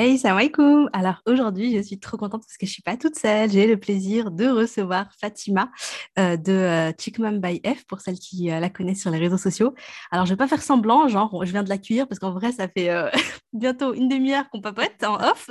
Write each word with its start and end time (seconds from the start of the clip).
Hey, 0.00 0.16
salam 0.16 0.38
alaikum. 0.38 0.88
Alors 0.92 1.16
aujourd'hui, 1.26 1.76
je 1.76 1.82
suis 1.82 1.98
trop 1.98 2.16
contente 2.16 2.42
parce 2.42 2.56
que 2.56 2.66
je 2.66 2.70
suis 2.70 2.82
pas 2.82 2.96
toute 2.96 3.18
seule. 3.18 3.50
J'ai 3.50 3.66
le 3.66 3.76
plaisir 3.76 4.30
de 4.30 4.46
recevoir 4.46 5.12
Fatima 5.20 5.72
euh, 6.20 6.36
de 6.36 6.52
euh, 6.52 6.92
Chickmam 6.96 7.40
by 7.40 7.60
F 7.66 7.84
pour 7.84 8.00
celles 8.00 8.20
qui 8.20 8.52
euh, 8.52 8.60
la 8.60 8.70
connaissent 8.70 9.00
sur 9.00 9.10
les 9.10 9.18
réseaux 9.18 9.38
sociaux. 9.38 9.74
Alors 10.12 10.24
je 10.24 10.30
vais 10.30 10.36
pas 10.36 10.46
faire 10.46 10.62
semblant, 10.62 11.08
genre 11.08 11.44
je 11.44 11.50
viens 11.50 11.64
de 11.64 11.68
l'accueillir 11.68 12.06
parce 12.06 12.20
qu'en 12.20 12.30
vrai 12.30 12.52
ça 12.52 12.68
fait 12.68 12.90
euh, 12.90 13.10
bientôt 13.52 13.92
une 13.92 14.08
demi-heure 14.08 14.48
qu'on 14.50 14.60
papote 14.60 15.02
en 15.02 15.16
off 15.16 15.48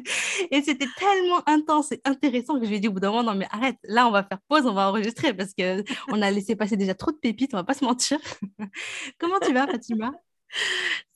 et 0.50 0.62
c'était 0.62 0.88
tellement 0.98 1.42
intense 1.46 1.92
et 1.92 2.00
intéressant 2.06 2.58
que 2.58 2.64
je 2.64 2.70
lui 2.70 2.76
ai 2.76 2.80
dit 2.80 2.88
au 2.88 2.92
bout 2.92 3.00
d'un 3.00 3.10
moment 3.10 3.34
non 3.34 3.34
mais 3.34 3.48
arrête, 3.50 3.76
là 3.84 4.08
on 4.08 4.12
va 4.12 4.24
faire 4.24 4.40
pause, 4.48 4.64
on 4.64 4.72
va 4.72 4.88
enregistrer 4.88 5.34
parce 5.34 5.52
que 5.52 5.84
on 6.08 6.22
a 6.22 6.30
laissé 6.30 6.56
passer 6.56 6.78
déjà 6.78 6.94
trop 6.94 7.10
de 7.10 7.18
pépites, 7.18 7.52
on 7.52 7.58
va 7.58 7.64
pas 7.64 7.74
se 7.74 7.84
mentir. 7.84 8.18
Comment 9.18 9.40
tu 9.40 9.52
vas 9.52 9.66
Fatima? 9.66 10.10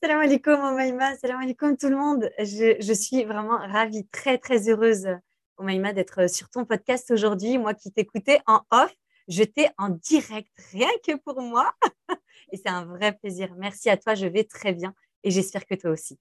Salam 0.02 0.20
alaikum, 0.20 0.60
Omaïma. 0.60 1.16
Salam 1.16 1.40
alaikum, 1.40 1.76
tout 1.76 1.88
le 1.88 1.96
monde. 1.96 2.30
Je, 2.38 2.92
suis 2.92 3.24
vraiment 3.24 3.58
ravie, 3.58 4.06
très, 4.08 4.38
très 4.38 4.68
heureuse, 4.68 5.08
Omaïma, 5.56 5.92
d'être 5.92 6.28
sur 6.28 6.48
ton 6.50 6.64
podcast 6.64 7.10
aujourd'hui. 7.10 7.58
Moi 7.58 7.74
qui 7.74 7.90
t'écoutais 7.90 8.40
en 8.46 8.60
off, 8.70 8.94
je 9.28 9.42
t'ai 9.44 9.68
en 9.78 9.88
direct, 9.88 10.50
rien 10.72 10.90
que 11.06 11.16
pour 11.16 11.40
moi. 11.40 11.72
Et 12.52 12.56
c'est 12.56 12.68
un 12.68 12.84
vrai 12.84 13.12
plaisir. 13.12 13.54
Merci 13.56 13.90
à 13.90 13.96
toi, 13.96 14.14
je 14.14 14.26
vais 14.26 14.44
très 14.44 14.72
bien. 14.72 14.94
Et 15.22 15.30
j'espère 15.30 15.66
que 15.66 15.74
toi 15.74 15.90
aussi. 15.90 16.18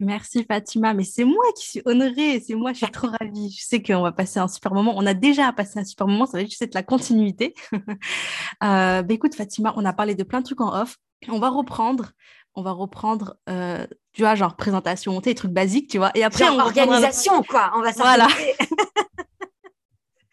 Merci 0.00 0.44
Fatima, 0.44 0.94
mais 0.94 1.04
c'est 1.04 1.24
moi 1.24 1.44
qui 1.56 1.68
suis 1.68 1.82
honorée, 1.84 2.40
c'est 2.40 2.54
moi, 2.54 2.72
je 2.72 2.78
suis 2.78 2.90
trop 2.90 3.08
ravie. 3.20 3.50
Je 3.50 3.64
sais 3.64 3.82
qu'on 3.82 4.02
va 4.02 4.12
passer 4.12 4.38
un 4.38 4.48
super 4.48 4.72
moment. 4.72 4.94
On 4.96 5.04
a 5.04 5.14
déjà 5.14 5.52
passé 5.52 5.78
un 5.80 5.84
super 5.84 6.06
moment, 6.06 6.26
ça 6.26 6.38
va 6.38 6.44
juste 6.44 6.62
être 6.62 6.74
la 6.74 6.82
continuité. 6.82 7.54
euh, 7.72 9.02
bah, 9.02 9.06
écoute 9.10 9.34
Fatima, 9.34 9.74
on 9.76 9.84
a 9.84 9.92
parlé 9.92 10.14
de 10.14 10.22
plein 10.22 10.40
de 10.40 10.46
trucs 10.46 10.60
en 10.60 10.80
off. 10.80 10.96
On 11.26 11.38
va 11.40 11.48
reprendre, 11.48 12.12
on 12.54 12.62
va 12.62 12.70
reprendre, 12.72 13.36
euh, 13.48 13.86
tu 14.12 14.22
vois, 14.22 14.34
genre 14.36 14.54
présentation, 14.56 15.18
tu 15.20 15.24
sais, 15.24 15.30
les 15.30 15.34
trucs 15.34 15.50
basiques, 15.52 15.90
tu 15.90 15.98
vois. 15.98 16.10
Et 16.14 16.22
après, 16.22 16.44
Genre 16.44 16.54
on 16.54 16.58
reprendra- 16.68 16.80
organisation, 16.86 17.42
quoi. 17.42 17.72
On 17.74 17.82
va 17.82 17.90
Voilà. 17.92 18.28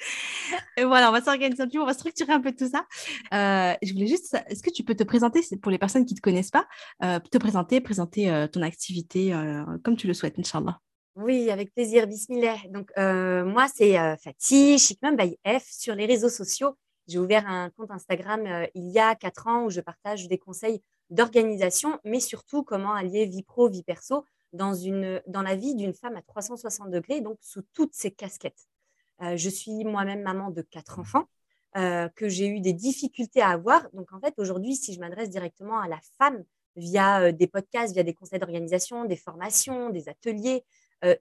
Et 0.78 0.84
voilà, 0.84 1.10
on 1.10 1.12
va 1.12 1.22
s'organiser 1.22 1.62
un 1.64 1.68
petit 1.68 1.78
peu, 1.78 1.84
on 1.84 1.88
va 1.88 1.94
structurer 1.94 2.32
un 2.34 2.42
peu 2.42 2.52
tout 2.52 2.70
ça. 2.70 2.86
Euh, 3.34 3.74
je 3.82 3.94
voulais 3.94 4.08
juste, 4.08 4.38
est-ce 4.48 4.62
que 4.62 4.70
tu 4.70 4.84
peux 4.84 4.94
te 4.96 5.04
présenter, 5.04 5.42
pour 5.62 5.72
les 5.72 5.78
personnes 5.78 6.06
qui 6.06 6.14
ne 6.14 6.18
te 6.18 6.22
connaissent 6.22 6.52
pas, 6.52 6.68
euh, 7.04 7.20
te 7.20 7.38
présenter, 7.38 7.82
présenter 7.82 8.30
euh, 8.30 8.48
ton 8.48 8.62
activité 8.62 9.34
comme 9.84 9.96
tu 9.98 10.06
le 10.08 10.14
souhaites, 10.14 10.38
Inch'Allah. 10.38 10.80
Oui, 11.16 11.50
avec 11.50 11.74
plaisir. 11.74 12.08
Bismillah. 12.08 12.58
Donc, 12.70 12.92
moi, 12.98 13.68
c'est 13.74 13.98
Fatih, 14.22 14.78
Chikmam 14.78 15.16
by 15.16 15.38
F 15.48 15.64
sur 15.72 15.96
les 15.96 16.06
réseaux 16.06 16.30
sociaux. 16.30 16.76
J'ai 17.08 17.20
ouvert 17.20 17.48
un 17.48 17.70
compte 17.70 17.92
Instagram 17.92 18.46
euh, 18.48 18.68
il 18.74 18.90
y 18.90 19.00
a 19.00 19.16
quatre 19.16 19.48
ans 19.48 19.66
où 19.66 19.70
je 19.70 19.80
partage 19.80 20.28
des 20.28 20.38
conseils 20.38 20.82
d'organisation, 21.12 22.00
mais 22.04 22.20
surtout 22.20 22.64
comment 22.64 22.94
allier 22.94 23.26
vie 23.26 23.44
pro, 23.44 23.70
vie 23.70 23.84
perso 23.84 24.26
dans, 24.54 24.74
une, 24.74 25.22
dans 25.28 25.44
la 25.44 25.56
vie 25.56 25.76
d'une 25.76 25.94
femme 25.94 26.16
à 26.16 26.24
360 26.24 26.90
degrés, 26.90 27.22
donc 27.22 27.38
sous 27.42 27.62
toutes 27.74 27.94
ses 27.94 28.10
casquettes. 28.10 28.68
Euh, 29.22 29.38
je 29.38 29.50
suis 29.50 29.84
moi-même 29.84 30.24
maman 30.24 30.50
de 30.50 30.62
quatre 30.64 30.98
enfants 30.98 31.26
euh, 31.78 32.10
que 32.16 32.28
j'ai 32.28 32.48
eu 32.48 32.60
des 32.60 32.74
difficultés 32.74 33.42
à 33.42 33.50
avoir. 33.50 33.88
Donc, 33.94 34.12
en 34.12 34.20
fait, 34.20 34.34
aujourd'hui, 34.38 34.76
si 34.76 34.94
je 34.94 35.00
m'adresse 35.00 35.30
directement 35.30 35.80
à 35.80 35.88
la 35.88 36.00
femme 36.18 36.44
via 36.76 37.32
des 37.32 37.48
podcasts, 37.48 37.94
via 37.94 38.04
des 38.04 38.14
conseils 38.14 38.40
d'organisation, 38.40 39.06
des 39.06 39.16
formations, 39.16 39.90
des 39.92 40.10
ateliers, 40.10 40.66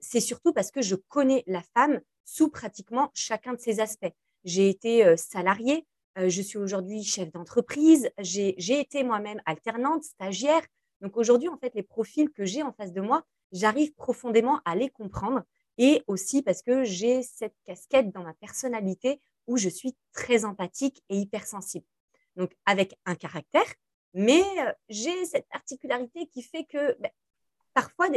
c'est 0.01 0.19
surtout 0.19 0.51
parce 0.51 0.71
que 0.71 0.81
je 0.81 0.95
connais 0.95 1.43
la 1.47 1.61
femme 1.61 2.01
sous 2.25 2.49
pratiquement 2.49 3.11
chacun 3.13 3.53
de 3.53 3.59
ses 3.59 3.79
aspects. 3.79 4.11
J'ai 4.45 4.69
été 4.69 5.03
euh, 5.03 5.17
salariée, 5.17 5.85
euh, 6.17 6.29
je 6.29 6.41
suis 6.41 6.57
aujourd'hui 6.57 7.03
chef 7.03 7.31
d'entreprise, 7.31 8.09
j'ai 8.19 8.79
été 8.79 9.03
moi-même 9.03 9.41
alternante, 9.45 10.03
stagiaire. 10.03 10.61
Donc 11.01 11.17
aujourd'hui, 11.17 11.49
en 11.49 11.57
fait, 11.57 11.73
les 11.75 11.83
profils 11.83 12.29
que 12.29 12.45
j'ai 12.45 12.63
en 12.63 12.71
face 12.71 12.93
de 12.93 13.01
moi, 13.01 13.23
j'arrive 13.51 13.93
profondément 13.95 14.61
à 14.63 14.75
les 14.75 14.89
comprendre 14.89 15.43
et 15.77 16.03
aussi 16.07 16.41
parce 16.41 16.61
que 16.61 16.83
j'ai 16.83 17.23
cette 17.23 17.55
casquette 17.65 18.11
dans 18.11 18.23
ma 18.23 18.33
personnalité 18.35 19.19
où 19.47 19.57
je 19.57 19.67
suis 19.67 19.95
très 20.13 20.45
empathique 20.45 21.03
et 21.09 21.17
hypersensible. 21.17 21.85
Donc 22.35 22.51
avec 22.65 22.97
un 23.05 23.15
caractère, 23.15 23.67
mais 24.13 24.43
euh, 24.59 24.71
j'ai 24.89 25.25
cette 25.25 25.47
particularité 25.49 26.27
qui 26.27 26.41
fait 26.41 26.65
que 26.65 26.97
ben, 26.99 27.11
parfois 27.73 28.07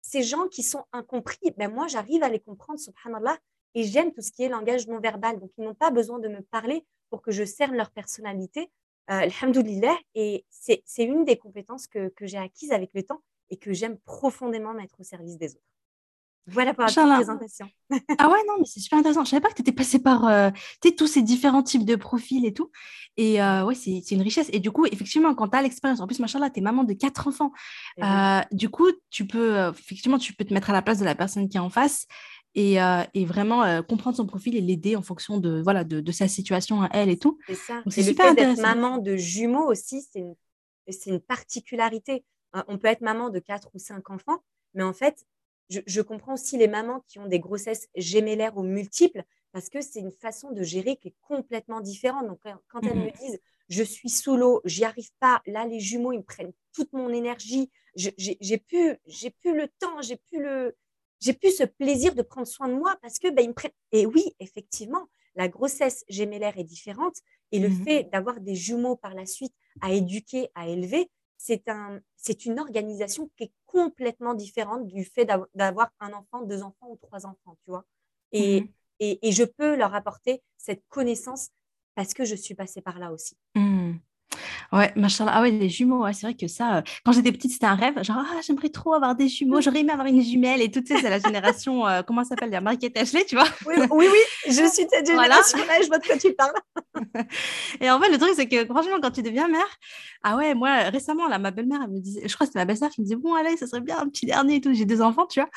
ces 0.00 0.22
gens 0.22 0.48
qui 0.48 0.62
sont 0.62 0.84
incompris, 0.92 1.52
ben 1.56 1.70
moi 1.70 1.88
j'arrive 1.88 2.22
à 2.22 2.28
les 2.28 2.40
comprendre, 2.40 2.78
subhanallah, 2.78 3.38
et 3.74 3.84
j'aime 3.84 4.12
tout 4.12 4.22
ce 4.22 4.32
qui 4.32 4.42
est 4.42 4.48
langage 4.48 4.86
non 4.86 5.00
verbal. 5.00 5.38
Donc 5.40 5.50
ils 5.58 5.64
n'ont 5.64 5.74
pas 5.74 5.90
besoin 5.90 6.18
de 6.18 6.28
me 6.28 6.40
parler 6.42 6.84
pour 7.10 7.22
que 7.22 7.30
je 7.30 7.44
cerne 7.44 7.76
leur 7.76 7.90
personnalité. 7.90 8.70
Euh, 9.10 9.26
alhamdoulilah, 9.40 9.96
et 10.14 10.44
c'est 10.50 10.82
une 10.98 11.24
des 11.24 11.38
compétences 11.38 11.86
que, 11.86 12.10
que 12.10 12.26
j'ai 12.26 12.36
acquises 12.36 12.72
avec 12.72 12.90
le 12.92 13.02
temps 13.02 13.22
et 13.48 13.56
que 13.56 13.72
j'aime 13.72 13.96
profondément 14.04 14.74
mettre 14.74 15.00
au 15.00 15.02
service 15.02 15.38
des 15.38 15.52
autres. 15.52 15.62
Voilà 16.50 16.72
pour 16.72 16.84
la 16.84 16.90
présentation. 16.90 17.68
Ah 18.18 18.28
ouais, 18.30 18.38
non, 18.46 18.54
mais 18.58 18.64
c'est 18.64 18.80
super 18.80 18.98
intéressant. 18.98 19.24
Je 19.24 19.30
savais 19.30 19.40
pas 19.40 19.48
que 19.50 19.54
tu 19.54 19.62
étais 19.62 19.72
passé 19.72 19.98
par 19.98 20.26
euh, 20.26 20.50
tous 20.96 21.06
ces 21.06 21.22
différents 21.22 21.62
types 21.62 21.84
de 21.84 21.94
profils 21.94 22.44
et 22.46 22.54
tout. 22.54 22.70
Et 23.16 23.42
euh, 23.42 23.64
ouais, 23.64 23.74
c'est 23.74 24.10
une 24.10 24.22
richesse. 24.22 24.48
Et 24.52 24.58
du 24.58 24.70
coup, 24.70 24.86
effectivement, 24.86 25.34
quand 25.34 25.48
tu 25.48 25.56
as 25.58 25.62
l'expérience, 25.62 26.00
en 26.00 26.06
plus, 26.06 26.20
machallah, 26.20 26.48
tu 26.50 26.60
es 26.60 26.62
maman 26.62 26.84
de 26.84 26.94
quatre 26.94 27.28
enfants. 27.28 27.52
Oui. 27.98 28.04
Euh, 28.04 28.40
du 28.52 28.70
coup, 28.70 28.90
tu 29.10 29.26
peux, 29.26 29.58
euh, 29.58 29.72
effectivement, 29.72 30.18
tu 30.18 30.32
peux 30.32 30.44
te 30.44 30.54
mettre 30.54 30.70
à 30.70 30.72
la 30.72 30.80
place 30.80 30.98
de 30.98 31.04
la 31.04 31.14
personne 31.14 31.48
qui 31.48 31.58
est 31.58 31.60
en 31.60 31.70
face 31.70 32.06
et, 32.54 32.80
euh, 32.82 33.02
et 33.14 33.24
vraiment 33.24 33.62
euh, 33.64 33.82
comprendre 33.82 34.16
son 34.16 34.26
profil 34.26 34.56
et 34.56 34.60
l'aider 34.60 34.96
en 34.96 35.02
fonction 35.02 35.38
de, 35.38 35.60
voilà, 35.62 35.84
de, 35.84 36.00
de 36.00 36.12
sa 36.12 36.28
situation 36.28 36.82
à 36.82 36.88
elle 36.92 37.08
et 37.10 37.18
tout. 37.18 37.38
C'est 37.48 37.54
ça. 37.54 37.84
C'est 37.88 38.02
le 38.02 38.12
super 38.12 38.14
fait 38.14 38.34
d'être 38.34 38.56
intéressant. 38.56 38.56
maman 38.56 38.98
de 38.98 39.16
jumeaux 39.16 39.70
aussi, 39.70 40.02
c'est 40.02 40.20
une, 41.06 41.20
particularité. 41.20 42.24
Euh, 42.56 42.62
On 42.68 42.78
peut 42.78 42.88
être 42.88 43.00
maman 43.00 43.30
de 43.30 43.38
quatre 43.38 43.70
ou 43.74 43.78
cinq 43.78 44.10
enfants, 44.10 44.42
mais 44.74 44.82
en 44.82 44.92
fait, 44.92 45.24
je, 45.70 45.80
je 45.86 46.00
comprends 46.00 46.34
aussi 46.34 46.56
les 46.58 46.68
mamans 46.68 47.04
qui 47.08 47.18
ont 47.18 47.26
des 47.26 47.40
grossesses 47.40 47.88
gémellaires 47.94 48.56
ou 48.56 48.62
multiples 48.62 49.24
parce 49.52 49.68
que 49.70 49.80
c'est 49.80 50.00
une 50.00 50.12
façon 50.12 50.52
de 50.52 50.62
gérer 50.62 50.96
qui 50.96 51.08
est 51.08 51.14
complètement 51.22 51.80
différente. 51.80 52.26
Donc, 52.26 52.40
quand- 52.68 52.86
elles 52.86 52.96
Mhm. 52.96 53.04
me 53.06 53.10
disent 53.10 53.38
je 53.68 53.82
suis 53.82 54.08
sous 54.08 54.36
l'eau, 54.36 54.62
j'y 54.64 54.84
arrive 54.84 55.10
pas, 55.20 55.42
là, 55.46 55.66
les 55.66 55.80
jumeaux, 55.80 56.12
ils 56.12 56.18
me 56.18 56.22
prennent 56.22 56.52
toute 56.72 56.92
mon 56.94 57.10
énergie, 57.10 57.70
j'ai 57.96 58.12
plus, 58.58 58.96
j'ai 59.06 59.30
plus 59.30 59.54
le 59.54 59.68
temps, 59.78 60.00
j'ai 60.02 60.16
plus 60.16 60.42
le. 60.42 60.74
J'ai 61.20 61.32
plus 61.32 61.56
ce 61.56 61.64
plaisir 61.64 62.14
de 62.14 62.22
prendre 62.22 62.46
soin 62.46 62.68
de 62.68 62.74
moi 62.74 62.96
parce 63.02 63.18
que 63.18 63.28
ben, 63.30 63.42
ils 63.44 63.48
me. 63.48 63.54
Et 63.92 64.06
oui, 64.06 64.24
effectivement, 64.40 65.08
la 65.34 65.48
grossesse 65.48 66.04
gémellaire 66.08 66.58
est 66.58 66.64
différente 66.64 67.16
et 67.52 67.58
le 67.58 67.68
Mhm. 67.68 67.84
fait 67.84 68.04
d'avoir 68.04 68.40
des 68.40 68.54
jumeaux 68.54 68.96
par 68.96 69.14
la 69.14 69.26
suite 69.26 69.54
à 69.80 69.92
éduquer, 69.92 70.48
à 70.54 70.68
élever, 70.68 71.10
c'est 71.36 71.68
un, 71.68 72.00
c'est 72.16 72.44
une 72.46 72.58
organisation 72.58 73.30
qui 73.36 73.44
est 73.44 73.52
complètement 73.66 74.34
différente 74.34 74.86
du 74.86 75.04
fait 75.04 75.24
d'av- 75.24 75.46
d'avoir 75.54 75.90
un 76.00 76.12
enfant, 76.12 76.42
deux 76.42 76.62
enfants 76.62 76.88
ou 76.90 76.96
trois 76.96 77.26
enfants, 77.26 77.56
tu 77.64 77.70
vois. 77.70 77.84
Et, 78.32 78.62
Mhm. 78.62 78.68
et, 79.00 79.28
et 79.28 79.32
je 79.32 79.44
peux 79.44 79.76
leur 79.76 79.94
apporter 79.94 80.42
cette 80.56 80.84
connaissance 80.88 81.50
parce 81.94 82.12
que 82.14 82.24
je 82.24 82.34
suis 82.34 82.54
passée 82.54 82.80
par 82.82 82.98
là 82.98 83.12
aussi. 83.12 83.36
Mhm. 83.54 84.00
Ouais, 84.72 84.92
machallah. 84.96 85.32
Ah 85.34 85.42
ouais, 85.42 85.50
les 85.50 85.68
jumeaux, 85.68 86.02
ouais, 86.04 86.12
c'est 86.12 86.26
vrai 86.26 86.34
que 86.34 86.46
ça, 86.48 86.76
euh, 86.78 86.82
quand 87.04 87.12
j'étais 87.12 87.32
petite, 87.32 87.52
c'était 87.52 87.66
un 87.66 87.74
rêve. 87.74 88.02
Genre, 88.02 88.16
ah, 88.18 88.40
j'aimerais 88.46 88.68
trop 88.68 88.94
avoir 88.94 89.14
des 89.14 89.28
jumeaux, 89.28 89.60
j'aurais 89.60 89.80
aimé 89.80 89.92
avoir 89.92 90.06
une 90.06 90.22
jumelle 90.22 90.60
et 90.62 90.70
tout, 90.70 90.80
tu 90.80 90.94
sais, 90.94 91.00
c'est 91.00 91.10
la 91.10 91.18
génération, 91.18 91.86
euh, 91.86 92.02
comment 92.02 92.22
ça 92.24 92.30
s'appelle, 92.30 92.50
la 92.50 92.60
Mariette 92.60 92.96
Ashley, 92.98 93.24
tu 93.26 93.34
vois. 93.36 93.48
Oui, 93.66 93.74
oui, 93.90 94.06
oui, 94.10 94.18
je 94.46 94.52
suis 94.68 94.86
cette 94.90 95.10
Voilà. 95.12 95.36
génération-là, 95.42 95.74
je 95.82 95.86
vois 95.88 95.98
de 95.98 96.06
quoi 96.06 96.16
tu 96.18 96.32
parles. 96.34 96.52
Et 97.80 97.90
en 97.90 98.00
fait, 98.00 98.10
le 98.10 98.18
truc, 98.18 98.32
c'est 98.34 98.48
que 98.48 98.64
franchement, 98.66 98.96
quand 99.02 99.10
tu 99.10 99.22
deviens 99.22 99.48
mère, 99.48 99.66
ah 100.22 100.36
ouais, 100.36 100.54
moi, 100.54 100.70
récemment, 100.90 101.28
là, 101.28 101.38
ma 101.38 101.50
belle-mère, 101.50 101.80
elle 101.84 101.90
me 101.90 102.00
disait, 102.00 102.22
je 102.26 102.34
crois 102.34 102.46
que 102.46 102.52
c'était 102.52 102.58
ma 102.60 102.64
belle-sœur 102.64 102.90
qui 102.90 103.00
me 103.00 103.06
disait, 103.06 103.16
bon, 103.16 103.34
allez, 103.34 103.56
ça 103.56 103.66
serait 103.66 103.80
bien 103.80 103.98
un 103.98 104.08
petit 104.08 104.26
dernier 104.26 104.56
et 104.56 104.60
tout. 104.60 104.72
J'ai 104.74 104.84
deux 104.84 105.00
enfants, 105.00 105.26
tu 105.26 105.40
vois. 105.40 105.48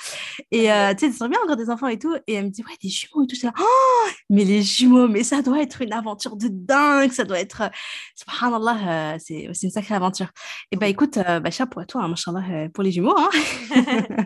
Et 0.51 0.72
euh, 0.72 0.94
tu 0.94 1.06
sais, 1.07 1.11
ça 1.11 1.19
serait 1.19 1.29
bien 1.29 1.40
encore 1.44 1.56
des 1.57 1.69
enfants 1.69 1.88
et 1.88 1.97
tout. 1.97 2.16
Et 2.28 2.34
elle 2.35 2.45
me 2.45 2.50
dit, 2.50 2.61
ouais, 2.63 2.75
des 2.81 2.90
jumeaux 2.90 3.23
et 3.23 3.28
tout. 3.28 3.35
J'étais 3.35 3.47
là, 3.47 3.53
oh, 3.59 4.09
mais 4.29 4.44
les 4.44 4.61
jumeaux, 4.61 5.07
mais 5.07 5.23
ça 5.23 5.41
doit 5.41 5.61
être 5.61 5.81
une 5.81 5.94
aventure 5.94 6.35
de 6.35 6.47
dingue. 6.50 7.11
Ça 7.11 7.23
doit 7.23 7.40
être, 7.40 7.61
euh, 7.63 7.69
subhanallah, 8.16 8.78
euh, 8.91 9.18
c'est 9.19 9.47
une 9.63 9.69
sacrée 9.72 9.96
aventure. 9.96 10.28
Et 10.72 10.78
bah, 10.78 10.88
Oui. 10.88 10.91
écoute, 10.91 11.18
euh, 11.18 11.40
bah, 11.40 11.52
chapeau 11.52 11.79
à 11.79 11.85
toi, 11.85 12.03
hein, 12.03 12.13
euh, 12.52 12.70
pour 12.70 12.84
les 12.84 12.91
jumeaux. 12.91 13.16
Hein. 13.17 13.29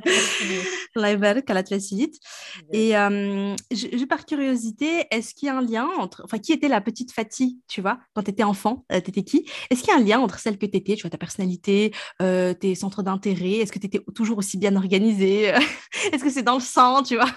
Et 2.72 2.98
euh, 2.98 3.56
je, 3.72 4.06
par 4.06 4.26
curiosité, 4.26 5.06
est-ce 5.12 5.34
qu'il 5.34 5.48
y 5.48 5.50
a 5.50 5.58
un 5.58 5.62
lien 5.62 5.88
entre, 5.98 6.22
enfin, 6.26 6.38
qui 6.40 6.52
était 6.54 6.68
la 6.68 6.82
petite 6.82 7.12
Fatih, 7.12 7.60
tu 7.68 7.82
vois, 7.82 8.00
quand 8.14 8.24
tu 8.24 8.32
étais 8.32 8.44
enfant, 8.44 8.86
euh, 8.92 9.00
t'étais 9.02 9.24
qui? 9.24 9.46
Est-ce 9.70 9.82
qu'il 9.82 9.94
y 9.94 9.98
a 9.98 10.00
un 10.00 10.04
lien 10.04 10.20
entre 10.20 10.40
celle 10.40 10.58
que 10.58 10.66
tu 10.66 10.78
étais, 10.78 10.96
tu 10.96 11.02
vois, 11.02 11.10
ta 11.10 11.18
personnalité, 11.18 11.92
tes 12.20 12.76
centres 12.76 13.04
d'intérêt? 13.04 13.58
Est-ce 13.58 13.72
que 13.72 13.80
tu 13.80 13.88
étais 13.88 14.02
toujours 14.14 14.38
aussi 14.38 14.58
bien 14.58 14.76
organisée 14.76 15.46
Est-ce 16.14 16.24
que 16.24 16.30
c'est 16.30 16.44
dans 16.44 16.56
le 16.56 16.60
sang, 16.62 17.04
tu 17.04 17.16
vois? 17.16 17.32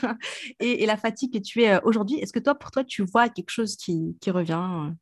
Et, 0.60 0.82
et 0.82 0.86
la 0.86 0.96
Fatih 0.96 1.30
que 1.30 1.38
tu 1.38 1.62
es 1.62 1.80
aujourd'hui, 1.84 2.18
est-ce 2.18 2.32
que 2.32 2.40
toi, 2.40 2.54
pour 2.54 2.70
toi, 2.70 2.84
tu 2.84 3.04
vois 3.04 3.28
quelque 3.28 3.50
chose 3.50 3.76
qui, 3.76 4.16
qui 4.20 4.30
revient 4.30 4.92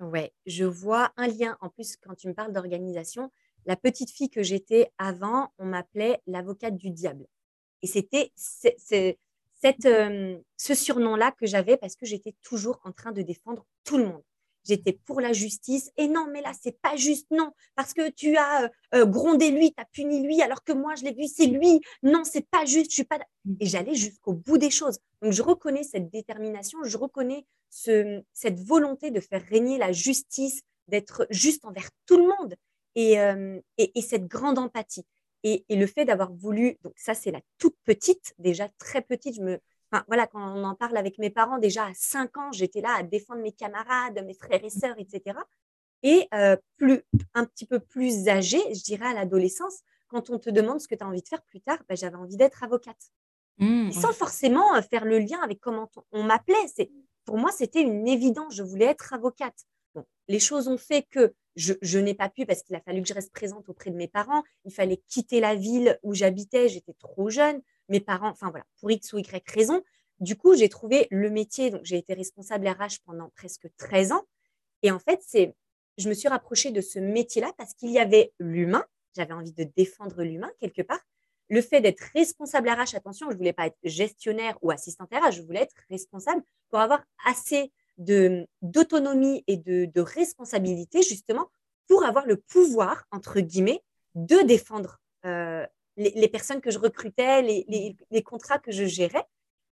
Ouais, 0.00 0.32
je 0.44 0.64
vois 0.64 1.12
un 1.16 1.26
lien. 1.26 1.56
En 1.60 1.70
plus, 1.70 1.96
quand 1.96 2.14
tu 2.14 2.28
me 2.28 2.34
parles 2.34 2.52
d'organisation, 2.52 3.30
la 3.64 3.76
petite 3.76 4.10
fille 4.10 4.28
que 4.30 4.42
j'étais 4.42 4.90
avant, 4.98 5.52
on 5.58 5.64
m'appelait 5.66 6.20
l'avocate 6.26 6.76
du 6.76 6.90
diable. 6.90 7.26
Et 7.82 7.88
c'était 7.88 8.32
cette, 8.36 9.86
euh, 9.86 10.38
ce 10.58 10.74
surnom-là 10.74 11.32
que 11.32 11.46
j'avais 11.46 11.76
parce 11.78 11.96
que 11.96 12.06
j'étais 12.06 12.34
toujours 12.42 12.80
en 12.84 12.92
train 12.92 13.12
de 13.12 13.22
défendre 13.22 13.66
tout 13.84 13.98
le 13.98 14.06
monde. 14.06 14.24
J'étais 14.66 14.92
pour 14.92 15.20
la 15.20 15.32
justice. 15.32 15.90
Et 15.96 16.08
non, 16.08 16.26
mais 16.32 16.42
là, 16.42 16.52
c'est 16.60 16.80
pas 16.80 16.96
juste, 16.96 17.26
non, 17.30 17.52
parce 17.74 17.92
que 17.92 18.10
tu 18.10 18.36
as 18.36 18.64
euh, 18.64 18.68
euh, 18.94 19.06
grondé 19.06 19.50
lui, 19.50 19.72
tu 19.72 19.80
as 19.80 19.86
puni 19.86 20.22
lui, 20.22 20.42
alors 20.42 20.62
que 20.64 20.72
moi, 20.72 20.94
je 20.94 21.04
l'ai 21.04 21.12
vu, 21.12 21.26
c'est 21.26 21.46
lui. 21.46 21.80
Non, 22.02 22.24
c'est 22.24 22.46
pas 22.48 22.64
juste, 22.64 22.90
je 22.90 22.96
suis 22.96 23.04
pas. 23.04 23.18
Mm. 23.44 23.54
Et 23.60 23.66
j'allais 23.66 23.94
jusqu'au 23.94 24.32
bout 24.32 24.58
des 24.58 24.70
choses. 24.70 24.98
Donc, 25.22 25.32
je 25.32 25.42
reconnais 25.42 25.84
cette 25.84 26.10
détermination, 26.10 26.78
je 26.84 26.96
reconnais 26.96 27.46
ce, 27.70 28.22
cette 28.32 28.60
volonté 28.60 29.10
de 29.10 29.20
faire 29.20 29.42
régner 29.42 29.78
la 29.78 29.92
justice, 29.92 30.62
d'être 30.88 31.26
juste 31.30 31.64
envers 31.64 31.88
tout 32.06 32.16
le 32.16 32.24
monde 32.24 32.54
et, 32.94 33.20
euh, 33.20 33.60
et, 33.78 34.00
cette 34.00 34.26
grande 34.26 34.58
empathie. 34.58 35.04
Et, 35.42 35.64
et 35.68 35.76
le 35.76 35.86
fait 35.86 36.04
d'avoir 36.04 36.32
voulu, 36.32 36.76
donc 36.82 36.94
ça, 36.96 37.14
c'est 37.14 37.30
la 37.30 37.40
toute 37.58 37.76
petite, 37.84 38.34
déjà 38.38 38.68
très 38.78 39.02
petite, 39.02 39.36
je 39.36 39.42
me, 39.42 39.58
voilà, 40.08 40.26
quand 40.26 40.40
on 40.40 40.64
en 40.64 40.74
parle 40.74 40.96
avec 40.96 41.18
mes 41.18 41.30
parents, 41.30 41.58
déjà 41.58 41.86
à 41.86 41.94
5 41.94 42.36
ans, 42.36 42.52
j'étais 42.52 42.80
là 42.80 42.94
à 42.96 43.02
défendre 43.02 43.42
mes 43.42 43.52
camarades, 43.52 44.22
mes 44.24 44.34
frères 44.34 44.64
et 44.64 44.70
sœurs, 44.70 44.96
etc. 44.98 45.38
Et 46.02 46.28
euh, 46.34 46.56
plus, 46.76 47.02
un 47.34 47.44
petit 47.44 47.66
peu 47.66 47.80
plus 47.80 48.28
âgée, 48.28 48.62
je 48.74 48.82
dirais 48.82 49.06
à 49.06 49.14
l'adolescence, 49.14 49.80
quand 50.08 50.30
on 50.30 50.38
te 50.38 50.50
demande 50.50 50.80
ce 50.80 50.88
que 50.88 50.94
tu 50.94 51.02
as 51.02 51.06
envie 51.06 51.22
de 51.22 51.28
faire 51.28 51.42
plus 51.42 51.60
tard, 51.60 51.78
bah, 51.88 51.94
j'avais 51.94 52.16
envie 52.16 52.36
d'être 52.36 52.62
avocate. 52.62 53.10
Mmh, 53.58 53.90
sans 53.92 54.12
forcément 54.12 54.74
euh, 54.74 54.82
faire 54.82 55.06
le 55.06 55.18
lien 55.18 55.40
avec 55.42 55.60
comment 55.60 55.90
on, 56.12 56.22
m'appelait. 56.22 56.66
Pour 57.24 57.38
moi, 57.38 57.50
c'était 57.52 57.80
une 57.80 58.06
évidence. 58.06 58.54
Je 58.54 58.62
voulais 58.62 58.84
être 58.84 59.14
avocate. 59.14 59.66
les 60.28 60.40
choses 60.40 60.68
ont 60.68 60.76
fait 60.76 61.06
que 61.10 61.32
je, 61.54 61.72
je 61.80 61.98
n'ai 61.98 62.12
pas 62.12 62.28
pu 62.28 62.44
parce 62.44 62.62
qu'il 62.62 62.76
a 62.76 62.80
fallu 62.80 63.00
que 63.00 63.08
je 63.08 63.14
reste 63.14 63.32
présente 63.32 63.68
auprès 63.70 63.90
de 63.90 63.96
mes 63.96 64.08
parents. 64.08 64.42
Il 64.66 64.72
fallait 64.72 65.02
quitter 65.08 65.40
la 65.40 65.54
ville 65.54 65.98
où 66.02 66.12
j'habitais. 66.12 66.68
J'étais 66.68 66.92
trop 66.92 67.30
jeune 67.30 67.62
mes 67.88 68.00
parents, 68.00 68.30
enfin 68.30 68.50
voilà, 68.50 68.64
pour 68.80 68.90
X 68.90 69.12
ou 69.12 69.18
Y 69.18 69.48
raison. 69.48 69.82
Du 70.20 70.36
coup, 70.36 70.54
j'ai 70.54 70.68
trouvé 70.68 71.08
le 71.10 71.30
métier, 71.30 71.70
donc 71.70 71.82
j'ai 71.84 71.98
été 71.98 72.14
responsable 72.14 72.68
RH 72.68 73.00
pendant 73.04 73.30
presque 73.30 73.68
13 73.76 74.12
ans. 74.12 74.24
Et 74.82 74.90
en 74.90 74.98
fait, 74.98 75.20
c'est, 75.26 75.54
je 75.98 76.08
me 76.08 76.14
suis 76.14 76.28
rapprochée 76.28 76.70
de 76.70 76.80
ce 76.80 76.98
métier-là 76.98 77.52
parce 77.58 77.74
qu'il 77.74 77.90
y 77.90 77.98
avait 77.98 78.32
l'humain. 78.38 78.84
J'avais 79.14 79.34
envie 79.34 79.52
de 79.52 79.64
défendre 79.76 80.22
l'humain 80.22 80.50
quelque 80.60 80.82
part. 80.82 81.00
Le 81.48 81.60
fait 81.62 81.80
d'être 81.80 82.00
responsable 82.14 82.68
RH, 82.70 82.96
attention, 82.96 83.26
je 83.28 83.34
ne 83.34 83.38
voulais 83.38 83.52
pas 83.52 83.66
être 83.66 83.78
gestionnaire 83.84 84.58
ou 84.62 84.70
assistante 84.70 85.10
RH, 85.12 85.32
je 85.32 85.42
voulais 85.42 85.60
être 85.60 85.76
responsable 85.90 86.42
pour 86.70 86.80
avoir 86.80 87.04
assez 87.24 87.72
de, 87.98 88.46
d'autonomie 88.62 89.44
et 89.46 89.56
de, 89.56 89.84
de 89.84 90.00
responsabilité, 90.00 91.02
justement, 91.02 91.48
pour 91.88 92.04
avoir 92.04 92.26
le 92.26 92.36
pouvoir, 92.36 93.04
entre 93.12 93.40
guillemets, 93.40 93.82
de 94.14 94.44
défendre 94.44 95.00
euh, 95.24 95.66
les, 95.96 96.28
personnes 96.28 96.60
que 96.60 96.70
je 96.70 96.78
recrutais, 96.78 97.42
les, 97.42 98.22
contrats 98.22 98.58
que 98.58 98.72
je 98.72 98.84
gérais. 98.84 99.24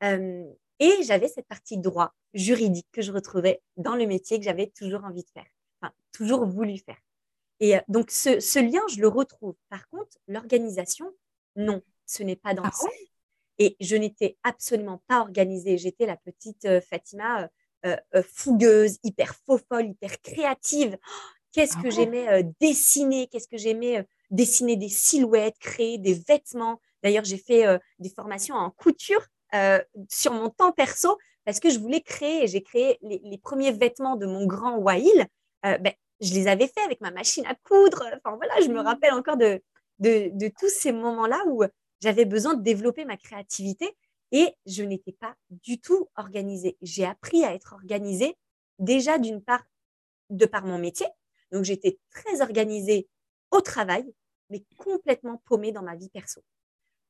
Euh, 0.03 0.45
et 0.79 1.03
j'avais 1.03 1.27
cette 1.27 1.47
partie 1.47 1.77
droit, 1.77 2.13
juridique 2.33 2.87
que 2.91 3.01
je 3.01 3.11
retrouvais 3.11 3.61
dans 3.77 3.95
le 3.95 4.05
métier 4.05 4.39
que 4.39 4.45
j'avais 4.45 4.67
toujours 4.67 5.03
envie 5.03 5.23
de 5.23 5.29
faire, 5.29 5.47
enfin, 5.81 5.93
toujours 6.11 6.45
voulu 6.45 6.77
faire. 6.77 6.99
Et 7.59 7.75
euh, 7.75 7.81
donc, 7.89 8.11
ce, 8.11 8.59
lien, 8.59 8.81
je 8.89 9.01
le 9.01 9.07
retrouve. 9.07 9.55
Par 9.69 9.89
contre, 9.89 10.17
l'organisation, 10.27 11.11
non, 11.55 11.81
ce 12.05 12.23
n'est 12.23 12.37
pas 12.37 12.53
dans 12.53 12.63
ah 12.63 12.71
le 12.83 13.65
Et 13.65 13.75
je 13.81 13.97
n'étais 13.97 14.37
absolument 14.43 15.01
pas 15.07 15.19
organisée. 15.19 15.77
J'étais 15.77 16.05
la 16.05 16.17
petite 16.17 16.65
euh, 16.65 16.81
Fatima 16.81 17.49
fougueuse, 18.25 18.97
hyper 19.03 19.33
faux 19.45 19.57
folle, 19.57 19.85
hyper 19.85 20.19
créative. 20.21 20.97
qu'est-ce 21.53 21.77
ah 21.77 21.81
que 21.81 21.89
j'aimais 21.89 22.43
dessiner, 22.59 23.27
qu'est-ce 23.27 23.47
que 23.47 23.55
j'aimais 23.55 24.05
dessiner 24.29 24.75
des 24.75 24.89
silhouettes, 24.89 25.57
créer 25.59 25.97
des 25.97 26.13
vêtements. 26.13 26.79
D'ailleurs, 27.03 27.23
j'ai 27.23 27.37
fait 27.37 27.65
euh, 27.65 27.77
des 27.99 28.09
formations 28.09 28.55
en 28.55 28.69
couture 28.71 29.25
euh, 29.53 29.79
sur 30.09 30.33
mon 30.33 30.49
temps 30.49 30.71
perso 30.71 31.17
parce 31.45 31.59
que 31.59 31.69
je 31.69 31.79
voulais 31.79 32.01
créer. 32.01 32.47
J'ai 32.47 32.61
créé 32.61 32.99
les, 33.01 33.37
premiers 33.37 33.71
vêtements 33.71 34.15
de 34.15 34.25
mon 34.25 34.45
grand 34.45 34.77
Wail. 34.77 35.25
Euh, 35.65 35.77
ben, 35.77 35.93
je 36.21 36.33
les 36.33 36.47
avais 36.47 36.67
fait 36.67 36.81
avec 36.81 37.01
ma 37.01 37.11
machine 37.11 37.45
à 37.45 37.55
coudre. 37.55 38.03
Enfin 38.17 38.35
voilà, 38.35 38.61
je 38.61 38.67
me 38.67 38.81
mmh. 38.81 38.85
rappelle 38.85 39.13
encore 39.13 39.37
de, 39.37 39.61
de, 39.99 40.29
de 40.33 40.51
tous 40.59 40.69
ces 40.69 40.91
moments-là 40.91 41.41
où 41.47 41.63
j'avais 42.01 42.25
besoin 42.25 42.53
de 42.53 42.61
développer 42.61 43.05
ma 43.05 43.17
créativité 43.17 43.95
et 44.31 44.53
je 44.65 44.83
n'étais 44.83 45.13
pas 45.13 45.35
du 45.49 45.79
tout 45.79 46.07
organisée. 46.15 46.77
J'ai 46.81 47.05
appris 47.05 47.43
à 47.43 47.53
être 47.53 47.73
organisée 47.73 48.37
déjà 48.77 49.17
d'une 49.17 49.41
part 49.41 49.63
de 50.29 50.45
par 50.45 50.65
mon 50.65 50.77
métier. 50.77 51.07
Donc 51.51 51.63
j'étais 51.63 51.99
très 52.11 52.41
organisée 52.41 53.07
au 53.51 53.61
travail, 53.61 54.05
mais 54.49 54.63
complètement 54.77 55.41
paumée 55.45 55.71
dans 55.71 55.83
ma 55.83 55.95
vie 55.95 56.09
perso. 56.09 56.41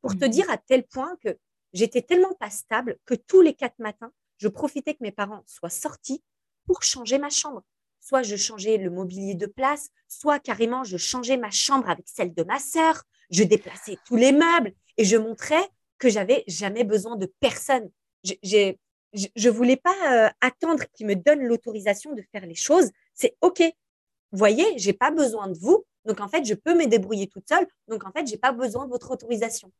Pour 0.01 0.17
te 0.17 0.25
mmh 0.25 0.29
dire 0.29 0.49
à 0.49 0.57
tel 0.57 0.83
point 0.83 1.17
que 1.23 1.37
j'étais 1.73 2.01
tellement 2.01 2.33
pas 2.33 2.49
stable 2.49 2.97
que 3.05 3.15
tous 3.15 3.41
les 3.41 3.53
quatre 3.53 3.79
matins, 3.79 4.11
je 4.37 4.47
profitais 4.47 4.93
que 4.93 5.03
mes 5.03 5.11
parents 5.11 5.43
soient 5.45 5.69
sortis 5.69 6.23
pour 6.65 6.83
changer 6.83 7.17
ma 7.17 7.29
chambre. 7.29 7.63
Soit 7.99 8.23
je 8.23 8.37
changeais 8.37 8.77
le 8.77 8.89
mobilier 8.89 9.35
de 9.35 9.45
place, 9.45 9.89
soit 10.07 10.39
carrément 10.39 10.83
je 10.83 10.97
changeais 10.97 11.37
ma 11.37 11.51
chambre 11.51 11.89
avec 11.89 12.07
celle 12.07 12.33
de 12.33 12.43
ma 12.43 12.59
sœur, 12.59 13.03
je 13.29 13.43
déplaçais 13.43 13.97
tous 14.05 14.15
les 14.15 14.31
meubles 14.31 14.73
et 14.97 15.03
je 15.03 15.17
montrais 15.17 15.69
que 15.97 16.09
j'avais 16.09 16.43
jamais 16.47 16.83
besoin 16.83 17.17
de 17.17 17.31
personne. 17.39 17.89
Je, 18.23 18.73
je, 19.13 19.49
voulais 19.49 19.77
pas 19.77 20.27
euh, 20.27 20.29
attendre 20.41 20.83
qu'ils 20.93 21.07
me 21.07 21.15
donnent 21.15 21.43
l'autorisation 21.43 22.13
de 22.13 22.23
faire 22.31 22.45
les 22.45 22.55
choses. 22.55 22.89
C'est 23.13 23.35
OK. 23.41 23.61
Voyez, 24.31 24.77
j'ai 24.77 24.93
pas 24.93 25.11
besoin 25.11 25.47
de 25.47 25.57
vous. 25.57 25.85
Donc, 26.09 26.21
en 26.21 26.27
fait, 26.27 26.43
je 26.43 26.55
peux 26.55 26.73
me 26.73 26.87
débrouiller 26.87 27.27
toute 27.27 27.47
seule. 27.47 27.67
Donc, 27.87 28.03
en 28.03 28.11
fait, 28.11 28.25
je 28.25 28.31
n'ai 28.31 28.39
pas 28.39 28.51
besoin 28.51 28.85
de 28.85 28.89
votre 28.89 29.11
autorisation. 29.11 29.71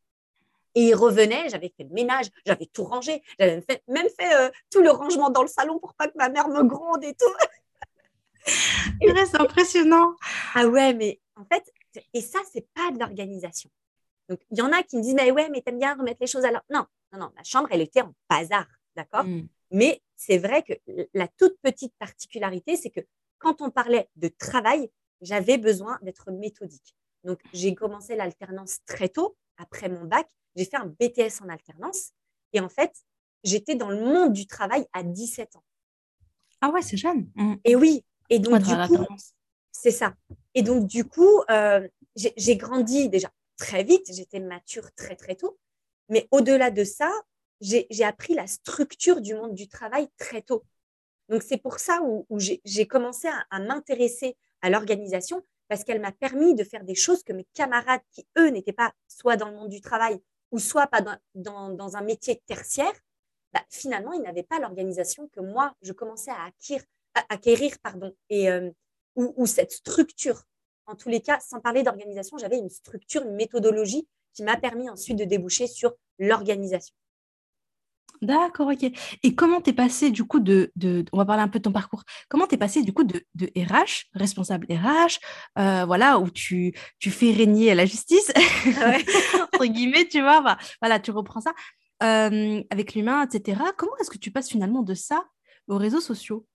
Et 0.76 0.90
il 0.90 0.94
revenait, 0.94 1.50
j'avais 1.50 1.74
fait 1.76 1.86
le 1.86 1.90
ménage, 1.90 2.28
j'avais 2.46 2.68
tout 2.68 2.84
rangé, 2.84 3.24
j'avais 3.40 3.66
même 3.88 4.08
fait 4.20 4.32
euh, 4.36 4.52
tout 4.70 4.84
le 4.84 4.92
rangement 4.92 5.32
dans 5.32 5.42
le 5.42 5.48
salon 5.48 5.80
pour 5.80 5.96
pas 5.96 6.08
que 6.08 6.16
ma 6.16 6.30
mère 6.30 6.48
me 6.50 6.62
gronde 6.62 7.04
et 7.04 7.16
tout. 7.16 8.46
c'est 9.02 9.42
impressionnant. 9.42 10.16
Ah 10.54 10.68
ouais, 10.68 10.94
mais 10.94 11.20
en 11.36 11.46
fait, 11.46 11.64
et 12.14 12.22
ça, 12.22 12.38
c'est 12.54 12.68
pas 12.76 12.92
de 12.92 13.00
l'organisation. 13.00 13.72
Donc, 14.30 14.40
il 14.52 14.60
y 14.60 14.62
en 14.62 14.72
a 14.72 14.84
qui 14.84 14.98
me 14.98 15.02
disent, 15.02 15.16
mais 15.16 15.32
ouais, 15.32 15.50
mais 15.50 15.62
t'aimes 15.62 15.80
bien 15.80 15.96
remettre 15.96 16.20
les 16.22 16.28
choses 16.28 16.46
à 16.46 16.52
l'heure. 16.52 16.64
Non, 16.70 16.86
non, 17.12 17.22
non, 17.22 17.32
ma 17.36 17.44
chambre, 17.44 17.68
elle 17.72 17.82
était 17.82 18.02
en 18.02 18.14
bazar, 18.30 18.68
d'accord? 18.96 19.24
Hmm. 19.24 19.48
Mais 19.72 20.04
c'est 20.16 20.38
vrai 20.38 20.62
que 20.62 20.74
la 21.16 21.28
toute 21.28 21.58
petite 21.64 21.96
particularité, 21.98 22.76
c'est 22.76 22.92
que 22.92 23.02
quand 23.40 23.64
on 23.64 23.72
parlait 23.72 24.08
de 24.18 24.28
travail, 24.28 24.92
j'avais 25.22 25.58
besoin 25.58 26.00
d'être 26.02 26.32
méthodique. 26.32 26.96
Donc, 27.24 27.40
j'ai 27.54 27.76
commencé 27.76 28.16
l'alternance 28.16 28.80
très 28.86 29.10
tôt, 29.10 29.36
après 29.58 29.90
mon 29.90 30.06
bac. 30.06 30.28
J'ai 30.56 30.66
fait 30.66 30.78
un 30.78 30.86
BTS 30.86 31.42
en 31.44 31.50
alternance. 31.50 32.12
Et 32.54 32.60
en 32.60 32.70
fait, 32.70 32.94
j'étais 33.44 33.76
dans 33.76 33.90
le 33.90 34.00
monde 34.00 34.34
du 34.34 34.48
travail 34.48 34.86
à 34.94 35.04
17 35.04 35.56
ans. 35.56 35.64
Ah 36.62 36.70
ouais, 36.70 36.82
c'est 36.82 36.98
jeune. 36.98 37.30
Mmh. 37.36 37.56
Et 37.64 37.76
oui. 37.76 38.04
Et 38.30 38.40
donc, 38.40 38.62
du 38.62 38.76
coup, 38.88 39.06
c'est 39.72 39.92
ça. 39.92 40.14
Et 40.54 40.62
donc, 40.62 40.88
du 40.88 41.06
coup, 41.06 41.42
euh, 41.50 41.88
j'ai 42.16 42.58
grandi 42.58 43.10
déjà 43.10 43.32
très 43.58 43.84
vite. 43.84 44.12
J'étais 44.14 44.40
mature 44.40 44.92
très, 44.96 45.16
très 45.16 45.36
tôt. 45.36 45.58
Mais 46.10 46.28
au-delà 46.32 46.72
de 46.72 46.84
ça, 46.84 47.12
j'ai 47.62 48.04
appris 48.04 48.34
la 48.34 48.48
structure 48.48 49.22
du 49.22 49.36
monde 49.36 49.54
du 49.54 49.68
travail 49.68 50.10
très 50.18 50.42
tôt. 50.42 50.64
Donc, 51.28 51.44
c'est 51.44 51.58
pour 51.58 51.80
ça 51.80 52.02
où, 52.04 52.26
j'ai 52.40 52.88
commencé 52.88 53.28
à 53.28 53.60
m'intéresser 53.60 54.36
à 54.62 54.70
l'organisation 54.70 55.44
parce 55.68 55.84
qu'elle 55.84 56.02
m'a 56.02 56.12
permis 56.12 56.56
de 56.56 56.64
faire 56.64 56.84
des 56.84 56.96
choses 56.96 57.24
que 57.24 57.32
mes 57.32 57.46
camarades 57.54 58.02
qui, 58.12 58.28
eux, 58.38 58.50
n'étaient 58.50 58.74
pas 58.74 58.92
soit 59.08 59.38
dans 59.38 59.50
le 59.50 59.56
monde 59.56 59.70
du 59.70 59.82
travail 59.82 60.20
ou 60.52 60.60
soit 60.60 60.88
pas 60.88 61.02
dans, 61.36 61.96
un 61.96 62.02
métier 62.02 62.42
tertiaire, 62.48 62.92
bah, 63.54 63.62
finalement, 63.70 64.14
ils 64.14 64.22
n'avaient 64.22 64.44
pas 64.44 64.60
l'organisation 64.60 65.28
que 65.28 65.42
moi, 65.42 65.74
je 65.84 65.94
commençais 65.94 66.32
à 66.32 66.50
acquérir, 67.30 67.78
pardon, 67.84 68.12
euh, 68.32 68.72
ou, 69.16 69.46
cette 69.46 69.72
structure. 69.72 70.44
En 70.88 70.96
tous 70.96 71.10
les 71.10 71.22
cas, 71.22 71.40
sans 71.40 71.60
parler 71.60 71.84
d'organisation, 71.84 72.38
j'avais 72.40 72.58
une 72.58 72.70
structure, 72.70 73.22
une 73.22 73.36
méthodologie 73.36 74.08
qui 74.34 74.42
m'a 74.42 74.58
permis 74.58 74.90
ensuite 74.90 75.18
de 75.18 75.26
déboucher 75.26 75.68
sur 75.68 75.94
l'organisation. 76.18 76.96
D'accord, 78.22 78.68
ok. 78.68 78.92
Et 79.24 79.36
comment 79.36 79.62
t'es 79.62 79.74
passé 79.74 80.12
du 80.12 80.26
coup 80.26 80.40
de, 80.40 80.72
on 81.14 81.18
va 81.18 81.26
parler 81.26 81.42
un 81.44 81.48
peu 81.48 81.60
de 81.60 81.64
ton 81.64 81.72
parcours, 81.72 82.04
comment 82.28 82.48
t'es 82.48 82.58
passé 82.58 82.82
du 82.82 82.92
coup 82.92 83.04
de, 83.04 83.24
RH, 83.56 84.08
responsable 84.14 84.68
RH, 84.70 85.20
euh, 85.58 85.86
voilà, 85.86 86.20
où 86.20 86.30
tu, 86.30 86.74
tu 87.00 87.12
fais 87.12 87.32
régner 87.32 87.74
la 87.76 87.86
justice, 87.86 88.32
ah 88.82 88.98
entre 89.54 89.66
guillemets, 89.66 90.08
tu 90.08 90.22
vois, 90.22 90.58
voilà, 90.82 91.00
tu 91.00 91.12
reprends 91.12 91.42
ça, 91.42 91.54
euh, 92.04 92.62
avec 92.70 92.94
l'humain, 92.94 93.26
etc. 93.26 93.62
Comment 93.78 93.96
est-ce 94.02 94.10
que 94.10 94.18
tu 94.18 94.32
passes 94.32 94.50
finalement 94.50 94.82
de 94.82 94.94
ça 94.94 95.26
aux 95.68 95.78
réseaux 95.78 96.02
sociaux? 96.02 96.46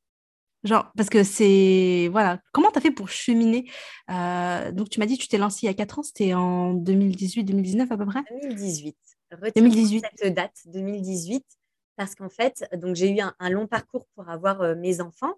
Genre, 0.65 0.91
parce 0.97 1.11
que 1.11 1.25
c'est, 1.25 2.09
voilà, 2.11 2.41
comment 2.53 2.71
tu 2.71 2.79
as 2.79 2.81
fait 2.81 2.91
pour 2.91 3.11
cheminer? 3.11 3.71
Euh, 4.11 4.73
Donc, 4.73 4.89
tu 4.89 4.99
m'as 4.99 5.07
dit, 5.07 5.19
tu 5.19 5.29
t'es 5.29 5.37
lancé 5.37 5.61
il 5.63 5.67
y 5.67 5.69
a 5.69 5.75
4 5.75 5.99
ans, 5.99 6.03
c'était 6.03 6.33
en 6.33 6.73
2018-2019 6.75 7.93
à 7.93 7.99
peu 7.99 8.07
près? 8.07 8.23
2018. 8.43 8.97
2018. 9.55 10.05
cette 10.17 10.35
date, 10.35 10.63
2018, 10.67 11.45
parce 11.97 12.15
qu'en 12.15 12.29
fait, 12.29 12.69
donc 12.75 12.97
j'ai 12.97 13.11
eu 13.11 13.21
un, 13.21 13.51
long 13.51 13.67
parcours 13.67 14.07
pour 14.15 14.29
avoir 14.29 14.61
euh, 14.63 14.75
mes 14.75 15.01
enfants. 15.01 15.35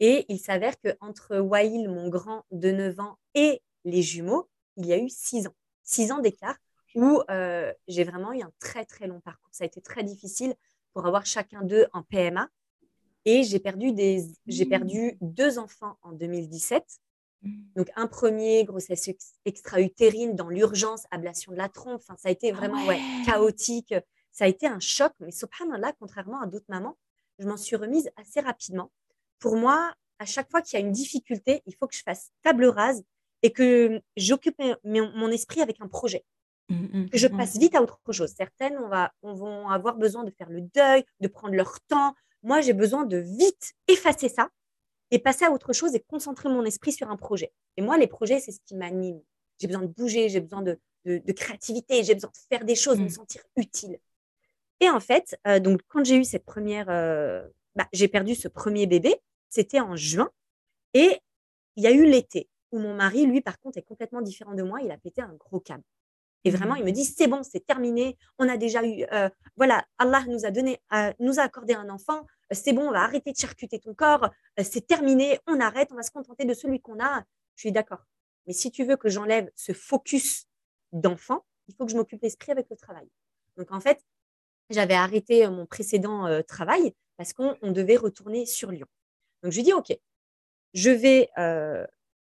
Et 0.00 0.24
il 0.28 0.40
s'avère 0.40 0.74
qu'entre 0.80 1.38
Wail, 1.38 1.86
mon 1.86 2.08
grand 2.08 2.44
de 2.50 2.72
9 2.72 2.98
ans, 2.98 3.18
et 3.34 3.62
les 3.84 4.02
jumeaux, 4.02 4.48
il 4.76 4.86
y 4.86 4.92
a 4.92 4.98
eu 4.98 5.08
6 5.08 5.46
ans. 5.46 5.54
6 5.84 6.12
ans 6.12 6.18
d'écart 6.18 6.56
où 6.94 7.22
euh, 7.30 7.72
j'ai 7.88 8.04
vraiment 8.04 8.32
eu 8.32 8.42
un 8.42 8.52
très, 8.58 8.84
très 8.84 9.06
long 9.06 9.20
parcours. 9.20 9.48
Ça 9.52 9.64
a 9.64 9.66
été 9.66 9.80
très 9.80 10.02
difficile 10.02 10.54
pour 10.92 11.06
avoir 11.06 11.24
chacun 11.24 11.62
d'eux 11.62 11.86
en 11.92 12.02
PMA. 12.02 12.48
Et 13.24 13.44
j'ai 13.44 13.60
perdu, 13.60 13.92
des, 13.92 14.26
j'ai 14.46 14.66
perdu 14.66 15.16
deux 15.20 15.58
enfants 15.58 15.96
en 16.02 16.12
2017. 16.12 16.84
Donc, 17.76 17.90
un 17.96 18.06
premier, 18.06 18.64
grossesse 18.64 19.10
extra-utérine 19.44 20.36
dans 20.36 20.48
l'urgence, 20.48 21.04
ablation 21.10 21.52
de 21.52 21.56
la 21.56 21.68
trompe. 21.68 22.00
Enfin, 22.02 22.16
ça 22.16 22.28
a 22.28 22.32
été 22.32 22.52
vraiment 22.52 22.84
ouais. 22.86 23.00
chaotique. 23.26 23.94
Ça 24.30 24.44
a 24.44 24.48
été 24.48 24.66
un 24.66 24.80
choc. 24.80 25.12
Mais 25.20 25.32
subhanallah, 25.32 25.92
contrairement 25.98 26.40
à 26.40 26.46
d'autres 26.46 26.66
mamans, 26.68 26.96
je 27.38 27.48
m'en 27.48 27.56
suis 27.56 27.76
remise 27.76 28.10
assez 28.16 28.40
rapidement. 28.40 28.92
Pour 29.38 29.56
moi, 29.56 29.92
à 30.18 30.24
chaque 30.24 30.50
fois 30.50 30.62
qu'il 30.62 30.78
y 30.78 30.82
a 30.82 30.86
une 30.86 30.92
difficulté, 30.92 31.62
il 31.66 31.74
faut 31.74 31.88
que 31.88 31.96
je 31.96 32.02
fasse 32.02 32.30
table 32.42 32.66
rase 32.66 33.02
et 33.42 33.52
que 33.52 34.00
j'occupe 34.16 34.60
mon 34.84 35.30
esprit 35.30 35.62
avec 35.62 35.80
un 35.80 35.88
projet. 35.88 36.24
Mmh, 36.68 36.74
mmh, 36.74 37.10
que 37.10 37.18
je 37.18 37.26
mmh. 37.26 37.36
passe 37.36 37.58
vite 37.58 37.74
à 37.74 37.82
autre 37.82 37.98
chose. 38.12 38.32
Certaines 38.36 38.78
on 38.78 38.88
va, 38.88 39.12
on 39.22 39.34
vont 39.34 39.68
avoir 39.68 39.96
besoin 39.96 40.22
de 40.22 40.30
faire 40.30 40.48
le 40.48 40.60
deuil, 40.60 41.04
de 41.20 41.28
prendre 41.28 41.54
leur 41.54 41.80
temps. 41.82 42.14
Moi, 42.44 42.60
j'ai 42.60 42.72
besoin 42.72 43.04
de 43.04 43.16
vite 43.16 43.72
effacer 43.88 44.28
ça 44.28 44.48
et 45.12 45.18
passer 45.18 45.44
à 45.44 45.52
autre 45.52 45.74
chose 45.74 45.94
et 45.94 46.00
concentrer 46.00 46.48
mon 46.48 46.64
esprit 46.64 46.90
sur 46.90 47.08
un 47.10 47.16
projet. 47.16 47.52
Et 47.76 47.82
moi, 47.82 47.98
les 47.98 48.06
projets, 48.06 48.40
c'est 48.40 48.50
ce 48.50 48.60
qui 48.64 48.74
m'anime. 48.74 49.20
J'ai 49.60 49.66
besoin 49.68 49.82
de 49.82 49.88
bouger, 49.88 50.30
j'ai 50.30 50.40
besoin 50.40 50.62
de, 50.62 50.80
de, 51.04 51.32
créativité, 51.32 52.02
j'ai 52.02 52.14
besoin 52.14 52.30
de 52.30 52.56
faire 52.56 52.64
des 52.64 52.74
choses, 52.74 52.96
de 52.96 53.02
me 53.02 53.08
sentir 53.10 53.42
utile. 53.56 53.98
Et 54.80 54.88
en 54.88 55.00
fait, 55.00 55.38
euh, 55.46 55.60
donc 55.60 55.82
quand 55.88 56.02
j'ai 56.02 56.16
eu 56.16 56.24
cette 56.24 56.46
première, 56.46 56.88
euh, 56.88 57.46
bah, 57.76 57.86
j'ai 57.92 58.08
perdu 58.08 58.34
ce 58.34 58.48
premier 58.48 58.86
bébé, 58.86 59.14
c'était 59.50 59.80
en 59.80 59.96
juin, 59.96 60.30
et 60.94 61.20
il 61.76 61.84
y 61.84 61.86
a 61.86 61.92
eu 61.92 62.06
l'été 62.06 62.48
où 62.72 62.78
mon 62.78 62.94
mari, 62.94 63.26
lui, 63.26 63.42
par 63.42 63.60
contre, 63.60 63.76
est 63.76 63.82
complètement 63.82 64.22
différent 64.22 64.54
de 64.54 64.62
moi. 64.62 64.80
Il 64.80 64.90
a 64.90 64.96
pété 64.96 65.20
un 65.20 65.34
gros 65.34 65.60
câble. 65.60 65.84
Et 66.44 66.50
vraiment, 66.50 66.74
il 66.74 66.84
me 66.84 66.90
dit, 66.90 67.04
c'est 67.04 67.28
bon, 67.28 67.42
c'est 67.42 67.64
terminé. 67.64 68.16
On 68.38 68.48
a 68.48 68.56
déjà 68.56 68.84
eu, 68.84 69.04
euh, 69.12 69.28
voilà, 69.56 69.84
Allah 69.98 70.24
nous 70.26 70.46
a 70.46 70.50
donné, 70.50 70.80
nous 71.20 71.38
a 71.38 71.42
accordé 71.42 71.74
un 71.74 71.90
enfant. 71.90 72.26
C'est 72.52 72.72
bon, 72.72 72.88
on 72.88 72.92
va 72.92 73.02
arrêter 73.02 73.32
de 73.32 73.36
charcuter 73.36 73.78
ton 73.78 73.94
corps. 73.94 74.30
Euh, 74.58 74.64
c'est 74.64 74.86
terminé. 74.86 75.38
On 75.46 75.60
arrête. 75.60 75.88
On 75.92 75.96
va 75.96 76.02
se 76.02 76.10
contenter 76.10 76.44
de 76.44 76.54
celui 76.54 76.80
qu'on 76.80 77.02
a. 77.02 77.24
Je 77.56 77.60
suis 77.60 77.72
d'accord. 77.72 78.04
Mais 78.46 78.52
si 78.52 78.70
tu 78.70 78.84
veux 78.84 78.96
que 78.96 79.08
j'enlève 79.08 79.50
ce 79.54 79.72
focus 79.72 80.46
d'enfant, 80.92 81.44
il 81.68 81.74
faut 81.74 81.86
que 81.86 81.92
je 81.92 81.96
m'occupe 81.96 82.22
l'esprit 82.22 82.52
avec 82.52 82.68
le 82.70 82.76
travail. 82.76 83.08
Donc, 83.56 83.70
en 83.70 83.80
fait, 83.80 84.02
j'avais 84.70 84.94
arrêté 84.94 85.46
mon 85.48 85.66
précédent 85.66 86.42
travail 86.42 86.92
parce 87.16 87.32
qu'on 87.32 87.70
devait 87.70 87.96
retourner 87.96 88.46
sur 88.46 88.72
Lyon. 88.72 88.86
Donc, 89.42 89.52
je 89.52 89.58
lui 89.58 89.64
dis, 89.64 89.72
OK, 89.72 89.96
je 90.74 90.90
vais 90.90 91.30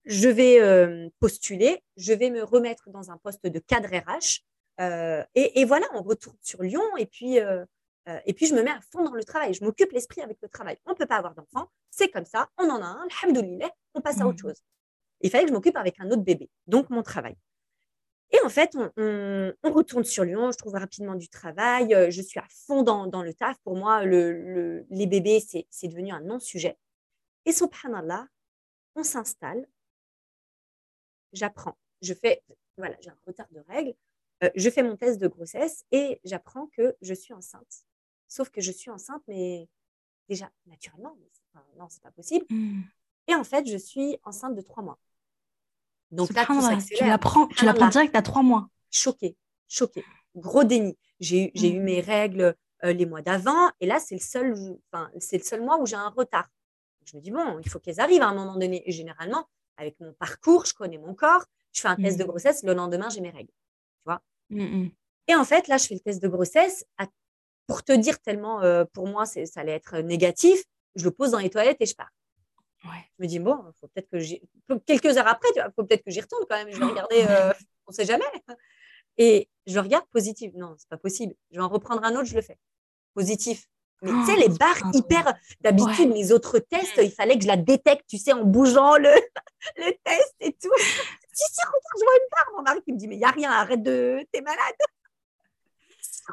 je 0.07 0.29
vais 0.29 0.61
euh, 0.63 1.09
postuler, 1.19 1.83
je 1.97 2.13
vais 2.13 2.31
me 2.31 2.43
remettre 2.43 2.89
dans 2.91 3.11
un 3.11 3.19
poste 3.19 3.47
de 3.47 3.59
cadre 3.59 3.89
RH. 3.89 4.43
Euh, 4.81 5.25
et, 5.35 5.65
voilà, 5.65 5.87
on 5.95 6.03
retourne 6.03 6.37
sur 6.43 6.63
Lyon 6.63 6.97
et 6.97 7.07
puis, 7.07 7.39
euh, 8.09 8.19
et 8.25 8.35
puis 8.35 8.47
je 8.47 8.55
me 8.55 8.63
mets 8.63 8.71
à 8.71 8.81
fond 8.93 9.03
dans 9.03 9.15
le 9.15 9.25
travail. 9.25 9.55
Je 9.55 9.65
m'occupe 9.65 9.93
l'esprit 9.93 10.21
avec 10.21 10.39
le 10.43 10.49
travail. 10.49 10.79
On 10.87 10.91
ne 10.91 10.97
peut 10.97 11.07
pas 11.07 11.17
avoir 11.17 11.35
d'enfant, 11.35 11.71
c'est 11.91 12.09
comme 12.09 12.25
ça, 12.25 12.49
on 12.59 12.69
en 12.69 12.83
a 12.83 12.87
un, 12.87 13.07
alhamdoulilah, 13.23 13.71
on 13.95 14.01
passe 14.01 14.21
à 14.21 14.27
autre 14.27 14.39
mmh. 14.45 14.49
chose. 14.49 14.63
Il 15.23 15.31
fallait 15.31 15.45
que 15.45 15.51
je 15.51 15.55
m'occupe 15.55 15.77
avec 15.77 15.99
un 16.01 16.11
autre 16.11 16.23
bébé, 16.23 16.51
donc 16.67 16.91
mon 16.91 17.03
travail. 17.03 17.37
Et 18.33 18.41
en 18.45 18.49
fait, 18.49 18.77
on, 18.97 19.53
retourne 19.63 20.05
sur 20.05 20.25
Lyon, 20.25 20.51
je 20.51 20.59
trouve 20.59 20.75
rapidement 20.75 21.15
du 21.15 21.29
travail, 21.29 21.95
je 22.11 22.23
suis 22.23 22.41
à 22.41 22.47
fond 22.51 22.83
dans, 22.83 23.07
dans 23.07 23.23
le 23.23 23.33
taf. 23.33 23.57
Pour 23.63 23.77
moi, 23.77 24.05
le, 24.05 24.85
les 24.91 25.07
bébés, 25.07 25.41
c'est 25.41 25.89
devenu 25.89 26.11
un 26.11 26.21
non-sujet. 26.21 26.77
Et 27.45 27.53
subhanallah, 27.53 28.27
on 28.97 29.05
s'installe, 29.05 29.69
j'apprends. 31.33 31.79
Je 32.03 32.15
fais, 32.15 32.43
voilà, 32.77 32.97
j'ai 33.01 33.11
un 33.11 33.19
retard 33.27 33.47
de 33.53 33.61
règles. 33.69 33.95
Euh, 34.43 34.51
je 34.55 34.69
fais 34.69 34.83
mon 34.83 34.97
test 34.97 35.19
de 35.21 35.29
grossesse 35.29 35.85
et 35.93 36.21
j'apprends 36.25 36.67
que 36.77 36.97
je 37.01 37.15
suis 37.15 37.33
enceinte. 37.33 37.85
Sauf 38.29 38.51
que 38.51 38.61
je 38.61 38.73
suis 38.73 38.91
enceinte, 38.91 39.23
mais 39.29 39.69
déjà 40.29 40.51
naturellement, 40.67 41.17
enfin, 41.55 41.65
non, 41.79 41.87
c'est 41.89 42.03
pas 42.03 42.11
possible. 42.11 42.47
Hmm. 42.51 42.83
Et 43.29 43.35
en 43.35 43.45
fait, 43.45 43.67
je 43.67 43.77
suis 43.77 44.19
enceinte 44.25 44.55
de 44.55 44.61
trois 44.61 44.83
mois. 44.83 44.99
Donc 46.11 46.33
là, 46.33 46.47
tu 46.47 47.05
l'apprends, 47.05 47.49
tu 47.49 47.65
l'apprends 47.65 47.89
direct 47.89 48.15
à 48.15 48.23
trois 48.23 48.43
mois. 48.43 48.69
Choquée, 48.91 49.37
choquée, 49.69 50.05
gros 50.35 50.65
déni. 50.65 50.97
J'ai 51.19 51.47
eu, 51.47 51.75
eu 51.75 51.81
mes 51.81 52.03
hmm. 52.03 52.05
règles 52.05 52.57
euh, 52.85 52.93
les 52.93 53.07
mois 53.07 53.23
d'avant, 53.23 53.71
et 53.81 53.87
là, 53.87 53.99
c'est 53.99 54.15
le 54.15 54.21
seul, 54.21 54.55
enfin, 54.93 55.11
c'est 55.19 55.39
le 55.39 55.45
seul 55.45 55.63
mois 55.63 55.81
où 55.81 55.87
j'ai 55.87 55.97
un 55.97 56.11
retard. 56.11 56.49
Je 57.05 57.17
me 57.17 57.23
dis 57.23 57.31
bon, 57.31 57.59
il 57.61 57.69
faut 57.69 57.79
qu'elles 57.79 58.01
arrivent 58.01 58.23
à 58.23 58.29
un 58.29 58.35
moment 58.35 58.57
donné. 58.57 58.83
Et 58.89 58.93
généralement, 58.93 59.49
avec 59.77 59.99
mon 60.01 60.13
parcours, 60.13 60.67
je 60.67 60.75
connais 60.75 60.99
mon 60.99 61.15
corps, 61.15 61.45
je 61.73 61.81
fais 61.81 61.89
un 61.89 61.97
test 61.97 62.19
de 62.19 62.25
mmh. 62.25 62.27
grossesse, 62.27 62.63
le 62.65 62.75
lendemain, 62.75 63.09
j'ai 63.09 63.21
mes 63.21 63.31
règles. 63.31 63.51
Tu 63.51 64.03
vois? 64.05 64.21
Mmh, 64.51 64.63
mmh. 64.63 64.91
Et 65.29 65.35
en 65.35 65.45
fait, 65.45 65.69
là, 65.69 65.77
je 65.79 65.87
fais 65.87 65.95
le 65.95 66.01
test 66.01 66.23
de 66.23 66.29
grossesse. 66.29 66.85
Pour 67.67 67.83
te 67.83 67.93
dire 67.93 68.21
tellement, 68.21 68.63
euh, 68.63 68.85
pour 68.93 69.07
moi, 69.07 69.27
ça 69.27 69.41
allait 69.57 69.73
être 69.73 69.99
négatif, 69.99 70.63
je 70.95 71.05
le 71.05 71.11
pose 71.11 71.31
dans 71.31 71.39
les 71.39 71.51
toilettes 71.51 71.79
et 71.81 71.87
je 71.87 71.95
pars. 71.95 72.11
Ouais. 72.85 73.05
Je 73.19 73.25
me 73.25 73.29
dis, 73.29 73.39
bon, 73.39 73.57
faut 73.81 73.89
peut-être 73.89 74.09
que 74.09 74.19
j'y... 74.19 74.41
Quelques 74.87 75.17
heures 75.17 75.27
après, 75.27 75.49
il 75.55 75.63
faut 75.75 75.85
peut-être 75.85 76.05
que 76.05 76.11
j'y 76.11 76.21
retourne 76.21 76.45
quand 76.49 76.57
même. 76.57 76.73
Je 76.73 76.79
vais 76.79 76.85
regarder, 76.85 77.25
euh, 77.29 77.53
on 77.87 77.91
ne 77.91 77.95
sait 77.95 78.05
jamais. 78.05 78.25
Et 79.19 79.49
je 79.67 79.79
regarde 79.79 80.05
positif. 80.13 80.53
Non, 80.55 80.75
c'est 80.79 80.89
pas 80.89 80.99
possible. 80.99 81.35
Je 81.51 81.59
vais 81.59 81.65
en 81.65 81.69
reprendre 81.69 82.05
un 82.05 82.15
autre, 82.15 82.27
je 82.27 82.35
le 82.35 82.43
fais. 82.43 82.59
Positif. 83.15 83.67
Mais 84.03 84.11
tu 84.11 84.27
sais, 84.27 84.37
les 84.49 84.49
barres 84.49 84.91
hyper. 84.93 85.35
D'habitude, 85.61 86.11
mes 86.11 86.33
autres 86.33 86.59
tests, 86.59 86.99
il 86.99 87.11
fallait 87.11 87.37
que 87.37 87.43
je 87.43 87.49
la 87.49 87.57
détecte, 87.57 88.05
tu 88.09 88.19
sais, 88.19 88.33
en 88.33 88.45
bougeant 88.45 88.97
le, 88.97 89.11
le 89.77 89.93
test 90.05 90.35
et 90.41 90.53
tout. 90.53 90.71
si, 91.33 91.53
si, 91.53 91.61
regarde, 91.61 91.75
je 91.99 92.05
vois 92.05 92.15
une 92.15 92.29
barre. 92.31 92.53
Mon 92.57 92.63
mari 92.63 92.83
qui 92.83 92.93
me 92.93 92.99
dit, 92.99 93.09
mais 93.09 93.17
il 93.17 93.19
n'y 93.19 93.25
a 93.25 93.31
rien, 93.31 93.51
arrête 93.51 93.83
de. 93.83 94.25
T'es 94.33 94.43
malade. 94.43 94.77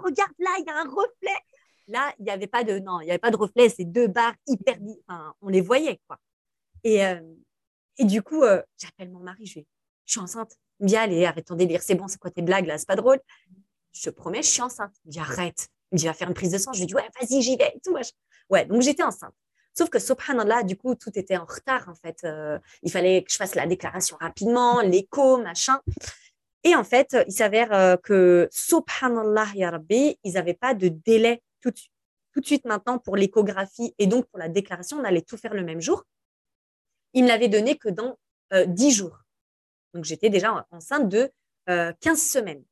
Regarde 0.02 0.32
là, 0.40 0.52
il 0.60 0.66
y 0.66 0.70
a 0.70 0.80
un 0.80 0.90
reflet. 0.90 1.40
Là, 1.88 2.14
il 2.20 2.26
n'y 2.26 2.32
avait 2.32 2.48
pas 2.48 2.64
de. 2.64 2.80
Non, 2.80 3.02
il 3.02 3.06
n'y 3.06 3.12
avait 3.12 3.20
pas 3.20 3.32
de 3.32 3.38
reflet. 3.38 3.70
Ces 3.70 3.86
deux 3.86 4.08
barres 4.08 4.36
hyper. 4.48 4.78
Enfin, 5.08 5.34
on 5.42 5.50
les 5.50 5.62
voyait, 5.62 6.00
quoi. 6.08 6.18
Et, 6.84 7.06
euh, 7.06 7.22
et 7.98 8.06
du 8.06 8.22
coup, 8.22 8.44
euh, 8.44 8.62
j'appelle 8.78 9.10
mon 9.10 9.20
mari, 9.20 9.46
je, 9.46 9.60
suis 10.06 10.20
enceinte. 10.20 10.58
Il 10.80 10.88
dit, 10.88 10.96
allez, 10.96 11.26
arrête 11.26 11.46
ton 11.46 11.56
délire, 11.56 11.82
c'est 11.82 11.96
bon, 11.96 12.08
c'est 12.08 12.20
quoi 12.20 12.32
tes 12.32 12.42
blagues 12.42 12.66
là, 12.66 12.78
c'est 12.78 12.88
pas 12.88 12.96
drôle. 12.96 13.20
Je 13.94 14.02
te 14.02 14.10
promets, 14.10 14.42
je 14.42 14.50
suis 14.50 14.62
enceinte. 14.62 14.94
Il 15.06 15.10
me 15.10 15.12
dit, 15.14 15.20
arrête. 15.20 15.70
Il 15.92 15.96
me 15.96 16.00
dit, 16.00 16.06
va 16.06 16.14
faire 16.14 16.28
une 16.28 16.34
prise 16.34 16.52
de 16.52 16.58
sang. 16.58 16.74
Je 16.74 16.80
lui 16.80 16.88
dis, 16.88 16.96
ouais, 16.96 17.08
vas-y, 17.20 17.42
j'y 17.42 17.56
vais. 17.56 17.74
tout, 17.84 17.96
ouais, 18.50 18.66
donc 18.66 18.82
j'étais 18.82 19.04
enceinte. 19.04 19.34
Sauf 19.76 19.90
que, 19.90 20.00
subhanallah, 20.00 20.64
du 20.64 20.78
coup, 20.78 20.94
tout 20.96 21.12
était 21.16 21.38
en 21.38 21.46
retard, 21.46 21.88
en 21.90 21.96
fait. 21.96 22.24
Euh, 22.26 22.60
il 22.84 22.92
fallait 22.92 23.24
que 23.24 23.32
je 23.32 23.38
fasse 23.38 23.56
la 23.56 23.66
déclaration 23.66 24.18
rapidement, 24.20 24.82
l'écho, 24.82 25.38
machin. 25.38 25.80
Et 26.64 26.76
en 26.76 26.84
fait, 26.84 27.18
il 27.28 27.34
s'avère 27.34 27.74
euh, 27.74 27.98
que, 27.98 28.48
subhanallah, 28.52 29.48
ya 29.56 29.72
Rabbi, 29.72 30.18
ils 30.24 30.34
n'avaient 30.34 30.54
pas 30.54 30.74
de 30.74 30.88
délai 30.88 31.42
tout 31.62 31.72
de, 31.72 31.78
suite, 31.78 31.92
tout 32.32 32.40
de 32.40 32.46
suite 32.46 32.66
maintenant 32.66 33.00
pour 33.00 33.16
l'échographie 33.18 33.94
et 34.00 34.08
donc 34.08 34.26
pour 34.28 34.40
la 34.40 34.50
déclaration, 34.50 34.98
on 34.98 35.04
allait 35.04 35.22
tout 35.22 35.38
faire 35.38 35.54
le 35.54 35.64
même 35.64 35.82
jour. 35.82 36.04
Il 37.14 37.24
me 37.24 37.28
l'avait 37.28 37.50
donné 37.50 37.78
que 37.78 37.90
dans 37.90 38.18
euh, 38.54 38.66
10 38.66 38.92
jours. 38.92 39.20
Donc, 39.94 40.06
j'étais 40.06 40.30
déjà 40.30 40.66
enceinte 40.72 41.10
de 41.10 41.32
15 41.68 41.70
euh, 41.70 42.16
semaines. 42.16 42.64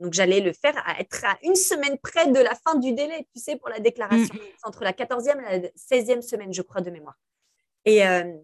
Donc, 0.00 0.14
j'allais 0.14 0.40
le 0.40 0.52
faire 0.52 0.74
à 0.86 1.00
être 1.00 1.24
à 1.24 1.38
une 1.42 1.54
semaine 1.54 1.98
près 1.98 2.30
de 2.30 2.40
la 2.40 2.54
fin 2.54 2.74
du 2.76 2.92
délai, 2.92 3.26
tu 3.34 3.40
sais, 3.40 3.56
pour 3.56 3.68
la 3.68 3.78
déclaration. 3.78 4.34
Mm. 4.34 4.38
C'est 4.56 4.66
entre 4.66 4.84
la 4.84 4.92
14e 4.92 5.38
et 5.50 5.60
la 5.60 5.68
16e 5.76 6.22
semaine, 6.22 6.52
je 6.52 6.62
crois, 6.62 6.80
de 6.80 6.90
mémoire. 6.90 7.18
Et, 7.84 8.06
euh, 8.06 8.36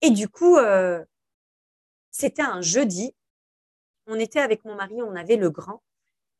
et 0.00 0.10
du 0.10 0.28
coup, 0.28 0.56
euh, 0.56 1.04
c'était 2.10 2.42
un 2.42 2.60
jeudi. 2.62 3.14
On 4.08 4.18
était 4.18 4.40
avec 4.40 4.64
mon 4.64 4.74
mari, 4.74 5.00
on 5.02 5.14
avait 5.14 5.36
le 5.36 5.50
grand. 5.50 5.82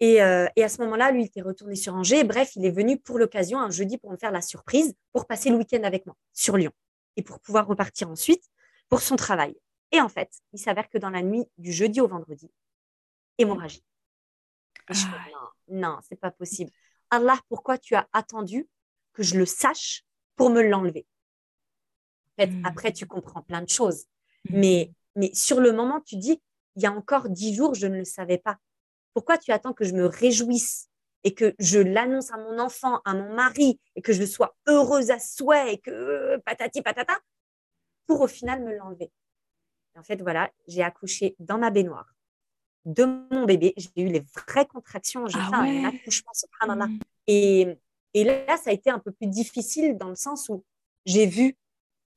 Et, 0.01 0.23
euh, 0.23 0.47
et 0.57 0.65
à 0.65 0.69
ce 0.69 0.81
moment-là, 0.83 1.11
lui, 1.11 1.23
il 1.23 1.27
était 1.27 1.43
retourné 1.43 1.75
sur 1.77 1.95
Angers. 1.95 2.25
Bref, 2.25 2.53
il 2.57 2.65
est 2.65 2.71
venu 2.71 2.99
pour 2.99 3.19
l'occasion, 3.19 3.61
un 3.61 3.71
jeudi, 3.71 3.99
pour 3.99 4.11
me 4.11 4.17
faire 4.17 4.31
la 4.31 4.41
surprise, 4.41 4.95
pour 5.13 5.27
passer 5.27 5.51
le 5.51 5.57
week-end 5.57 5.83
avec 5.83 6.07
moi 6.07 6.17
sur 6.33 6.57
Lyon 6.57 6.73
et 7.17 7.23
pour 7.23 7.41
pouvoir 7.41 7.67
repartir 7.67 8.09
ensuite 8.09 8.45
pour 8.89 9.01
son 9.01 9.17
travail. 9.17 9.55
Et 9.93 10.01
en 10.01 10.09
fait, 10.09 10.31
il 10.53 10.59
s'avère 10.59 10.89
que 10.89 10.99
dans 10.99 11.11
la 11.11 11.23
nuit 11.23 11.45
du 11.57 11.73
jeudi 11.73 12.01
au 12.01 12.09
vendredi, 12.09 12.51
hémorragie. 13.39 13.85
Ah. 14.89 14.95
non, 15.69 15.81
non, 15.81 15.99
c'est 16.09 16.19
pas 16.19 16.31
possible. 16.31 16.71
Allah, 17.11 17.39
pourquoi 17.49 17.79
tu 17.79 17.95
as 17.95 18.09
attendu 18.13 18.69
que 19.13 19.23
je 19.23 19.37
le 19.37 19.47
sache 19.47 20.05
pour 20.37 20.51
me 20.51 20.63
l'enlever? 20.63 21.07
En 22.33 22.43
fait, 22.43 22.51
hmm. 22.51 22.67
Après, 22.67 22.93
tu 22.93 23.07
comprends 23.07 23.43
plein 23.43 23.63
de 23.63 23.69
choses. 23.69 24.05
Hmm. 24.49 24.61
Mais, 24.61 24.93
mais 25.17 25.31
sur 25.35 25.61
le 25.61 25.73
moment, 25.73 26.01
tu 26.01 26.17
dis, 26.17 26.41
il 26.79 26.83
y 26.83 26.87
a 26.87 26.93
encore 26.93 27.29
dix 27.29 27.55
jours, 27.55 27.75
je 27.75 27.89
ne 27.89 27.99
le 27.99 28.05
savais 28.05 28.39
pas. 28.39 28.57
Pourquoi 29.13 29.37
tu 29.37 29.51
attends 29.51 29.73
que 29.73 29.85
je 29.85 29.95
me 29.95 30.07
réjouisse 30.07 30.89
et 31.25 31.35
que 31.35 31.57
je 31.59 31.81
l'annonce 31.81 32.31
à 32.31 32.37
mon 32.37 32.61
enfant, 32.61 33.01
à 33.05 33.15
mon 33.15 33.35
mari, 33.35 33.81
et 33.97 34.03
que 34.03 34.13
je 34.13 34.25
sois 34.25 34.57
heureuse 34.69 35.11
à 35.11 35.19
souhait 35.19 35.75
et 35.75 35.79
que 35.79 36.37
patati 36.45 36.81
patata, 36.81 37.19
pour 38.07 38.21
au 38.21 38.29
final 38.29 38.63
me 38.63 38.77
l'enlever? 38.77 39.11
En 39.99 40.05
fait, 40.05 40.23
voilà, 40.23 40.53
j'ai 40.69 40.85
accouché 40.85 41.35
dans 41.41 41.59
ma 41.59 41.71
baignoire 41.71 42.15
de 42.85 43.05
mon 43.33 43.45
bébé. 43.45 43.75
J'ai 43.77 44.03
eu 44.03 44.07
les 44.07 44.25
vraies 44.47 44.67
contractions. 44.67 45.27
J'ai 45.27 45.41
ah 45.41 45.65
fait 45.65 45.85
un 45.85 45.89
accouchement, 45.89 46.31
mmh. 46.87 46.99
Et, 47.27 47.77
et 48.15 48.23
là, 48.23 48.57
ça 48.57 48.71
a 48.71 48.73
été 48.73 48.89
un 48.89 49.01
peu 49.01 49.11
plus 49.11 49.27
difficile 49.27 49.99
dans 49.99 50.09
le 50.09 50.15
sens 50.15 50.49
où 50.49 50.65
j'ai 51.07 51.27
vu, 51.27 51.57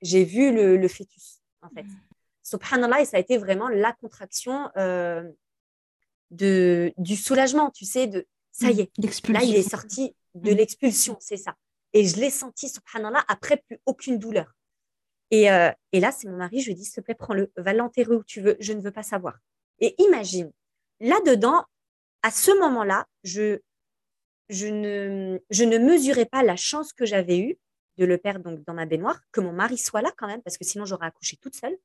j'ai 0.03 0.23
vu 0.23 0.53
le, 0.53 0.87
fœtus, 0.87 1.41
en 1.63 1.69
fait. 1.69 1.81
Mmh. 1.81 2.10
Subhanallah, 2.51 3.01
et 3.01 3.05
ça 3.05 3.17
a 3.17 3.20
été 3.20 3.38
vraiment 3.38 3.70
la 3.70 3.93
contraction 3.93 4.70
euh, 4.75 5.24
de, 6.31 6.93
du 6.98 7.15
soulagement, 7.15 7.72
tu 7.72 7.86
sais, 7.86 8.08
de 8.08 8.27
ça 8.51 8.72
y 8.72 8.75
mmh. 8.75 8.79
est, 8.79 9.29
là, 9.29 9.43
il 9.43 9.55
est 9.55 9.70
sorti 9.70 10.13
de 10.36 10.51
l'expulsion, 10.51 11.15
c'est 11.22 11.38
ça. 11.38 11.55
Et 11.93 12.05
je 12.05 12.17
l'ai 12.17 12.29
senti, 12.29 12.67
subhanallah, 12.67 13.24
après 13.29 13.58
plus 13.58 13.79
aucune 13.86 14.20
douleur. 14.20 14.53
Et, 15.29 15.50
euh, 15.50 15.72
et 15.93 16.01
là, 16.01 16.12
c'est 16.12 16.27
mon 16.27 16.36
mari, 16.36 16.60
je 16.60 16.67
lui 16.67 16.75
dis, 16.75 16.84
s'il 16.84 16.96
te 16.96 17.01
plaît, 17.01 17.15
prends-le, 17.15 17.51
va 17.55 17.72
l'enterrer 17.72 18.15
où 18.15 18.24
tu 18.24 18.41
veux, 18.41 18.58
je 18.60 18.74
ne 18.74 18.81
veux 18.81 18.91
pas 18.91 19.03
savoir. 19.03 19.38
Et 19.79 19.96
imagine, 20.01 20.51
là-dedans, 21.00 21.63
à 22.22 22.31
ce 22.31 22.51
moment-là, 22.60 23.08
je, 23.24 23.60
je, 24.50 24.67
ne, 24.67 25.39
je 25.50 25.63
ne 25.63 25.77
mesurais 25.77 26.25
pas 26.25 26.43
la 26.43 26.58
chance 26.58 26.91
que 26.91 27.05
j'avais 27.05 27.39
eue 27.39 27.58
de 27.98 28.05
le 28.05 28.17
perdre 28.17 28.43
donc, 28.43 28.65
dans 28.65 28.74
ma 28.74 28.86
baignoire, 28.86 29.22
que 29.31 29.39
mon 29.39 29.53
mari 29.53 29.77
soit 29.77 30.01
là 30.01 30.12
quand 30.17 30.27
même, 30.27 30.41
parce 30.41 30.58
que 30.58 30.65
sinon 30.65 30.86
j'aurais 30.86 31.08
accouché 31.08 31.38
toute 31.38 31.55
seule, 31.55 31.77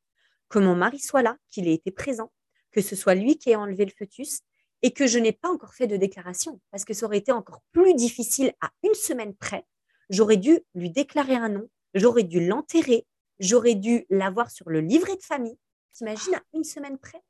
que 0.49 0.59
mon 0.59 0.75
mari 0.75 0.99
soit 0.99 1.23
là, 1.23 1.37
qu'il 1.51 1.69
ait 1.69 1.75
été 1.75 1.91
présent, 1.91 2.33
que 2.73 2.81
ce 2.81 2.97
soit 2.97 3.15
lui 3.15 3.39
qui 3.39 3.51
ait 3.51 3.57
enlevé 3.57 3.85
le 3.85 3.91
fœtus 3.91 4.41
et 4.83 4.93
que 4.93 5.07
je 5.07 5.19
n'ai 5.19 5.33
pas 5.33 5.49
encore 5.49 5.75
fait 5.75 5.87
de 5.87 5.97
déclaration, 5.97 6.61
parce 6.71 6.85
que 6.85 6.95
ça 6.95 7.07
aurait 7.07 7.19
été 7.19 7.33
encore 7.33 7.63
plus 7.73 7.95
difficile 7.95 8.53
à 8.61 8.71
une 8.83 8.95
semaine 8.95 9.35
près. 9.35 9.65
J'aurais 10.11 10.37
dû 10.37 10.61
lui 10.75 10.91
déclarer 10.91 11.35
un 11.35 11.49
nom, 11.49 11.69
j'aurais 11.95 12.23
dû 12.23 12.47
l'enterrer, 12.47 13.07
j'aurais 13.41 13.75
dû 13.75 14.07
l'avoir 14.11 14.51
sur 14.51 14.69
le 14.69 14.81
livret 14.81 15.17
de 15.17 15.23
famille. 15.23 15.59
T'imagines 15.93 16.35
à 16.35 16.43
une 16.53 16.65
semaine 16.65 16.99
près 16.99 17.23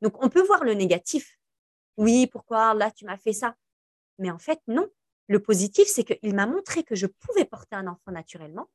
Donc 0.00 0.22
on 0.24 0.28
peut 0.28 0.42
voir 0.42 0.64
le 0.64 0.74
négatif. 0.74 1.38
Oui, 1.96 2.28
pourquoi 2.28 2.72
là 2.74 2.90
tu 2.90 3.04
m'as 3.04 3.18
fait 3.18 3.32
ça 3.32 3.56
Mais 4.18 4.30
en 4.30 4.38
fait, 4.38 4.60
non. 4.68 4.88
Le 5.28 5.40
positif, 5.40 5.88
c'est 5.88 6.04
qu'il 6.04 6.34
m'a 6.34 6.46
montré 6.46 6.82
que 6.84 6.94
je 6.94 7.06
pouvais 7.06 7.44
porter 7.44 7.76
un 7.76 7.86
enfant 7.86 8.12
naturellement. 8.12 8.68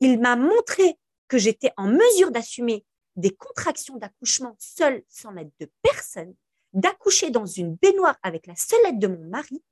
Il 0.00 0.20
m'a 0.20 0.36
montré 0.36 0.98
que 1.28 1.38
j'étais 1.38 1.72
en 1.76 1.88
mesure 1.88 2.30
d'assumer 2.30 2.84
des 3.16 3.30
contractions 3.30 3.96
d'accouchement 3.96 4.56
seule, 4.58 5.02
sans 5.08 5.30
l'aide 5.30 5.50
de 5.60 5.70
personne, 5.82 6.34
d'accoucher 6.72 7.30
dans 7.30 7.46
une 7.46 7.74
baignoire 7.74 8.16
avec 8.22 8.46
la 8.46 8.56
seule 8.56 8.84
aide 8.86 8.98
de 8.98 9.08
mon 9.08 9.24
mari. 9.28 9.62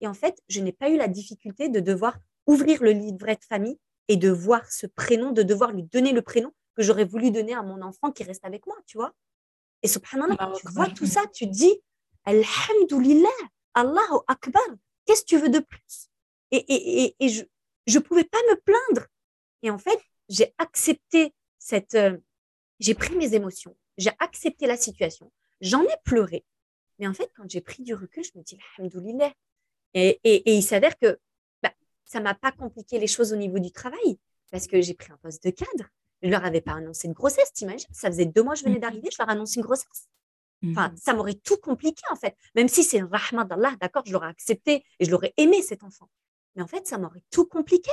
Et 0.00 0.06
en 0.06 0.14
fait, 0.14 0.40
je 0.48 0.60
n'ai 0.60 0.72
pas 0.72 0.90
eu 0.90 0.96
la 0.96 1.08
difficulté 1.08 1.68
de 1.68 1.80
devoir 1.80 2.18
ouvrir 2.46 2.82
le 2.82 2.90
livret 2.90 3.36
de 3.36 3.44
famille 3.44 3.78
et 4.08 4.16
de 4.16 4.30
voir 4.30 4.70
ce 4.70 4.86
prénom, 4.86 5.32
de 5.32 5.42
devoir 5.42 5.72
lui 5.72 5.84
donner 5.84 6.12
le 6.12 6.22
prénom 6.22 6.52
que 6.76 6.82
j'aurais 6.82 7.04
voulu 7.04 7.30
donner 7.30 7.54
à 7.54 7.62
mon 7.62 7.80
enfant 7.82 8.10
qui 8.10 8.24
reste 8.24 8.44
avec 8.44 8.66
moi, 8.66 8.76
tu 8.86 8.98
vois. 8.98 9.14
Et 9.82 9.88
subhanallah, 9.88 10.36
quand 10.36 10.52
tu 10.52 10.68
vois 10.72 10.88
tout 10.88 11.06
ça, 11.06 11.22
tu 11.32 11.46
dis 11.46 11.80
Alhamdulillah, 12.24 13.28
Allahu 13.74 14.20
Akbar, 14.26 14.62
qu'est-ce 15.04 15.22
que 15.22 15.26
tu 15.26 15.38
veux 15.38 15.50
de 15.50 15.60
plus? 15.60 16.08
Et, 16.50 17.14
et, 17.20 17.28
je 17.28 17.44
ne 17.86 17.98
pouvais 17.98 18.24
pas 18.24 18.38
me 18.50 18.56
plaindre. 18.56 19.06
Et 19.62 19.70
en 19.70 19.78
fait, 19.78 19.98
j'ai 20.28 20.54
accepté 20.58 21.34
cette, 21.58 21.94
euh, 21.94 22.16
j'ai 22.84 22.94
pris 22.94 23.16
mes 23.16 23.34
émotions, 23.34 23.74
j'ai 23.96 24.10
accepté 24.18 24.66
la 24.66 24.76
situation, 24.76 25.32
j'en 25.62 25.82
ai 25.82 25.96
pleuré. 26.04 26.44
Mais 26.98 27.06
en 27.06 27.14
fait, 27.14 27.30
quand 27.34 27.50
j'ai 27.50 27.62
pris 27.62 27.82
du 27.82 27.94
recul, 27.94 28.22
je 28.22 28.38
me 28.38 28.42
dis, 28.42 28.58
alhamdoulilah. 28.76 29.32
Et, 29.94 30.20
et, 30.22 30.50
et 30.50 30.54
il 30.54 30.62
s'avère 30.62 30.98
que 30.98 31.18
bah, 31.62 31.72
ça 32.04 32.20
m'a 32.20 32.34
pas 32.34 32.52
compliqué 32.52 32.98
les 32.98 33.06
choses 33.06 33.32
au 33.32 33.36
niveau 33.36 33.58
du 33.58 33.72
travail, 33.72 34.18
parce 34.50 34.66
que 34.66 34.82
j'ai 34.82 34.94
pris 34.94 35.10
un 35.12 35.16
poste 35.16 35.42
de 35.42 35.50
cadre. 35.50 35.88
Je 36.22 36.28
leur 36.28 36.44
avais 36.44 36.60
pas 36.60 36.72
annoncé 36.72 37.08
une 37.08 37.14
grossesse, 37.14 37.52
t'imagines? 37.52 37.88
Ça 37.90 38.08
faisait 38.08 38.26
deux 38.26 38.42
mois 38.42 38.54
que 38.54 38.60
je 38.60 38.64
venais 38.64 38.76
mmh. 38.76 38.80
d'arriver, 38.80 39.08
je 39.10 39.16
leur 39.18 39.30
annonce 39.30 39.56
une 39.56 39.62
grossesse. 39.62 40.08
Enfin, 40.66 40.88
mmh. 40.90 40.96
ça 40.96 41.14
m'aurait 41.14 41.34
tout 41.34 41.56
compliqué, 41.56 42.02
en 42.10 42.16
fait. 42.16 42.36
Même 42.54 42.68
si 42.68 42.84
c'est 42.84 43.00
un 43.00 43.08
rahmat 43.10 43.44
d'Allah, 43.44 43.74
d'accord, 43.80 44.02
je 44.06 44.12
l'aurais 44.12 44.28
accepté 44.28 44.84
et 44.98 45.04
je 45.04 45.10
l'aurais 45.10 45.32
aimé, 45.38 45.62
cet 45.62 45.82
enfant. 45.84 46.08
Mais 46.54 46.62
en 46.62 46.66
fait, 46.66 46.86
ça 46.86 46.98
m'aurait 46.98 47.22
tout 47.30 47.46
compliqué. 47.46 47.90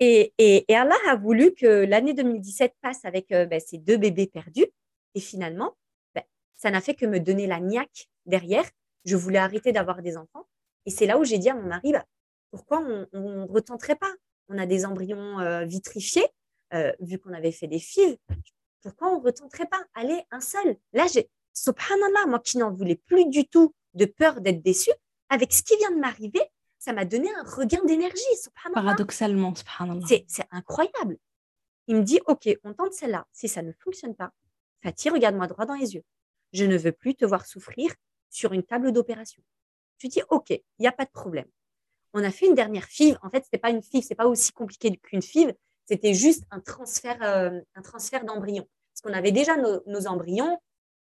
Et, 0.00 0.32
et, 0.38 0.74
Allah 0.74 0.96
a 1.08 1.16
voulu 1.16 1.52
que 1.52 1.84
l'année 1.84 2.14
2017 2.14 2.74
passe 2.80 3.04
avec 3.04 3.30
euh, 3.32 3.44
ben, 3.44 3.60
ces 3.60 3.76
deux 3.76 3.98
bébés 3.98 4.26
perdus. 4.26 4.66
Et 5.14 5.20
finalement, 5.20 5.76
ben, 6.14 6.22
ça 6.56 6.70
n'a 6.70 6.80
fait 6.80 6.94
que 6.94 7.04
me 7.04 7.20
donner 7.20 7.46
la 7.46 7.60
niaque 7.60 8.08
derrière. 8.24 8.64
Je 9.04 9.16
voulais 9.16 9.38
arrêter 9.38 9.72
d'avoir 9.72 10.00
des 10.00 10.16
enfants. 10.16 10.46
Et 10.86 10.90
c'est 10.90 11.06
là 11.06 11.18
où 11.18 11.24
j'ai 11.24 11.36
dit 11.36 11.50
à 11.50 11.54
mon 11.54 11.68
mari, 11.68 11.92
bah, 11.92 12.06
pourquoi 12.50 12.80
on 12.80 13.06
ne 13.12 13.46
retenterait 13.46 13.96
pas? 13.96 14.12
On 14.48 14.56
a 14.56 14.66
des 14.66 14.86
embryons 14.86 15.38
euh, 15.40 15.64
vitrifiés, 15.64 16.26
euh, 16.72 16.92
vu 17.00 17.18
qu'on 17.18 17.34
avait 17.34 17.52
fait 17.52 17.68
des 17.68 17.78
fives. 17.78 18.16
Pourquoi 18.82 19.10
on 19.10 19.20
ne 19.20 19.24
retenterait 19.24 19.66
pas? 19.66 19.84
Allez, 19.94 20.22
un 20.30 20.40
seul. 20.40 20.76
Là, 20.94 21.06
j'ai, 21.12 21.28
subhanallah, 21.52 22.26
moi 22.26 22.40
qui 22.40 22.56
n'en 22.56 22.72
voulais 22.72 22.96
plus 22.96 23.26
du 23.26 23.46
tout 23.46 23.74
de 23.94 24.06
peur 24.06 24.40
d'être 24.40 24.62
déçue, 24.62 24.92
avec 25.28 25.52
ce 25.52 25.62
qui 25.62 25.76
vient 25.76 25.90
de 25.90 26.00
m'arriver, 26.00 26.40
ça 26.80 26.94
m'a 26.94 27.04
donné 27.04 27.28
un 27.34 27.42
regain 27.42 27.84
d'énergie, 27.84 28.22
Paradoxalement, 28.72 29.54
subhanallah. 29.54 30.06
C'est 30.26 30.46
incroyable. 30.50 31.18
Il 31.86 31.96
me 31.96 32.02
dit, 32.02 32.20
OK, 32.26 32.48
on 32.64 32.72
tente 32.72 32.94
celle-là. 32.94 33.26
Si 33.32 33.48
ça 33.48 33.60
ne 33.62 33.72
fonctionne 33.72 34.16
pas, 34.16 34.32
Fatih, 34.82 35.10
regarde-moi 35.10 35.46
droit 35.46 35.66
dans 35.66 35.74
les 35.74 35.94
yeux. 35.94 36.04
Je 36.54 36.64
ne 36.64 36.78
veux 36.78 36.92
plus 36.92 37.14
te 37.14 37.26
voir 37.26 37.44
souffrir 37.44 37.94
sur 38.30 38.54
une 38.54 38.62
table 38.62 38.92
d'opération. 38.92 39.42
Je 39.98 40.08
dis, 40.08 40.22
OK, 40.30 40.50
il 40.50 40.62
n'y 40.78 40.86
a 40.86 40.92
pas 40.92 41.04
de 41.04 41.10
problème. 41.10 41.48
On 42.14 42.24
a 42.24 42.30
fait 42.30 42.46
une 42.46 42.54
dernière 42.54 42.86
FIV. 42.86 43.18
En 43.22 43.28
fait, 43.28 43.40
ce 43.40 43.48
n'était 43.48 43.58
pas 43.58 43.70
une 43.70 43.82
FIV, 43.82 44.02
ce 44.02 44.08
n'est 44.10 44.16
pas 44.16 44.26
aussi 44.26 44.50
compliqué 44.52 44.96
qu'une 44.96 45.20
FIV. 45.20 45.52
C'était 45.84 46.14
juste 46.14 46.44
un 46.50 46.60
transfert, 46.60 47.18
euh, 47.22 47.60
un 47.74 47.82
transfert 47.82 48.24
d'embryons. 48.24 48.66
Parce 48.94 49.02
qu'on 49.02 49.12
avait 49.12 49.32
déjà 49.32 49.56
nos, 49.56 50.06
embryons. 50.06 50.58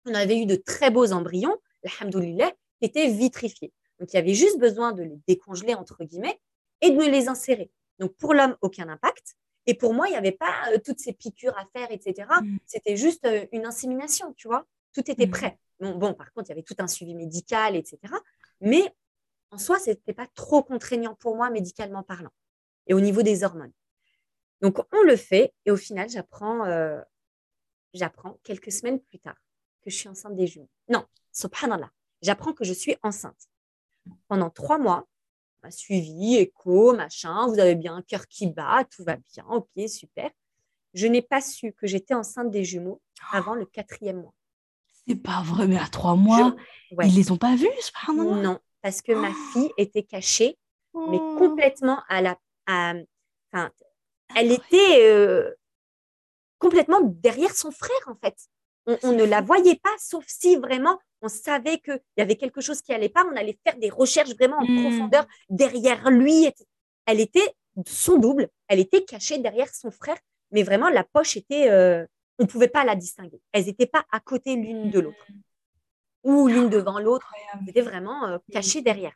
On 0.06 0.13
avait 0.13 0.38
eu 0.38 0.45
de 0.45 0.56
très 0.56 0.91
beaux 0.91 1.12
embryons, 1.12 1.58
alhamdoulilah, 1.84 2.51
qui 2.80 2.86
étaient 2.86 3.10
vitrifiés. 3.10 3.73
Donc, 3.99 4.13
il 4.13 4.15
y 4.15 4.19
avait 4.19 4.34
juste 4.34 4.60
besoin 4.60 4.91
de 4.91 5.03
les 5.03 5.19
décongeler, 5.27 5.73
entre 5.73 6.03
guillemets, 6.03 6.39
et 6.81 6.91
de 6.91 6.95
me 6.95 7.08
les 7.10 7.27
insérer. 7.27 7.71
Donc, 7.99 8.13
pour 8.17 8.34
l'homme, 8.34 8.58
aucun 8.62 8.89
impact. 8.89 9.36
Et 9.67 9.73
pour 9.73 9.93
moi, 9.93 10.08
il 10.08 10.12
n'y 10.12 10.17
avait 10.17 10.31
pas 10.31 10.53
euh, 10.71 10.77
toutes 10.84 10.99
ces 10.99 11.13
piqûres 11.13 11.58
à 11.58 11.65
faire, 11.73 11.91
etc. 11.91 12.27
Mm. 12.41 12.58
C'était 12.65 12.97
juste 12.97 13.25
euh, 13.25 13.45
une 13.51 13.65
insémination, 13.65 14.34
tu 14.34 14.47
vois. 14.47 14.65
Tout 14.93 15.10
était 15.10 15.27
mm. 15.27 15.31
prêt. 15.31 15.60
Bon, 15.79 16.13
par 16.13 16.31
contre, 16.34 16.47
il 16.47 16.49
y 16.49 16.53
avait 16.53 16.63
tout 16.63 16.75
un 16.79 16.88
suivi 16.88 17.15
médical, 17.15 17.75
etc. 17.75 17.99
Mais 18.62 18.93
en 19.51 19.58
soi, 19.58 19.79
ce 19.79 19.89
n'était 19.89 20.13
pas 20.13 20.27
trop 20.27 20.63
contraignant 20.63 21.15
pour 21.15 21.36
moi, 21.36 21.49
médicalement 21.49 22.03
parlant. 22.03 22.31
Et 22.88 22.93
au 22.93 23.01
niveau 23.01 23.23
des 23.23 23.43
hormones. 23.43 23.73
Donc, 24.62 24.77
on 24.93 25.03
le 25.03 25.15
fait. 25.15 25.53
Et 25.65 25.71
au 25.71 25.77
final, 25.77 26.10
j'apprends, 26.10 26.65
euh, 26.65 27.01
j'apprends 27.93 28.39
quelques 28.43 28.71
semaines 28.71 28.99
plus 28.99 29.19
tard 29.19 29.36
que 29.81 29.89
je 29.89 29.95
suis 29.95 30.08
enceinte 30.08 30.36
des 30.36 30.47
jumeaux. 30.47 30.69
Non, 30.89 31.05
subhanallah. 31.31 31.91
J'apprends 32.21 32.53
que 32.53 32.63
je 32.63 32.73
suis 32.73 32.95
enceinte 33.03 33.49
pendant 34.27 34.49
trois 34.49 34.77
mois. 34.77 35.07
Suivi, 35.71 36.35
écho, 36.35 36.93
machin, 36.93 37.47
vous 37.47 37.59
avez 37.59 37.73
bien 37.75 37.95
un 37.95 38.01
cœur 38.03 38.27
qui 38.27 38.47
bat, 38.47 38.83
tout 38.95 39.03
va 39.03 39.15
bien, 39.33 39.45
ok, 39.49 39.89
super. 39.89 40.29
Je 40.93 41.07
n'ai 41.07 41.21
pas 41.21 41.41
su 41.41 41.73
que 41.73 41.87
j'étais 41.87 42.13
enceinte 42.13 42.51
des 42.51 42.63
jumeaux 42.63 43.01
avant 43.31 43.55
le 43.55 43.65
quatrième 43.65 44.21
mois. 44.21 44.33
C'est 45.07 45.15
pas 45.15 45.41
vrai, 45.43 45.67
mais 45.67 45.77
à 45.77 45.87
trois 45.87 46.15
mois, 46.15 46.55
ils 47.03 47.15
les 47.15 47.31
ont 47.31 47.37
pas 47.37 47.55
vus, 47.55 47.67
Non, 48.15 48.59
parce 48.81 49.01
que 49.01 49.11
ma 49.11 49.31
fille 49.53 49.71
était 49.77 50.03
cachée, 50.03 50.57
mais 50.93 51.19
oh. 51.19 51.35
complètement 51.37 52.01
à 52.07 52.21
la. 52.21 52.37
enfin, 52.67 53.71
elle 54.35 54.51
était 54.51 55.01
euh, 55.01 55.53
complètement 56.59 57.01
derrière 57.01 57.53
son 57.55 57.71
frère, 57.71 58.07
en 58.07 58.15
fait. 58.15 58.35
On, 58.87 59.13
ne 59.13 59.23
la 59.23 59.41
voyait 59.41 59.79
pas, 59.81 59.89
sauf 59.97 60.23
si 60.27 60.55
vraiment 60.57 60.99
on 61.21 61.27
savait 61.27 61.79
qu'il 61.79 61.99
y 62.17 62.21
avait 62.21 62.35
quelque 62.35 62.61
chose 62.61 62.81
qui 62.81 62.93
allait 62.93 63.09
pas. 63.09 63.25
On 63.31 63.35
allait 63.35 63.57
faire 63.65 63.77
des 63.77 63.89
recherches 63.89 64.35
vraiment 64.35 64.57
en 64.57 64.65
hmm. 64.65 64.81
profondeur 64.81 65.25
derrière 65.49 66.09
lui. 66.11 66.51
Elle 67.05 67.19
était 67.19 67.55
son 67.87 68.17
double. 68.17 68.49
Elle 68.67 68.79
était 68.79 69.03
cachée 69.03 69.39
derrière 69.39 69.73
son 69.73 69.91
frère, 69.91 70.17
mais 70.51 70.63
vraiment 70.63 70.89
la 70.89 71.03
poche 71.03 71.35
était, 71.37 71.69
euh, 71.69 72.05
on 72.39 72.43
ne 72.43 72.47
pouvait 72.47 72.67
pas 72.67 72.83
la 72.83 72.95
distinguer. 72.95 73.41
Elles 73.51 73.65
n'étaient 73.65 73.87
pas 73.87 74.05
à 74.11 74.19
côté 74.19 74.55
l'une 74.55 74.91
de 74.91 74.99
l'autre 74.99 75.27
ou 76.23 76.47
l'une 76.47 76.69
devant 76.69 76.99
l'autre. 76.99 77.31
Elles 77.53 77.69
étaient 77.69 77.81
vraiment 77.81 78.27
euh, 78.27 78.37
cachées 78.51 78.81
derrière. 78.81 79.15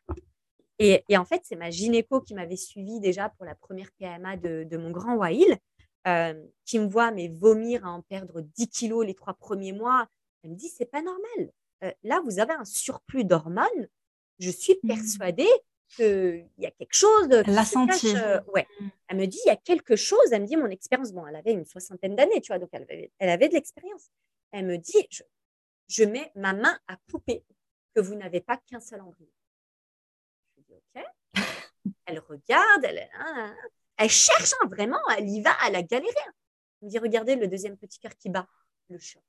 Et, 0.82 1.04
en 1.18 1.26
fait, 1.26 1.42
c'est 1.44 1.58
ma 1.58 1.70
gynéco 1.70 2.22
qui 2.22 2.34
m'avait 2.34 2.56
suivi 2.56 3.02
déjà 3.02 3.28
pour 3.28 3.46
la 3.46 3.54
première 3.54 3.92
PMA 4.00 4.38
de, 4.38 4.64
de 4.64 4.78
mon 4.78 4.92
grand 4.92 5.16
Wail 5.16 5.58
euh, 6.10 6.34
qui 6.66 6.80
me 6.80 6.88
voit 6.88 7.12
mais 7.12 7.28
vomir 7.28 7.86
à 7.86 7.92
en 7.92 8.02
perdre 8.02 8.42
10 8.42 8.70
kilos 8.70 9.06
les 9.06 9.16
trois 9.16 9.34
premiers 9.34 9.74
mois, 9.74 10.08
elle 10.44 10.52
me 10.52 10.56
dit 10.56 10.70
c'est 10.70 10.90
pas 10.90 11.02
normal. 11.02 11.52
Euh, 11.84 11.92
là, 12.04 12.22
vous 12.26 12.40
avez 12.40 12.54
un 12.54 12.66
surplus 12.66 13.24
d'hormones. 13.24 13.88
Je 14.40 14.50
suis 14.50 14.78
mmh. 14.84 14.88
persuadée 14.88 15.50
qu'il 15.90 16.48
y 16.58 16.66
a 16.66 16.72
quelque 16.72 16.94
chose. 16.94 17.28
Elle 17.32 17.54
l'a 17.54 17.66
senti. 17.66 18.16
Euh, 18.16 18.40
ouais. 18.54 18.68
Mmh. 18.80 18.88
Elle 19.08 19.18
me 19.18 19.26
dit 19.26 19.40
il 19.46 19.50
y 19.50 19.52
a 19.52 19.56
quelque 19.56 19.96
chose. 19.96 20.32
Elle 20.32 20.44
me 20.44 20.48
dit 20.48 20.58
mon 20.58 20.68
expérience. 20.68 21.12
Bon, 21.12 21.26
elle 21.28 21.36
avait 21.36 21.54
une 21.54 21.66
soixantaine 21.66 22.16
d'années, 22.16 22.42
tu 22.42 22.52
vois, 22.52 22.60
donc 22.60 22.70
elle 22.72 22.84
avait, 22.84 23.12
elle 23.20 23.30
avait 23.30 23.50
de 23.50 23.54
l'expérience. 23.54 24.10
Elle 24.52 24.66
me 24.66 24.78
dit 24.78 25.08
je, 25.10 25.24
je, 25.88 26.04
mets 26.04 26.32
ma 26.36 26.54
main 26.54 26.80
à 26.88 26.98
couper 27.12 27.44
que 27.94 28.02
vous 28.02 28.16
n'avez 28.16 28.42
pas 28.42 28.58
qu'un 28.58 28.80
seul 28.80 29.02
embryon. 29.02 29.32
Je 30.58 30.64
dis 30.64 30.74
ok. 30.74 31.04
elle 32.06 32.20
regarde, 32.20 32.84
elle, 32.84 33.10
elle 34.00 34.10
cherche 34.10 34.54
hein, 34.62 34.68
vraiment, 34.68 34.98
elle 35.18 35.28
y 35.28 35.42
va, 35.42 35.52
elle 35.68 35.76
a 35.76 35.84
galéré. 35.84 36.16
Hein. 36.26 36.34
Elle 36.82 36.86
me 36.86 36.90
dit, 36.90 37.00
regardez 37.00 37.36
le 37.36 37.50
deuxième 37.50 37.78
petit 37.78 38.00
cœur 38.00 38.16
qui 38.16 38.30
bat, 38.30 38.48
le 38.88 38.98
choc. 38.98 39.22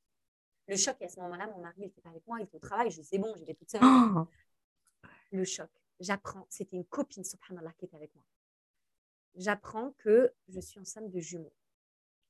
Le 0.69 0.77
choc, 0.77 0.97
et 1.01 1.07
à 1.07 1.09
ce 1.09 1.19
moment-là, 1.21 1.49
mon 1.49 1.61
mari 1.61 1.81
n'était 1.81 2.01
pas 2.01 2.11
avec 2.11 2.25
moi, 2.29 2.39
il 2.39 2.45
était 2.45 2.57
au 2.57 2.61
travail, 2.61 2.91
je 2.93 3.03
sais 3.03 3.19
bon, 3.19 3.35
j'étais 3.37 3.55
toute 3.55 3.69
seule. 3.69 3.81
Oh. 3.83 4.29
le 5.33 5.45
choc. 5.45 5.69
J'apprends, 5.99 6.47
c'était 6.49 6.77
une 6.77 6.85
copine, 6.85 7.25
subhanallah, 7.25 7.73
qui 7.73 7.87
était 7.87 7.97
avec 7.97 8.15
moi. 8.15 8.25
J'apprends 9.35 9.93
que 9.99 10.33
je 10.49 10.61
suis 10.61 10.79
enceinte 10.79 11.11
de 11.11 11.19
jumeaux. 11.19 11.53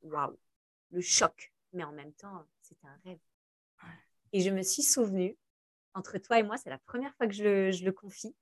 Waouh! 0.03 0.39
Le 0.91 1.03
choc. 1.03 1.53
Mais 1.75 1.85
en 1.85 1.93
même 1.93 2.13
temps, 2.15 2.47
c'était 2.63 2.87
un 2.87 2.99
rêve. 3.05 3.19
Et 4.33 4.41
je 4.41 4.49
me 4.49 4.63
suis 4.63 4.83
souvenue, 4.83 5.37
entre 5.93 6.17
toi 6.17 6.39
et 6.39 6.43
moi, 6.43 6.57
c'est 6.57 6.71
la 6.71 6.79
première 6.79 7.15
fois 7.17 7.27
que 7.27 7.35
je 7.35 7.45
le, 7.45 7.71
je 7.71 7.85
le 7.85 7.93
confie, 7.93 8.35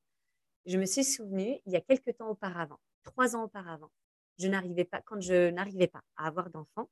je 0.66 0.78
me 0.78 0.86
suis 0.86 1.04
souvenue, 1.04 1.60
il 1.66 1.72
y 1.72 1.76
a 1.76 1.80
quelques 1.80 2.16
temps 2.16 2.28
auparavant, 2.28 2.78
trois 3.04 3.36
ans 3.36 3.44
auparavant, 3.44 3.90
je 4.38 4.48
n'arrivais 4.48 4.84
pas, 4.84 5.00
quand 5.02 5.20
je 5.20 5.50
n'arrivais 5.50 5.88
pas 5.88 6.02
à 6.16 6.26
avoir 6.26 6.50
d'enfants, 6.50 6.88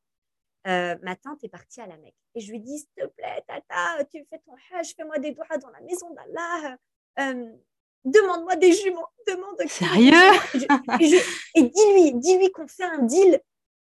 euh, 0.66 0.96
ma 1.02 1.14
tante 1.14 1.44
est 1.44 1.48
partie 1.48 1.80
à 1.80 1.86
la 1.86 1.96
Mecque. 1.98 2.16
Et 2.34 2.40
je 2.40 2.50
lui 2.50 2.58
dis, 2.58 2.78
s'il 2.78 2.88
te 2.96 3.06
plaît, 3.06 3.44
tata, 3.46 4.04
tu 4.04 4.26
fais 4.28 4.40
ton 4.44 4.52
hajj, 4.72 4.94
fais-moi 4.96 5.18
des 5.18 5.30
doigts 5.30 5.58
dans 5.58 5.70
la 5.70 5.80
maison 5.80 6.10
d'Allah. 6.10 6.76
Euh, 7.20 7.52
demande-moi 8.04 8.56
des 8.56 8.72
jumeaux. 8.72 9.06
Demande 9.28 9.60
Sérieux? 9.68 10.16
Et, 11.54 11.62
dis-lui, 11.62 12.14
dis-lui 12.14 12.50
qu'on 12.50 12.66
fait 12.66 12.84
un 12.84 13.02
deal. 13.02 13.40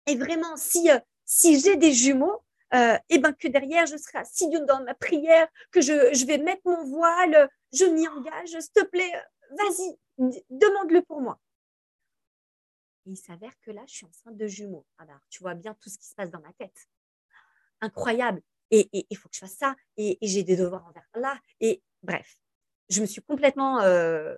Et 0.07 0.15
vraiment, 0.15 0.57
si, 0.57 0.89
euh, 0.89 0.99
si 1.25 1.59
j'ai 1.59 1.75
des 1.75 1.93
jumeaux, 1.93 2.41
et 2.75 2.97
eh 3.09 3.19
ben 3.19 3.33
que 3.33 3.47
derrière, 3.47 3.85
je 3.85 3.97
serai 3.97 4.17
assidue 4.17 4.65
dans 4.65 4.83
ma 4.83 4.95
prière, 4.95 5.47
que 5.69 5.79
je, 5.79 6.11
je 6.11 6.25
vais 6.25 6.39
mettre 6.39 6.63
mon 6.65 6.83
voile, 6.85 7.47
je 7.71 7.85
m'y 7.85 8.07
engage. 8.07 8.49
S'il 8.49 8.71
te 8.73 8.83
plaît, 8.85 9.11
vas-y, 9.51 9.95
demande-le 10.49 11.03
pour 11.03 11.21
moi. 11.21 11.37
Et 13.05 13.11
il 13.11 13.17
s'avère 13.17 13.51
que 13.61 13.71
là, 13.71 13.81
je 13.87 13.93
suis 13.93 14.05
enceinte 14.05 14.37
de 14.37 14.47
jumeaux. 14.47 14.85
Alors, 14.97 15.19
tu 15.29 15.41
vois 15.41 15.53
bien 15.53 15.75
tout 15.81 15.89
ce 15.89 15.97
qui 15.97 16.07
se 16.07 16.15
passe 16.15 16.31
dans 16.31 16.41
ma 16.41 16.53
tête. 16.53 16.87
Incroyable. 17.81 18.41
Et 18.71 18.89
il 18.91 19.17
faut 19.17 19.29
que 19.29 19.35
je 19.35 19.41
fasse 19.41 19.57
ça. 19.57 19.75
Et, 19.97 20.17
j'ai 20.21 20.43
des 20.43 20.55
devoirs 20.55 20.85
envers 20.87 21.07
Allah. 21.13 21.37
Et 21.59 21.83
bref, 22.01 22.37
je 22.89 23.01
me 23.01 23.05
suis 23.05 23.21
complètement, 23.21 23.81
euh, 23.81 24.35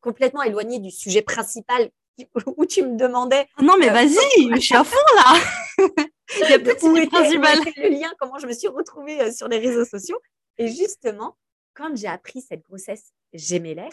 complètement 0.00 0.42
éloignée 0.42 0.78
du 0.78 0.90
sujet 0.90 1.22
principal 1.22 1.90
où 2.56 2.66
tu 2.66 2.82
me 2.82 2.96
demandais. 2.96 3.48
Ah 3.56 3.62
non, 3.62 3.76
mais 3.78 3.90
euh, 3.90 3.92
vas-y, 3.92 4.54
je 4.54 4.60
suis 4.60 4.76
à 4.76 4.84
fond 4.84 4.96
là. 5.16 5.34
il 6.36 6.50
y 6.50 6.54
a 6.54 6.58
plus 6.58 6.74
de 6.74 7.08
principal. 7.08 7.58
le 7.76 7.88
lien, 7.88 8.12
comment 8.18 8.38
je 8.38 8.46
me 8.46 8.52
suis 8.52 8.68
retrouvée 8.68 9.20
euh, 9.20 9.32
sur 9.32 9.48
les 9.48 9.58
réseaux 9.58 9.84
sociaux. 9.84 10.20
Et 10.58 10.68
justement, 10.68 11.36
quand 11.74 11.96
j'ai 11.96 12.06
appris 12.06 12.40
cette 12.40 12.62
grossesse 12.62 13.12
gémellaire, 13.32 13.92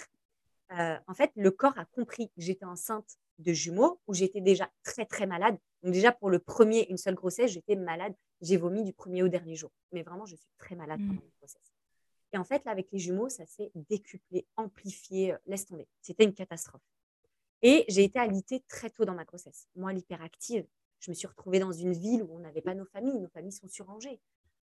euh, 0.72 0.98
en 1.08 1.14
fait, 1.14 1.32
le 1.36 1.52
corps 1.52 1.78
a 1.78 1.86
compris 1.86 2.28
que 2.30 2.42
j'étais 2.42 2.66
enceinte 2.66 3.18
de 3.40 3.54
jumeaux, 3.54 4.00
où 4.08 4.14
j'étais 4.14 4.42
déjà 4.42 4.70
très, 4.84 5.06
très 5.06 5.26
malade. 5.26 5.58
Donc 5.84 5.94
déjà, 5.94 6.12
pour 6.12 6.30
le 6.30 6.40
premier, 6.40 6.88
une 6.90 6.98
seule 6.98 7.16
grossesse, 7.16 7.52
j'étais 7.52 7.76
malade. 7.76 8.14
J'ai 8.42 8.58
vomi 8.58 8.84
du 8.84 8.94
premier 8.94 9.24
au 9.24 9.28
dernier 9.28 9.56
jour. 9.56 9.72
Mais 9.92 10.04
vraiment, 10.04 10.26
je 10.26 10.36
suis 10.36 10.50
très 10.58 10.76
malade 10.76 11.00
pendant 11.00 11.14
mmh. 11.14 11.26
la 11.26 11.38
grossesse. 11.40 11.74
Et 12.34 12.38
en 12.38 12.44
fait, 12.44 12.64
là, 12.66 12.72
avec 12.72 12.92
les 12.92 13.00
jumeaux, 13.00 13.30
ça 13.30 13.46
s'est 13.46 13.72
décuplé, 13.76 14.46
amplifié, 14.56 15.34
euh, 15.34 15.38
laisse 15.46 15.66
tomber. 15.66 15.88
C'était 16.02 16.24
une 16.24 16.34
catastrophe. 16.34 16.82
Et 17.62 17.86
j'ai 17.90 18.04
été 18.04 18.20
alitée 18.20 18.64
très 18.68 18.90
tôt 18.90 19.06
dans 19.06 19.14
ma 19.14 19.26
grossesse. 19.26 19.68
Moi, 19.76 19.94
l'hyperactive, 19.94 20.66
je 21.00 21.12
me 21.12 21.16
suis 21.16 21.28
retrouvée 21.28 21.60
dans 21.60 21.72
une 21.72 21.94
ville 21.94 22.24
où 22.24 22.36
on 22.36 22.40
n'avait 22.40 22.62
pas 22.62 22.74
nos 22.74 22.86
familles. 22.86 23.20
Nos 23.20 23.30
familles 23.30 23.52
sont 23.52 23.68
sur 23.68 23.90
Angers. 23.90 24.20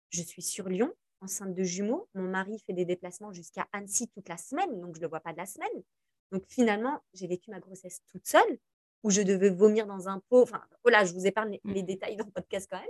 Je 0.09 0.21
suis 0.21 0.41
sur 0.41 0.67
Lyon, 0.67 0.91
enceinte 1.21 1.53
de 1.53 1.63
jumeaux. 1.63 2.07
Mon 2.13 2.29
mari 2.29 2.59
fait 2.65 2.73
des 2.73 2.85
déplacements 2.85 3.31
jusqu'à 3.31 3.67
Annecy 3.71 4.07
toute 4.09 4.29
la 4.29 4.37
semaine, 4.37 4.79
donc 4.79 4.95
je 4.95 4.99
ne 4.99 5.05
le 5.05 5.09
vois 5.09 5.19
pas 5.19 5.33
de 5.33 5.37
la 5.37 5.45
semaine. 5.45 5.83
Donc 6.31 6.43
finalement, 6.47 7.01
j'ai 7.13 7.27
vécu 7.27 7.51
ma 7.51 7.59
grossesse 7.59 8.01
toute 8.07 8.25
seule, 8.25 8.59
où 9.03 9.09
je 9.09 9.21
devais 9.21 9.49
vomir 9.49 9.87
dans 9.87 10.07
un 10.07 10.19
pot. 10.29 10.41
Enfin, 10.41 10.61
voilà, 10.83 11.05
je 11.05 11.13
vous 11.13 11.25
épargne 11.25 11.59
les, 11.63 11.83
mmh. 11.83 11.85
détails 11.85 12.15
dans 12.15 12.25
le 12.25 12.31
podcast 12.31 12.67
quand 12.69 12.79
même. 12.79 12.87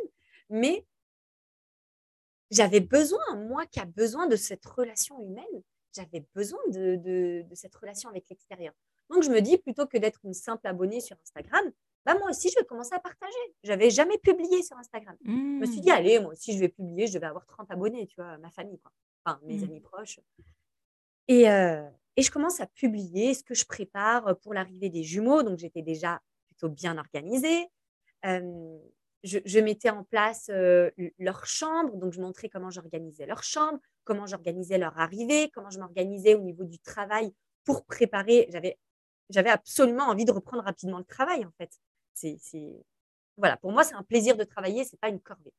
Mais 0.49 0.85
j'avais 2.51 2.79
besoin, 2.79 3.35
moi 3.35 3.65
qui 3.67 3.79
a 3.79 3.85
besoin 3.85 4.27
de 4.27 4.35
cette 4.35 4.65
relation 4.65 5.19
humaine, 5.21 5.63
j'avais 5.95 6.25
besoin 6.35 6.59
de, 6.69 7.45
cette 7.53 7.75
relation 7.75 8.09
avec 8.09 8.29
l'extérieur. 8.29 8.73
Donc 9.09 9.23
je 9.23 9.29
me 9.29 9.41
dis, 9.41 9.57
plutôt 9.57 9.87
que 9.87 9.97
d'être 9.97 10.19
une 10.23 10.33
simple 10.33 10.67
abonnée 10.67 11.01
sur 11.01 11.17
Instagram, 11.21 11.71
bah 12.05 12.15
moi 12.17 12.29
aussi, 12.29 12.49
je 12.49 12.59
vais 12.59 12.65
commencer 12.65 12.93
à 12.93 12.99
partager. 12.99 13.33
Je 13.63 13.69
n'avais 13.69 13.89
jamais 13.89 14.17
publié 14.17 14.63
sur 14.63 14.77
Instagram. 14.77 15.15
Je 15.25 15.31
me 15.31 15.65
suis 15.65 15.81
dit, 15.81 15.89
mmh. 15.89 15.93
allez, 15.93 16.19
moi 16.19 16.31
aussi, 16.31 16.53
je 16.53 16.59
vais 16.59 16.69
publier, 16.69 17.07
je 17.07 17.17
vais 17.17 17.25
avoir 17.25 17.45
30 17.45 17.69
abonnés, 17.71 18.07
tu 18.07 18.15
vois, 18.15 18.38
ma 18.38 18.49
famille, 18.49 18.79
quoi. 18.79 18.91
Enfin, 19.25 19.39
mes 19.43 19.57
mmh. 19.57 19.63
amis 19.63 19.81
proches. 19.81 20.19
Et, 21.27 21.49
euh, 21.49 21.88
et 22.15 22.21
je 22.21 22.31
commence 22.31 22.62
à 22.62 22.67
publier 22.67 23.33
ce 23.33 23.43
que 23.43 23.53
je 23.53 23.65
prépare 23.65 24.38
pour 24.39 24.53
l'arrivée 24.53 24.89
des 24.89 25.03
jumeaux. 25.03 25.43
Donc, 25.43 25.59
j'étais 25.59 25.81
déjà 25.81 26.21
plutôt 26.47 26.69
bien 26.69 26.97
organisée. 26.97 27.67
je, 28.23 29.59
mettais 29.59 29.89
en 29.89 30.03
place 30.05 30.49
leur 31.19 31.45
chambre. 31.45 31.95
Donc, 31.97 32.13
je 32.13 32.21
montrais 32.21 32.49
comment 32.49 32.71
j'organisais 32.71 33.25
leur 33.25 33.43
chambre, 33.43 33.79
comment 34.05 34.25
j'organisais 34.25 34.77
leur 34.77 34.97
arrivée, 34.97 35.51
comment 35.53 35.69
je 35.69 35.79
m'organisais 35.79 36.35
au 36.35 36.41
niveau 36.41 36.63
du 36.63 36.79
travail 36.79 37.33
pour 37.65 37.85
préparer. 37.85 38.47
J'avais, 38.51 38.79
j'avais 39.29 39.49
absolument 39.49 40.05
envie 40.05 40.25
de 40.25 40.31
reprendre 40.31 40.63
rapidement 40.63 40.97
le 40.97 41.03
travail, 41.03 41.45
en 41.45 41.51
fait. 41.57 41.69
C'est, 42.19 42.84
Voilà, 43.38 43.58
pour 43.58 43.71
moi, 43.71 43.84
c'est 43.84 43.95
un 43.95 44.03
plaisir 44.03 44.36
de 44.36 44.43
travailler, 44.43 44.84
c'est 44.84 44.99
pas 44.99 45.10
une 45.10 45.19
corvée. 45.19 45.53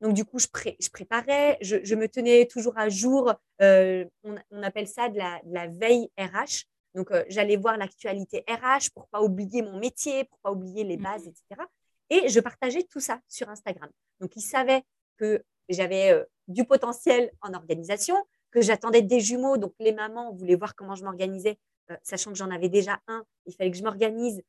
Donc, 0.00 0.14
du 0.14 0.24
coup, 0.24 0.38
je, 0.38 0.46
préparais, 0.90 1.58
je, 1.60 1.94
me 1.94 2.06
tenais 2.08 2.46
toujours 2.46 2.76
à 2.78 2.88
jour. 2.88 3.34
Euh, 3.60 4.04
on, 4.22 4.62
appelle 4.62 4.86
ça 4.86 5.08
de 5.08 5.18
la, 5.18 5.66
veille 5.66 6.10
RH. 6.18 6.66
Donc, 6.94 7.10
euh, 7.10 7.24
j'allais 7.28 7.56
voir 7.56 7.76
l'actualité 7.76 8.44
RH 8.48 8.90
pour 8.94 9.08
pas 9.08 9.22
oublier 9.22 9.62
mon 9.62 9.78
métier, 9.78 10.24
pour 10.24 10.38
pas 10.38 10.52
oublier 10.52 10.84
les 10.84 10.96
bases, 10.96 11.26
mmh. 11.26 11.30
etc. 11.30 11.62
Et 12.10 12.28
je 12.28 12.40
partageais 12.40 12.84
tout 12.84 13.00
ça 13.00 13.20
sur 13.28 13.48
Instagram. 13.48 13.90
Donc, 14.20 14.36
ils 14.36 14.42
savaient 14.42 14.82
que 15.16 15.42
j'avais 15.68 16.12
euh, 16.12 16.24
du 16.46 16.64
potentiel 16.64 17.32
en 17.42 17.52
organisation, 17.54 18.16
que 18.52 18.60
j'attendais 18.60 19.02
des 19.02 19.20
jumeaux. 19.20 19.56
Donc, 19.56 19.74
les 19.80 19.92
mamans 19.92 20.32
voulaient 20.32 20.54
voir 20.54 20.76
comment 20.76 20.94
je 20.94 21.04
m'organisais, 21.04 21.58
sachant 22.02 22.30
que 22.30 22.38
j'en 22.38 22.50
avais 22.50 22.68
déjà 22.68 23.00
un. 23.08 23.24
Il 23.46 23.54
fallait 23.54 23.70
que 23.70 23.76
je 23.76 23.82
m'organise 23.82 24.42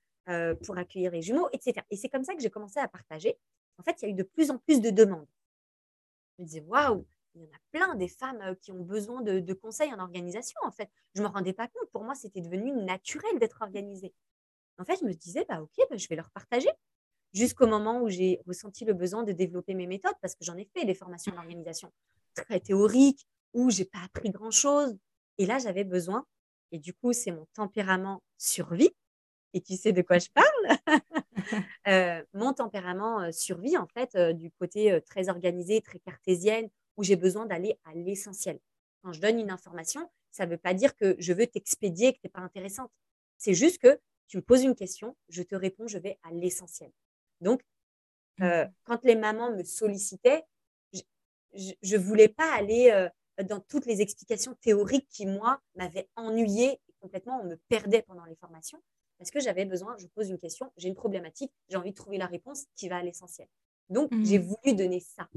pour 0.64 0.78
accueillir 0.78 1.12
les 1.12 1.22
jumeaux, 1.22 1.50
etc. 1.54 1.86
Et 1.90 1.98
c'est 1.98 2.10
comme 2.10 2.24
ça 2.24 2.36
que 2.36 2.42
j'ai 2.42 2.50
commencé 2.50 2.80
à 2.80 2.88
partager. 2.88 3.38
En 3.78 3.84
fait, 3.84 4.02
il 4.02 4.06
y 4.06 4.08
a 4.08 4.12
eu 4.12 4.14
de 4.14 4.24
plus 4.24 4.52
en 4.52 4.58
plus 4.58 4.82
de 4.82 4.90
demandes. 4.90 5.28
Je 6.38 6.44
me 6.44 6.48
disais, 6.48 6.62
waouh, 6.68 7.06
il 7.36 7.42
y 7.42 7.46
en 7.46 7.50
a 7.50 7.60
plein 7.72 7.96
des 7.96 8.08
femmes 8.08 8.42
euh, 8.42 8.56
qui 8.56 8.72
ont 8.72 8.84
besoin 8.84 9.22
de, 9.22 9.54
conseils 9.54 9.94
en 9.94 10.00
organisation, 10.00 10.60
en 10.64 10.72
fait. 10.72 10.90
Je 11.16 11.22
ne 11.22 11.28
me 11.28 11.32
rendais 11.32 11.54
pas 11.54 11.68
compte. 11.68 11.90
Pour 11.92 12.04
moi, 12.04 12.16
c'était 12.16 12.42
devenu 12.42 12.72
naturel 12.72 13.40
d'être 13.40 13.62
organisée. 13.62 14.14
En 14.78 14.86
fait, 14.86 14.98
je 15.00 15.06
me 15.06 15.14
disais, 15.14 15.46
bah, 15.48 15.62
OK, 15.62 15.76
bah, 15.90 15.98
je 15.98 16.08
vais 16.08 16.16
leur 16.16 16.30
partager. 16.32 16.70
Jusqu'au 17.34 17.68
moment 17.68 18.02
où 18.02 18.10
j'ai 18.10 18.42
ressenti 18.48 18.86
le 18.86 18.94
besoin 18.94 19.24
de 19.24 19.32
développer 19.32 19.76
mes 19.76 19.88
méthodes, 19.88 20.16
parce 20.22 20.36
que 20.36 20.44
j'en 20.44 20.58
ai 20.58 20.66
fait 20.66 20.86
des 20.86 20.96
formations 20.96 21.32
d'organisation 21.32 21.92
très 22.34 22.60
théoriques, 22.60 23.28
où 23.54 23.70
j'ai 23.70 23.86
pas 23.86 24.00
appris 24.04 24.30
grand-chose. 24.30 24.98
Et 25.38 25.46
là, 25.46 25.60
j'avais 25.60 25.84
besoin, 25.84 26.26
et 26.72 26.80
du 26.80 26.94
coup, 26.94 27.14
c'est 27.14 27.32
mon 27.32 27.46
tempérament 27.54 28.24
survie, 28.38 28.92
et 29.54 29.62
tu 29.62 29.76
sais 29.76 29.92
de 29.92 30.02
quoi 30.02 30.20
je 30.20 30.30
parle 30.30 30.78
euh, 31.88 32.24
Mon 32.34 32.54
tempérament 32.54 33.22
euh, 33.22 33.32
survie, 33.32 33.78
en 33.78 33.88
fait, 33.88 34.16
euh, 34.16 34.34
du 34.34 34.52
côté 34.52 35.00
très 35.06 35.30
organisé, 35.30 35.82
très 35.82 36.00
cartésienne, 36.00 36.70
où 36.98 37.04
j'ai 37.04 37.16
besoin 37.16 37.46
d'aller 37.46 37.80
à 37.86 37.94
l'essentiel. 37.94 38.60
Quand 39.04 39.14
je 39.14 39.22
donne 39.22 39.40
une 39.40 39.52
information, 39.52 40.10
ça 40.32 40.46
ne 40.46 40.52
veut 40.52 40.58
pas 40.58 40.74
dire 40.74 40.96
que 40.96 41.16
je 41.20 41.34
veux 41.34 41.48
t'expédier, 41.48 42.14
que 42.14 42.20
tu 42.20 42.28
n'es 42.28 42.32
pas 42.32 42.42
intéressante. 42.42 42.92
C'est 43.38 43.54
juste 43.54 43.80
que 43.80 44.00
tu 44.28 44.38
me 44.38 44.42
poses 44.42 44.64
une 44.64 44.76
question, 44.76 45.16
je 45.30 45.42
te 45.42 45.56
réponds, 45.56 45.88
je 45.88 45.98
vais 45.98 46.20
à 46.24 46.32
l'essentiel. 46.32 46.92
Donc, 47.42 47.62
mmh. 48.38 48.66
quand 48.84 49.04
les 49.04 49.16
mamans 49.16 49.56
me 49.56 49.64
sollicitaient, 49.64 50.44
je 51.54 51.74
ne 51.96 51.98
voulais 51.98 52.28
pas 52.28 52.54
aller 52.54 53.08
dans 53.44 53.60
toutes 53.60 53.88
les 53.88 54.02
explications 54.02 54.54
théoriques 54.62 55.08
qui, 55.10 55.26
moi, 55.26 55.62
m'avaient 55.76 56.10
ennuyée 56.16 56.74
et 56.74 56.94
complètement, 57.00 57.40
on 57.42 57.46
me 57.46 57.56
perdait 57.70 58.04
pendant 58.04 58.26
les 58.26 58.36
formations 58.36 58.80
parce 59.20 59.32
que 59.32 59.42
j'avais 59.42 59.66
besoin, 59.66 59.96
je 59.98 60.08
pose 60.08 60.30
une 60.30 60.40
question, 60.40 60.72
j'ai 60.78 60.88
une 60.88 60.96
problématique, 60.96 61.52
j'ai 61.68 61.76
envie 61.76 61.92
de 61.92 61.96
trouver 61.96 62.18
la 62.18 62.26
réponse 62.26 62.66
qui 62.76 62.88
va 62.88 62.98
à 62.98 63.04
l'essentiel. 63.04 63.48
Donc, 63.90 64.12
mmh. 64.12 64.26
j'ai 64.26 64.38
voulu 64.38 64.74
donner 64.74 65.02
ça 65.02 65.30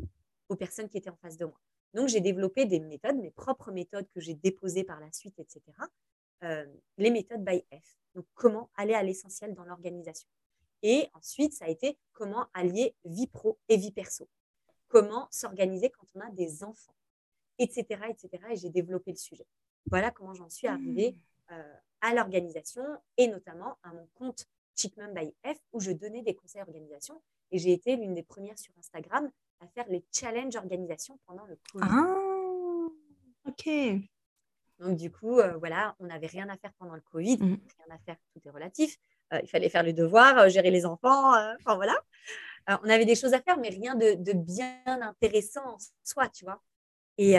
aux 0.48 0.54
personnes 0.54 0.88
qui 0.88 0.98
étaient 0.98 1.10
en 1.10 1.16
face 1.16 1.36
de 1.36 1.44
moi. 1.44 1.60
Donc, 1.92 2.08
j'ai 2.08 2.20
développé 2.20 2.64
des 2.64 2.78
méthodes, 2.78 3.16
mes 3.16 3.32
propres 3.32 3.72
méthodes 3.72 4.06
que 4.14 4.20
j'ai 4.20 4.34
déposées 4.34 4.84
par 4.84 5.00
la 5.00 5.10
suite, 5.10 5.36
etc. 5.38 5.60
Euh, 6.44 6.64
les 6.96 7.10
méthodes 7.10 7.44
by 7.44 7.64
F. 7.72 7.98
Donc, 8.14 8.24
comment 8.34 8.70
aller 8.76 8.94
à 8.94 9.02
l'essentiel 9.02 9.52
dans 9.52 9.64
l'organisation. 9.64 10.28
Et 10.82 11.08
ensuite, 11.14 11.52
ça 11.52 11.64
a 11.64 11.68
été 11.68 11.98
comment 12.12 12.46
allier 12.54 12.94
vie 13.04 13.26
pro 13.26 13.58
et 13.68 13.76
vie 13.76 13.92
perso. 13.92 14.28
Comment 14.86 15.26
s'organiser 15.32 15.90
quand 15.90 16.06
on 16.14 16.20
a 16.20 16.30
des 16.30 16.62
enfants, 16.62 16.94
etc. 17.58 18.00
etc. 18.10 18.44
Et 18.50 18.56
j'ai 18.56 18.70
développé 18.70 19.10
le 19.10 19.16
sujet. 19.16 19.46
Voilà 19.86 20.12
comment 20.12 20.34
j'en 20.34 20.50
suis 20.50 20.68
arrivée 20.68 21.12
mmh. 21.12 21.52
euh, 21.54 21.74
à 22.02 22.12
l'organisation 22.14 22.84
et 23.16 23.28
notamment 23.28 23.78
à 23.82 23.92
mon 23.92 24.06
compte 24.14 24.46
Chickman 24.76 25.12
by 25.14 25.32
F 25.44 25.58
où 25.72 25.80
je 25.80 25.92
donnais 25.92 26.22
des 26.22 26.34
conseils 26.34 26.62
organisation. 26.62 27.22
Et 27.50 27.58
j'ai 27.58 27.72
été 27.72 27.96
l'une 27.96 28.14
des 28.14 28.22
premières 28.22 28.58
sur 28.58 28.72
Instagram 28.78 29.30
à 29.60 29.68
faire 29.68 29.86
les 29.88 30.04
challenges 30.12 30.56
organisation 30.56 31.18
pendant 31.26 31.44
le 31.46 31.58
Covid. 31.72 31.86
Ah, 31.90 33.48
ok. 33.48 33.68
Donc, 34.78 34.96
du 34.96 35.10
coup, 35.10 35.38
euh, 35.38 35.56
voilà, 35.58 35.94
on 36.00 36.06
n'avait 36.06 36.26
rien 36.26 36.48
à 36.48 36.56
faire 36.56 36.72
pendant 36.78 36.94
le 36.94 37.00
Covid. 37.00 37.36
Mm. 37.36 37.60
Rien 37.78 37.94
à 37.94 37.98
faire, 37.98 38.16
tout 38.32 38.40
est 38.44 38.50
relatif. 38.50 38.96
Euh, 39.32 39.40
il 39.42 39.48
fallait 39.48 39.68
faire 39.68 39.82
les 39.82 39.92
devoirs, 39.92 40.38
euh, 40.38 40.48
gérer 40.48 40.70
les 40.70 40.84
enfants. 40.84 41.30
enfin, 41.60 41.76
voilà. 41.76 41.96
on 42.68 42.88
avait 42.88 43.04
des 43.04 43.14
choses 43.14 43.34
à 43.34 43.40
faire, 43.40 43.58
mais 43.58 43.68
rien 43.68 43.94
de, 43.94 44.14
de 44.14 44.32
bien 44.32 44.82
intéressant 44.86 45.74
en 45.74 45.78
soi, 46.02 46.28
tu 46.28 46.44
vois. 46.44 46.60
Et, 47.18 47.36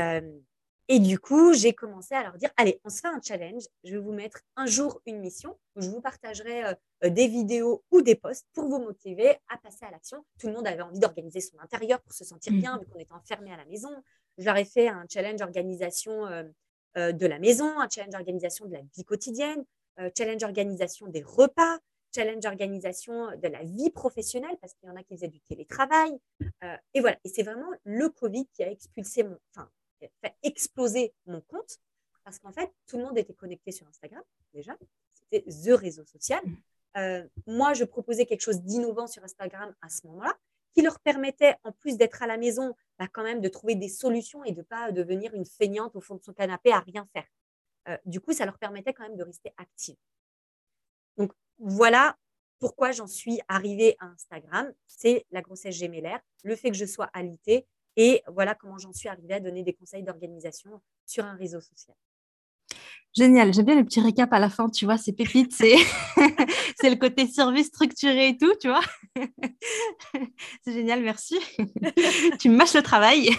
et 0.89 0.99
du 0.99 1.17
coup, 1.17 1.53
j'ai 1.53 1.73
commencé 1.73 2.13
à 2.13 2.23
leur 2.23 2.37
dire, 2.37 2.49
allez, 2.57 2.81
on 2.83 2.89
se 2.89 2.99
fait 2.99 3.07
un 3.07 3.21
challenge. 3.21 3.63
Je 3.85 3.93
vais 3.93 3.99
vous 3.99 4.11
mettre 4.11 4.41
un 4.57 4.65
jour 4.65 5.01
une 5.05 5.19
mission 5.19 5.57
où 5.75 5.81
je 5.81 5.89
vous 5.89 6.01
partagerai 6.01 6.65
euh, 6.65 6.73
euh, 7.05 7.09
des 7.09 7.27
vidéos 7.27 7.83
ou 7.89 8.01
des 8.01 8.15
posts 8.15 8.45
pour 8.53 8.67
vous 8.67 8.79
motiver 8.79 9.37
à 9.47 9.57
passer 9.57 9.85
à 9.85 9.91
l'action. 9.91 10.25
Tout 10.39 10.47
le 10.47 10.53
monde 10.53 10.67
avait 10.67 10.81
envie 10.81 10.99
d'organiser 10.99 11.39
son 11.39 11.57
intérieur 11.59 12.01
pour 12.01 12.13
se 12.13 12.25
sentir 12.25 12.51
bien, 12.53 12.75
mmh. 12.75 12.79
vu 12.81 12.85
qu'on 12.87 12.99
était 12.99 13.13
enfermé 13.13 13.53
à 13.53 13.57
la 13.57 13.65
maison. 13.65 13.89
Je 14.37 14.45
leur 14.45 14.57
ai 14.57 14.65
fait 14.65 14.89
un 14.89 15.05
challenge 15.09 15.41
organisation 15.41 16.25
euh, 16.97 17.11
de 17.11 17.25
la 17.25 17.39
maison, 17.39 17.79
un 17.79 17.87
challenge 17.89 18.15
organisation 18.15 18.65
de 18.65 18.73
la 18.73 18.81
vie 18.95 19.05
quotidienne. 19.05 19.63
challenge 20.17 20.43
organisation 20.43 21.07
des 21.07 21.23
repas, 21.23 21.79
challenge 22.13 22.45
organisation 22.45 23.29
de 23.37 23.47
la 23.47 23.63
vie 23.63 23.89
professionnelle, 23.89 24.57
parce 24.59 24.73
qu'il 24.73 24.89
y 24.89 24.91
en 24.91 24.95
a 24.95 25.03
qui 25.03 25.15
faisaient 25.15 25.27
du 25.27 25.39
télétravail. 25.41 26.11
et 26.93 26.99
voilà, 26.99 27.17
et 27.23 27.29
c'est 27.29 27.41
vraiment 27.41 27.71
le 27.83 28.09
Covid 28.09 28.45
qui 28.53 28.63
a 28.63 28.69
expulsé 28.69 29.23
mon, 29.23 29.37
enfin, 29.55 29.69
fait 30.21 30.35
exploser 30.43 31.13
mon 31.25 31.41
compte, 31.41 31.79
parce 32.23 32.39
qu'en 32.39 32.51
fait, 32.51 32.71
tout 32.87 32.97
le 32.97 33.03
monde 33.03 33.17
était 33.17 33.33
connecté 33.33 33.71
sur 33.71 33.87
Instagram, 33.87 34.23
déjà. 34.53 34.77
C'était 35.13 35.43
the 35.49 35.71
réseau 35.77 36.05
social. 36.05 36.41
Mm. 36.95 37.29
moi, 37.47 37.73
je 37.73 37.83
proposais 37.83 38.25
quelque 38.25 38.41
chose 38.41 38.61
d'innovant 38.61 39.07
sur 39.07 39.23
Instagram 39.23 39.73
à 39.81 39.89
ce 39.89 40.05
moment-là 40.07 40.37
qui 40.73 40.81
leur 40.81 40.99
permettait, 40.99 41.55
en 41.63 41.71
plus 41.71 41.97
d'être 41.97 42.23
à 42.23 42.27
la 42.27 42.37
maison, 42.37 42.75
bah, 42.99 43.07
quand 43.11 43.23
même 43.23 43.41
de 43.41 43.49
trouver 43.49 43.75
des 43.75 43.89
solutions 43.89 44.43
et 44.43 44.51
de 44.51 44.57
ne 44.57 44.63
pas 44.63 44.91
devenir 44.91 45.33
une 45.33 45.45
feignante 45.45 45.95
au 45.95 46.01
fond 46.01 46.15
de 46.15 46.23
son 46.23 46.33
canapé 46.33 46.71
à 46.71 46.79
rien 46.79 47.07
faire. 47.13 47.27
Euh, 47.89 47.97
du 48.05 48.19
coup, 48.19 48.33
ça 48.33 48.45
leur 48.45 48.57
permettait 48.57 48.93
quand 48.93 49.03
même 49.03 49.17
de 49.17 49.23
rester 49.23 49.53
active. 49.57 49.97
Donc 51.17 51.31
voilà 51.59 52.17
pourquoi 52.59 52.91
j'en 52.91 53.07
suis 53.07 53.39
arrivée 53.47 53.95
à 53.99 54.05
Instagram. 54.07 54.73
C'est 54.87 55.25
la 55.31 55.41
grossesse 55.41 55.75
gémellaire, 55.75 56.19
le 56.43 56.55
fait 56.55 56.71
que 56.71 56.77
je 56.77 56.85
sois 56.85 57.09
alitée 57.13 57.67
et 57.97 58.23
voilà 58.27 58.55
comment 58.55 58.77
j'en 58.77 58.93
suis 58.93 59.09
arrivée 59.09 59.35
à 59.35 59.39
donner 59.39 59.63
des 59.63 59.73
conseils 59.73 60.03
d'organisation 60.03 60.81
sur 61.05 61.25
un 61.25 61.35
réseau 61.35 61.61
social. 61.61 61.95
Génial, 63.15 63.53
j'aime 63.53 63.65
bien 63.65 63.75
le 63.75 63.85
petit 63.85 64.01
récap 64.01 64.33
à 64.33 64.39
la 64.39 64.49
fin, 64.49 64.69
tu 64.69 64.85
vois, 64.85 64.97
c'est 64.97 65.13
pépite, 65.13 65.53
c'est 65.55 65.75
c'est 66.79 66.89
le 66.89 66.95
côté 66.95 67.27
service 67.27 67.67
structuré 67.67 68.29
et 68.29 68.37
tout, 68.37 68.53
tu 68.59 68.69
vois. 68.69 68.81
c'est 70.65 70.73
génial, 70.73 71.03
merci. 71.03 71.37
tu 72.39 72.49
mâches 72.49 72.73
le 72.73 72.81
travail. 72.81 73.29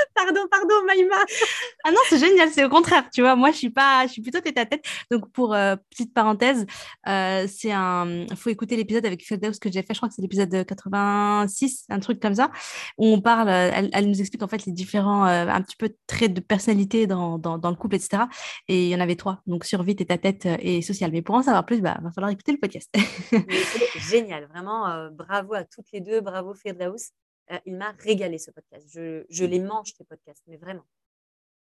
pardon, 0.14 0.40
pardon, 0.50 0.74
Maïma. 0.86 1.16
ah 1.84 1.90
non, 1.90 1.98
c'est 2.08 2.18
génial, 2.18 2.50
c'est 2.50 2.64
au 2.64 2.68
contraire, 2.68 3.08
tu 3.12 3.20
vois. 3.20 3.36
Moi, 3.36 3.50
je 3.50 3.56
suis 3.56 3.70
pas, 3.70 4.06
je 4.06 4.12
suis 4.12 4.22
plutôt 4.22 4.40
tête 4.40 4.58
à 4.58 4.66
tête. 4.66 4.84
Donc, 5.10 5.30
pour 5.32 5.54
euh, 5.54 5.76
petite 5.90 6.14
parenthèse, 6.14 6.66
euh, 7.08 7.46
c'est 7.48 7.72
un, 7.72 8.26
faut 8.36 8.50
écouter 8.50 8.76
l'épisode 8.76 9.06
avec 9.06 9.26
Feldeus 9.26 9.58
que 9.60 9.70
j'ai 9.70 9.82
fait. 9.82 9.94
Je 9.94 9.98
crois 9.98 10.08
que 10.08 10.14
c'est 10.14 10.22
l'épisode 10.22 10.64
86, 10.66 11.86
un 11.88 12.00
truc 12.00 12.20
comme 12.20 12.34
ça, 12.34 12.50
où 12.98 13.06
on 13.06 13.20
parle. 13.20 13.48
Euh, 13.48 13.88
elle, 13.92 14.08
nous 14.08 14.20
explique 14.20 14.42
en 14.42 14.48
fait 14.48 14.66
les 14.66 14.72
différents, 14.72 15.24
un 15.24 15.62
petit 15.62 15.76
peu 15.76 15.94
traits 16.06 16.32
de 16.32 16.40
personnalité 16.40 17.06
dans, 17.06 17.38
dans, 17.38 17.58
dans, 17.58 17.70
le 17.70 17.76
couple, 17.76 17.96
etc. 17.96 18.24
Et 18.68 18.86
il 18.86 18.88
y 18.90 18.96
en 18.96 19.00
avait 19.00 19.16
trois. 19.16 19.42
Donc, 19.46 19.64
survie, 19.64 19.96
tête 19.96 20.10
à 20.10 20.18
tête 20.18 20.46
et 20.60 20.82
social. 20.82 21.10
Mais 21.12 21.22
pour 21.22 21.34
en 21.34 21.42
savoir 21.42 21.64
plus, 21.64 21.76
il 21.76 21.82
bah, 21.82 21.98
va 22.02 22.10
falloir 22.10 22.30
écouter 22.30 22.52
le 22.52 22.58
podcast. 22.58 22.92
génial, 24.10 24.46
vraiment. 24.46 25.08
bravo 25.12 25.54
à 25.54 25.64
toutes 25.64 25.86
les 25.92 26.00
deux, 26.00 26.20
bravo 26.20 26.54
Firdaus. 26.54 27.12
Euh, 27.50 27.58
il 27.66 27.76
m'a 27.76 27.92
régalé 27.98 28.38
ce 28.38 28.50
podcast. 28.50 28.86
Je, 28.88 29.24
je, 29.28 29.44
les 29.44 29.58
mange, 29.58 29.92
ces 29.96 30.04
podcasts, 30.04 30.42
mais 30.46 30.56
vraiment. 30.56 30.86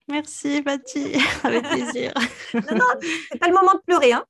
Merci, 0.09 0.63
Patty. 0.63 1.15
Avec 1.45 1.65
plaisir. 1.65 2.13
non, 2.55 2.77
non, 2.77 2.87
c'est 3.31 3.39
pas 3.39 3.49
le 3.49 3.55
moment 3.55 3.75
de 3.75 3.81
pleurer. 3.87 4.13
Hein 4.13 4.25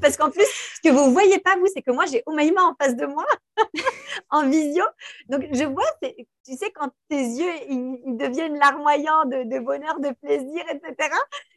Parce 0.00 0.16
qu'en 0.16 0.30
plus, 0.30 0.46
ce 0.46 0.80
que 0.82 0.92
vous 0.92 1.08
ne 1.08 1.12
voyez 1.12 1.38
pas, 1.40 1.56
vous, 1.56 1.66
c'est 1.72 1.82
que 1.82 1.90
moi, 1.90 2.06
j'ai 2.06 2.22
Omaïma 2.26 2.62
en 2.62 2.74
face 2.74 2.96
de 2.96 3.06
moi, 3.06 3.26
en 4.30 4.48
visio. 4.48 4.84
Donc, 5.28 5.44
je 5.52 5.64
vois, 5.64 5.84
tu 6.02 6.56
sais, 6.56 6.70
quand 6.72 6.90
tes 7.08 7.20
yeux, 7.20 7.52
ils, 7.68 8.16
deviennent 8.16 8.58
larmoyants 8.58 9.26
de, 9.26 9.44
de, 9.44 9.58
bonheur, 9.58 10.00
de 10.00 10.10
plaisir, 10.22 10.64
etc. 10.70 11.10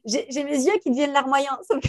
J'ai 0.05 0.43
mes 0.43 0.57
yeux 0.57 0.77
qui 0.83 0.89
deviennent 0.89 1.13
larmoyants. 1.13 1.57
Sauf 1.69 1.79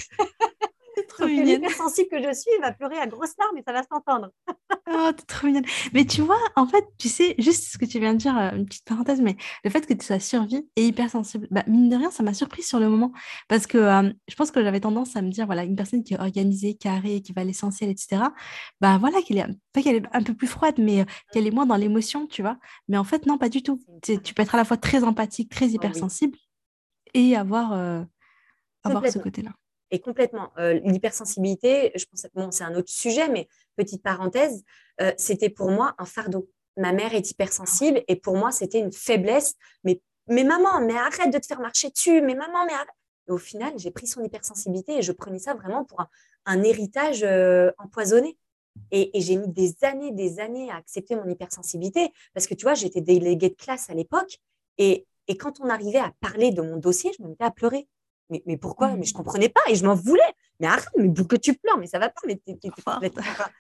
trop 1.06 1.26
sensible 1.70 2.08
que 2.10 2.22
je 2.22 2.34
suis, 2.34 2.50
il 2.56 2.60
va 2.60 2.72
pleurer 2.72 2.98
à 2.98 3.06
grosses 3.06 3.34
larmes 3.38 3.56
et 3.56 3.62
ça 3.66 3.72
va 3.72 3.82
s'entendre. 3.82 4.30
oh, 4.90 5.10
t'es 5.16 5.24
trop 5.24 5.46
mignonne. 5.46 5.64
Mais 5.92 6.04
tu 6.04 6.22
vois, 6.22 6.38
en 6.56 6.66
fait, 6.66 6.84
tu 6.98 7.08
sais, 7.08 7.34
juste 7.38 7.72
ce 7.72 7.78
que 7.78 7.84
tu 7.84 7.98
viens 7.98 8.14
de 8.14 8.18
dire, 8.18 8.36
euh, 8.36 8.50
une 8.52 8.66
petite 8.66 8.84
parenthèse, 8.84 9.20
mais 9.20 9.36
le 9.64 9.70
fait 9.70 9.86
que 9.86 9.94
tu 9.94 10.04
sois 10.04 10.20
survie 10.20 10.66
et 10.76 10.86
hypersensible, 10.86 11.48
bah, 11.50 11.64
mine 11.66 11.88
de 11.88 11.96
rien, 11.96 12.10
ça 12.10 12.22
m'a 12.22 12.34
surpris 12.34 12.62
sur 12.62 12.80
le 12.80 12.88
moment. 12.88 13.12
Parce 13.48 13.66
que 13.66 13.78
euh, 13.78 14.12
je 14.28 14.34
pense 14.34 14.50
que 14.50 14.62
j'avais 14.62 14.80
tendance 14.80 15.16
à 15.16 15.22
me 15.22 15.30
dire, 15.30 15.46
voilà, 15.46 15.64
une 15.64 15.76
personne 15.76 16.02
qui 16.02 16.14
est 16.14 16.20
organisée, 16.20 16.74
carrée, 16.74 17.20
qui 17.20 17.32
va 17.32 17.42
à 17.42 17.44
l'essentiel, 17.44 17.90
etc., 17.90 18.22
bah 18.80 18.98
voilà, 18.98 19.20
qu'elle 19.22 19.38
est, 19.38 19.46
pas 19.72 19.82
qu'elle 19.82 19.96
est 19.96 20.06
un 20.12 20.22
peu 20.22 20.34
plus 20.34 20.48
froide, 20.48 20.76
mais 20.78 21.00
euh, 21.00 21.04
qu'elle 21.32 21.46
est 21.46 21.52
moins 21.52 21.66
dans 21.66 21.76
l'émotion, 21.76 22.26
tu 22.26 22.42
vois. 22.42 22.58
Mais 22.88 22.96
en 22.96 23.04
fait, 23.04 23.26
non, 23.26 23.38
pas 23.38 23.48
du 23.48 23.62
tout. 23.62 23.80
Tu 24.02 24.34
peux 24.34 24.42
être 24.42 24.54
à 24.54 24.58
la 24.58 24.64
fois 24.64 24.76
très 24.76 25.04
empathique, 25.04 25.50
très 25.50 25.68
hypersensible 25.68 26.38
et 27.14 27.36
avoir, 27.36 27.72
avoir 28.84 29.06
ce 29.10 29.18
côté-là. 29.18 29.52
Et 29.90 30.00
complètement. 30.00 30.52
Euh, 30.58 30.74
l'hypersensibilité, 30.84 31.92
je 31.94 32.04
pense, 32.04 32.26
bon, 32.34 32.50
c'est 32.50 32.64
un 32.64 32.74
autre 32.74 32.90
sujet, 32.90 33.28
mais 33.28 33.48
petite 33.76 34.02
parenthèse, 34.02 34.62
euh, 35.00 35.12
c'était 35.16 35.48
pour 35.48 35.70
moi 35.70 35.94
un 35.98 36.04
fardeau. 36.04 36.48
Ma 36.76 36.92
mère 36.92 37.14
est 37.14 37.30
hypersensible 37.30 38.02
et 38.06 38.16
pour 38.16 38.36
moi, 38.36 38.52
c'était 38.52 38.78
une 38.78 38.92
faiblesse. 38.92 39.54
Mais, 39.84 40.00
maman, 40.28 40.80
mais 40.80 40.94
arrête 40.94 41.32
de 41.32 41.38
te 41.38 41.46
faire 41.46 41.60
marcher 41.60 41.90
dessus. 41.90 42.20
Mais 42.20 42.34
maman, 42.34 42.64
mais 42.66 42.74
arrête. 42.74 42.88
Au 43.28 43.38
final, 43.38 43.72
j'ai 43.76 43.90
pris 43.90 44.06
son 44.06 44.22
hypersensibilité 44.22 44.98
et 44.98 45.02
je 45.02 45.12
prenais 45.12 45.38
ça 45.38 45.54
vraiment 45.54 45.84
pour 45.84 46.02
un, 46.46 46.62
héritage 46.62 47.22
euh, 47.22 47.70
empoisonné. 47.78 48.38
Et, 48.90 49.16
et 49.16 49.20
j'ai 49.20 49.36
mis 49.36 49.48
des 49.48 49.74
années, 49.82 50.12
des 50.12 50.38
années 50.38 50.70
à 50.70 50.76
accepter 50.76 51.16
mon 51.16 51.28
hypersensibilité 51.28 52.12
parce 52.32 52.46
que 52.46 52.54
tu 52.54 52.62
vois, 52.62 52.74
j'étais 52.74 53.00
déléguée 53.00 53.50
de 53.50 53.54
classe 53.54 53.90
à 53.90 53.94
l'époque 53.94 54.38
et, 54.78 55.06
et 55.26 55.36
quand 55.36 55.60
on 55.60 55.68
arrivait 55.68 55.98
à 55.98 56.12
parler 56.20 56.52
de 56.52 56.62
mon 56.62 56.76
dossier, 56.76 57.10
je 57.18 57.22
me 57.22 57.28
mettais 57.28 57.44
à 57.44 57.50
pleurer 57.50 57.88
mais, 58.30 58.42
mais 58.46 58.56
pourquoi? 58.56 58.94
Mais 58.96 59.04
je 59.04 59.12
mmh. 59.12 59.16
comprenais 59.16 59.48
pas 59.48 59.60
et 59.68 59.74
je 59.74 59.84
m'en 59.84 59.94
voulais. 59.94 60.22
Mais 60.60 60.66
arrête, 60.66 60.88
mais 60.96 61.10
pourquoi 61.10 61.38
tu 61.38 61.54
pleures 61.54 61.78
Mais 61.78 61.86
ça 61.86 61.98
va 61.98 62.08
pas. 62.08 62.20
Mais 62.26 62.40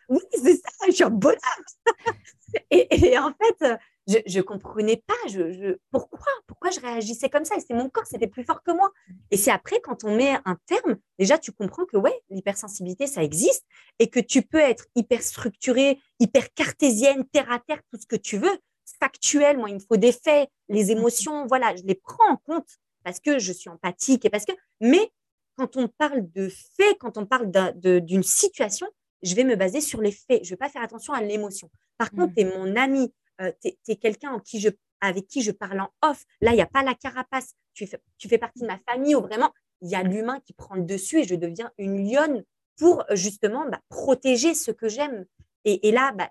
oui, 0.08 0.20
c'est 0.32 0.56
ça, 0.56 0.70
je 0.86 0.92
suis 0.92 1.04
un 1.04 1.10
bonhomme. 1.10 1.38
et, 2.70 3.06
et, 3.06 3.18
en 3.18 3.32
fait, 3.32 3.78
je 4.26 4.38
ne 4.38 4.42
comprenais 4.42 5.02
pas. 5.06 5.14
Je, 5.28 5.52
je, 5.52 5.78
pourquoi 5.92 6.32
Pourquoi 6.46 6.70
je 6.70 6.80
réagissais 6.80 7.28
comme 7.28 7.44
ça 7.44 7.56
Et 7.56 7.60
c'est 7.60 7.74
mon 7.74 7.88
corps, 7.88 8.06
c'était 8.06 8.26
plus 8.26 8.44
fort 8.44 8.62
que 8.62 8.72
moi. 8.72 8.90
Et 9.30 9.36
c'est 9.36 9.50
après, 9.50 9.80
quand 9.80 10.04
on 10.04 10.16
met 10.16 10.36
un 10.44 10.56
terme, 10.66 10.96
déjà, 11.18 11.38
tu 11.38 11.52
comprends 11.52 11.84
que 11.84 11.96
ouais, 11.96 12.20
l'hypersensibilité, 12.30 13.06
ça 13.06 13.22
existe 13.22 13.64
et 13.98 14.08
que 14.10 14.20
tu 14.20 14.42
peux 14.42 14.58
être 14.58 14.86
hyper 14.96 15.22
structurée, 15.22 16.00
hyper 16.18 16.52
cartésienne, 16.54 17.24
terre 17.26 17.50
à 17.52 17.60
terre, 17.60 17.80
tout 17.92 18.00
ce 18.00 18.06
que 18.06 18.16
tu 18.16 18.38
veux, 18.38 18.58
factuel. 18.98 19.58
Moi, 19.58 19.70
il 19.70 19.74
me 19.76 19.80
faut 19.80 19.96
des 19.96 20.12
faits, 20.12 20.48
les 20.68 20.86
mmh. 20.86 20.98
émotions, 20.98 21.46
voilà, 21.46 21.76
je 21.76 21.82
les 21.84 21.94
prends 21.94 22.32
en 22.32 22.36
compte 22.36 22.68
parce 23.08 23.20
que 23.20 23.38
je 23.38 23.54
suis 23.54 23.70
empathique 23.70 24.26
et 24.26 24.30
parce 24.30 24.44
que. 24.44 24.52
Mais 24.82 25.10
quand 25.56 25.78
on 25.78 25.88
parle 25.88 26.30
de 26.30 26.50
faits, 26.50 26.98
quand 27.00 27.16
on 27.16 27.24
parle 27.24 27.50
d'une 27.80 28.22
situation, 28.22 28.86
je 29.22 29.34
vais 29.34 29.44
me 29.44 29.56
baser 29.56 29.80
sur 29.80 30.02
les 30.02 30.12
faits. 30.12 30.44
Je 30.44 30.48
ne 30.48 30.50
vais 30.50 30.56
pas 30.56 30.68
faire 30.68 30.82
attention 30.82 31.14
à 31.14 31.22
l'émotion. 31.22 31.70
Par 31.96 32.10
contre, 32.10 32.32
mmh. 32.32 32.34
tu 32.34 32.40
es 32.42 32.44
mon 32.44 32.76
ami, 32.76 33.10
euh, 33.40 33.50
tu 33.62 33.72
es, 33.88 33.96
quelqu'un 33.96 34.38
qui 34.40 34.60
je, 34.60 34.68
avec 35.00 35.26
qui 35.26 35.40
je 35.40 35.52
parle 35.52 35.80
en 35.80 35.88
off. 36.02 36.26
Là, 36.42 36.52
il 36.52 36.56
n'y 36.56 36.60
a 36.60 36.66
pas 36.66 36.82
la 36.82 36.94
carapace. 36.94 37.54
Tu 37.72 37.86
fais, 37.86 37.98
tu 38.18 38.28
fais 38.28 38.36
partie 38.36 38.60
de 38.60 38.66
ma 38.66 38.78
famille 38.86 39.14
ou 39.14 39.22
vraiment, 39.22 39.54
il 39.80 39.88
y 39.88 39.94
a 39.94 40.02
l'humain 40.02 40.38
qui 40.44 40.52
prend 40.52 40.74
le 40.74 40.84
dessus 40.84 41.20
et 41.20 41.24
je 41.24 41.34
deviens 41.34 41.72
une 41.78 42.06
lionne 42.06 42.44
pour 42.76 43.04
justement 43.12 43.66
bah, 43.70 43.80
protéger 43.88 44.52
ce 44.52 44.70
que 44.70 44.88
j'aime. 44.88 45.24
Et, 45.64 45.92
là, 45.92 46.12
bah, 46.12 46.30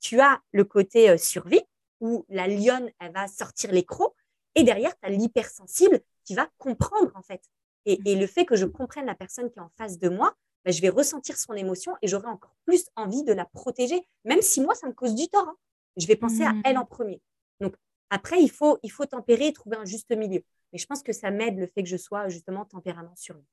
tu 0.00 0.18
as 0.20 0.40
le 0.52 0.64
côté 0.64 1.10
euh, 1.10 1.18
survie 1.18 1.62
où 2.00 2.24
la 2.30 2.48
lionne, 2.48 2.90
elle 3.00 3.12
va 3.12 3.28
sortir 3.28 3.70
les 3.70 3.84
crocs 3.84 4.14
et 4.56 4.64
derrière, 4.64 4.98
tu 4.98 5.06
as 5.06 5.10
l'hypersensible 5.10 6.00
qui 6.24 6.34
va 6.34 6.48
comprendre, 6.58 7.12
en 7.14 7.22
fait. 7.22 7.42
Et, 7.84 7.98
mmh. 7.98 8.18
le 8.18 8.26
fait 8.26 8.44
que 8.44 8.56
je 8.56 8.64
comprenne 8.64 9.06
la 9.06 9.14
personne 9.14 9.50
qui 9.50 9.58
est 9.58 9.62
en 9.62 9.70
face 9.76 9.98
de 9.98 10.08
moi, 10.08 10.34
bah, 10.64 10.72
je 10.72 10.80
vais 10.80 10.88
ressentir 10.88 11.36
son 11.36 11.52
émotion 11.52 11.94
et 12.02 12.08
j'aurai 12.08 12.26
encore 12.26 12.56
plus 12.64 12.86
envie 12.96 13.22
de 13.22 13.32
la 13.32 13.44
protéger, 13.44 14.00
même 14.24 14.42
si 14.42 14.60
moi, 14.60 14.74
ça 14.74 14.88
me 14.88 14.92
cause 14.92 15.14
du 15.14 15.28
tort. 15.28 15.46
Hein. 15.46 15.56
Je 15.96 16.06
vais 16.06 16.16
penser 16.16 16.42
à 16.42 16.52
elle 16.64 16.76
mmh. 16.76 16.80
en 16.80 16.84
premier. 16.84 17.22
Donc, 17.60 17.76
après, 18.10 18.42
il 18.42 18.50
faut, 18.50 18.78
il 18.82 18.90
faut 18.90 19.06
tempérer 19.06 19.48
et 19.48 19.52
trouver 19.52 19.76
un 19.76 19.84
juste 19.84 20.10
milieu. 20.10 20.42
Mais 20.72 20.78
je 20.78 20.86
pense 20.86 21.02
que 21.02 21.12
ça 21.12 21.30
m'aide 21.30 21.58
le 21.58 21.66
fait 21.66 21.82
que 21.82 21.88
je 21.88 21.96
sois 21.96 22.28
justement 22.28 22.64
tempérament 22.64 23.14
sur 23.14 23.34
lui. 23.34 23.44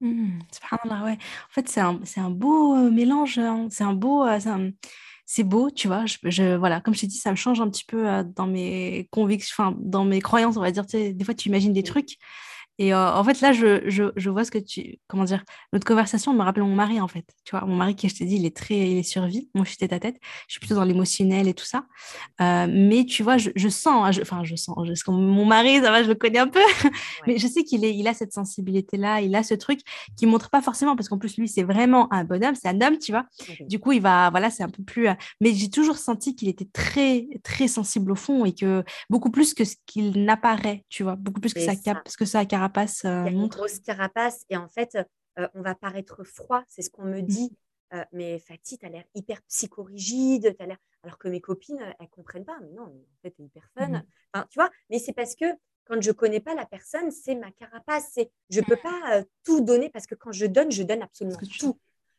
Mmh, 0.00 0.40
ouais. 0.84 1.12
En 1.12 1.50
fait, 1.50 1.68
c'est 1.68 1.80
un, 1.80 2.00
un, 2.16 2.30
beau 2.30 2.76
euh, 2.76 2.90
mélange. 2.90 3.38
Hein. 3.38 3.68
C'est 3.70 3.84
un 3.84 3.94
beau. 3.94 4.26
Euh, 4.26 4.70
c'est 5.26 5.42
beau, 5.42 5.70
tu 5.70 5.88
vois. 5.88 6.04
Je, 6.06 6.56
voilà, 6.56 6.80
comme 6.80 6.94
je 6.94 7.00
t'ai 7.00 7.06
dit, 7.08 7.18
ça 7.18 7.32
me 7.32 7.36
change 7.36 7.60
un 7.60 7.68
petit 7.68 7.84
peu 7.84 8.08
euh, 8.08 8.22
dans 8.24 8.46
mes 8.46 9.08
convictions, 9.10 9.54
enfin, 9.58 9.76
dans 9.80 10.04
mes 10.04 10.20
croyances, 10.20 10.56
on 10.56 10.60
va 10.60 10.70
dire. 10.70 10.86
Tu 10.86 10.92
sais, 10.92 11.12
des 11.12 11.24
fois, 11.24 11.34
tu 11.34 11.48
imagines 11.48 11.72
des 11.72 11.82
trucs 11.82 12.16
et 12.78 12.92
euh, 12.92 13.12
en 13.12 13.24
fait, 13.24 13.40
là, 13.40 13.52
je, 13.52 13.88
je, 13.88 14.04
je, 14.16 14.30
vois 14.30 14.44
ce 14.44 14.50
que 14.50 14.58
tu. 14.58 14.98
Comment 15.08 15.24
dire 15.24 15.42
Notre 15.72 15.86
conversation 15.86 16.34
me 16.34 16.42
rappelle 16.42 16.62
mon 16.62 16.74
mari, 16.74 17.00
en 17.00 17.08
fait. 17.08 17.24
Tu 17.44 17.52
vois, 17.52 17.64
mon 17.64 17.76
mari, 17.76 17.96
qui 17.96 18.08
je 18.08 18.16
t'ai 18.16 18.26
dit, 18.26 18.36
il 18.36 18.44
est 18.44 18.54
très. 18.54 18.76
Il 18.76 18.98
est 18.98 19.02
survie. 19.02 19.48
Moi, 19.54 19.64
je 19.64 19.70
suis 19.70 19.78
tête 19.78 19.94
à 19.94 20.00
tête. 20.00 20.16
Je 20.46 20.52
suis 20.52 20.60
plutôt 20.60 20.74
dans 20.74 20.84
l'émotionnel 20.84 21.48
et 21.48 21.54
tout 21.54 21.64
ça. 21.64 21.84
Euh, 22.42 22.66
mais 22.68 23.06
tu 23.06 23.22
vois, 23.22 23.38
je, 23.38 23.50
je 23.56 23.68
sens. 23.68 24.04
Hein, 24.04 24.20
enfin, 24.20 24.44
je 24.44 24.56
sens. 24.56 24.76
mon 25.08 25.46
mari, 25.46 25.80
ça 25.80 25.90
va, 25.90 26.02
je 26.02 26.08
le 26.08 26.14
connais 26.14 26.38
un 26.38 26.48
peu. 26.48 26.60
mais 27.26 27.38
je 27.38 27.46
sais 27.46 27.64
qu'il 27.64 27.82
il 27.82 28.06
a 28.08 28.12
cette 28.12 28.34
sensibilité-là. 28.34 29.22
Il 29.22 29.34
a 29.34 29.42
ce 29.42 29.54
truc 29.54 29.80
qui 30.16 30.26
montre 30.26 30.50
pas 30.50 30.60
forcément, 30.60 30.96
parce 30.96 31.08
qu'en 31.08 31.18
plus, 31.18 31.38
lui, 31.38 31.48
c'est 31.48 31.62
vraiment 31.62 32.12
un 32.12 32.24
bonhomme. 32.24 32.54
C'est 32.54 32.68
un 32.68 32.80
homme, 32.82 32.98
tu 32.98 33.12
vois. 33.12 33.24
Du 33.60 33.78
coup, 33.78 33.92
il 33.92 34.02
va. 34.02 34.28
Voilà, 34.28 34.50
c'est 34.50 34.62
un 34.62 34.68
peu 34.68 34.82
plus. 34.82 35.08
Euh, 35.08 35.14
mais 35.40 35.54
j'ai 35.54 35.70
toujours 35.70 35.96
senti 35.96 36.36
qu'il 36.36 36.48
était 36.48 36.68
très, 36.70 37.26
très 37.42 37.68
sensible 37.68 38.12
au 38.12 38.16
fond 38.16 38.44
et 38.44 38.54
que 38.54 38.84
beaucoup 39.08 39.30
plus 39.30 39.54
que 39.54 39.64
ce 39.64 39.76
qu'il 39.86 40.24
n'apparaît, 40.24 40.84
tu 40.90 41.04
vois. 41.04 41.16
Beaucoup 41.16 41.40
plus 41.40 41.54
que 41.54 41.60
ça, 41.60 41.74
cap, 41.74 42.04
parce 42.04 42.16
que 42.16 42.26
ça 42.26 42.44
carapace 42.66 43.04
euh, 43.04 43.24
Il 43.26 43.32
y 43.32 43.38
a 43.38 43.42
une 43.42 43.48
grosse 43.48 43.80
carapace 43.80 44.44
et 44.50 44.56
en 44.56 44.68
fait, 44.68 44.96
euh, 45.38 45.48
on 45.54 45.62
va 45.62 45.74
paraître 45.74 46.24
froid, 46.24 46.62
c'est 46.68 46.82
ce 46.82 46.90
qu'on 46.90 47.04
me 47.04 47.20
mmh. 47.20 47.26
dit. 47.26 47.56
Euh, 47.94 48.04
mais 48.12 48.38
Fatih, 48.40 48.78
tu 48.78 48.86
as 48.86 48.88
l'air 48.88 49.04
hyper 49.14 49.40
psychorigide, 49.42 50.56
as 50.58 50.66
l'air... 50.66 50.78
alors 51.04 51.18
que 51.18 51.28
mes 51.28 51.40
copines, 51.40 51.78
elles 52.00 52.08
comprennent 52.08 52.44
pas. 52.44 52.58
Mais 52.60 52.72
non, 52.72 52.84
en 52.84 53.22
fait, 53.22 53.30
tu 53.30 53.42
es 53.42 53.44
hyper 53.44 53.68
fun. 53.76 53.88
Mmh. 53.88 54.02
Enfin, 54.32 54.46
tu 54.50 54.58
vois, 54.58 54.70
mais 54.90 54.98
c'est 54.98 55.12
parce 55.12 55.36
que 55.36 55.46
quand 55.84 56.02
je 56.02 56.10
connais 56.10 56.40
pas 56.40 56.54
la 56.54 56.66
personne, 56.66 57.10
c'est 57.10 57.36
ma 57.36 57.50
carapace. 57.52 58.10
C'est, 58.12 58.30
je 58.50 58.60
peux 58.60 58.76
pas 58.76 59.00
euh, 59.12 59.24
tout 59.44 59.60
donner 59.60 59.88
parce 59.88 60.06
que 60.06 60.16
quand 60.16 60.32
je 60.32 60.46
donne, 60.46 60.72
je 60.72 60.82
donne 60.82 61.02
absolument 61.02 61.38
tout. 61.58 61.78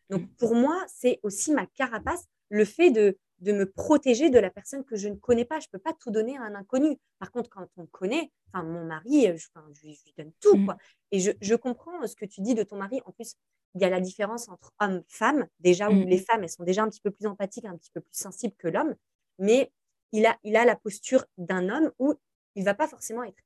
Donc 0.10 0.22
mm. 0.22 0.28
pour 0.38 0.56
moi, 0.56 0.86
c'est 0.88 1.20
aussi 1.24 1.52
ma 1.52 1.66
carapace, 1.66 2.26
le 2.50 2.64
fait 2.64 2.92
de, 2.92 3.18
de 3.40 3.52
me 3.52 3.70
protéger 3.70 4.30
de 4.30 4.40
la 4.40 4.50
personne 4.50 4.84
que 4.84 4.96
je 4.96 5.08
ne 5.08 5.16
connais 5.16 5.46
pas. 5.46 5.60
Je 5.60 5.68
peux 5.72 5.80
pas 5.80 5.94
tout 5.94 6.12
donner 6.12 6.38
à 6.38 6.42
un 6.42 6.56
inconnu. 6.56 6.98
Par 7.20 7.32
contre, 7.32 7.50
quand 7.50 7.68
on 7.78 7.86
connaît, 7.86 8.32
enfin 8.52 8.64
mon 8.64 8.86
mari, 8.86 9.28
je, 9.38 9.48
je, 9.74 9.88
lui 9.88 10.14
donne 10.18 10.32
tout. 10.40 10.58
Mm. 10.58 10.66
Quoi. 10.66 10.78
Et 11.12 11.20
je, 11.20 11.32
je, 11.42 11.56
comprends 11.56 12.06
ce 12.06 12.16
que 12.16 12.26
tu 12.26 12.42
dis 12.42 12.56
de 12.56 12.64
ton 12.64 12.78
mari. 12.78 13.02
En 13.06 13.12
plus, 13.12 13.36
il 13.76 13.82
y 13.82 13.86
a 13.86 13.90
la 13.90 14.02
différence 14.02 14.50
entre 14.50 14.74
homme-femme, 14.80 15.48
déjà 15.60 15.90
où 15.90 15.94
mm. 15.94 16.06
les 16.06 16.18
femmes, 16.18 16.44
elles 16.44 16.50
sont 16.50 16.64
déjà 16.64 16.84
un 16.84 16.90
petit 16.90 17.02
peu 17.02 17.12
plus 17.12 17.28
empathiques, 17.28 17.66
un 17.66 17.78
petit 17.78 17.92
peu 17.92 18.02
plus 18.02 18.18
sensibles 18.18 18.56
que 18.58 18.68
l'homme. 18.68 18.96
Mais 19.40 19.72
il 20.12 20.26
a, 20.26 20.38
il 20.44 20.56
a 20.56 20.66
la 20.66 20.76
posture 20.76 21.26
d'un 21.38 21.70
homme 21.70 21.92
où 22.00 22.16
il 22.56 22.64
va 22.64 22.74
pas 22.74 22.88
forcément 22.88 23.24
être 23.24 23.38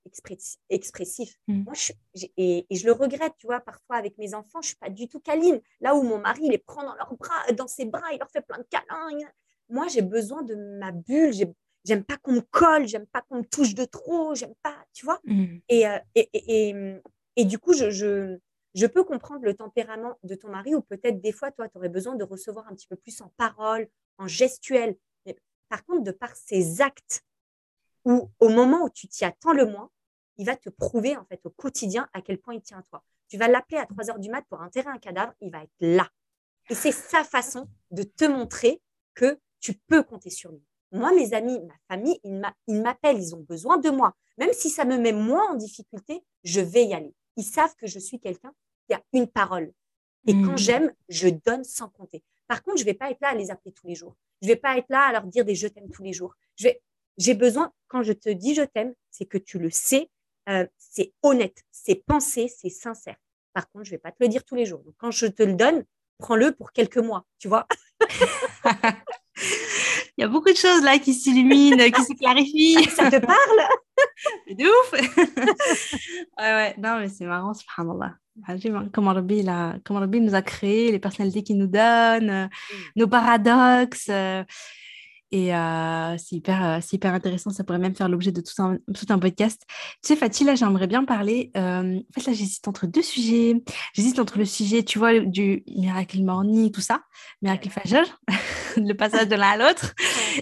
expressif. 0.70 1.36
Mm. 1.48 1.64
Moi, 1.64 1.74
je, 1.74 2.26
et, 2.38 2.66
je 2.72 2.86
le 2.86 2.94
regrette, 2.94 3.34
tu 3.38 3.46
vois, 3.46 3.60
parfois 3.60 3.98
avec 3.98 4.18
mes 4.18 4.34
enfants, 4.34 4.62
je 4.62 4.70
suis 4.70 4.78
pas 4.78 4.90
du 4.90 5.10
tout 5.10 5.20
câline. 5.20 5.60
Là 5.82 5.96
où 5.96 6.04
mon 6.04 6.18
mari 6.18 6.48
les 6.48 6.58
prend 6.58 6.84
dans 6.84 6.96
leurs 6.96 7.14
bras, 7.18 7.52
dans 7.52 7.68
ses 7.68 7.86
bras, 7.86 8.14
il 8.14 8.20
leur 8.20 8.32
fait 8.32 8.42
plein 8.42 8.60
de 8.60 8.68
câlins. 8.70 9.28
Moi, 9.72 9.88
j'ai 9.88 10.02
besoin 10.02 10.44
de 10.44 10.56
ma 10.56 10.92
bulle. 10.92 11.34
J'aime 11.84 12.04
pas 12.04 12.18
qu'on 12.18 12.34
me 12.34 12.42
colle, 12.42 12.88
j'aime 12.88 13.08
pas 13.08 13.22
qu'on 13.22 13.38
me 13.38 13.44
touche 13.44 13.74
de 13.74 13.86
trop, 13.86 14.36
j'aime 14.36 14.54
pas, 14.62 14.78
tu 14.94 15.04
vois. 15.06 15.20
Mm. 15.24 15.58
Euh, 15.72 16.00
et, 16.14 16.30
et, 16.34 16.76
et, 17.38 17.46
du 17.46 17.58
coup, 17.58 17.74
je, 17.74 17.90
je, 17.90 18.38
je, 18.76 18.86
peux 18.86 19.04
comprendre 19.04 19.44
le 19.46 19.56
tempérament 19.56 20.20
de 20.24 20.36
ton 20.36 20.50
mari 20.50 20.76
ou 20.76 20.82
peut-être 20.82 21.20
des 21.20 21.32
fois, 21.32 21.50
toi, 21.52 21.68
tu 21.68 21.80
aurais 21.80 21.90
besoin 21.90 22.16
de 22.16 22.24
recevoir 22.24 22.68
un 22.68 22.76
petit 22.76 22.86
peu 22.86 22.98
plus 22.98 23.20
en 23.22 23.30
parole, 23.36 23.88
en 24.20 24.28
gestuel. 24.28 24.96
Par 25.70 25.84
contre, 25.86 26.04
de 26.04 26.12
par 26.12 26.36
ses 26.36 26.82
actes, 26.82 27.24
ou 28.06 28.30
au 28.40 28.50
moment 28.50 28.84
où 28.84 28.90
tu 28.90 29.08
t'y 29.08 29.26
attends 29.26 29.54
le 29.54 29.66
moins, 29.66 29.90
il 30.38 30.46
va 30.46 30.56
te 30.56 30.70
prouver 30.70 31.16
en 31.16 31.26
fait 31.26 31.40
au 31.46 31.50
quotidien 31.50 32.10
à 32.14 32.22
quel 32.22 32.40
point 32.40 32.56
il 32.56 32.62
tient 32.62 32.80
à 32.80 32.84
toi. 32.84 33.04
Tu 33.30 33.38
vas 33.38 33.48
l'appeler 33.48 33.78
à 33.78 33.86
3 33.86 34.10
heures 34.10 34.20
du 34.20 34.30
mat 34.30 34.44
pour 34.50 34.60
enterrer 34.60 34.90
un 34.90 34.98
cadavre, 34.98 35.34
il 35.40 35.52
va 35.52 35.64
être 35.64 35.72
là. 35.80 36.10
Et 36.70 36.76
c'est 36.76 36.92
sa 36.92 37.24
façon 37.24 37.68
de 37.92 38.04
te 38.04 38.26
montrer 38.26 38.82
que 39.14 39.40
tu 39.62 39.74
peux 39.88 40.04
compter 40.04 40.30
sur 40.30 40.52
lui. 40.52 40.62
Moi, 40.92 41.14
mes 41.14 41.34
amis, 41.34 41.60
ma 41.62 41.76
famille, 41.88 42.20
ils 42.24 42.82
m'appellent, 42.82 43.22
ils 43.22 43.34
ont 43.34 43.46
besoin 43.48 43.78
de 43.78 43.90
moi. 43.90 44.14
Même 44.38 44.52
si 44.52 44.70
ça 44.70 44.84
me 44.84 44.98
met 44.98 45.14
moins 45.14 45.52
en 45.52 45.56
difficulté, 45.56 46.22
je 46.44 46.60
vais 46.60 46.86
y 46.86 46.94
aller. 46.94 47.14
Ils 47.38 47.46
savent 47.46 47.76
que 47.76 47.88
je 47.88 48.00
suis 48.00 48.20
quelqu'un 48.20 48.54
qui 48.88 48.94
a 48.94 49.02
une 49.14 49.28
parole. 49.28 49.72
Et 50.28 50.34
quand 50.34 50.54
mmh. 50.54 50.58
j'aime, 50.58 50.94
je 51.08 51.30
donne 51.30 51.64
sans 51.64 51.90
compter. 51.90 52.24
Par 52.48 52.62
contre, 52.64 52.78
je 52.78 52.84
ne 52.84 52.88
vais 52.88 52.94
pas 52.94 53.10
être 53.10 53.22
là 53.22 53.30
à 53.30 53.36
les 53.36 53.50
appeler 53.50 53.72
tous 53.72 53.88
les 53.88 53.96
jours. 53.96 54.18
Je 54.42 54.48
ne 54.48 54.54
vais 54.54 54.60
pas 54.60 54.78
être 54.78 54.90
là 54.90 55.04
à 55.08 55.12
leur 55.14 55.24
dire 55.24 55.46
des 55.46 55.56
je 55.56 55.68
t'aime 55.68 55.90
tous 55.90 56.04
les 56.04 56.14
jours. 56.14 56.36
J'ai 57.18 57.34
besoin, 57.34 57.72
quand 57.88 58.04
je 58.04 58.14
te 58.14 58.30
dis 58.30 58.56
je 58.56 58.64
t'aime, 58.64 58.94
c'est 59.10 59.26
que 59.26 59.38
tu 59.38 59.58
le 59.58 59.70
sais, 59.70 60.10
euh, 60.50 60.66
c'est 60.78 61.14
honnête, 61.24 61.64
c'est 61.72 61.96
pensé, 61.96 62.48
c'est 62.48 62.70
sincère. 62.70 63.16
Par 63.54 63.70
contre, 63.70 63.86
je 63.86 63.92
ne 63.92 63.96
vais 63.96 64.02
pas 64.02 64.12
te 64.12 64.18
le 64.20 64.28
dire 64.28 64.44
tous 64.44 64.56
les 64.56 64.66
jours. 64.66 64.80
Donc, 64.80 64.96
quand 64.98 65.12
je 65.12 65.28
te 65.28 65.44
le 65.44 65.54
donne, 65.54 65.86
prends-le 66.18 66.52
pour 66.52 66.72
quelques 66.72 66.98
mois, 66.98 67.26
tu 67.38 67.48
vois. 67.48 67.68
Il 70.18 70.22
y 70.22 70.24
a 70.24 70.28
beaucoup 70.28 70.52
de 70.52 70.58
choses 70.58 70.84
là 70.84 71.00
qui 71.00 71.14
s'illuminent, 71.14 71.84
qui 71.90 72.04
se 72.04 72.14
clarifient. 72.14 72.84
Ça 72.90 73.10
te 73.10 73.18
parle? 73.18 73.38
De 74.50 74.66
ouf 74.66 74.92
Ouais, 76.40 76.54
ouais. 76.54 76.76
Non, 76.78 77.00
mais 77.00 77.08
c'est 77.08 77.26
marrant, 77.26 77.54
subhanallah. 77.54 78.16
Comment 78.94 79.14
Rabbi, 79.14 79.46
comment 79.84 80.00
Rabbi 80.00 80.22
nous 80.22 80.36
a 80.36 80.42
créé, 80.42 80.92
les 80.92 81.00
personnalités 81.00 81.44
qu'il 81.44 81.58
nous 81.58 81.68
donne, 81.68 82.30
euh, 82.30 82.46
mm. 82.46 82.78
nos 82.96 83.08
paradoxes. 83.08 84.10
Et 85.32 85.56
euh, 85.56 86.18
c'est 86.18 86.36
hyper, 86.36 86.80
hyper 86.92 87.14
intéressant. 87.14 87.52
Ça 87.52 87.64
pourrait 87.64 87.80
même 87.80 87.96
faire 87.96 88.10
l'objet 88.10 88.32
de 88.32 88.42
tout 88.42 88.62
un, 88.62 88.78
tout 88.94 89.06
un 89.10 89.18
podcast. 89.18 89.64
Tu 89.68 90.00
sais, 90.02 90.16
Fatih, 90.18 90.44
là, 90.44 90.56
j'aimerais 90.56 90.88
bien 90.88 91.06
parler. 91.06 91.52
Euh, 91.56 92.00
en 92.00 92.14
fait, 92.14 92.28
là, 92.30 92.34
j'hésite 92.34 92.68
entre 92.68 92.86
deux 92.86 93.02
sujets. 93.02 93.64
J'hésite 93.94 94.20
entre 94.20 94.38
le 94.38 94.46
sujet, 94.46 94.84
tu 94.84 95.00
vois, 95.00 95.20
du 95.20 95.64
Miracle 95.68 96.22
Morning, 96.24 96.72
tout 96.72 96.82
ça, 96.82 97.04
Miracle 97.42 97.70
Fajr, 97.70 98.20
le 98.78 98.94
passage 98.94 99.30
de 99.30 99.36
l'un 99.36 99.52
à 99.52 99.58
l'autre. 99.58 99.94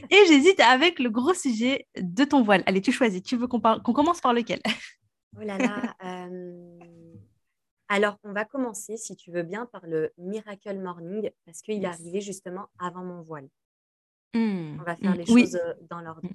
Et 0.10 0.25
j'hésite 0.28 0.60
avec 0.60 0.97
le 0.97 1.12
gros 1.12 1.36
sujet 1.36 1.88
de 1.95 2.23
ton 2.23 2.41
voile. 2.41 2.63
Allez, 2.65 2.82
tu 2.82 2.91
choisis. 2.91 3.21
Tu 3.21 3.38
veux 3.38 3.47
qu'on 3.47 3.60
qu'on 3.60 3.93
commence 3.93 4.21
par 4.21 4.34
lequel? 4.34 4.60
Oh 5.38 5.43
là 5.43 5.58
là. 5.60 5.95
Alors, 7.91 8.17
on 8.23 8.34
va 8.34 8.45
commencer, 8.45 8.97
si 8.97 9.15
tu 9.15 9.32
veux 9.32 9.41
bien, 9.41 9.65
par 9.65 9.88
le 9.88 10.12
Miracle 10.19 10.78
Morning, 10.78 11.32
parce 11.45 11.62
qu'il 11.62 11.84
est 11.84 11.88
arrivé 11.88 12.21
justement 12.21 12.67
avant 12.78 13.04
mon 13.04 13.23
voile. 13.23 13.47
Mmh. 14.34 14.78
On 14.80 14.84
va 14.84 14.96
faire 14.96 15.12
mmh. 15.12 15.18
les 15.18 15.26
choses 15.26 15.56
euh, 15.56 15.74
dans 15.89 16.02
l'ordre. 16.02 16.22
Mmh. 16.24 16.30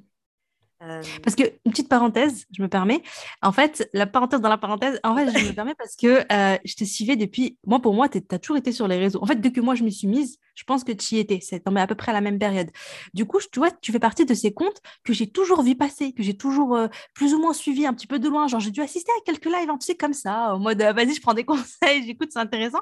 Euh, 0.82 1.02
parce 1.22 1.34
que, 1.34 1.44
une 1.64 1.70
petite 1.70 1.88
parenthèse, 1.88 2.44
je 2.50 2.62
me 2.62 2.68
permets. 2.68 3.02
En 3.42 3.52
fait, 3.52 3.88
la 3.92 4.06
parenthèse 4.06 4.40
dans 4.40 4.48
la 4.48 4.58
parenthèse, 4.58 5.00
en 5.02 5.16
fait, 5.16 5.30
je 5.38 5.48
me 5.48 5.52
permets 5.54 5.74
parce 5.74 5.96
que 5.96 6.24
euh, 6.32 6.58
je 6.64 6.74
te 6.74 6.84
suivais 6.84 7.16
depuis. 7.16 7.58
Moi, 7.66 7.80
pour 7.80 7.94
moi, 7.94 8.08
tu 8.08 8.20
as 8.30 8.38
toujours 8.38 8.56
été 8.56 8.72
sur 8.72 8.88
les 8.88 8.98
réseaux. 8.98 9.22
En 9.22 9.26
fait, 9.26 9.40
dès 9.40 9.52
que 9.52 9.60
moi, 9.60 9.74
je 9.74 9.84
me 9.84 9.90
suis 9.90 10.08
mise, 10.08 10.38
je 10.54 10.64
pense 10.64 10.84
que 10.84 10.92
tu 10.92 11.16
y 11.16 11.18
étais. 11.18 11.40
C'est 11.42 11.62
à 11.66 11.86
peu 11.86 11.94
près 11.94 12.10
à 12.10 12.14
la 12.14 12.20
même 12.20 12.38
période. 12.38 12.70
Du 13.12 13.26
coup, 13.26 13.38
tu 13.52 13.58
vois, 13.58 13.70
tu 13.70 13.92
fais 13.92 13.98
partie 13.98 14.24
de 14.24 14.34
ces 14.34 14.52
comptes 14.52 14.80
que 15.04 15.12
j'ai 15.12 15.26
toujours 15.26 15.62
vu 15.62 15.74
passer, 15.74 16.12
que 16.12 16.22
j'ai 16.22 16.36
toujours 16.36 16.76
euh, 16.76 16.88
plus 17.14 17.34
ou 17.34 17.40
moins 17.40 17.52
suivi 17.52 17.86
un 17.86 17.94
petit 17.94 18.06
peu 18.06 18.18
de 18.18 18.28
loin. 18.28 18.46
Genre, 18.46 18.60
j'ai 18.60 18.70
dû 18.70 18.80
assister 18.80 19.10
à 19.18 19.24
quelques 19.24 19.46
lives, 19.46 19.68
tu 19.80 19.86
sais, 19.86 19.94
comme 19.94 20.12
ça, 20.12 20.54
en 20.54 20.58
mode, 20.58 20.80
vas-y, 20.80 21.14
je 21.14 21.20
prends 21.20 21.34
des 21.34 21.44
conseils, 21.44 22.04
j'écoute, 22.06 22.30
c'est 22.32 22.38
intéressant. 22.38 22.80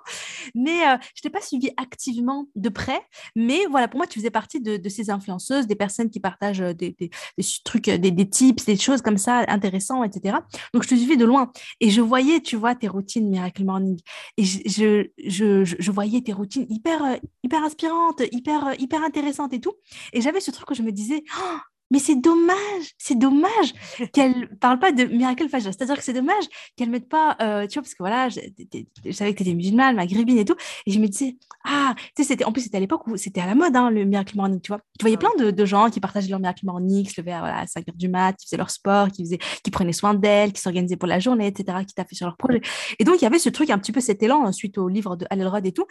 Mais 0.54 0.80
je 1.14 1.22
t'ai 1.22 1.30
pas 1.30 1.40
suivi 1.40 1.70
activement 1.76 2.46
de 2.54 2.68
près. 2.68 3.00
Mais 3.36 3.66
voilà, 3.70 3.88
pour 3.88 3.98
moi, 3.98 4.06
tu 4.06 4.18
faisais 4.18 4.30
partie 4.30 4.60
de, 4.60 4.88
ces 4.88 5.10
influenceuses, 5.10 5.66
des 5.66 5.74
personnes 5.74 6.10
qui 6.10 6.20
partagent 6.20 6.58
des, 6.58 6.94
trucs 7.64 7.88
des, 7.88 8.28
tips, 8.28 8.64
des 8.64 8.76
choses 8.76 9.02
comme 9.02 9.18
ça 9.18 9.44
intéressantes, 9.48 10.04
etc. 10.06 10.38
Donc, 10.74 10.82
je 10.82 10.88
te 10.88 10.94
suivais 10.94 11.16
de 11.16 11.24
loin. 11.24 11.50
Et 11.80 11.90
je 11.90 12.00
voyais, 12.00 12.40
tu 12.40 12.56
vois, 12.56 12.74
tes 12.74 12.88
routines 12.88 13.28
Miracle 13.28 13.64
Morning. 13.64 13.98
Et 14.36 14.44
je, 14.44 15.06
je, 15.26 15.64
je, 15.64 15.90
voyais 15.90 16.20
tes 16.20 16.32
routines 16.32 16.66
hyper, 16.68 17.04
euh, 17.04 17.16
hyper 17.62 17.64
inspirantes, 17.64 18.22
hyper, 18.32 18.66
euh, 18.68 18.74
hyper 18.78 19.02
intéressantes 19.02 19.52
et 19.52 19.60
tout. 19.60 19.74
Et 20.12 20.20
j'avais 20.20 20.40
ce 20.40 20.50
truc 20.50 20.70
où 20.70 20.74
je 20.74 20.82
me 20.82 20.92
disais, 20.92 21.24
oh, 21.38 21.58
mais 21.92 21.98
c'est 21.98 22.16
dommage, 22.16 22.94
c'est 22.96 23.18
dommage 23.18 23.74
qu'elle 24.14 24.48
parle 24.60 24.78
pas 24.78 24.92
de 24.92 25.04
miracle 25.04 25.46
fajr. 25.48 25.72
C'est-à-dire 25.74 25.96
que 25.96 26.02
c'est 26.02 26.14
dommage 26.14 26.44
qu'elle 26.74 26.88
mette 26.88 27.06
pas, 27.06 27.36
euh, 27.42 27.66
tu 27.66 27.74
vois, 27.74 27.82
parce 27.82 27.92
que 27.92 28.02
voilà, 28.02 28.30
je, 28.30 28.40
savais 29.12 29.32
que 29.32 29.36
tu 29.36 29.42
étais 29.42 29.54
musulmane, 29.54 29.94
maghrébine 29.94 30.38
et 30.38 30.46
tout, 30.46 30.56
et 30.86 30.90
je 30.90 30.98
me 30.98 31.06
disais, 31.06 31.36
ah, 31.64 31.94
tu 32.16 32.22
sais, 32.22 32.28
c'était, 32.28 32.44
en 32.44 32.52
plus, 32.52 32.62
c'était 32.62 32.78
à 32.78 32.80
l'époque 32.80 33.06
où 33.06 33.18
c'était 33.18 33.42
à 33.42 33.46
la 33.46 33.54
mode, 33.54 33.76
hein, 33.76 33.90
le 33.90 34.04
miracle 34.04 34.36
morning, 34.36 34.60
tu 34.62 34.68
vois. 34.68 34.80
Tu 34.98 35.02
voyais 35.02 35.18
plein 35.18 35.30
de, 35.38 35.64
gens 35.66 35.90
qui 35.90 36.00
partageaient 36.00 36.30
leur 36.30 36.40
miracle 36.40 36.64
morning, 36.64 37.04
qui 37.04 37.12
se 37.12 37.20
levaient 37.20 37.32
à, 37.32 37.66
5 37.66 37.86
h 37.86 37.96
du 37.96 38.08
mat, 38.08 38.34
qui 38.36 38.46
faisaient 38.46 38.56
leur 38.56 38.70
sport, 38.70 39.08
qui, 39.08 39.24
faisaient, 39.24 39.38
qui 39.62 39.70
prenaient 39.70 39.92
soin 39.92 40.14
d'elles, 40.14 40.52
qui 40.52 40.62
s'organisaient 40.62 40.96
pour 40.96 41.08
la 41.08 41.20
journée, 41.20 41.46
etc., 41.46 41.78
qui 41.86 41.94
taffaient 41.94 42.16
sur 42.16 42.26
leur 42.26 42.38
projet. 42.38 42.62
Et 42.98 43.04
donc, 43.04 43.16
il 43.20 43.24
y 43.24 43.26
avait 43.26 43.38
ce 43.38 43.50
truc, 43.50 43.68
un 43.68 43.78
petit 43.78 43.92
peu 43.92 44.00
cet 44.00 44.22
élan 44.22 44.48
euh, 44.48 44.52
suite 44.52 44.78
au 44.78 44.88
livre 44.88 45.14
de 45.16 45.26
Al 45.28 45.42
et 45.64 45.72
tout. 45.72 45.86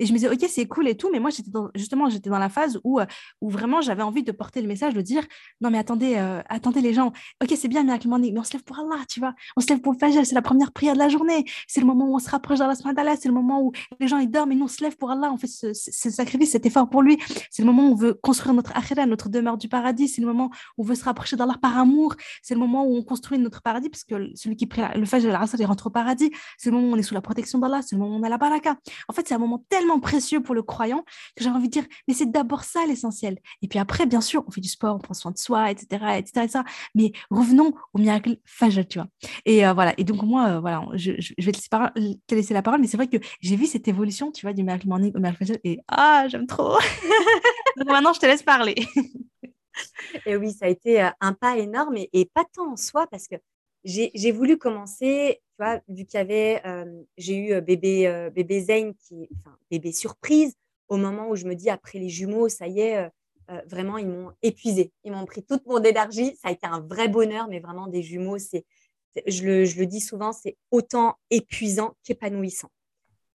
Et 0.00 0.06
je 0.06 0.12
me 0.12 0.18
disais, 0.18 0.28
OK, 0.28 0.44
c'est 0.48 0.66
cool 0.66 0.88
et 0.88 0.96
tout, 0.96 1.10
mais 1.12 1.20
moi, 1.20 1.30
j'étais 1.30 1.50
justement, 1.76 2.10
j'étais 2.10 2.28
dans 2.28 2.38
la 2.38 2.48
phase 2.48 2.80
où, 2.82 2.98
euh, 2.98 3.06
où 3.40 3.48
vraiment 3.48 3.80
j'avais 3.80 4.02
envie 4.02 4.24
de 4.24 4.32
porter 4.32 4.60
le 4.60 4.68
message, 4.68 4.94
de 4.94 5.00
dire, 5.00 5.22
non, 5.60 5.70
mais 5.70 5.78
attendez, 5.78 6.16
euh, 6.16 6.42
attendez 6.48 6.80
les 6.80 6.94
gens, 6.94 7.12
ok, 7.42 7.54
c'est 7.56 7.68
bien 7.68 7.84
mais 7.84 8.38
on 8.38 8.44
se 8.44 8.52
lève 8.52 8.64
pour 8.64 8.78
Allah, 8.78 9.04
tu 9.08 9.20
vois. 9.20 9.34
On 9.56 9.60
se 9.60 9.68
lève 9.68 9.80
pour 9.80 9.92
le 9.92 9.98
Fajr, 9.98 10.24
c'est 10.24 10.34
la 10.34 10.42
première 10.42 10.72
prière 10.72 10.94
de 10.94 10.98
la 10.98 11.08
journée. 11.08 11.44
C'est 11.66 11.80
le 11.80 11.86
moment 11.86 12.06
où 12.06 12.14
on 12.14 12.18
se 12.18 12.30
rapproche 12.30 12.58
d'Allah, 12.58 12.74
c'est 12.74 13.28
le 13.28 13.34
moment 13.34 13.62
où 13.62 13.72
les 14.00 14.08
gens 14.08 14.18
ils 14.18 14.30
dorment 14.30 14.52
et 14.52 14.54
nous 14.54 14.64
on 14.64 14.68
se 14.68 14.82
lève 14.82 14.96
pour 14.96 15.10
Allah, 15.10 15.30
on 15.32 15.36
fait 15.36 15.46
ce, 15.46 15.72
sacrifice, 15.72 16.52
cet 16.52 16.66
effort 16.66 16.88
pour 16.88 17.02
lui. 17.02 17.18
C'est 17.50 17.62
le 17.62 17.66
moment 17.66 17.88
où 17.88 17.92
on 17.92 17.94
veut 17.94 18.14
construire 18.14 18.54
notre 18.54 18.76
akhira, 18.76 19.06
notre 19.06 19.28
demeure 19.28 19.58
du 19.58 19.68
paradis. 19.68 20.08
C'est 20.08 20.20
le 20.20 20.26
moment 20.26 20.50
où 20.76 20.82
on 20.82 20.84
veut 20.84 20.94
se 20.94 21.04
rapprocher 21.04 21.36
d'Allah 21.36 21.56
par 21.60 21.78
amour. 21.78 22.14
C'est 22.42 22.54
le 22.54 22.60
moment 22.60 22.84
où 22.84 22.96
on 22.96 23.02
construit 23.02 23.38
notre 23.38 23.62
paradis, 23.62 23.88
parce 23.88 24.04
que 24.04 24.30
celui 24.34 24.56
qui 24.56 24.66
prie 24.66 24.82
le 24.94 25.04
Fajr, 25.04 25.28
il 25.58 25.66
rentre 25.66 25.86
au 25.86 25.90
paradis. 25.90 26.30
C'est 26.58 26.70
le 26.70 26.76
moment 26.76 26.90
où 26.90 26.94
on 26.94 26.96
est 26.96 27.02
sous 27.02 27.14
la 27.14 27.22
protection 27.22 27.58
d'Allah, 27.58 27.82
c'est 27.82 27.96
le 27.96 28.00
moment 28.00 28.16
où 28.16 28.20
on 28.20 28.22
a 28.22 28.28
la 28.28 28.38
baraka. 28.38 28.76
En 29.08 29.12
fait, 29.12 29.26
c'est 29.28 29.34
un 29.34 29.38
moment 29.38 29.64
tellement 29.68 30.00
précieux 30.00 30.42
pour 30.42 30.54
le 30.54 30.62
croyant 30.62 31.04
que 31.36 31.44
j'ai 31.44 31.50
envie 31.50 31.68
de 31.68 31.72
dire, 31.72 31.84
mais 32.08 32.14
c'est 32.14 32.30
d'abord 32.30 32.64
ça 32.64 32.84
l'essentiel. 32.86 33.38
Et 33.62 33.68
puis 33.68 33.78
après, 33.78 34.06
bien 34.06 34.20
sûr, 34.20 34.44
on 34.46 34.50
fait 34.50 34.60
du 34.60 34.68
sport, 34.68 34.96
on 34.96 34.98
prend 34.98 35.14
soin 35.14 35.32
soi, 35.38 35.70
etc 35.70 35.94
etc., 36.18 36.62
Mais 36.94 37.12
revenons 37.30 37.74
au 37.92 37.98
miracle 37.98 38.36
Fajr, 38.44 38.86
tu 38.86 38.98
vois. 38.98 39.08
Et 39.44 39.66
euh, 39.66 39.72
voilà. 39.72 39.94
Et 39.98 40.04
donc, 40.04 40.22
moi, 40.22 40.48
euh, 40.48 40.60
voilà, 40.60 40.86
je, 40.94 41.12
vais 41.12 41.52
te 41.52 42.34
laisser, 42.34 42.54
la 42.54 42.62
parole, 42.62 42.80
mais 42.80 42.86
c'est 42.86 42.96
vrai 42.96 43.08
que 43.08 43.16
j'ai 43.40 43.56
vu 43.56 43.66
cette 43.66 43.88
évolution, 43.88 44.32
tu 44.32 44.46
vois, 44.46 44.52
du 44.52 44.62
miracle 44.62 44.88
morning 44.88 45.12
au 45.14 45.18
miracle 45.18 45.38
Fajr, 45.38 45.58
et 45.64 45.78
ah, 45.88 46.26
j'aime 46.28 46.46
trop. 46.46 46.78
donc 47.76 47.88
maintenant, 47.88 48.12
je 48.12 48.20
te 48.20 48.26
laisse 48.26 48.42
parler. 48.42 48.74
et 50.26 50.36
oui, 50.36 50.52
ça 50.52 50.66
a 50.66 50.68
été 50.68 51.02
euh, 51.02 51.10
un 51.20 51.32
pas 51.32 51.58
énorme 51.58 51.96
et, 51.96 52.30
pas 52.32 52.44
tant 52.52 52.72
en 52.72 52.76
soi, 52.76 53.06
parce 53.06 53.28
que 53.28 53.36
j'ai 53.84 54.32
voulu 54.32 54.56
commencer, 54.56 55.40
tu 55.50 55.64
vois, 55.64 55.80
vu 55.88 56.06
qu'il 56.06 56.18
y 56.18 56.22
avait, 56.22 56.62
j'ai 57.18 57.36
eu 57.36 57.60
bébé, 57.60 58.30
bébé 58.34 58.62
Zayn, 58.62 58.92
qui, 58.94 59.28
bébé 59.70 59.92
surprise, 59.92 60.54
au 60.88 60.96
moment 60.96 61.28
où 61.28 61.36
je 61.36 61.44
me 61.44 61.54
dis, 61.54 61.68
après 61.68 61.98
les 61.98 62.08
jumeaux, 62.08 62.48
ça 62.48 62.66
y 62.66 62.80
est, 62.80 63.10
vraiment, 63.66 63.98
ils 63.98 64.06
m'ont 64.06 64.32
épuisé. 64.42 64.92
Ils 65.04 65.12
m'ont 65.12 65.26
pris 65.26 65.42
toute 65.44 65.66
mon 65.66 65.82
énergie. 65.82 66.36
Ça 66.36 66.48
a 66.48 66.52
été 66.52 66.66
un 66.66 66.80
vrai 66.80 67.08
bonheur, 67.08 67.48
mais 67.48 67.60
vraiment, 67.60 67.86
des 67.86 68.02
jumeaux, 68.02 68.38
c'est, 68.38 68.64
je 69.26 69.44
le, 69.44 69.86
dis 69.86 70.00
souvent, 70.00 70.32
c'est 70.32 70.56
autant 70.70 71.18
épuisant 71.30 71.96
qu'épanouissant. 72.02 72.70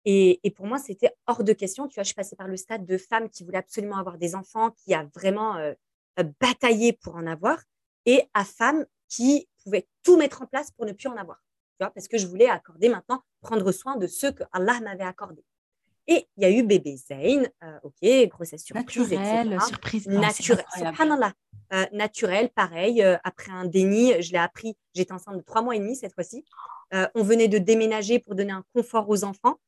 Et, 0.04 0.40
pour 0.54 0.66
moi, 0.66 0.78
c'était 0.78 1.12
hors 1.26 1.44
de 1.44 1.52
question. 1.52 1.88
Tu 1.88 1.94
vois, 1.94 2.02
je 2.02 2.12
passée 2.12 2.36
par 2.36 2.48
le 2.48 2.56
stade 2.56 2.84
de 2.84 2.98
femme 2.98 3.28
qui 3.30 3.42
voulait 3.42 3.58
absolument 3.58 3.96
avoir 3.96 4.18
des 4.18 4.34
enfants, 4.34 4.70
qui 4.70 4.92
a 4.92 5.08
vraiment 5.14 5.56
euh, 5.56 5.72
euh, 6.20 6.24
bataillé 6.40 6.92
pour 6.92 7.16
en 7.16 7.26
avoir, 7.26 7.62
et 8.04 8.22
à 8.34 8.44
femme 8.44 8.84
qui 9.08 9.48
pouvait 9.62 9.88
tout 10.02 10.16
mettre 10.18 10.42
en 10.42 10.46
place 10.46 10.70
pour 10.72 10.84
ne 10.84 10.92
plus 10.92 11.08
en 11.08 11.16
avoir. 11.16 11.42
Tu 11.80 11.86
parce 11.94 12.06
que 12.06 12.18
je 12.18 12.26
voulais 12.26 12.48
accorder 12.48 12.88
maintenant, 12.88 13.22
prendre 13.40 13.72
soin 13.72 13.96
de 13.96 14.06
ceux 14.06 14.30
que 14.30 14.44
Allah 14.52 14.78
m'avait 14.80 15.04
accordés. 15.04 15.44
Et 16.06 16.28
il 16.36 16.42
y 16.42 16.46
a 16.46 16.50
eu 16.50 16.62
bébé 16.62 16.96
Zayn, 16.96 17.48
euh, 17.62 17.78
ok, 17.82 18.28
grossesse 18.28 18.62
surprise, 18.64 19.10
Naturel, 19.10 19.60
surprise. 19.62 20.06
Ah, 20.10 20.12
naturel, 20.12 20.64
subhanallah. 20.76 21.32
Euh, 21.72 21.86
naturel, 21.92 22.50
pareil. 22.50 23.02
euh, 23.02 23.16
après 23.24 23.50
un 23.50 23.64
déni, 23.64 24.20
je 24.22 24.32
l'ai 24.32 24.38
appris, 24.38 24.76
j'étais 24.94 25.12
enceinte 25.12 25.36
de 25.36 25.42
trois 25.42 25.62
mois 25.62 25.74
et 25.76 25.78
demi 25.78 25.96
cette 25.96 26.12
fois-ci. 26.12 26.44
On 27.14 27.22
venait 27.24 27.48
de 27.48 27.58
déménager 27.58 28.18
pour 28.20 28.34
donner 28.34 28.52
un 28.52 28.64
confort 28.74 29.08
aux 29.08 29.24
enfants. 29.24 29.58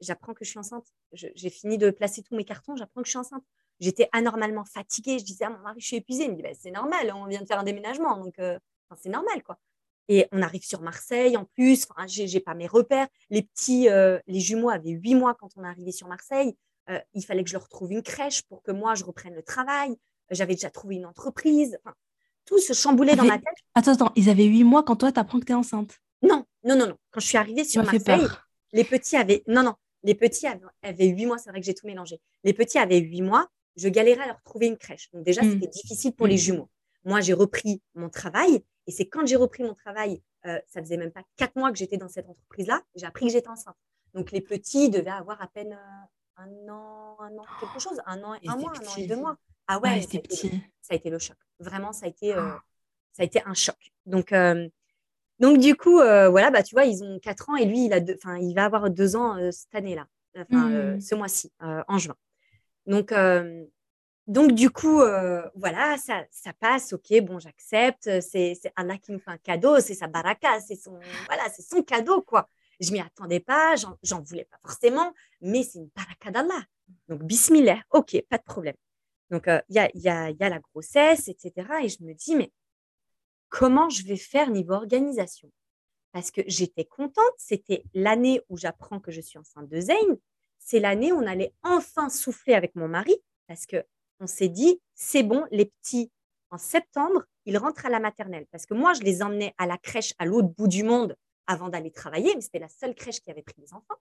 J'apprends 0.00 0.34
que 0.34 0.44
je 0.44 0.50
suis 0.50 0.58
enceinte. 0.58 0.86
J'ai 1.12 1.50
fini 1.50 1.78
de 1.78 1.90
placer 1.90 2.22
tous 2.22 2.36
mes 2.36 2.44
cartons, 2.44 2.76
j'apprends 2.76 3.00
que 3.00 3.06
je 3.06 3.12
suis 3.12 3.18
enceinte. 3.18 3.42
J'étais 3.80 4.08
anormalement 4.12 4.64
fatiguée. 4.64 5.18
Je 5.18 5.24
disais 5.24 5.44
à 5.46 5.50
mon 5.50 5.58
mari, 5.58 5.80
je 5.80 5.86
suis 5.86 5.96
épuisée. 5.96 6.24
Il 6.24 6.32
me 6.32 6.36
dit, 6.36 6.42
Bah, 6.42 6.50
c'est 6.56 6.70
normal, 6.70 7.12
on 7.16 7.26
vient 7.26 7.40
de 7.40 7.46
faire 7.46 7.58
un 7.58 7.64
déménagement, 7.64 8.16
donc 8.18 8.34
c'est 8.96 9.08
normal, 9.08 9.42
quoi. 9.42 9.58
Et 10.08 10.26
on 10.32 10.42
arrive 10.42 10.64
sur 10.64 10.80
Marseille 10.82 11.36
en 11.36 11.44
plus. 11.44 11.86
Enfin, 11.90 12.06
j'ai 12.06 12.40
pas 12.40 12.54
mes 12.54 12.66
repères. 12.66 13.06
Les 13.30 13.42
petits, 13.42 13.88
euh, 13.88 14.18
les 14.26 14.40
jumeaux 14.40 14.70
avaient 14.70 14.90
huit 14.90 15.14
mois 15.14 15.34
quand 15.34 15.48
on 15.56 15.64
est 15.64 15.68
arrivé 15.68 15.92
sur 15.92 16.08
Marseille. 16.08 16.56
Euh, 16.90 16.98
il 17.14 17.24
fallait 17.24 17.44
que 17.44 17.48
je 17.48 17.54
leur 17.54 17.68
trouve 17.68 17.92
une 17.92 18.02
crèche 18.02 18.42
pour 18.42 18.62
que 18.62 18.72
moi 18.72 18.94
je 18.94 19.04
reprenne 19.04 19.34
le 19.34 19.42
travail. 19.42 19.94
J'avais 20.30 20.54
déjà 20.54 20.70
trouvé 20.70 20.96
une 20.96 21.06
entreprise. 21.06 21.78
Enfin, 21.84 21.94
tout 22.44 22.58
se 22.58 22.72
chamboulait 22.72 23.14
dans 23.14 23.24
ma 23.24 23.38
tête. 23.38 23.46
Attends, 23.74 23.92
attends, 23.92 24.12
ils 24.16 24.28
avaient 24.28 24.44
huit 24.44 24.64
mois 24.64 24.82
quand 24.82 24.96
toi, 24.96 25.12
t'apprends 25.12 25.38
que 25.38 25.44
t'es 25.44 25.54
enceinte? 25.54 25.98
Non, 26.22 26.44
non, 26.64 26.76
non, 26.76 26.86
non. 26.88 26.96
Quand 27.10 27.20
je 27.20 27.26
suis 27.26 27.38
arrivée 27.38 27.64
sur 27.64 27.84
Marseille, 27.84 28.26
les 28.72 28.84
petits 28.84 29.16
avaient. 29.16 29.42
Non, 29.46 29.62
non. 29.62 29.74
Les 30.04 30.16
petits 30.16 30.48
avaient, 30.82 31.06
8 31.06 31.26
mois. 31.26 31.38
C'est 31.38 31.50
vrai 31.50 31.60
que 31.60 31.66
j'ai 31.66 31.74
tout 31.74 31.86
mélangé. 31.86 32.20
Les 32.42 32.52
petits 32.52 32.78
avaient 32.78 32.98
8 32.98 33.22
mois. 33.22 33.46
Je 33.76 33.88
galérais 33.88 34.22
à 34.24 34.26
leur 34.26 34.42
trouver 34.42 34.66
une 34.66 34.76
crèche. 34.76 35.08
Donc, 35.12 35.22
déjà, 35.24 35.42
Mm. 35.42 35.52
c'était 35.52 35.68
difficile 35.68 36.12
pour 36.12 36.26
les 36.26 36.34
Mm. 36.34 36.38
jumeaux. 36.38 36.68
Moi, 37.04 37.20
j'ai 37.20 37.32
repris 37.34 37.80
mon 37.94 38.08
travail. 38.08 38.64
Et 38.86 38.90
c'est 38.92 39.06
quand 39.06 39.26
j'ai 39.26 39.36
repris 39.36 39.62
mon 39.62 39.74
travail, 39.74 40.22
euh, 40.46 40.58
ça 40.66 40.80
faisait 40.80 40.96
même 40.96 41.12
pas 41.12 41.22
4 41.36 41.56
mois 41.56 41.70
que 41.70 41.78
j'étais 41.78 41.96
dans 41.96 42.08
cette 42.08 42.28
entreprise-là. 42.28 42.82
J'ai 42.96 43.06
appris 43.06 43.26
que 43.26 43.32
j'étais 43.32 43.48
enceinte. 43.48 43.76
Donc, 44.14 44.30
les 44.32 44.40
petits 44.40 44.90
devaient 44.90 45.10
avoir 45.10 45.40
à 45.40 45.46
peine 45.46 45.72
euh, 45.72 46.36
un 46.36 46.68
an, 46.68 47.16
un 47.20 47.36
an, 47.38 47.44
quelque 47.60 47.78
chose. 47.80 48.00
Un 48.06 48.22
an, 48.24 48.34
Ils 48.42 48.50
un 48.50 48.56
mois, 48.56 48.72
un 48.74 48.86
an 48.86 48.96
et 48.96 49.06
deux 49.06 49.16
mois. 49.16 49.36
Ah 49.68 49.78
ouais, 49.78 49.90
Ouais, 49.90 50.00
ça, 50.02 50.08
a 50.14 50.18
été, 50.18 50.50
ça 50.80 50.92
a 50.92 50.94
été 50.96 51.10
le 51.10 51.18
choc. 51.18 51.36
Vraiment, 51.60 51.92
ça 51.92 52.06
a 52.06 52.08
été, 52.08 52.34
euh, 52.34 52.42
Oh. 52.54 52.58
ça 53.12 53.22
a 53.22 53.24
été 53.24 53.40
un 53.46 53.54
choc. 53.54 53.76
Donc, 54.06 54.32
euh, 54.32 54.68
donc 55.38 55.58
du 55.58 55.76
coup, 55.76 55.96
voilà, 55.96 56.50
bah, 56.50 56.62
tu 56.62 56.74
vois, 56.74 56.84
ils 56.84 57.02
ont 57.04 57.18
4 57.20 57.50
ans 57.50 57.56
et 57.56 57.64
lui, 57.64 57.86
il, 57.86 57.92
a 57.92 58.00
deux, 58.00 58.16
enfin, 58.16 58.36
il 58.38 58.54
va 58.54 58.64
avoir 58.64 58.90
2 58.90 59.16
ans 59.16 59.38
cette 59.52 59.74
année-là, 59.74 60.06
enfin, 60.36 60.68
Mm. 60.96 61.00
ce 61.00 61.14
mois-ci, 61.14 61.52
en 61.60 61.98
juin. 61.98 62.16
Donc, 62.86 63.12
donc 64.26 64.52
du 64.52 64.70
coup, 64.70 65.00
euh, 65.00 65.42
voilà, 65.54 65.98
ça, 65.98 66.24
ça 66.30 66.52
passe, 66.52 66.92
ok, 66.92 67.20
bon, 67.22 67.38
j'accepte, 67.38 68.20
c'est 68.20 68.54
c'est 68.54 68.72
Allah 68.76 68.96
qui 68.98 69.12
nous 69.12 69.18
fait 69.18 69.30
un 69.30 69.38
cadeau, 69.38 69.80
c'est 69.80 69.94
sa 69.94 70.06
baraka, 70.06 70.60
c'est 70.60 70.76
son, 70.76 70.98
voilà, 71.26 71.44
son 71.50 71.82
cadeau, 71.82 72.22
quoi. 72.22 72.48
Je 72.80 72.92
m'y 72.92 73.00
attendais 73.00 73.40
pas, 73.40 73.74
j'en 74.02 74.22
voulais 74.22 74.44
pas 74.44 74.58
forcément, 74.62 75.12
mais 75.40 75.62
c'est 75.62 75.78
une 75.78 75.90
baraka 75.94 76.30
d'Allah. 76.30 76.64
Donc, 77.08 77.22
bismillah, 77.22 77.80
ok, 77.90 78.22
pas 78.28 78.38
de 78.38 78.42
problème. 78.42 78.74
Donc, 79.30 79.48
euh, 79.48 79.60
il 79.68 79.76
y, 79.76 79.78
a, 79.78 79.90
y, 79.94 80.08
a, 80.08 80.30
y 80.30 80.42
a 80.42 80.48
la 80.48 80.58
grossesse, 80.58 81.28
etc. 81.28 81.66
Et 81.82 81.88
je 81.88 82.02
me 82.02 82.12
dis, 82.12 82.36
mais 82.36 82.52
comment 83.48 83.88
je 83.88 84.04
vais 84.04 84.16
faire 84.16 84.50
niveau 84.50 84.74
organisation? 84.74 85.50
Parce 86.12 86.30
que 86.30 86.42
j'étais 86.46 86.84
contente, 86.84 87.34
c'était 87.38 87.84
l'année 87.94 88.42
où 88.48 88.56
j'apprends 88.56 89.00
que 89.00 89.10
je 89.10 89.20
suis 89.20 89.38
enceinte 89.38 89.68
de 89.68 89.80
Zayn. 89.80 90.18
C'est 90.58 90.80
l'année 90.80 91.12
où 91.12 91.16
on 91.16 91.26
allait 91.26 91.54
enfin 91.62 92.08
souffler 92.08 92.54
avec 92.54 92.74
mon 92.76 92.88
mari, 92.88 93.16
parce 93.46 93.66
que 93.66 93.84
on 94.22 94.26
s'est 94.26 94.48
dit, 94.48 94.80
c'est 94.94 95.24
bon, 95.24 95.44
les 95.50 95.66
petits, 95.66 96.10
en 96.50 96.58
septembre, 96.58 97.24
ils 97.44 97.58
rentrent 97.58 97.86
à 97.86 97.90
la 97.90 97.98
maternelle. 97.98 98.46
Parce 98.52 98.66
que 98.66 98.74
moi, 98.74 98.94
je 98.94 99.00
les 99.00 99.22
emmenais 99.22 99.52
à 99.58 99.66
la 99.66 99.76
crèche 99.76 100.14
à 100.18 100.24
l'autre 100.24 100.48
bout 100.48 100.68
du 100.68 100.84
monde 100.84 101.16
avant 101.46 101.68
d'aller 101.68 101.90
travailler, 101.90 102.32
mais 102.34 102.40
c'était 102.40 102.60
la 102.60 102.68
seule 102.68 102.94
crèche 102.94 103.20
qui 103.20 103.30
avait 103.30 103.42
pris 103.42 103.56
les 103.58 103.74
enfants. 103.74 103.96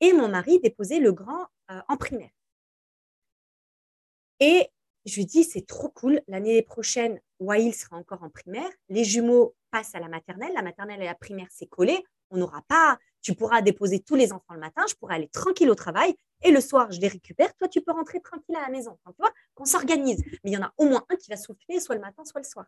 Et 0.00 0.12
mon 0.12 0.28
mari 0.28 0.60
déposait 0.60 1.00
le 1.00 1.12
grand 1.12 1.46
euh, 1.70 1.80
en 1.88 1.96
primaire. 1.96 2.30
Et 4.40 4.68
je 5.06 5.16
lui 5.16 5.24
dis, 5.24 5.42
c'est 5.42 5.66
trop 5.66 5.88
cool. 5.88 6.20
L'année 6.28 6.60
prochaine, 6.62 7.20
Wail 7.40 7.72
sera 7.72 7.96
encore 7.96 8.22
en 8.22 8.30
primaire. 8.30 8.68
Les 8.88 9.04
jumeaux 9.04 9.54
passent 9.70 9.94
à 9.94 10.00
la 10.00 10.08
maternelle. 10.08 10.52
La 10.54 10.62
maternelle 10.62 11.00
et 11.00 11.06
la 11.06 11.14
primaire, 11.14 11.48
c'est 11.50 11.66
collé. 11.66 12.04
On 12.30 12.36
n'aura 12.36 12.62
pas. 12.68 12.98
Tu 13.22 13.34
pourras 13.34 13.62
déposer 13.62 14.00
tous 14.00 14.16
les 14.16 14.32
enfants 14.32 14.54
le 14.54 14.60
matin. 14.60 14.84
Je 14.88 14.94
pourrai 14.94 15.14
aller 15.14 15.28
tranquille 15.28 15.70
au 15.70 15.74
travail. 15.74 16.14
Et 16.42 16.50
le 16.50 16.60
soir, 16.60 16.90
je 16.90 17.00
les 17.00 17.08
récupère. 17.08 17.54
Toi, 17.56 17.68
tu 17.68 17.80
peux 17.80 17.92
rentrer 17.92 18.20
tranquille 18.20 18.56
à 18.56 18.62
la 18.62 18.68
maison. 18.68 18.98
Enfin, 19.02 19.12
tu 19.12 19.22
vois, 19.22 19.32
qu'on 19.54 19.64
s'organise. 19.64 20.22
Mais 20.44 20.50
il 20.50 20.52
y 20.52 20.56
en 20.56 20.62
a 20.62 20.72
au 20.76 20.86
moins 20.86 21.04
un 21.08 21.16
qui 21.16 21.30
va 21.30 21.36
souffler, 21.36 21.80
soit 21.80 21.94
le 21.94 22.00
matin, 22.00 22.24
soit 22.24 22.40
le 22.40 22.46
soir. 22.46 22.66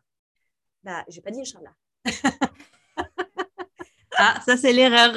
Bah, 0.83 1.03
j'ai 1.07 1.21
pas 1.21 1.31
dit 1.31 1.41
Inch'Allah. 1.41 1.73
Ah, 4.17 4.39
ça, 4.45 4.55
c'est 4.55 4.71
l'erreur. 4.71 5.13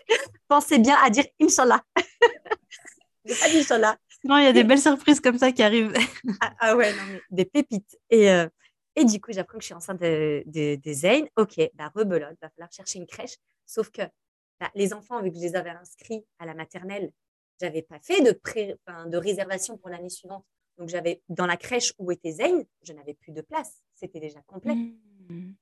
Pensez 0.48 0.78
bien 0.78 0.96
à 1.02 1.10
dire 1.10 1.24
Inch'Allah. 1.40 1.82
j'ai 3.24 3.34
pas 3.34 3.48
dit 3.48 3.58
Inch'Allah. 3.58 3.96
Sinon, 4.20 4.38
il 4.38 4.44
y 4.44 4.48
a 4.48 4.52
des 4.52 4.64
belles 4.64 4.80
surprises 4.80 5.20
comme 5.20 5.38
ça 5.38 5.52
qui 5.52 5.62
arrivent. 5.62 5.92
Ah, 6.40 6.54
ah 6.58 6.76
ouais, 6.76 6.92
non, 6.92 7.02
mais 7.08 7.20
des 7.30 7.44
pépites. 7.44 7.98
Et, 8.10 8.30
euh, 8.30 8.48
et 8.94 9.04
du 9.04 9.20
coup, 9.20 9.32
j'apprends 9.32 9.58
que 9.58 9.62
je 9.62 9.66
suis 9.66 9.74
enceinte 9.74 10.00
de, 10.00 10.42
de, 10.46 10.76
de 10.76 10.92
Zayn. 10.92 11.26
Ok, 11.36 11.60
bah, 11.74 11.90
rebelote, 11.94 12.36
va 12.40 12.50
falloir 12.50 12.72
chercher 12.72 12.98
une 12.98 13.06
crèche. 13.06 13.36
Sauf 13.66 13.90
que 13.90 14.02
bah, 14.60 14.70
les 14.74 14.92
enfants, 14.92 15.22
vu 15.22 15.30
que 15.30 15.36
je 15.36 15.42
les 15.42 15.56
avais 15.56 15.70
inscrits 15.70 16.24
à 16.38 16.46
la 16.46 16.54
maternelle, 16.54 17.10
j'avais 17.62 17.82
pas 17.82 17.98
fait 18.00 18.20
de, 18.20 18.32
pré, 18.32 18.76
enfin, 18.86 19.06
de 19.06 19.16
réservation 19.16 19.78
pour 19.78 19.88
l'année 19.88 20.10
suivante. 20.10 20.44
Donc, 20.78 20.88
j'avais 20.88 21.22
dans 21.28 21.46
la 21.46 21.56
crèche 21.56 21.92
où 21.98 22.10
était 22.10 22.32
Zayn, 22.32 22.64
je 22.82 22.92
n'avais 22.92 23.14
plus 23.14 23.32
de 23.32 23.40
place. 23.40 23.82
C'était 23.94 24.20
déjà 24.20 24.40
complet. 24.42 24.74
Mm. 24.74 25.52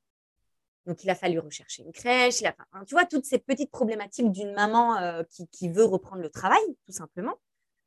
Donc, 0.87 1.05
il 1.05 1.11
a 1.11 1.15
fallu 1.15 1.39
rechercher 1.39 1.83
une 1.83 1.93
crèche. 1.93 2.41
Il 2.41 2.47
a, 2.47 2.57
tu 2.87 2.95
vois, 2.95 3.05
toutes 3.05 3.27
ces 3.27 3.39
petites 3.39 3.71
problématiques 3.71 4.33
d'une 4.33 4.53
maman 4.55 4.97
euh, 4.97 5.23
qui, 5.31 5.47
qui, 5.49 5.69
veut 5.69 5.85
reprendre 5.85 6.23
le 6.23 6.31
travail, 6.31 6.63
tout 6.87 6.93
simplement. 6.93 7.39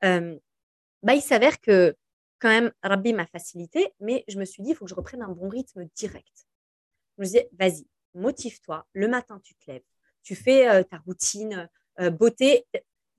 Euh, 0.04 0.38
bah, 1.02 1.16
il 1.16 1.22
s'avère 1.22 1.60
que 1.60 1.96
quand 2.40 2.50
même, 2.50 2.72
Rabbi 2.84 3.14
m'a 3.14 3.26
facilité, 3.26 3.94
mais 4.00 4.26
je 4.28 4.38
me 4.38 4.46
suis 4.46 4.62
dit, 4.62 4.72
il 4.72 4.76
faut 4.76 4.86
que 4.86 4.90
je 4.90 4.96
reprenne 4.96 5.22
un 5.22 5.30
bon 5.30 5.50
rythme 5.50 5.86
direct. 5.96 6.46
Je 7.18 7.22
me 7.22 7.26
disais, 7.26 7.50
vas-y, 7.58 7.88
motive-toi. 8.16 8.86
Le 8.94 9.08
matin, 9.08 9.40
tu 9.44 9.56
te 9.56 9.72
lèves. 9.72 9.84
Tu 10.24 10.36
fais 10.36 10.68
euh, 10.68 10.84
ta 10.84 10.98
routine, 10.98 11.70
euh, 12.00 12.10
beauté. 12.10 12.66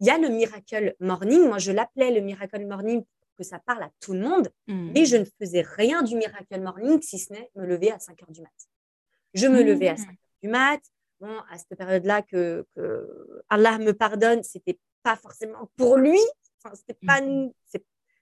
Il 0.00 0.06
y 0.06 0.10
a 0.10 0.18
le 0.18 0.28
Miracle 0.28 0.94
Morning. 1.00 1.46
Moi, 1.46 1.58
je 1.58 1.72
l'appelais 1.72 2.10
le 2.10 2.20
Miracle 2.20 2.66
Morning 2.66 3.02
pour 3.02 3.34
que 3.36 3.44
ça 3.44 3.58
parle 3.58 3.82
à 3.82 3.90
tout 4.00 4.12
le 4.12 4.20
monde. 4.20 4.50
Mm. 4.66 4.92
Mais 4.92 5.04
je 5.04 5.16
ne 5.16 5.24
faisais 5.24 5.62
rien 5.62 6.02
du 6.02 6.16
Miracle 6.16 6.60
Morning 6.60 7.00
si 7.00 7.18
ce 7.18 7.32
n'est 7.32 7.50
me 7.54 7.64
lever 7.66 7.90
à 7.90 7.98
5 7.98 8.22
heures 8.22 8.30
du 8.30 8.42
mat. 8.42 8.50
Je 9.34 9.46
me 9.46 9.62
levais 9.62 9.88
à 9.88 9.96
5 9.96 10.08
heures 10.08 10.14
du 10.42 10.48
mat. 10.48 10.80
Bon, 11.20 11.38
à 11.50 11.58
cette 11.58 11.78
période-là, 11.78 12.22
que, 12.22 12.66
que 12.74 13.42
Allah 13.48 13.78
me 13.78 13.92
pardonne, 13.92 14.42
c'était 14.42 14.78
pas 15.02 15.16
forcément 15.16 15.70
pour 15.76 15.96
lui. 15.96 16.18
Enfin, 16.62 16.74
c'était 16.74 16.98
pas, 17.06 17.20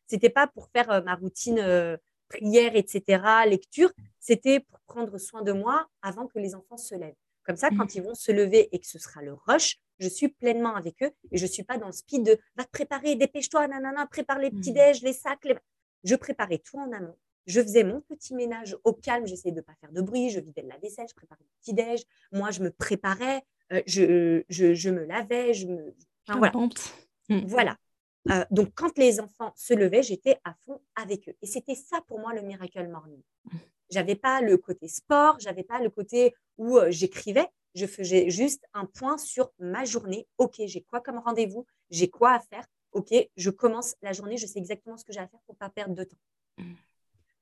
c'était 0.06 0.30
pas 0.30 0.46
pour 0.46 0.68
faire 0.68 0.90
euh, 0.90 1.00
ma 1.02 1.14
routine 1.14 1.58
euh, 1.58 1.96
prière, 2.28 2.76
etc., 2.76 3.22
lecture. 3.46 3.90
C'était 4.20 4.60
pour 4.60 4.80
prendre 4.80 5.16
soin 5.18 5.42
de 5.42 5.52
moi 5.52 5.86
avant 6.02 6.26
que 6.26 6.38
les 6.38 6.54
enfants 6.54 6.76
se 6.76 6.94
lèvent. 6.94 7.14
Comme 7.44 7.56
ça, 7.56 7.70
quand 7.70 7.94
ils 7.94 8.02
vont 8.02 8.14
se 8.14 8.30
lever 8.30 8.68
et 8.72 8.78
que 8.78 8.86
ce 8.86 8.98
sera 8.98 9.20
le 9.20 9.34
rush, 9.34 9.78
je 10.03 10.09
suis 10.09 10.28
pleinement 10.28 10.74
avec 10.74 11.03
eux 11.03 11.12
et 11.30 11.38
je 11.38 11.46
suis 11.46 11.62
pas 11.62 11.78
dans 11.78 11.86
le 11.86 11.92
speed 11.92 12.24
de 12.24 12.38
va 12.57 12.64
te 12.64 12.70
préparer, 12.70 13.14
dépêche-toi, 13.14 13.68
nanana, 13.68 14.07
prépare 14.07 14.38
les 14.38 14.50
petits 14.50 14.72
déj, 14.72 15.03
les 15.03 15.12
sacs. 15.12 15.44
Les... 15.44 15.57
Je 16.05 16.16
préparais 16.16 16.59
tout 16.59 16.78
en 16.78 16.90
amont. 16.92 17.16
Je 17.46 17.61
faisais 17.61 17.84
mon 17.84 18.00
petit 18.00 18.34
ménage 18.34 18.76
au 18.84 18.92
calme, 18.92 19.26
j'essayais 19.26 19.53
de 19.53 19.57
ne 19.57 19.62
pas 19.62 19.74
faire 19.80 19.92
de 19.92 20.00
bruit, 20.00 20.30
je 20.30 20.40
vidais 20.40 20.62
la 20.62 20.76
vaisselle, 20.78 21.07
je 21.09 21.14
préparais 21.14 21.42
le 21.42 21.61
petit 21.61 21.74
déj. 21.74 22.03
Moi, 22.32 22.50
je 22.50 22.62
me 22.62 22.70
préparais, 22.70 23.42
euh, 23.72 23.82
je, 23.86 24.42
je, 24.48 24.74
je, 24.74 24.90
me 24.90 25.05
lavais, 25.05 25.55
je 25.55 25.66
me. 25.66 25.94
Enfin, 26.26 26.38
voilà. 26.38 26.53
Mm. 27.28 27.46
voilà. 27.46 27.76
Euh, 28.30 28.44
donc, 28.50 28.70
quand 28.74 28.96
les 28.98 29.20
enfants 29.20 29.53
se 29.57 29.74
levaient, 29.74 30.03
j'étais 30.03 30.38
à 30.44 30.55
fond 30.64 30.80
avec 30.94 31.28
eux. 31.28 31.34
Et 31.42 31.46
c'était 31.46 31.74
ça 31.74 32.00
pour 32.07 32.20
moi 32.20 32.32
le 32.34 32.42
Miracle 32.42 32.88
Morning. 32.88 33.22
J'avais 33.90 34.14
pas 34.14 34.40
le 34.40 34.57
côté 34.57 34.88
sport, 34.88 35.38
j'avais 35.40 35.64
pas 35.64 35.80
le 35.80 35.90
côté 35.90 36.34
où 36.59 36.78
euh, 36.78 36.90
j'écrivais. 36.90 37.46
Je 37.74 37.86
faisais 37.86 38.30
juste 38.30 38.64
un 38.74 38.86
point 38.86 39.18
sur 39.18 39.50
ma 39.58 39.84
journée. 39.84 40.26
Ok, 40.38 40.56
j'ai 40.66 40.82
quoi 40.82 41.00
comme 41.00 41.18
rendez-vous? 41.18 41.66
J'ai 41.90 42.10
quoi 42.10 42.32
à 42.32 42.40
faire? 42.40 42.66
Ok, 42.92 43.14
je 43.36 43.50
commence 43.50 43.94
la 44.02 44.12
journée, 44.12 44.36
je 44.36 44.46
sais 44.46 44.58
exactement 44.58 44.96
ce 44.96 45.04
que 45.04 45.12
j'ai 45.12 45.20
à 45.20 45.26
faire 45.26 45.40
pour 45.46 45.56
pas 45.56 45.70
perdre 45.70 45.94
de 45.94 46.04
temps. 46.04 46.18
Mm. 46.58 46.74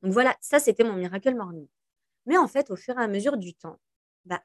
Donc 0.03 0.13
voilà, 0.13 0.37
ça 0.41 0.61
c'était 0.61 0.85
mon 0.85 0.95
Miracle 0.95 1.35
Morning. 1.35 1.67
Mais 2.27 2.39
en 2.39 2.49
fait, 2.49 2.71
au 2.71 2.77
fur 2.77 2.99
et 2.99 3.03
à 3.03 3.09
mesure 3.09 3.37
du 3.37 3.55
temps, 3.55 3.79
bah, 4.25 4.43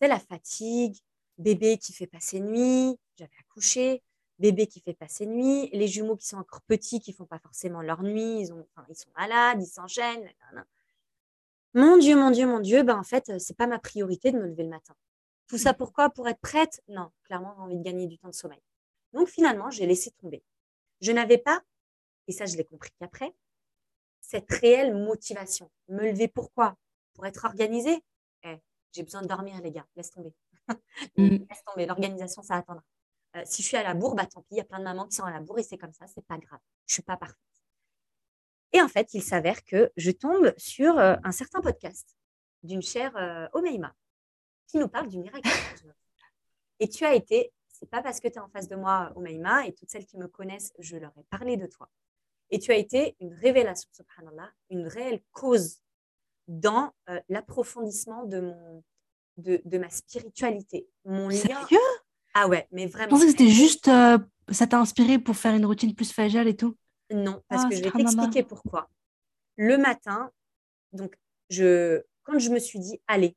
c'est 0.00 0.08
la 0.08 0.18
fatigue, 0.18 0.96
bébé 1.38 1.78
qui 1.78 1.92
fait 1.92 2.06
passer 2.06 2.40
nuit, 2.40 2.96
j'avais 3.16 3.30
accouché, 3.40 4.02
bébé 4.38 4.66
qui 4.66 4.80
fait 4.80 4.94
passer 4.94 5.26
nuit, 5.26 5.70
les 5.72 5.86
jumeaux 5.86 6.16
qui 6.16 6.26
sont 6.26 6.38
encore 6.38 6.62
petits, 6.62 7.00
qui 7.00 7.12
font 7.12 7.26
pas 7.26 7.38
forcément 7.38 7.82
leur 7.82 8.02
nuit, 8.02 8.40
ils, 8.40 8.52
ont, 8.52 8.66
enfin, 8.74 8.86
ils 8.88 8.96
sont 8.96 9.10
malades, 9.16 9.62
ils 9.62 9.66
s'enchaînent. 9.66 10.28
Mon 11.74 11.98
Dieu, 11.98 12.16
mon 12.16 12.30
Dieu, 12.30 12.46
mon 12.46 12.60
Dieu, 12.60 12.82
ben 12.82 12.98
en 12.98 13.04
fait, 13.04 13.38
c'est 13.38 13.56
pas 13.56 13.66
ma 13.66 13.78
priorité 13.78 14.32
de 14.32 14.38
me 14.38 14.46
lever 14.46 14.64
le 14.64 14.70
matin. 14.70 14.94
Tout 15.48 15.58
ça 15.58 15.72
pourquoi? 15.74 16.10
Pour 16.10 16.28
être 16.28 16.40
prête? 16.40 16.82
Non, 16.88 17.10
clairement, 17.24 17.54
j'ai 17.56 17.62
envie 17.62 17.78
de 17.78 17.82
gagner 17.82 18.06
du 18.06 18.18
temps 18.18 18.28
de 18.28 18.34
sommeil. 18.34 18.60
Donc 19.12 19.28
finalement, 19.28 19.70
j'ai 19.70 19.86
laissé 19.86 20.10
tomber. 20.12 20.42
Je 21.00 21.12
n'avais 21.12 21.38
pas, 21.38 21.62
et 22.28 22.32
ça 22.32 22.46
je 22.46 22.56
l'ai 22.56 22.64
compris 22.64 22.90
qu'après, 22.98 23.34
cette 24.20 24.50
réelle 24.50 24.94
motivation. 24.94 25.70
Me 25.88 26.10
lever 26.10 26.28
pourquoi? 26.28 26.76
Pour 27.14 27.26
être 27.26 27.44
organisée, 27.44 28.04
eh, 28.44 28.56
j'ai 28.92 29.02
besoin 29.02 29.22
de 29.22 29.28
dormir, 29.28 29.60
les 29.62 29.70
gars, 29.72 29.86
laisse 29.96 30.10
tomber. 30.10 30.32
Mm. 31.16 31.38
laisse 31.48 31.64
tomber, 31.66 31.86
l'organisation, 31.86 32.42
ça 32.42 32.56
attendra. 32.56 32.84
Euh, 33.36 33.42
si 33.44 33.62
je 33.62 33.68
suis 33.68 33.76
à 33.76 33.82
la 33.82 33.94
bourre, 33.94 34.14
bah, 34.14 34.26
tant 34.26 34.42
pis, 34.42 34.54
il 34.54 34.56
y 34.58 34.60
a 34.60 34.64
plein 34.64 34.78
de 34.78 34.84
mamans 34.84 35.06
qui 35.06 35.16
sont 35.16 35.24
à 35.24 35.30
la 35.32 35.40
bourre 35.40 35.58
et 35.58 35.62
c'est 35.64 35.78
comme 35.78 35.92
ça, 35.92 36.06
c'est 36.06 36.24
pas 36.26 36.38
grave. 36.38 36.60
Je 36.86 36.94
suis 36.94 37.02
pas 37.02 37.16
parfaite. 37.16 37.49
Et 38.72 38.80
en 38.80 38.88
fait, 38.88 39.14
il 39.14 39.22
s'avère 39.22 39.64
que 39.64 39.90
je 39.96 40.10
tombe 40.10 40.52
sur 40.56 40.98
euh, 40.98 41.16
un 41.24 41.32
certain 41.32 41.60
podcast 41.60 42.16
d'une 42.62 42.82
chère 42.82 43.16
euh, 43.16 43.48
Omeima 43.52 43.94
qui 44.66 44.78
nous 44.78 44.88
parle 44.88 45.08
du 45.08 45.18
miracle. 45.18 45.48
et 46.78 46.88
tu 46.88 47.04
as 47.04 47.14
été, 47.14 47.52
c'est 47.68 47.90
pas 47.90 48.02
parce 48.02 48.20
que 48.20 48.28
tu 48.28 48.34
es 48.34 48.38
en 48.38 48.48
face 48.48 48.68
de 48.68 48.76
moi, 48.76 49.12
Omeima, 49.16 49.66
et 49.66 49.74
toutes 49.74 49.90
celles 49.90 50.06
qui 50.06 50.16
me 50.16 50.28
connaissent, 50.28 50.72
je 50.78 50.96
leur 50.96 51.12
ai 51.18 51.24
parlé 51.30 51.56
de 51.56 51.66
toi. 51.66 51.90
Et 52.50 52.58
tu 52.58 52.70
as 52.72 52.76
été 52.76 53.16
une 53.20 53.34
révélation, 53.34 53.88
subhanallah, 53.92 54.50
une 54.70 54.86
réelle 54.86 55.20
cause 55.32 55.80
dans 56.48 56.92
euh, 57.08 57.20
l'approfondissement 57.28 58.24
de, 58.24 58.40
mon, 58.40 58.84
de, 59.36 59.60
de, 59.64 59.78
ma 59.78 59.88
spiritualité. 59.90 60.88
Mon 61.04 61.28
lien. 61.28 61.36
Sérieux? 61.36 61.78
Ah 62.34 62.48
ouais, 62.48 62.68
mais 62.72 62.86
vraiment. 62.86 63.06
Je 63.06 63.10
pensais 63.10 63.26
que 63.26 63.30
c'était 63.30 63.50
juste, 63.50 63.88
euh, 63.88 64.18
ça 64.50 64.66
t'a 64.66 64.78
inspiré 64.78 65.18
pour 65.18 65.36
faire 65.36 65.54
une 65.54 65.66
routine 65.66 65.94
plus 65.94 66.12
fajal 66.12 66.48
et 66.48 66.56
tout 66.56 66.76
Non, 67.10 67.42
parce 67.48 67.64
ah, 67.64 67.68
que 67.68 67.76
je 67.76 67.82
vais 67.82 67.90
t'expliquer 67.90 68.42
pourquoi. 68.42 68.88
Le 69.56 69.76
matin, 69.76 70.32
donc, 70.92 71.16
je, 71.48 72.02
quand 72.22 72.38
je 72.38 72.50
me 72.50 72.58
suis 72.58 72.78
dit, 72.78 73.00
allez, 73.06 73.36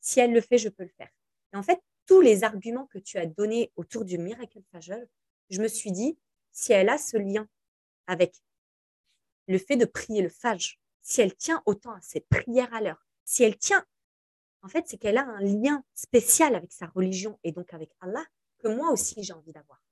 si 0.00 0.20
elle 0.20 0.32
le 0.32 0.40
fait, 0.40 0.58
je 0.58 0.68
peux 0.68 0.82
le 0.82 0.90
faire. 0.90 1.10
Et 1.52 1.56
en 1.56 1.62
fait, 1.62 1.80
tous 2.06 2.20
les 2.20 2.44
arguments 2.44 2.86
que 2.86 2.98
tu 2.98 3.18
as 3.18 3.26
donnés 3.26 3.72
autour 3.76 4.04
du 4.04 4.18
miracle 4.18 4.60
fajal, 4.70 5.08
je 5.50 5.60
me 5.62 5.68
suis 5.68 5.90
dit, 5.90 6.18
si 6.52 6.72
elle 6.72 6.88
a 6.88 6.98
ce 6.98 7.16
lien 7.16 7.48
avec 8.06 8.34
le 9.46 9.58
fait 9.58 9.76
de 9.76 9.84
prier 9.84 10.22
le 10.22 10.28
fajr, 10.28 10.76
si 11.02 11.20
elle 11.20 11.34
tient 11.34 11.62
autant 11.66 11.92
à 11.92 12.00
ses 12.00 12.20
prières 12.20 12.72
à 12.74 12.80
l'heure, 12.80 13.06
si 13.24 13.42
elle 13.42 13.56
tient, 13.56 13.84
en 14.62 14.68
fait, 14.68 14.84
c'est 14.88 14.96
qu'elle 14.96 15.18
a 15.18 15.24
un 15.26 15.40
lien 15.40 15.84
spécial 15.94 16.54
avec 16.54 16.72
sa 16.72 16.86
religion 16.86 17.38
et 17.44 17.52
donc 17.52 17.72
avec 17.74 17.90
Allah 18.00 18.24
que 18.58 18.68
moi 18.68 18.90
aussi 18.90 19.22
j'ai 19.22 19.34
envie 19.34 19.52
d'avoir. 19.52 19.82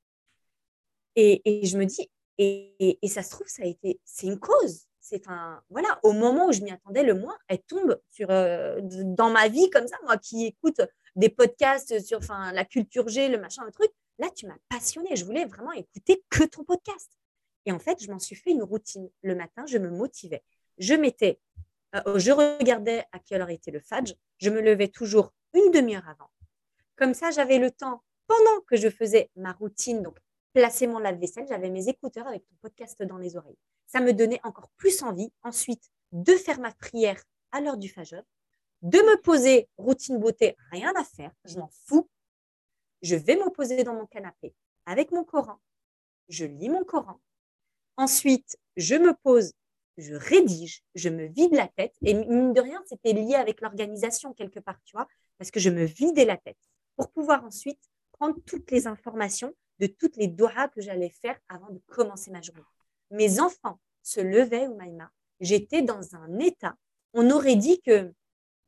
Et, 1.14 1.66
je 1.66 1.76
me 1.76 1.84
dis, 1.84 2.10
et, 2.38 2.98
ça 3.08 3.22
se 3.22 3.30
trouve, 3.30 3.46
ça 3.46 3.62
a 3.62 3.66
été, 3.66 4.00
c'est 4.04 4.26
une 4.26 4.38
cause. 4.38 4.86
C'est 5.00 5.26
enfin, 5.26 5.60
voilà, 5.68 5.98
au 6.04 6.12
moment 6.12 6.46
où 6.46 6.52
je 6.52 6.60
m'y 6.60 6.70
attendais 6.70 7.02
le 7.02 7.14
moins, 7.14 7.36
elle 7.48 7.62
tombe 7.62 8.00
sur, 8.10 8.30
euh, 8.30 8.80
dans 8.82 9.30
ma 9.30 9.48
vie 9.48 9.68
comme 9.70 9.86
ça, 9.86 9.96
moi 10.04 10.16
qui 10.16 10.46
écoute 10.46 10.80
des 11.16 11.28
podcasts 11.28 12.00
sur 12.00 12.18
enfin, 12.18 12.52
la 12.52 12.64
culture 12.64 13.08
G, 13.08 13.28
le 13.28 13.38
machin, 13.38 13.64
le 13.64 13.72
truc. 13.72 13.90
Là, 14.18 14.30
tu 14.30 14.46
m'as 14.46 14.56
passionné. 14.68 15.16
Je 15.16 15.24
voulais 15.24 15.44
vraiment 15.44 15.72
écouter 15.72 16.22
que 16.30 16.44
ton 16.44 16.64
podcast. 16.64 17.10
Et 17.66 17.72
en 17.72 17.78
fait, 17.78 18.02
je 18.02 18.10
m'en 18.10 18.18
suis 18.18 18.36
fait 18.36 18.50
une 18.50 18.62
routine. 18.62 19.08
Le 19.22 19.34
matin, 19.34 19.64
je 19.66 19.78
me 19.78 19.90
motivais. 19.90 20.42
Je 20.78 20.94
mettais, 20.94 21.40
euh, 21.94 22.18
je 22.18 22.30
regardais 22.30 23.04
à 23.12 23.18
quelle 23.18 23.42
heure 23.42 23.50
était 23.50 23.70
le 23.70 23.80
fadj. 23.80 24.14
Je 24.38 24.50
me 24.50 24.60
levais 24.60 24.88
toujours 24.88 25.32
une 25.54 25.70
demi-heure 25.70 26.08
avant. 26.08 26.30
Comme 26.96 27.14
ça, 27.14 27.30
j'avais 27.30 27.58
le 27.58 27.70
temps, 27.70 28.02
pendant 28.26 28.60
que 28.66 28.76
je 28.76 28.88
faisais 28.88 29.30
ma 29.36 29.52
routine, 29.52 30.02
donc 30.02 30.16
placer 30.52 30.86
mon 30.86 30.98
lave-vaisselle, 30.98 31.46
j'avais 31.48 31.70
mes 31.70 31.88
écouteurs 31.88 32.26
avec 32.26 32.46
ton 32.46 32.54
podcast 32.60 33.02
dans 33.02 33.18
les 33.18 33.36
oreilles. 33.36 33.58
Ça 33.86 34.00
me 34.00 34.12
donnait 34.12 34.40
encore 34.44 34.70
plus 34.76 35.02
envie, 35.02 35.32
ensuite, 35.42 35.90
de 36.12 36.32
faire 36.32 36.60
ma 36.60 36.72
prière 36.72 37.22
à 37.52 37.60
l'heure 37.60 37.76
du 37.76 37.88
fajr, 37.88 38.22
de 38.82 38.98
me 38.98 39.20
poser 39.20 39.68
routine 39.76 40.18
beauté, 40.18 40.56
rien 40.70 40.92
à 40.96 41.04
faire, 41.04 41.30
je 41.44 41.58
m'en 41.58 41.70
fous. 41.86 42.08
Je 43.02 43.16
vais 43.16 43.36
me 43.36 43.50
poser 43.50 43.84
dans 43.84 43.94
mon 43.94 44.06
canapé 44.06 44.54
avec 44.86 45.10
mon 45.10 45.24
Coran. 45.24 45.58
Je 46.28 46.44
lis 46.44 46.68
mon 46.68 46.84
Coran. 46.84 47.20
Ensuite, 47.96 48.56
je 48.76 48.94
me 48.94 49.12
pose, 49.22 49.52
je 49.98 50.14
rédige, 50.14 50.82
je 50.94 51.08
me 51.08 51.26
vide 51.26 51.54
la 51.54 51.68
tête. 51.68 51.94
Et 52.02 52.14
mine 52.14 52.52
de 52.52 52.60
rien, 52.60 52.82
c'était 52.86 53.12
lié 53.12 53.34
avec 53.34 53.60
l'organisation 53.60 54.32
quelque 54.32 54.60
part, 54.60 54.80
tu 54.84 54.96
vois, 54.96 55.06
parce 55.38 55.50
que 55.50 55.60
je 55.60 55.70
me 55.70 55.84
vidais 55.84 56.24
la 56.24 56.36
tête 56.36 56.58
pour 56.96 57.10
pouvoir 57.10 57.44
ensuite 57.44 57.80
prendre 58.12 58.36
toutes 58.46 58.70
les 58.70 58.86
informations 58.86 59.54
de 59.78 59.86
toutes 59.86 60.16
les 60.16 60.28
dohas 60.28 60.68
que 60.68 60.80
j'allais 60.80 61.10
faire 61.10 61.38
avant 61.48 61.70
de 61.70 61.80
commencer 61.86 62.30
ma 62.30 62.40
journée. 62.40 62.62
Mes 63.10 63.40
enfants 63.40 63.80
se 64.02 64.20
levaient, 64.20 64.68
Oumaïma. 64.68 65.10
J'étais 65.40 65.82
dans 65.82 66.14
un 66.14 66.38
état. 66.38 66.76
On 67.14 67.30
aurait 67.30 67.56
dit 67.56 67.80
que 67.82 68.12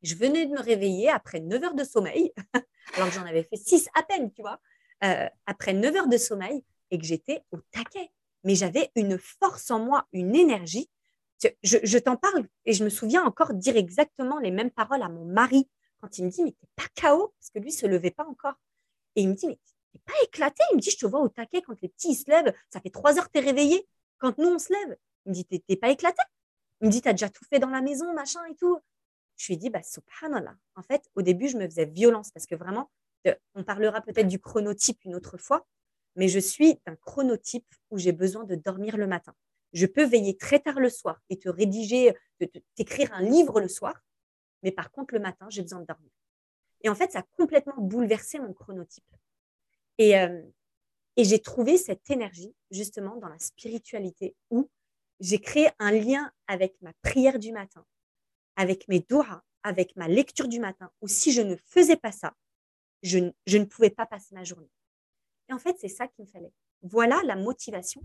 je 0.01 0.15
venais 0.15 0.45
de 0.45 0.51
me 0.51 0.61
réveiller 0.61 1.09
après 1.09 1.39
9 1.39 1.63
heures 1.63 1.75
de 1.75 1.83
sommeil, 1.83 2.33
alors 2.95 3.09
que 3.09 3.15
j'en 3.15 3.25
avais 3.25 3.43
fait 3.43 3.55
6 3.55 3.89
à 3.95 4.03
peine, 4.03 4.31
tu 4.33 4.41
vois, 4.41 4.59
euh, 5.03 5.27
après 5.45 5.73
9 5.73 5.95
heures 5.95 6.07
de 6.07 6.17
sommeil 6.17 6.63
et 6.91 6.97
que 6.97 7.05
j'étais 7.05 7.43
au 7.51 7.57
taquet 7.71 8.11
mais 8.45 8.55
j'avais 8.55 8.91
une 8.95 9.17
force 9.17 9.69
en 9.71 9.79
moi, 9.79 10.07
une 10.13 10.35
énergie. 10.35 10.89
Je, 11.63 11.97
t'en 11.97 12.15
parle 12.15 12.47
et 12.65 12.73
je 12.73 12.83
me 12.83 12.89
souviens 12.89 13.23
encore 13.25 13.53
dire 13.53 13.75
exactement 13.75 14.39
les 14.39 14.51
mêmes 14.51 14.71
paroles 14.71 15.01
à 15.01 15.09
mon 15.09 15.25
mari 15.25 15.69
quand 15.99 16.17
il 16.17 16.25
me 16.25 16.29
dit 16.29 16.43
Mais 16.43 16.51
t'es 16.51 16.67
pas 16.75 16.87
KO 16.95 17.33
Parce 17.37 17.49
que 17.53 17.59
lui 17.59 17.71
se 17.71 17.85
levait 17.85 18.11
pas 18.11 18.25
encore. 18.25 18.53
Et 19.15 19.23
il 19.23 19.29
me 19.29 19.33
dit 19.33 19.47
Mais 19.47 19.59
pas 19.99 20.13
éclaté? 20.23 20.63
Il 20.71 20.77
me 20.77 20.81
dit 20.81 20.91
Je 20.91 20.97
te 20.97 21.05
vois 21.05 21.21
au 21.21 21.29
taquet 21.29 21.61
quand 21.61 21.79
les 21.81 21.89
petits 21.89 22.15
se 22.15 22.29
lèvent. 22.29 22.53
Ça 22.69 22.79
fait 22.81 22.89
trois 22.89 23.17
heures 23.17 23.27
que 23.27 23.31
t'es 23.31 23.39
réveillé. 23.39 23.87
Quand 24.17 24.37
nous 24.37 24.47
on 24.47 24.59
se 24.59 24.71
lève, 24.71 24.97
il 25.25 25.29
me 25.29 25.33
dit 25.33 25.45
T'es 25.45 25.75
pas 25.75 25.89
éclaté? 25.89 26.21
Il 26.81 26.87
me 26.87 26.91
dit 26.91 27.01
T'as 27.01 27.13
déjà 27.13 27.29
tout 27.29 27.45
fait 27.45 27.59
dans 27.59 27.69
la 27.69 27.81
maison, 27.81 28.13
machin 28.13 28.43
et 28.45 28.55
tout. 28.55 28.79
Je 29.37 29.47
lui 29.47 29.53
ai 29.55 29.57
dit 29.57 29.69
Bah, 29.69 29.83
subhanallah. 29.83 30.55
En 30.75 30.83
fait, 30.83 31.03
au 31.15 31.21
début, 31.21 31.47
je 31.47 31.57
me 31.57 31.65
faisais 31.65 31.85
violence 31.85 32.31
parce 32.31 32.45
que 32.45 32.55
vraiment, 32.55 32.89
on 33.55 33.63
parlera 33.63 34.01
peut-être 34.01 34.27
du 34.27 34.39
chronotype 34.39 35.03
une 35.05 35.15
autre 35.15 35.37
fois, 35.37 35.65
mais 36.15 36.27
je 36.27 36.39
suis 36.39 36.79
un 36.85 36.95
chronotype 36.95 37.67
où 37.89 37.97
j'ai 37.97 38.11
besoin 38.11 38.43
de 38.43 38.55
dormir 38.55 38.97
le 38.97 39.07
matin. 39.07 39.33
Je 39.73 39.85
peux 39.85 40.05
veiller 40.05 40.37
très 40.37 40.59
tard 40.59 40.79
le 40.79 40.89
soir 40.89 41.21
et 41.29 41.37
te 41.37 41.49
rédiger, 41.49 42.15
t'écrire 42.75 43.11
un 43.13 43.21
livre 43.21 43.59
le 43.59 43.67
soir, 43.67 44.01
mais 44.63 44.71
par 44.71 44.91
contre, 44.91 45.13
le 45.13 45.19
matin, 45.19 45.47
j'ai 45.49 45.61
besoin 45.61 45.81
de 45.81 45.85
dormir. 45.85 46.11
Et 46.81 46.89
en 46.89 46.95
fait, 46.95 47.11
ça 47.11 47.19
a 47.19 47.25
complètement 47.37 47.75
bouleversé 47.77 48.39
mon 48.39 48.53
chronotype. 48.53 49.05
Et, 49.97 50.17
euh, 50.17 50.41
et 51.17 51.23
j'ai 51.23 51.39
trouvé 51.39 51.77
cette 51.77 52.09
énergie 52.09 52.53
justement 52.71 53.15
dans 53.17 53.29
la 53.29 53.39
spiritualité 53.39 54.35
où 54.49 54.69
j'ai 55.19 55.39
créé 55.39 55.69
un 55.79 55.91
lien 55.91 56.31
avec 56.47 56.75
ma 56.81 56.91
prière 57.01 57.39
du 57.39 57.51
matin, 57.51 57.85
avec 58.55 58.87
mes 58.87 58.99
doigts, 58.99 59.43
avec 59.63 59.95
ma 59.95 60.07
lecture 60.07 60.47
du 60.47 60.59
matin, 60.59 60.91
où 61.01 61.07
si 61.07 61.31
je 61.31 61.41
ne 61.41 61.55
faisais 61.55 61.95
pas 61.95 62.11
ça, 62.11 62.35
je, 63.01 63.31
je 63.47 63.57
ne 63.57 63.65
pouvais 63.65 63.89
pas 63.89 64.05
passer 64.05 64.35
ma 64.35 64.43
journée. 64.43 64.69
Et 65.49 65.53
en 65.53 65.59
fait, 65.59 65.77
c'est 65.79 65.87
ça 65.87 66.07
qu'il 66.07 66.25
me 66.25 66.29
fallait. 66.29 66.51
Voilà 66.81 67.21
la 67.23 67.35
motivation 67.35 68.01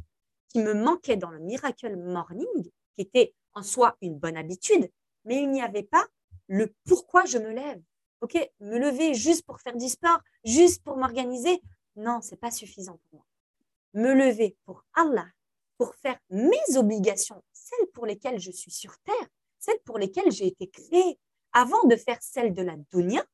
qui 0.48 0.60
me 0.60 0.74
manquait 0.74 1.16
dans 1.16 1.30
le 1.30 1.38
Miracle 1.40 1.96
Morning, 1.96 2.70
qui 2.94 3.02
était 3.02 3.34
en 3.54 3.62
soi 3.62 3.96
une 4.00 4.18
bonne 4.18 4.36
habitude, 4.36 4.90
mais 5.24 5.42
il 5.42 5.50
n'y 5.50 5.62
avait 5.62 5.82
pas 5.82 6.06
le 6.48 6.72
pourquoi 6.86 7.24
je 7.24 7.38
me 7.38 7.50
lève. 7.50 7.80
Ok, 8.20 8.36
me 8.60 8.78
lever 8.78 9.14
juste 9.14 9.46
pour 9.46 9.60
faire 9.60 9.76
du 9.76 9.88
sport, 9.88 10.20
juste 10.44 10.82
pour 10.84 10.96
m'organiser, 10.96 11.62
non, 11.96 12.20
c'est 12.22 12.36
pas 12.36 12.50
suffisant 12.50 12.98
pour 13.10 13.20
moi. 13.20 13.26
Me 13.94 14.14
lever 14.14 14.56
pour 14.64 14.84
Allah, 14.94 15.26
pour 15.76 15.94
faire 15.96 16.18
mes 16.30 16.76
obligations, 16.76 17.42
celles 17.52 17.88
pour 17.92 18.06
lesquelles 18.06 18.38
je 18.38 18.50
suis 18.50 18.70
sur 18.70 18.96
terre, 19.00 19.28
celles 19.58 19.80
pour 19.84 19.98
lesquelles 19.98 20.30
j'ai 20.30 20.46
été 20.46 20.68
créée, 20.68 21.18
avant 21.52 21.84
de 21.84 21.96
faire 21.96 22.22
celles 22.22 22.54
de 22.54 22.62
la 22.62 22.76
dunya. 22.92 23.24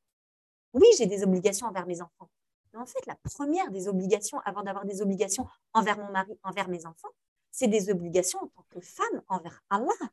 Oui, 0.72 0.86
j'ai 0.96 1.07
des 1.07 1.22
obligations 1.22 1.66
envers 1.66 1.86
mes 1.86 2.00
enfants, 2.00 2.30
en 2.76 2.86
fait, 2.86 3.04
la 3.07 3.16
première 3.16 3.70
des 3.70 3.88
obligations, 3.88 4.38
avant 4.44 4.62
d'avoir 4.62 4.84
des 4.84 5.02
obligations 5.02 5.46
envers 5.72 5.98
mon 5.98 6.11
mari, 6.11 6.38
envers 6.42 6.68
mes 6.68 6.86
enfants, 6.86 7.09
c'est 7.50 7.68
des 7.68 7.90
obligations 7.90 8.38
en 8.38 8.48
tant 8.48 8.66
que 8.68 8.80
femme 8.80 9.22
envers 9.28 9.62
Allah. 9.70 10.11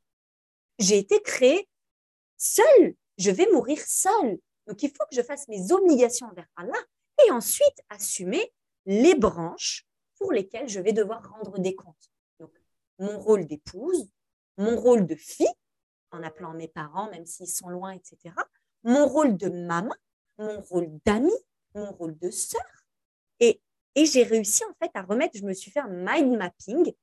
J'ai 0.79 0.97
été 0.97 1.21
créée 1.21 1.67
seule. 2.37 2.95
Je 3.17 3.31
vais 3.31 3.47
mourir 3.51 3.79
seule. 3.85 4.39
Donc, 4.67 4.81
il 4.81 4.89
faut 4.89 5.03
que 5.09 5.15
je 5.15 5.21
fasse 5.21 5.47
mes 5.49 5.71
obligations 5.71 6.27
envers 6.27 6.47
Allah 6.55 6.79
et 7.25 7.31
ensuite 7.31 7.83
assumer 7.89 8.51
les 8.85 9.15
branches 9.15 9.87
pour 10.17 10.31
lesquelles 10.31 10.69
je 10.69 10.79
vais 10.79 10.93
devoir 10.93 11.29
rendre 11.29 11.59
des 11.59 11.75
comptes. 11.75 12.11
Donc, 12.39 12.51
mon 12.99 13.19
rôle 13.19 13.45
d'épouse, 13.45 14.09
mon 14.57 14.79
rôle 14.79 15.05
de 15.05 15.15
fille, 15.15 15.47
en 16.11 16.23
appelant 16.23 16.53
mes 16.53 16.67
parents, 16.67 17.09
même 17.09 17.25
s'ils 17.25 17.47
sont 17.47 17.69
loin, 17.69 17.91
etc. 17.91 18.35
Mon 18.83 19.07
rôle 19.07 19.37
de 19.37 19.49
maman, 19.49 19.95
mon 20.37 20.61
rôle 20.61 20.89
d'amie, 21.05 21.31
mon 21.73 21.91
rôle 21.91 22.17
de 22.19 22.29
sœur. 22.29 22.61
Et, 23.39 23.61
et 23.95 24.05
j'ai 24.05 24.23
réussi 24.23 24.63
en 24.65 24.73
fait 24.81 24.91
à 24.93 25.01
remettre, 25.01 25.37
je 25.37 25.43
me 25.43 25.53
suis 25.53 25.71
fait 25.71 25.79
un 25.79 25.89
mind 25.89 26.37
mapping 26.37 26.93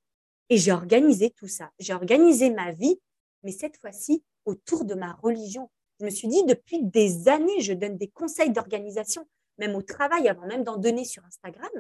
et 0.49 0.57
j'ai 0.57 0.73
organisé 0.73 1.31
tout 1.31 1.49
ça. 1.49 1.71
J'ai 1.79 1.95
organisé 1.95 2.51
ma 2.51 2.73
vie, 2.73 3.01
mais 3.43 3.53
cette 3.53 3.77
fois-ci 3.77 4.23
autour 4.45 4.85
de 4.85 4.95
ma 4.95 5.13
religion. 5.15 5.71
Je 5.99 6.05
me 6.07 6.11
suis 6.11 6.29
dit, 6.29 6.45
depuis 6.45 6.83
des 6.83 7.29
années, 7.29 7.61
je 7.61 7.73
donne 7.73 7.99
des 7.99 8.09
conseils 8.09 8.51
d'organisation, 8.51 9.27
même 9.61 9.77
au 9.77 9.83
travail, 9.83 10.29
avant 10.29 10.47
même 10.47 10.65
d'en 10.65 10.77
donner 10.77 11.05
sur 11.05 11.25
Instagram. 11.25 11.71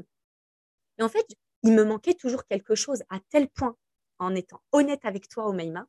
Et 0.99 1.03
en 1.03 1.09
fait, 1.09 1.26
il 1.62 1.72
me 1.72 1.83
manquait 1.83 2.14
toujours 2.14 2.47
quelque 2.47 2.74
chose 2.74 3.03
à 3.09 3.18
tel 3.31 3.49
point, 3.49 3.76
en 4.18 4.35
étant 4.35 4.61
honnête 4.70 5.01
avec 5.05 5.28
toi, 5.28 5.49
Omeima, 5.49 5.89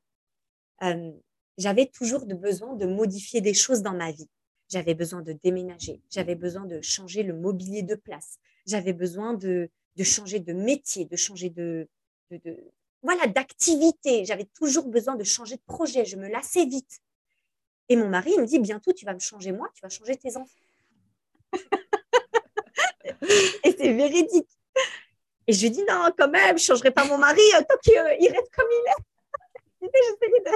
euh, 0.84 1.12
j'avais 1.58 1.86
toujours 1.86 2.26
besoin 2.26 2.76
de 2.76 2.86
modifier 2.86 3.42
des 3.42 3.54
choses 3.54 3.82
dans 3.82 3.94
ma 3.94 4.12
vie. 4.12 4.30
J'avais 4.70 4.96
besoin 4.96 5.22
de 5.22 5.34
déménager, 5.34 6.02
j'avais 6.10 6.36
besoin 6.36 6.66
de 6.66 6.80
changer 6.82 7.24
le 7.24 7.34
mobilier 7.34 7.84
de 7.84 7.96
place, 7.96 8.39
j'avais 8.66 8.94
besoin 8.94 9.34
de, 9.34 9.70
changer 10.02 10.39
de 10.39 10.54
métier, 10.54 11.04
de 11.04 11.18
changer 11.18 11.50
de, 11.50 11.89
voilà 13.04 13.28
d'activité. 13.28 14.24
J'avais 14.24 14.46
toujours 14.46 14.88
besoin 14.88 15.16
de 15.16 15.26
changer 15.26 15.58
de 15.58 15.62
projet. 15.66 16.06
Je 16.06 16.16
me 16.16 16.30
lassais 16.30 16.66
vite. 16.66 17.02
Et 17.89 17.98
mon 17.98 18.08
mari, 18.08 18.32
me 18.38 18.46
dit, 18.46 18.60
bientôt, 18.60 18.94
tu 18.94 19.06
vas 19.06 19.14
me 19.14 19.20
changer 19.20 19.52
moi, 19.52 19.68
tu 19.74 19.82
vas 19.82 19.89
changer 19.89 20.16
tes 20.16 20.38
enfants. 20.38 20.62
Et 23.64 23.76
c'est 23.78 23.93
véridique. 23.93 24.49
Et 25.47 25.54
je 25.54 25.62
lui 25.62 25.72
dis, 25.72 25.84
non, 25.84 26.10
quand 26.18 26.30
même, 26.30 26.58
je 26.58 26.64
ne 26.64 26.68
changerai 26.68 26.91
pas 26.91 27.06
mon 27.06 27.18
mari 27.18 27.41
euh, 27.56 27.62
tant 27.68 27.78
qu'il 27.84 27.97
reste 27.97 28.52
comme 28.56 28.68
il 28.70 28.86
est. 28.88 29.04
J'essayais 29.93 30.39
de 30.45 30.52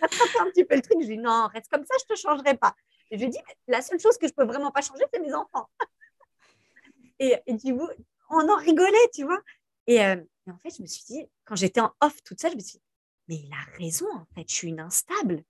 rattraper 0.00 0.38
un 0.40 0.50
petit 0.50 0.64
peu 0.64 0.74
le 0.74 0.82
truc. 0.82 0.98
Je 1.00 1.06
lui 1.06 1.16
dis, 1.16 1.22
non, 1.22 1.48
reste 1.52 1.68
comme 1.70 1.84
ça, 1.84 1.94
je 1.98 2.04
ne 2.04 2.16
te 2.16 2.20
changerai 2.20 2.56
pas. 2.56 2.74
Et 3.10 3.18
je 3.18 3.24
lui 3.24 3.30
dis, 3.30 3.38
la 3.68 3.82
seule 3.82 4.00
chose 4.00 4.18
que 4.18 4.26
je 4.26 4.32
ne 4.32 4.36
peux 4.36 4.44
vraiment 4.44 4.72
pas 4.72 4.82
changer, 4.82 5.04
c'est 5.12 5.20
mes 5.20 5.32
enfants. 5.32 5.68
et, 7.18 7.40
du 7.48 7.76
coup, 7.76 7.88
on 8.30 8.48
en 8.48 8.56
rigolait, 8.56 9.10
tu 9.14 9.24
vois. 9.24 9.40
Et, 9.86 10.04
euh, 10.04 10.16
et, 10.46 10.50
en 10.50 10.58
fait, 10.58 10.70
je 10.76 10.82
me 10.82 10.86
suis 10.86 11.04
dit, 11.04 11.26
quand 11.44 11.54
j'étais 11.54 11.80
en 11.80 11.94
off 12.00 12.22
toute 12.24 12.40
seule, 12.40 12.52
je 12.52 12.56
me 12.56 12.62
suis 12.62 12.78
dit, 12.78 12.84
mais 13.28 13.36
il 13.36 13.52
a 13.52 13.78
raison, 13.78 14.06
en 14.12 14.26
fait, 14.34 14.48
je 14.48 14.54
suis 14.54 14.68
une 14.68 14.80
instable. 14.80 15.42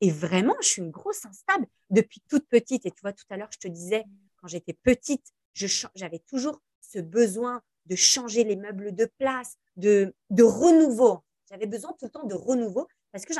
Et 0.00 0.10
vraiment, 0.10 0.56
je 0.60 0.68
suis 0.68 0.82
une 0.82 0.90
grosse 0.90 1.26
instable 1.26 1.66
depuis 1.90 2.22
toute 2.28 2.48
petite. 2.48 2.86
Et 2.86 2.90
tu 2.90 3.00
vois, 3.02 3.12
tout 3.12 3.24
à 3.28 3.36
l'heure, 3.36 3.50
je 3.52 3.58
te 3.58 3.68
disais, 3.68 4.04
quand 4.40 4.48
j'étais 4.48 4.72
petite, 4.72 5.32
j'avais 5.54 6.20
toujours 6.20 6.60
ce 6.80 6.98
besoin 6.98 7.62
de 7.86 7.96
changer 7.96 8.44
les 8.44 8.56
meubles 8.56 8.94
de 8.94 9.06
place, 9.18 9.56
de, 9.76 10.14
de 10.30 10.42
renouveau. 10.42 11.20
J'avais 11.50 11.66
besoin 11.66 11.92
tout 11.98 12.06
le 12.06 12.10
temps 12.10 12.26
de 12.26 12.34
renouveau 12.34 12.86
parce 13.12 13.24
que 13.24 13.34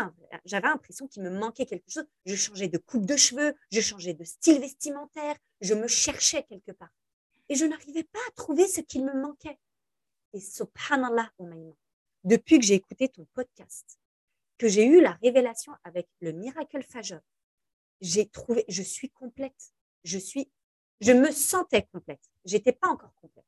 j'avais 0.45 0.67
l'impression 0.67 1.07
qu'il 1.07 1.23
me 1.23 1.31
manquait 1.31 1.67
quelque 1.67 1.91
chose. 1.91 2.07
Je 2.27 2.35
changeais 2.35 2.69
de 2.69 2.79
coupe 2.79 3.07
de 3.07 3.17
cheveux, 3.17 3.55
je 3.71 3.81
changeais 3.81 4.15
de 4.15 4.25
style 4.25 4.61
vestimentaire, 4.61 5.37
je 5.61 5.75
me 5.75 5.87
cherchais 5.87 6.43
quelque 6.45 6.73
part. 6.73 6.93
Et 7.49 7.55
je 7.55 7.65
n'arrivais 7.65 8.05
pas 8.05 8.19
à 8.29 8.33
trouver 8.33 8.67
ce 8.67 8.81
qu'il 8.81 9.05
me 9.05 9.15
manquait. 9.15 9.59
Et 10.33 10.41
subhanallah, 10.41 11.31
depuis 12.25 12.59
que 12.59 12.65
j'ai 12.65 12.75
écouté 12.75 13.09
ton 13.09 13.27
podcast, 13.33 13.99
que 14.59 14.69
j'ai 14.69 14.85
eu 14.85 15.01
la 15.01 15.13
révélation 15.23 15.73
avec 15.85 16.09
le 16.21 16.33
Miracle 16.33 16.83
Fajr, 16.83 17.21
j'ai 18.01 18.27
trouvé, 18.27 18.65
je 18.69 18.83
suis 18.83 19.11
complète. 19.11 19.73
Je 20.05 20.19
suis, 20.19 20.51
je 21.01 21.13
me 21.13 21.31
sentais 21.31 21.87
complète. 21.93 22.21
J'étais 22.45 22.73
pas 22.73 22.89
encore 22.89 23.15
complète. 23.15 23.45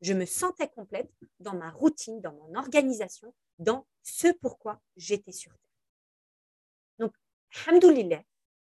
Je 0.00 0.12
me 0.12 0.26
sentais 0.26 0.68
complète 0.68 1.10
dans 1.40 1.54
ma 1.54 1.70
routine, 1.70 2.20
dans 2.20 2.32
mon 2.32 2.54
organisation, 2.54 3.34
dans 3.58 3.86
ce 4.02 4.28
pourquoi 4.40 4.80
j'étais 4.96 5.32
sur 5.32 5.52
Terre. 5.52 5.70
Donc, 6.98 7.14
Hamdoulillah, 7.66 8.22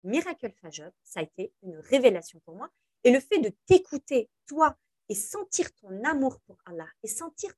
Miracle 0.03 0.51
Fajr, 0.61 0.91
ça 1.03 1.21
a 1.21 1.23
été 1.23 1.51
une 1.63 1.77
révélation 1.77 2.39
pour 2.41 2.55
moi. 2.55 2.69
Et 3.03 3.11
le 3.11 3.19
fait 3.19 3.39
de 3.39 3.51
t'écouter, 3.65 4.29
toi, 4.45 4.77
et 5.09 5.15
sentir 5.15 5.73
ton 5.75 6.03
amour 6.03 6.39
pour 6.41 6.57
Allah, 6.65 6.87
et 7.03 7.07
sentir 7.07 7.53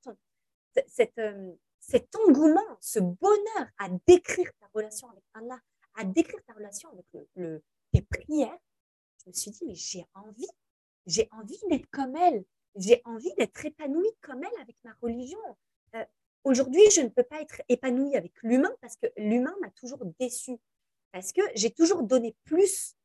cette, 0.87 1.17
euh, 1.19 1.53
cet 1.79 2.15
engouement, 2.15 2.77
ce 2.79 2.99
bonheur 2.99 3.67
à 3.77 3.89
décrire 4.05 4.51
ta 4.59 4.67
relation 4.73 5.09
avec 5.09 5.23
Allah, 5.33 5.59
à 5.95 6.03
décrire 6.03 6.43
ta 6.45 6.53
relation 6.53 6.89
avec 6.91 7.05
le, 7.35 7.63
tes 7.91 8.01
prières, 8.01 8.57
je 9.23 9.29
me 9.29 9.33
suis 9.33 9.51
dit, 9.51 9.65
mais 9.65 9.75
j'ai 9.75 10.05
j'ai 11.07 11.27
envie 11.31 11.59
d'être 11.69 11.89
comme 11.89 12.15
elle, 12.15 12.43
j'ai 12.75 13.01
envie 13.05 13.33
d'être 13.37 13.65
épanouie 13.65 14.11
comme 14.21 14.43
elle 14.43 14.61
avec 14.61 14.75
ma 14.83 14.93
religion. 15.01 15.39
Euh, 15.95 16.05
aujourd'hui, 16.43 16.83
je 16.91 17.01
ne 17.01 17.09
peux 17.09 17.23
pas 17.23 17.41
être 17.41 17.61
épanouie 17.69 18.15
avec 18.15 18.33
l'humain 18.43 18.71
parce 18.81 18.95
que 18.97 19.07
l'humain 19.17 19.55
m'a 19.61 19.71
toujours 19.71 20.05
déçue, 20.19 20.59
parce 21.11 21.31
que 21.31 21.41
j'ai 21.55 21.71
toujours 21.71 22.03
donné 22.03 22.35
plus 22.43 22.95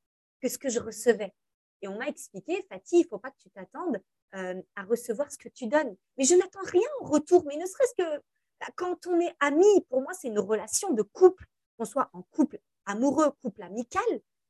que 0.41 0.49
ce 0.49 0.59
que 0.59 0.69
je 0.69 0.81
recevais. 0.81 1.33
Et 1.81 1.89
on 1.89 1.97
m'a 1.97 2.07
expliqué, 2.07 2.65
Fatih, 2.69 2.99
il 2.99 3.05
ne 3.05 3.09
faut 3.09 3.19
pas 3.19 3.31
que 3.31 3.39
tu 3.39 3.51
t'attendes 3.51 4.01
euh, 4.35 4.61
à 4.77 4.85
recevoir 4.85 5.31
ce 5.33 5.39
que 5.39 5.49
tu 5.49 5.67
donnes. 5.67 5.97
Mais 6.19 6.25
je 6.25 6.35
n'attends 6.35 6.65
rien 6.65 6.89
en 7.01 7.07
retour, 7.07 7.45
mais 7.47 7.57
ne 7.57 7.67
serait-ce 7.67 7.95
que 7.95 8.23
bah, 8.61 8.69
quand 8.77 9.07
on 9.07 9.21
est 9.21 9.35
amis, 9.41 9.81
pour 9.89 10.03
moi, 10.03 10.13
c'est 10.15 10.29
une 10.29 10.39
relation 10.39 10.93
de 10.93 11.03
couple, 11.03 11.47
qu'on 11.77 11.85
soit 11.85 12.11
en 12.13 12.23
couple 12.23 12.59
amoureux, 12.87 13.33
couple 13.43 13.63
amical, 13.63 14.03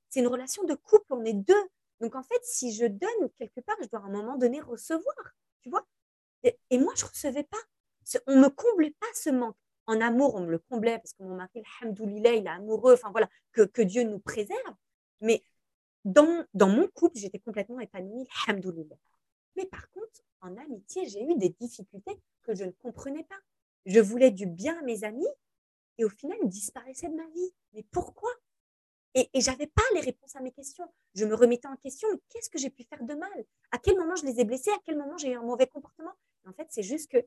c'est 0.08 0.20
une 0.20 0.26
relation 0.26 0.64
de 0.64 0.74
couple, 0.74 1.06
on 1.10 1.24
est 1.24 1.32
deux. 1.32 1.64
Donc 2.02 2.16
en 2.16 2.22
fait, 2.24 2.40
si 2.42 2.74
je 2.74 2.84
donne 2.84 3.30
quelque 3.38 3.60
part, 3.60 3.76
je 3.80 3.88
dois 3.88 4.00
à 4.00 4.06
un 4.06 4.10
moment 4.10 4.36
donné 4.36 4.60
recevoir, 4.60 5.14
tu 5.62 5.70
vois. 5.70 5.86
Et, 6.42 6.78
moi, 6.78 6.92
je 6.96 7.04
ne 7.04 7.08
recevais 7.08 7.44
pas. 7.44 8.20
On 8.26 8.34
ne 8.34 8.42
me 8.42 8.48
comblait 8.48 8.94
pas 8.98 9.06
ce 9.14 9.30
manque. 9.30 9.56
En 9.86 10.00
amour, 10.00 10.34
on 10.34 10.40
me 10.40 10.50
le 10.50 10.58
comblait 10.58 10.98
parce 10.98 11.12
que 11.12 11.22
mon 11.22 11.36
mari, 11.36 11.62
alhamdoulilah, 11.80 12.34
il 12.34 12.46
est 12.46 12.50
amoureux, 12.50 12.94
enfin 12.94 13.10
voilà, 13.12 13.28
que, 13.52 13.82
Dieu 13.82 14.02
nous 14.02 14.18
préserve. 14.18 14.74
Mais 15.20 15.44
dans, 16.04 16.44
dans 16.54 16.68
mon 16.68 16.88
couple, 16.88 17.18
j'étais 17.18 17.38
complètement 17.38 17.78
épanouie. 17.78 18.26
Mais 19.56 19.66
par 19.66 19.88
contre, 19.90 20.22
en 20.40 20.56
amitié, 20.56 21.08
j'ai 21.08 21.22
eu 21.22 21.36
des 21.36 21.50
difficultés 21.50 22.20
que 22.42 22.54
je 22.56 22.64
ne 22.64 22.72
comprenais 22.72 23.24
pas. 23.24 23.38
Je 23.86 24.00
voulais 24.00 24.32
du 24.32 24.46
bien 24.46 24.76
à 24.76 24.82
mes 24.82 25.04
amis 25.04 25.28
et 25.98 26.04
au 26.04 26.08
final, 26.08 26.38
ils 26.42 26.48
disparaissaient 26.48 27.08
de 27.08 27.14
ma 27.14 27.28
vie. 27.28 27.54
Mais 27.74 27.84
pourquoi? 27.92 28.30
Et, 29.14 29.28
et 29.34 29.40
j'avais 29.40 29.66
pas 29.66 29.82
les 29.94 30.00
réponses 30.00 30.34
à 30.36 30.40
mes 30.40 30.52
questions. 30.52 30.90
Je 31.14 31.24
me 31.24 31.34
remettais 31.34 31.68
en 31.68 31.76
question, 31.76 32.08
qu'est-ce 32.30 32.48
que 32.48 32.58
j'ai 32.58 32.70
pu 32.70 32.82
faire 32.84 33.02
de 33.02 33.14
mal? 33.14 33.44
À 33.70 33.78
quel 33.78 33.98
moment 33.98 34.16
je 34.16 34.24
les 34.24 34.40
ai 34.40 34.44
blessés? 34.44 34.70
À 34.70 34.78
quel 34.84 34.96
moment 34.96 35.16
j'ai 35.18 35.32
eu 35.32 35.36
un 35.36 35.42
mauvais 35.42 35.66
comportement? 35.66 36.12
En 36.46 36.52
fait, 36.52 36.66
c'est 36.70 36.82
juste 36.82 37.10
que 37.10 37.18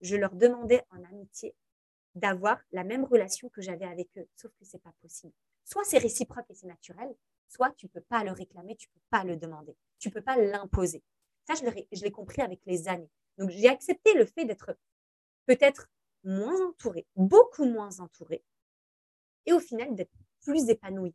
je 0.00 0.16
leur 0.16 0.34
demandais 0.34 0.82
en 0.90 1.02
amitié 1.04 1.54
d'avoir 2.14 2.60
la 2.72 2.84
même 2.84 3.04
relation 3.04 3.48
que 3.48 3.60
j'avais 3.60 3.84
avec 3.84 4.08
eux, 4.16 4.26
sauf 4.36 4.52
que 4.58 4.64
c'est 4.64 4.82
pas 4.82 4.92
possible. 5.02 5.32
Soit 5.64 5.84
c'est 5.84 5.98
réciproque 5.98 6.46
et 6.48 6.54
c'est 6.54 6.66
naturel, 6.66 7.14
soit 7.48 7.72
tu 7.76 7.88
peux 7.88 8.00
pas 8.00 8.24
le 8.24 8.32
réclamer, 8.32 8.76
tu 8.76 8.88
peux 8.88 9.00
pas 9.10 9.24
le 9.24 9.36
demander, 9.36 9.76
tu 9.98 10.10
peux 10.10 10.22
pas 10.22 10.36
l'imposer. 10.36 11.02
Ça, 11.46 11.54
je 11.54 12.04
l'ai 12.04 12.10
compris 12.10 12.42
avec 12.42 12.60
les 12.66 12.88
années. 12.88 13.10
Donc, 13.36 13.50
j'ai 13.50 13.68
accepté 13.68 14.14
le 14.14 14.24
fait 14.24 14.44
d'être 14.44 14.76
peut-être 15.46 15.88
moins 16.22 16.68
entourée, 16.68 17.06
beaucoup 17.16 17.64
moins 17.64 18.00
entourée, 18.00 18.42
et 19.46 19.52
au 19.52 19.60
final 19.60 19.94
d'être 19.94 20.14
plus 20.40 20.68
épanouie. 20.68 21.14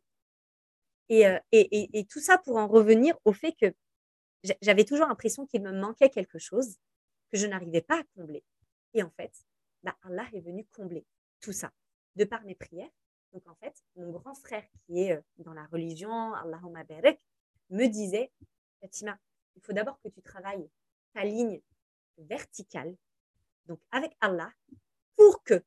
Euh, 1.10 1.38
et, 1.50 2.06
tout 2.08 2.20
ça 2.20 2.38
pour 2.38 2.56
en 2.56 2.68
revenir 2.68 3.18
au 3.24 3.32
fait 3.32 3.52
que 3.52 3.74
j'avais 4.62 4.84
toujours 4.84 5.06
l'impression 5.06 5.44
qu'il 5.46 5.62
me 5.62 5.72
manquait 5.72 6.08
quelque 6.08 6.38
chose 6.38 6.76
que 7.32 7.38
je 7.38 7.46
n'arrivais 7.46 7.82
pas 7.82 8.00
à 8.00 8.04
combler. 8.14 8.44
Et 8.94 9.02
en 9.02 9.10
fait, 9.10 9.32
bah, 9.82 9.96
Allah 10.02 10.26
est 10.32 10.40
venu 10.40 10.64
combler 10.66 11.04
tout 11.40 11.52
ça 11.52 11.72
de 12.16 12.24
par 12.24 12.44
mes 12.44 12.54
prières. 12.54 12.90
Donc 13.32 13.46
en 13.48 13.54
fait, 13.56 13.74
mon 13.96 14.10
grand 14.10 14.34
frère 14.34 14.64
qui 14.86 15.00
est 15.02 15.12
euh, 15.12 15.20
dans 15.38 15.52
la 15.52 15.66
religion, 15.66 16.32
Allahumma 16.34 16.84
barak, 16.84 17.20
me 17.70 17.86
disait, 17.86 18.32
Fatima, 18.80 19.18
il 19.56 19.62
faut 19.62 19.72
d'abord 19.72 20.00
que 20.02 20.08
tu 20.08 20.22
travailles 20.22 20.68
ta 21.12 21.24
ligne 21.24 21.60
verticale, 22.18 22.96
donc 23.66 23.80
avec 23.90 24.16
Allah, 24.20 24.52
pour 25.16 25.42
que 25.42 25.62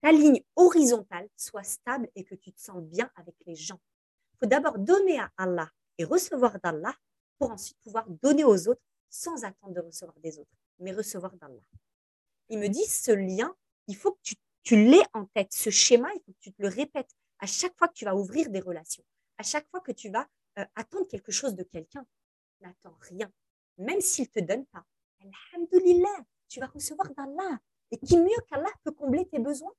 ta 0.00 0.12
ligne 0.12 0.42
horizontale 0.56 1.28
soit 1.36 1.62
stable 1.62 2.08
et 2.14 2.24
que 2.24 2.34
tu 2.34 2.52
te 2.52 2.60
sens 2.60 2.82
bien 2.82 3.10
avec 3.16 3.34
les 3.46 3.54
gens. 3.54 3.80
D'abord 4.42 4.78
donner 4.78 5.18
à 5.18 5.30
Allah 5.36 5.70
et 5.98 6.04
recevoir 6.04 6.58
d'Allah 6.60 6.94
pour 7.38 7.50
ensuite 7.50 7.78
pouvoir 7.82 8.08
donner 8.08 8.44
aux 8.44 8.68
autres 8.68 8.82
sans 9.08 9.44
attendre 9.44 9.74
de 9.74 9.80
recevoir 9.80 10.18
des 10.20 10.38
autres, 10.38 10.50
mais 10.78 10.92
recevoir 10.92 11.34
d'Allah. 11.36 11.62
Il 12.48 12.58
me 12.58 12.68
dit, 12.68 12.84
ce 12.84 13.12
lien, 13.12 13.54
il 13.86 13.96
faut 13.96 14.12
que 14.12 14.20
tu, 14.22 14.34
tu 14.62 14.76
l'aies 14.76 15.06
en 15.12 15.26
tête, 15.26 15.52
ce 15.52 15.70
schéma, 15.70 16.08
il 16.14 16.20
faut 16.24 16.32
que 16.32 16.40
tu 16.40 16.52
te 16.52 16.62
le 16.62 16.68
répètes 16.68 17.10
à 17.38 17.46
chaque 17.46 17.76
fois 17.76 17.88
que 17.88 17.94
tu 17.94 18.04
vas 18.04 18.14
ouvrir 18.14 18.50
des 18.50 18.60
relations, 18.60 19.04
à 19.38 19.42
chaque 19.42 19.68
fois 19.70 19.80
que 19.80 19.92
tu 19.92 20.10
vas 20.10 20.26
euh, 20.58 20.64
attendre 20.76 21.06
quelque 21.08 21.32
chose 21.32 21.54
de 21.54 21.62
quelqu'un. 21.62 22.06
N'attends 22.60 22.96
rien, 23.00 23.30
même 23.78 24.00
s'il 24.00 24.26
ne 24.26 24.40
te 24.40 24.46
donne 24.46 24.66
pas. 24.66 24.84
Alhamdulillah, 25.20 26.24
tu 26.48 26.60
vas 26.60 26.66
recevoir 26.66 27.10
d'Allah. 27.14 27.58
Et 27.90 27.98
qui 27.98 28.16
mieux 28.16 28.40
qu'Allah 28.48 28.70
peut 28.84 28.92
combler 28.92 29.26
tes 29.28 29.38
besoins? 29.38 29.72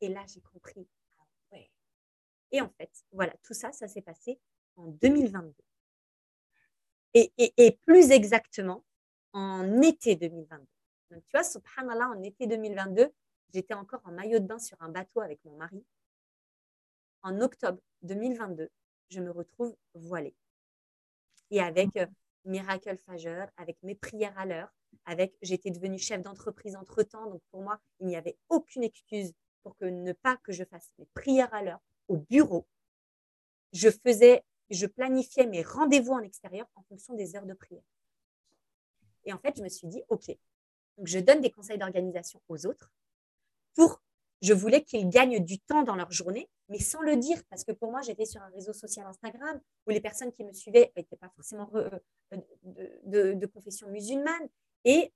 Et 0.00 0.08
là, 0.08 0.24
j'ai 0.26 0.40
compris. 0.40 0.86
Et 2.52 2.60
en 2.60 2.70
fait, 2.70 2.90
voilà, 3.12 3.34
tout 3.42 3.54
ça, 3.54 3.72
ça 3.72 3.88
s'est 3.88 4.02
passé 4.02 4.38
en 4.76 4.86
2022. 4.86 5.54
Et, 7.14 7.32
et, 7.38 7.78
plus 7.86 8.10
exactement, 8.10 8.84
en 9.32 9.80
été 9.80 10.16
2022. 10.16 10.66
Donc, 11.10 11.22
tu 11.28 11.36
vois, 11.36 11.44
subhanallah, 11.44 12.10
en 12.10 12.22
été 12.22 12.46
2022, 12.46 13.10
j'étais 13.54 13.72
encore 13.72 14.02
en 14.04 14.12
maillot 14.12 14.38
de 14.38 14.46
bain 14.46 14.58
sur 14.58 14.76
un 14.82 14.90
bateau 14.90 15.20
avec 15.20 15.42
mon 15.44 15.56
mari. 15.56 15.82
En 17.22 17.40
octobre 17.40 17.80
2022, 18.02 18.68
je 19.08 19.20
me 19.20 19.30
retrouve 19.30 19.74
voilée. 19.94 20.36
Et 21.50 21.60
avec 21.60 21.96
euh, 21.96 22.06
Miracle 22.44 22.98
Fajr, 23.06 23.46
avec 23.56 23.82
mes 23.82 23.94
prières 23.94 24.38
à 24.38 24.44
l'heure, 24.44 24.74
avec 25.06 25.34
j'étais 25.42 25.70
devenue 25.70 25.98
chef 25.98 26.22
d'entreprise 26.22 26.76
entre-temps, 26.76 27.30
donc 27.30 27.40
pour 27.50 27.62
moi, 27.62 27.80
il 28.00 28.08
n'y 28.08 28.16
avait 28.16 28.36
aucune 28.48 28.82
excuse 28.82 29.32
pour 29.62 29.76
que 29.76 29.84
ne 29.84 30.12
pas 30.12 30.36
que 30.38 30.52
je 30.52 30.64
fasse 30.64 30.90
mes 30.98 31.06
prières 31.14 31.52
à 31.54 31.62
l'heure 31.62 31.80
au 32.08 32.16
bureau. 32.16 32.66
Je 33.72 33.90
faisais, 33.90 34.44
je 34.70 34.86
planifiais 34.86 35.46
mes 35.46 35.62
rendez-vous 35.62 36.12
en 36.12 36.20
extérieur 36.20 36.66
en 36.74 36.82
fonction 36.84 37.14
des 37.14 37.36
heures 37.36 37.46
de 37.46 37.54
prière. 37.54 37.82
Et 39.24 39.32
en 39.32 39.38
fait, 39.38 39.56
je 39.56 39.62
me 39.62 39.68
suis 39.68 39.88
dit, 39.88 40.02
OK, 40.08 40.28
donc 40.96 41.06
je 41.06 41.18
donne 41.18 41.40
des 41.40 41.50
conseils 41.50 41.78
d'organisation 41.78 42.40
aux 42.48 42.66
autres 42.66 42.92
pour, 43.74 44.02
je 44.42 44.52
voulais 44.54 44.82
qu'ils 44.82 45.08
gagnent 45.08 45.44
du 45.44 45.58
temps 45.58 45.82
dans 45.82 45.96
leur 45.96 46.10
journée, 46.10 46.48
mais 46.68 46.78
sans 46.78 47.00
le 47.00 47.16
dire, 47.16 47.42
parce 47.50 47.64
que 47.64 47.72
pour 47.72 47.90
moi, 47.90 48.00
j'étais 48.00 48.24
sur 48.24 48.40
un 48.42 48.48
réseau 48.48 48.72
social 48.72 49.06
Instagram 49.06 49.60
où 49.86 49.90
les 49.90 50.00
personnes 50.00 50.32
qui 50.32 50.44
me 50.44 50.52
suivaient 50.52 50.92
n'étaient 50.96 51.16
pas 51.16 51.30
forcément 51.34 51.70
euh, 51.74 51.90
de, 53.04 53.34
de, 53.34 53.46
confession 53.46 53.88
musulmane. 53.88 54.48
Et 54.84 55.12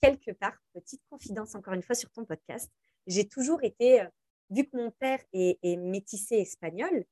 quelque 0.00 0.30
part, 0.32 0.56
petite 0.72 1.02
confidence 1.10 1.54
encore 1.54 1.74
une 1.74 1.82
fois 1.82 1.94
sur 1.94 2.10
ton 2.10 2.24
podcast, 2.24 2.70
j'ai 3.06 3.28
toujours 3.28 3.62
été, 3.62 4.00
euh, 4.00 4.08
vu 4.50 4.68
que 4.68 4.76
mon 4.76 4.90
père 4.90 5.20
est, 5.32 5.76
métissé 5.76 6.36
espagnol, 6.36 7.04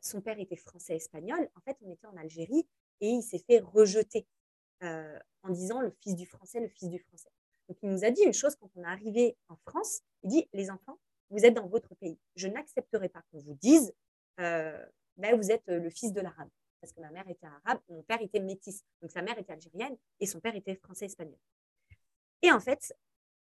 son 0.00 0.20
père 0.20 0.38
était 0.38 0.56
français-espagnol. 0.56 1.48
En 1.56 1.60
fait, 1.60 1.76
on 1.82 1.90
était 1.90 2.06
en 2.06 2.16
Algérie 2.16 2.66
et 3.00 3.08
il 3.08 3.22
s'est 3.22 3.42
fait 3.46 3.60
rejeter 3.60 4.26
en 4.80 5.50
disant 5.50 5.80
le 5.80 5.90
fils 6.02 6.14
du 6.16 6.26
français, 6.26 6.60
le 6.60 6.68
fils 6.68 6.88
du 6.88 6.98
français. 6.98 7.30
Donc, 7.68 7.78
il 7.82 7.90
nous 7.90 8.04
a 8.04 8.10
dit 8.10 8.22
une 8.22 8.32
chose 8.32 8.56
quand 8.56 8.70
on 8.76 8.82
est 8.82 8.86
arrivé 8.86 9.36
en 9.48 9.56
France. 9.56 10.00
Il 10.22 10.30
dit, 10.30 10.48
les 10.52 10.70
enfants, 10.70 10.98
vous 11.30 11.44
êtes 11.44 11.54
dans 11.54 11.66
votre 11.66 11.94
pays. 11.94 12.18
Je 12.36 12.48
n'accepterai 12.48 13.08
pas 13.08 13.22
qu'on 13.30 13.40
vous 13.40 13.54
dise, 13.54 13.92
ben, 14.38 15.36
vous 15.36 15.50
êtes 15.50 15.66
le 15.66 15.90
fils 15.90 16.12
de 16.12 16.20
l'arabe. 16.20 16.48
Parce 16.80 16.92
que 16.92 17.00
ma 17.00 17.10
mère 17.10 17.26
était 17.28 17.46
arabe, 17.46 17.80
mon 17.88 18.02
père 18.02 18.20
était 18.20 18.40
métis. 18.40 18.84
Donc, 19.00 19.10
sa 19.10 19.22
mère 19.22 19.38
était 19.38 19.52
algérienne 19.52 19.96
et 20.20 20.26
son 20.26 20.40
père 20.40 20.54
était 20.54 20.74
français-espagnol. 20.74 21.38
Et 22.42 22.52
en 22.52 22.60
fait, 22.60 22.94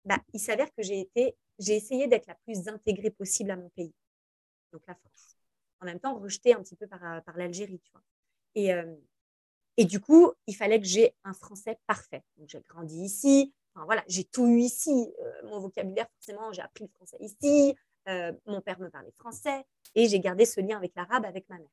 bah, 0.04 0.18
il 0.34 0.40
s'avère 0.40 0.74
que 0.74 0.82
j'ai 0.82 1.00
été, 1.00 1.36
j'ai 1.60 1.76
essayé 1.76 2.08
d'être 2.08 2.28
la 2.28 2.36
plus 2.36 2.68
intégrée 2.68 3.12
possible 3.12 3.52
à 3.52 3.58
mon 3.58 3.70
pays, 3.70 3.94
donc 4.74 4.82
la 4.88 4.96
France. 4.96 5.38
En 5.82 5.86
même 5.86 6.00
temps, 6.00 6.18
rejetée 6.18 6.54
un 6.54 6.62
petit 6.62 6.76
peu 6.76 6.88
par, 6.88 7.24
par 7.24 7.38
l'Algérie, 7.38 7.80
tu 7.80 7.92
vois. 7.92 8.04
Et, 8.56 8.72
et 9.78 9.86
du 9.86 10.02
coup, 10.02 10.34
il 10.48 10.56
fallait 10.56 10.80
que 10.80 10.86
j'ai 10.86 11.16
un 11.24 11.34
français 11.34 11.80
parfait. 11.88 12.24
Donc, 12.38 12.50
j'ai 12.50 12.62
grandi 12.68 12.98
ici, 12.98 13.54
voilà, 13.86 14.04
j'ai 14.08 14.24
tout 14.24 14.48
eu 14.48 14.60
ici. 14.60 15.14
Euh, 15.22 15.48
mon 15.48 15.60
vocabulaire, 15.60 16.08
forcément, 16.16 16.52
j'ai 16.52 16.62
appris 16.62 16.86
le 16.86 16.90
français 16.90 17.18
ici. 17.20 17.76
Euh, 18.08 18.32
mon 18.46 18.62
père 18.62 18.80
me 18.80 18.90
parlait 18.90 19.12
français 19.12 19.66
et 19.96 20.08
j'ai 20.08 20.20
gardé 20.20 20.46
ce 20.46 20.62
lien 20.62 20.78
avec 20.78 20.96
l'arabe 20.96 21.26
avec 21.26 21.48
ma 21.50 21.58
mère. 21.58 21.68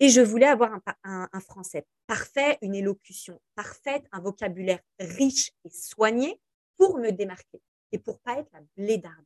Et 0.00 0.08
je 0.08 0.20
voulais 0.20 0.46
avoir 0.46 0.80
un, 1.02 1.40
français 1.40 1.84
parfait, 2.06 2.56
une 2.62 2.76
élocution 2.76 3.40
parfaite, 3.56 4.04
un 4.12 4.20
vocabulaire 4.20 4.78
riche 5.00 5.50
et 5.64 5.70
soigné 5.70 6.40
pour 6.76 6.98
me 6.98 7.10
démarquer 7.10 7.60
et 7.92 7.98
pour 7.98 8.20
pas 8.20 8.38
être 8.38 8.50
la 8.52 8.60
blédarde. 8.76 9.24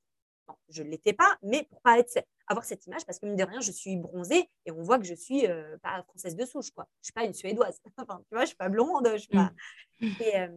je 0.68 0.82
ne 0.82 0.88
l'étais 0.88 1.12
pas, 1.12 1.38
mais 1.42 1.64
pour 1.64 1.80
pas 1.82 1.98
être, 1.98 2.24
avoir 2.46 2.64
cette 2.64 2.86
image, 2.86 3.04
parce 3.06 3.18
que 3.18 3.26
mine 3.26 3.36
de 3.36 3.44
rien, 3.44 3.60
je 3.60 3.72
suis 3.72 3.96
bronzée 3.96 4.48
et 4.66 4.70
on 4.70 4.82
voit 4.82 4.98
que 4.98 5.04
je 5.04 5.14
suis 5.14 5.46
euh, 5.46 5.76
pas 5.78 6.02
française 6.02 6.36
de 6.36 6.44
souche, 6.44 6.70
quoi. 6.70 6.88
Je 7.00 7.06
suis 7.06 7.12
pas 7.12 7.24
une 7.24 7.34
suédoise. 7.34 7.80
enfin, 7.96 8.22
tu 8.28 8.34
vois, 8.34 8.42
je 8.42 8.48
suis 8.48 8.56
pas 8.56 8.68
blonde, 8.68 9.08
je 9.12 9.18
suis 9.18 9.28
pas. 9.28 9.52
Mmh. 10.00 10.06
Et, 10.20 10.48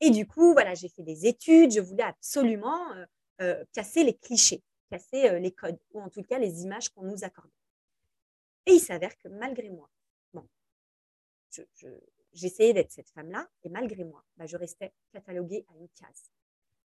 et 0.00 0.10
du 0.10 0.26
coup, 0.26 0.52
voilà, 0.52 0.74
j'ai 0.74 0.88
fait 0.88 1.02
des 1.02 1.26
études, 1.26 1.72
je 1.72 1.80
voulais 1.80 2.04
absolument 2.04 2.92
euh, 2.92 3.06
euh, 3.40 3.64
casser 3.72 4.04
les 4.04 4.16
clichés, 4.16 4.62
casser 4.90 5.28
euh, 5.28 5.38
les 5.38 5.52
codes, 5.52 5.78
ou 5.92 6.00
en 6.00 6.08
tout 6.08 6.22
cas 6.22 6.38
les 6.38 6.62
images 6.62 6.88
qu'on 6.90 7.02
nous 7.02 7.24
accordait. 7.24 7.50
Et 8.66 8.74
il 8.74 8.80
s'avère 8.80 9.16
que 9.18 9.28
malgré 9.28 9.70
moi, 9.70 9.90
bon, 10.32 10.46
j'essayais 12.32 12.74
d'être 12.74 12.92
cette 12.92 13.10
femme-là, 13.10 13.48
et 13.64 13.70
malgré 13.70 14.04
moi, 14.04 14.24
bah, 14.36 14.46
je 14.46 14.56
restais 14.56 14.92
cataloguée 15.12 15.66
à 15.68 15.76
une 15.76 15.88
case, 15.88 16.30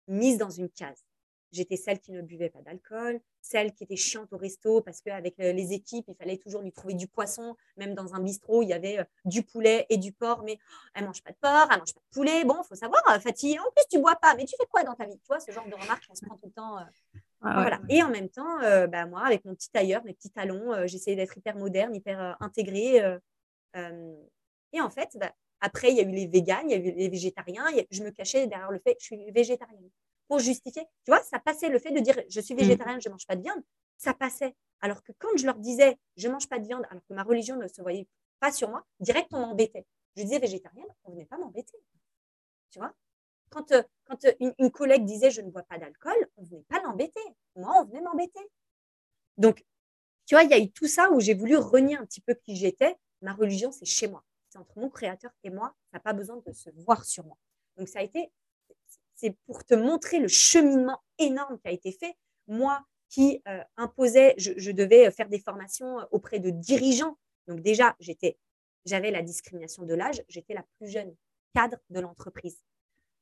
mise 0.10 0.38
dans 0.38 0.50
une 0.50 0.70
case. 0.70 1.06
J'étais 1.52 1.78
celle 1.78 2.00
qui 2.00 2.12
ne 2.12 2.22
buvait 2.22 2.50
pas 2.50 2.62
d'alcool, 2.62 3.20
celle 3.42 3.74
qui 3.74 3.84
était 3.84 3.96
chiante 3.96 4.32
au 4.34 4.38
resto 4.38 4.82
parce 4.82 5.02
qu'avec 5.02 5.40
euh, 5.40 5.52
les 5.52 5.74
équipes, 5.74 6.06
il 6.08 6.16
fallait 6.16 6.38
toujours 6.38 6.62
lui 6.62 6.72
trouver 6.72 6.94
du 6.94 7.08
poisson. 7.08 7.56
Même 7.78 7.96
dans 7.96 8.14
un 8.14 8.20
bistrot, 8.20 8.62
il 8.62 8.70
y 8.70 8.74
avait 8.74 9.00
euh, 9.00 9.04
du 9.26 9.42
poulet 9.42 9.88
et 9.90 9.98
du 9.98 10.12
porc, 10.12 10.44
mais 10.44 10.60
oh, 10.60 10.90
elle 10.94 11.06
mange 11.06 11.24
pas 11.24 11.32
de 11.32 11.38
porc, 11.42 11.68
elle 11.72 11.80
mange 11.80 11.94
pas 11.94 12.02
de 12.02 12.14
poulet. 12.14 12.44
Bon, 12.46 12.56
il 12.64 12.68
faut 12.68 12.76
savoir, 12.76 13.02
euh, 13.10 13.20
Fatih, 13.20 13.58
en 13.58 13.64
plus, 13.76 13.86
tu 13.90 14.00
bois 14.00 14.16
pas, 14.16 14.36
mais 14.36 14.46
tu 14.46 14.56
fais 14.60 14.68
quoi 14.68 14.84
dans 14.84 14.94
ta 14.94 15.06
vie? 15.06 15.18
Tu 15.18 15.28
vois, 15.28 15.40
ce 15.40 15.52
genre 15.52 15.68
de 15.68 15.74
remarques, 15.74 16.04
on 16.10 16.16
se 16.16 16.24
prend 16.24 16.36
tout 16.36 16.46
le 16.46 16.52
temps. 16.52 16.78
voilà. 17.42 17.80
Et 17.90 18.04
en 18.04 18.10
même 18.10 18.30
temps, 18.30 18.60
bah, 18.88 19.08
moi, 19.08 19.26
avec 19.26 19.44
mon 19.46 19.56
petit 19.56 19.72
tailleur, 19.72 20.04
mes 20.04 20.14
petits 20.14 20.30
talons, 20.30 20.86
j'essayais 20.86 21.16
d'être 21.16 21.36
hyper 21.36 21.56
moderne, 21.56 21.96
hyper 21.96 22.38
intégrée. 22.42 23.02
et 23.74 24.82
en 24.82 24.90
fait, 24.92 25.18
bah, 25.20 25.32
après, 25.62 25.92
il 25.92 25.98
y 25.98 26.00
a 26.00 26.04
eu 26.04 26.12
les 26.12 26.28
véganes, 26.28 26.70
il 26.70 26.72
y 26.72 26.74
a 26.74 26.78
eu 26.78 26.92
les 26.96 27.10
végétariens. 27.10 27.66
je 27.92 28.04
me 28.04 28.12
cachais 28.12 28.48
derrière 28.48 28.72
le 28.72 28.80
fait 28.80 28.96
que 28.96 29.02
je 29.02 29.06
suis 29.06 29.32
végétarienne 29.32 29.90
pour 30.28 30.40
justifier. 30.40 30.84
Tu 31.06 31.12
vois, 31.12 31.22
ça 31.24 31.40
passait 31.40 31.70
le 31.70 31.80
fait 31.80 31.92
de 31.92 32.00
dire 32.00 32.16
je 32.30 32.40
suis 32.40 32.54
mmh. 32.54 32.58
végétarienne, 32.58 33.02
je 33.02 33.10
ne 33.10 33.14
mange 33.14 33.28
pas 33.28 33.36
de 33.36 33.42
viande, 33.42 33.62
ça 33.98 34.14
passait. 34.14 34.56
Alors 34.82 35.04
que 35.04 35.12
quand 35.18 35.36
je 35.36 35.46
leur 35.46 35.56
disais 35.56 35.98
je 36.16 36.28
ne 36.28 36.34
mange 36.34 36.48
pas 36.48 36.60
de 36.60 36.66
viande, 36.66 36.86
alors 36.90 37.04
que 37.08 37.14
ma 37.14 37.24
religion 37.24 37.58
ne 37.58 37.68
se 37.68 37.82
voyait 37.82 38.08
pas 38.40 38.52
sur 38.52 38.70
moi, 38.70 38.86
direct 39.00 39.34
on 39.34 39.40
m'embêtait. 39.40 39.86
Je 40.16 40.24
disais 40.24 40.40
végétarienne, 40.40 40.88
on 41.04 41.10
ne 41.10 41.16
venait 41.16 41.26
pas 41.26 41.38
m'embêter. 41.38 41.78
Tu 42.72 42.80
vois? 42.80 42.94
Quand, 43.50 43.72
euh, 43.72 43.82
quand 44.06 44.24
euh, 44.26 44.54
une, 44.60 44.72
collègue 44.72 45.06
disait 45.06 45.32
je 45.32 45.42
ne 45.42 45.50
bois 45.50 45.64
pas 45.64 45.78
d'alcool, 45.78 46.14
on 46.38 46.44
ne 46.44 46.48
venait 46.48 46.66
pas 46.70 46.82
l'embêter. 46.84 47.22
Moi, 47.56 47.74
on 47.80 47.86
venait 47.86 48.02
m'embêter. 48.02 48.40
Donc, 49.38 49.66
tu 50.26 50.36
vois, 50.36 50.44
il 50.44 50.52
y 50.52 50.54
a 50.54 50.60
eu 50.60 50.70
tout 50.72 50.88
ça 50.88 51.10
où 51.12 51.20
j'ai 51.20 51.34
voulu 51.34 51.58
renier 51.58 51.98
un 51.98 52.06
petit 52.06 52.22
peu 52.22 52.36
qui 52.36 52.56
j'étais. 52.56 52.96
Ma 53.22 53.34
religion, 53.34 53.72
c'est 53.72 53.86
chez 53.86 54.08
moi. 54.08 54.24
Entre 54.56 54.80
mon 54.80 54.90
créateur 54.90 55.32
et 55.44 55.50
moi. 55.50 55.76
Ça 55.92 55.98
n'a 55.98 56.00
pas 56.00 56.14
besoin 56.14 56.42
de 56.46 56.52
se 56.52 56.70
voir 56.72 57.06
sur 57.06 57.26
moi. 57.26 57.38
Donc, 57.78 57.88
ça 57.88 58.00
a 58.00 58.04
été 58.04 58.32
c'est 59.20 59.36
pour 59.46 59.66
te 59.66 59.74
montrer 59.74 60.20
le 60.20 60.30
cheminement 60.30 61.02
énorme 61.18 61.60
qui 61.60 61.68
a 61.68 61.72
été 61.72 61.92
fait. 61.92 62.16
Moi 62.48 62.86
qui 63.10 63.42
euh, 63.48 63.62
imposais, 63.76 64.36
je, 64.38 64.72
devais 64.72 65.10
faire 65.12 65.28
des 65.28 65.40
formations 65.40 65.98
auprès 66.12 66.40
de 66.40 66.52
dirigeants. 66.52 67.18
Donc 67.48 67.62
déjà, 67.62 67.96
j'étais, 68.00 68.38
j'avais 68.86 69.12
la 69.12 69.24
discrimination 69.24 69.84
de 69.84 69.94
l'âge, 69.94 70.24
j'étais 70.30 70.54
la 70.54 70.64
plus 70.78 70.88
jeune 70.90 71.14
cadre 71.54 71.78
de 71.90 72.00
l'entreprise. 72.00 72.64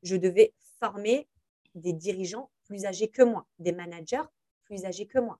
Je 0.03 0.17
devais 0.17 0.53
former 0.79 1.27
des 1.73 1.93
dirigeants 1.93 2.51
plus 2.65 2.85
âgés 2.85 3.07
que 3.07 3.23
moi, 3.23 3.47
des 3.59 3.71
managers 3.71 4.27
plus 4.65 4.85
âgés 4.85 5.07
que 5.07 5.19
moi. 5.19 5.39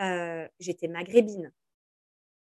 Euh, 0.00 0.48
j'étais 0.58 0.88
maghrébine. 0.88 1.52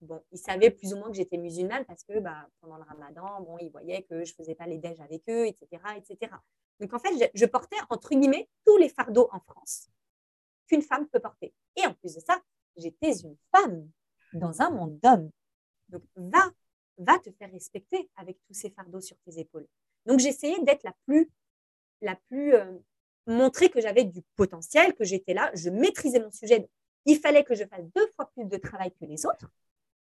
Bon, 0.02 0.22
ils 0.30 0.38
savaient 0.38 0.70
plus 0.70 0.92
ou 0.92 0.98
moins 0.98 1.08
que 1.10 1.16
j'étais 1.16 1.38
musulmane 1.38 1.84
parce 1.86 2.04
que 2.04 2.18
bah, 2.18 2.48
pendant 2.60 2.76
le 2.76 2.82
ramadan, 2.82 3.40
bon, 3.40 3.56
ils 3.58 3.70
voyaient 3.70 4.02
que 4.02 4.24
je 4.24 4.32
ne 4.32 4.36
faisais 4.36 4.54
pas 4.54 4.66
les 4.66 4.78
déj 4.78 5.00
avec 5.00 5.22
eux, 5.28 5.46
etc., 5.46 5.82
etc. 5.96 6.32
Donc 6.80 6.92
en 6.92 6.98
fait, 6.98 7.30
je, 7.34 7.46
portais 7.46 7.76
entre 7.88 8.10
guillemets 8.10 8.48
tous 8.66 8.76
les 8.76 8.90
fardeaux 8.90 9.28
en 9.32 9.40
France 9.40 9.88
qu'une 10.68 10.82
femme 10.82 11.08
peut 11.08 11.20
porter. 11.20 11.54
Et 11.76 11.86
en 11.86 11.94
plus 11.94 12.14
de 12.14 12.20
ça, 12.20 12.40
j'étais 12.76 13.12
une 13.20 13.36
femme 13.54 13.88
dans 14.34 14.60
un 14.60 14.70
monde 14.70 14.98
d'hommes. 15.00 15.30
Donc 15.88 16.02
va, 16.16 16.52
va 16.98 17.18
te 17.18 17.30
faire 17.30 17.50
respecter 17.50 18.10
avec 18.16 18.38
tous 18.46 18.54
ces 18.54 18.70
fardeaux 18.70 19.00
sur 19.00 19.16
tes 19.20 19.38
épaules. 19.38 19.66
Donc 20.04 20.18
j'essayais 20.18 20.60
d'être 20.62 20.82
la 20.82 20.94
plus, 21.06 21.30
la 22.02 22.16
plus 22.16 22.54
euh, 22.54 22.72
montrer 23.26 23.70
que 23.70 23.80
j'avais 23.80 24.04
du 24.04 24.22
potentiel, 24.34 24.94
que 24.94 25.04
j'étais 25.04 25.32
là, 25.32 25.50
je 25.54 25.70
maîtrisais 25.70 26.20
mon 26.20 26.30
sujet. 26.30 26.68
Il 27.06 27.18
fallait 27.18 27.44
que 27.44 27.54
je 27.54 27.64
fasse 27.64 27.84
deux 27.94 28.06
fois 28.08 28.30
plus 28.34 28.44
de 28.44 28.56
travail 28.56 28.92
que 28.92 29.04
les 29.06 29.24
autres. 29.24 29.48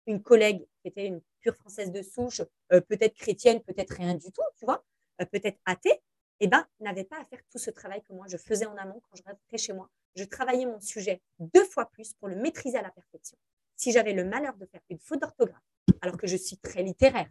Une 0.07 0.21
collègue 0.21 0.65
qui 0.81 0.87
était 0.87 1.05
une 1.05 1.21
pure 1.41 1.55
française 1.55 1.91
de 1.91 2.01
souche, 2.01 2.41
euh, 2.71 2.81
peut-être 2.81 3.15
chrétienne, 3.15 3.61
peut-être 3.61 3.91
rien 3.91 4.15
du 4.15 4.31
tout, 4.31 4.41
tu 4.57 4.65
vois, 4.65 4.83
euh, 5.21 5.25
peut-être 5.25 5.59
athée, 5.65 6.01
eh 6.39 6.47
ben, 6.47 6.65
n'avait 6.79 7.03
pas 7.03 7.19
à 7.19 7.25
faire 7.25 7.39
tout 7.51 7.57
ce 7.57 7.69
travail 7.69 8.01
que 8.03 8.13
moi 8.13 8.25
je 8.29 8.37
faisais 8.37 8.65
en 8.65 8.77
amont 8.77 9.01
quand 9.09 9.15
je 9.15 9.23
rentrais 9.23 9.57
chez 9.57 9.73
moi. 9.73 9.89
Je 10.15 10.23
travaillais 10.23 10.65
mon 10.65 10.79
sujet 10.79 11.21
deux 11.39 11.65
fois 11.65 11.89
plus 11.89 12.13
pour 12.13 12.27
le 12.27 12.35
maîtriser 12.35 12.77
à 12.77 12.81
la 12.81 12.91
perfection. 12.91 13.37
Si 13.75 13.91
j'avais 13.91 14.13
le 14.13 14.23
malheur 14.23 14.55
de 14.57 14.65
faire 14.65 14.81
une 14.89 14.99
faute 14.99 15.21
d'orthographe, 15.21 15.61
alors 16.01 16.17
que 16.17 16.27
je 16.27 16.35
suis 16.35 16.57
très 16.57 16.83
littéraire, 16.83 17.29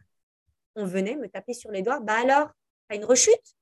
on 0.74 0.84
venait 0.84 1.16
me 1.16 1.28
taper 1.28 1.54
sur 1.54 1.70
les 1.70 1.82
doigts. 1.82 2.00
Bah 2.00 2.18
alors, 2.22 2.50
t'as 2.88 2.96
une 2.96 3.04
rechute? 3.04 3.56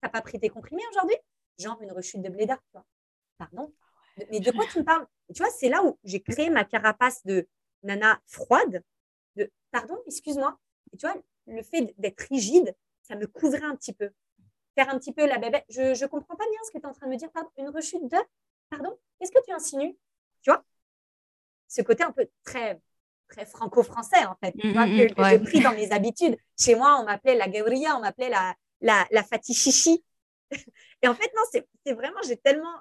T'as 0.00 0.08
pas 0.08 0.22
pris 0.22 0.40
tes 0.40 0.48
comprimés 0.48 0.82
aujourd'hui? 0.90 1.16
Genre 1.58 1.80
une 1.82 1.92
rechute 1.92 2.22
de 2.22 2.28
blédard, 2.28 2.60
tu 2.66 2.72
vois. 2.72 2.84
Pardon? 3.38 3.72
Mais 4.30 4.40
de 4.40 4.50
quoi 4.50 4.64
tu 4.66 4.78
me 4.78 4.84
parles? 4.84 5.06
Tu 5.34 5.42
vois, 5.42 5.50
c'est 5.50 5.68
là 5.68 5.84
où 5.84 5.98
j'ai 6.04 6.20
créé 6.20 6.50
ma 6.50 6.64
carapace 6.64 7.24
de 7.24 7.48
nana 7.84 8.20
froide. 8.26 8.82
De 9.36 9.50
pardon, 9.70 9.96
excuse-moi. 10.06 10.58
Et 10.92 10.96
tu 10.96 11.06
vois, 11.06 11.16
le 11.46 11.62
fait 11.62 11.94
d'être 11.98 12.26
rigide, 12.30 12.74
ça 13.02 13.16
me 13.16 13.26
couvrait 13.26 13.62
un 13.62 13.76
petit 13.76 13.92
peu 13.92 14.10
faire 14.74 14.88
un 14.90 14.98
petit 14.98 15.12
peu 15.12 15.26
la 15.26 15.38
bébé. 15.38 15.62
Je 15.68 15.82
ne 15.82 16.06
comprends 16.08 16.36
pas 16.36 16.44
bien 16.50 16.60
ce 16.64 16.70
que 16.72 16.78
tu 16.78 16.84
es 16.84 16.88
en 16.88 16.92
train 16.92 17.06
de 17.06 17.12
me 17.12 17.16
dire. 17.16 17.30
Pardon, 17.32 17.50
une 17.56 17.68
rechute 17.68 18.02
de 18.10 18.18
Pardon 18.70 18.98
Qu'est-ce 19.18 19.32
que 19.32 19.44
tu 19.44 19.52
insinues 19.52 19.96
Tu 20.42 20.50
vois? 20.50 20.64
Ce 21.68 21.82
côté 21.82 22.02
un 22.02 22.12
peu 22.12 22.26
très, 22.44 22.80
très 23.28 23.46
franco-français, 23.46 24.24
en 24.26 24.36
fait, 24.42 24.52
tu 24.52 24.72
vois, 24.72 24.86
mm, 24.86 24.94
mm, 24.94 25.14
que, 25.14 25.24
j'ai 25.24 25.38
pris 25.38 25.60
dans 25.60 25.72
mes 25.72 25.92
habitudes. 25.92 26.36
Chez 26.58 26.74
moi, 26.74 26.98
on 27.00 27.04
m'appelait 27.04 27.36
la 27.36 27.48
Gabriella, 27.48 27.96
on 27.96 28.00
m'appelait 28.00 28.30
la, 28.30 28.54
la, 28.80 29.06
la 29.10 29.22
Fatichichi. 29.22 30.04
Et 31.02 31.08
en 31.08 31.14
fait, 31.14 31.30
non, 31.34 31.42
c'est 31.52 31.92
vraiment, 31.92 32.20
j'ai 32.26 32.36
tellement 32.36 32.74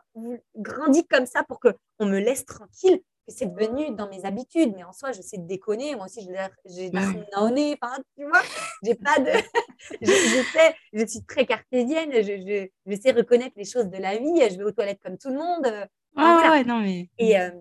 grandi 0.55 1.05
comme 1.07 1.25
ça 1.25 1.43
pour 1.43 1.59
qu'on 1.59 2.05
me 2.05 2.19
laisse 2.19 2.45
tranquille 2.45 2.99
que 2.99 3.03
c'est 3.27 3.53
devenu 3.53 3.95
dans 3.95 4.09
mes 4.09 4.25
habitudes. 4.25 4.73
Mais 4.75 4.83
en 4.83 4.91
soi, 4.91 5.11
je 5.11 5.21
sais 5.21 5.37
déconner. 5.37 5.95
Moi 5.95 6.05
aussi, 6.05 6.27
j'ai 6.65 6.89
nez. 6.89 7.77
Enfin, 7.81 7.97
tu 8.17 8.25
vois, 8.25 8.41
j'ai 8.83 8.95
pas 8.95 9.19
de. 9.19 9.31
je, 10.01 10.43
sais, 10.51 10.75
je 10.93 11.05
suis 11.05 11.23
très 11.23 11.45
cartésienne. 11.45 12.11
Je, 12.13 12.69
je, 12.85 12.95
sais 12.95 13.11
reconnaître 13.11 13.55
les 13.57 13.65
choses 13.65 13.87
de 13.87 13.97
la 13.97 14.17
vie. 14.17 14.49
Je 14.49 14.57
vais 14.57 14.63
aux 14.63 14.71
toilettes 14.71 15.01
comme 15.01 15.17
tout 15.17 15.29
le 15.29 15.37
monde. 15.37 15.67
ah, 16.15 16.49
ouais, 16.51 16.63
non, 16.63 16.79
mais. 16.79 17.09
Et, 17.17 17.39
euh, 17.39 17.51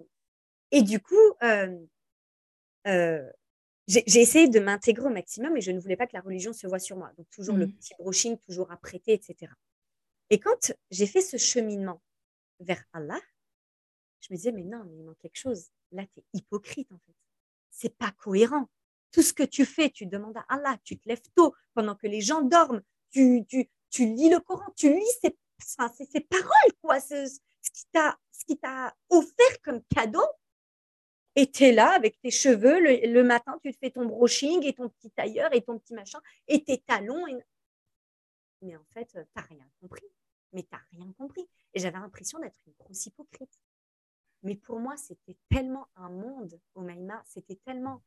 et 0.73 0.83
du 0.83 1.01
coup, 1.01 1.15
euh, 1.43 1.77
euh, 2.87 3.23
j'ai 3.87 4.21
essayé 4.21 4.49
de 4.49 4.59
m'intégrer 4.59 5.07
au 5.07 5.11
maximum 5.11 5.57
et 5.57 5.61
je 5.61 5.71
ne 5.71 5.79
voulais 5.79 5.97
pas 5.97 6.07
que 6.07 6.15
la 6.15 6.23
religion 6.23 6.53
se 6.53 6.67
voie 6.67 6.79
sur 6.79 6.97
moi. 6.97 7.11
Donc, 7.19 7.27
toujours 7.31 7.57
le 7.57 7.67
mmh. 7.67 7.73
petit 7.75 7.95
brushing, 7.99 8.39
toujours 8.47 8.71
apprêté, 8.73 9.13
etc. 9.13 9.53
Et 10.31 10.39
quand 10.39 10.73
j'ai 10.91 11.07
fait 11.07 11.21
ce 11.21 11.37
cheminement 11.37 12.01
vers 12.61 12.83
Allah, 12.93 13.21
je 14.23 14.33
me 14.33 14.37
disais, 14.37 14.53
mais 14.53 14.64
non, 14.64 14.85
mais 14.85 14.97
il 14.97 15.05
manque 15.05 15.18
quelque 15.18 15.37
chose. 15.37 15.68
Là, 15.91 16.05
tu 16.14 16.20
es 16.20 16.25
hypocrite, 16.33 16.91
en 16.93 16.99
fait. 16.99 17.14
C'est 17.70 17.97
pas 17.97 18.12
cohérent. 18.12 18.68
Tout 19.11 19.23
ce 19.23 19.33
que 19.33 19.43
tu 19.43 19.64
fais, 19.66 19.91
tu 19.91 20.07
demandes 20.07 20.37
à 20.37 20.45
Allah, 20.49 20.79
tu 20.85 20.99
te 20.99 21.09
lèves 21.09 21.23
tôt 21.35 21.55
pendant 21.75 21.95
que 21.95 22.07
les 22.07 22.20
gens 22.20 22.43
dorment, 22.43 22.83
tu, 23.11 23.45
tu, 23.47 24.07
lis 24.07 24.31
le 24.31 24.41
Coran, 24.41 24.73
tu 24.75 24.95
lis 24.95 25.12
ces, 25.20 25.37
enfin, 25.79 25.93
paroles, 26.31 26.73
quoi. 26.81 27.01
Ce, 27.01 27.27
ce 27.62 28.45
qui 28.47 28.59
t'a 28.59 28.97
offert 29.11 29.62
comme 29.62 29.83
cadeau, 29.85 30.27
Et 31.35 31.51
tu 31.51 31.64
es 31.64 31.73
là 31.73 31.93
avec 31.93 32.20
tes 32.20 32.31
cheveux, 32.31 32.81
le, 32.81 33.23
matin, 33.23 33.59
tu 33.62 33.73
te 33.73 33.79
fais 33.79 33.91
ton 33.91 34.05
brushing 34.07 34.64
et 34.64 34.75
ton 34.75 34.89
petit 34.89 35.11
tailleur 35.11 35.55
et 35.55 35.62
ton 35.62 35.79
petit 35.79 35.95
machin, 35.95 36.20
et 36.47 36.62
tes 36.62 36.79
talons. 36.79 37.25
Mais 38.61 38.77
en 38.77 38.85
fait, 38.93 39.07
tu 39.07 39.16
n'as 39.16 39.43
rien 39.43 39.66
compris. 39.81 40.07
Mais 40.53 40.62
tu 40.62 40.68
n'as 40.73 40.83
rien 40.91 41.12
compris. 41.14 41.49
Et 41.75 41.81
j'avais 41.81 41.99
l'impression 41.99 42.39
d'être 42.39 42.61
une 42.66 42.75
grosse 42.79 43.07
hypocrite. 43.07 43.59
Mais 44.43 44.57
pour 44.57 44.80
moi, 44.80 44.97
c'était 44.97 45.36
tellement 45.49 45.86
un 45.97 46.11
monde, 46.11 46.61
Omaïma, 46.74 47.22
c'était 47.26 47.61
tellement 47.64 48.03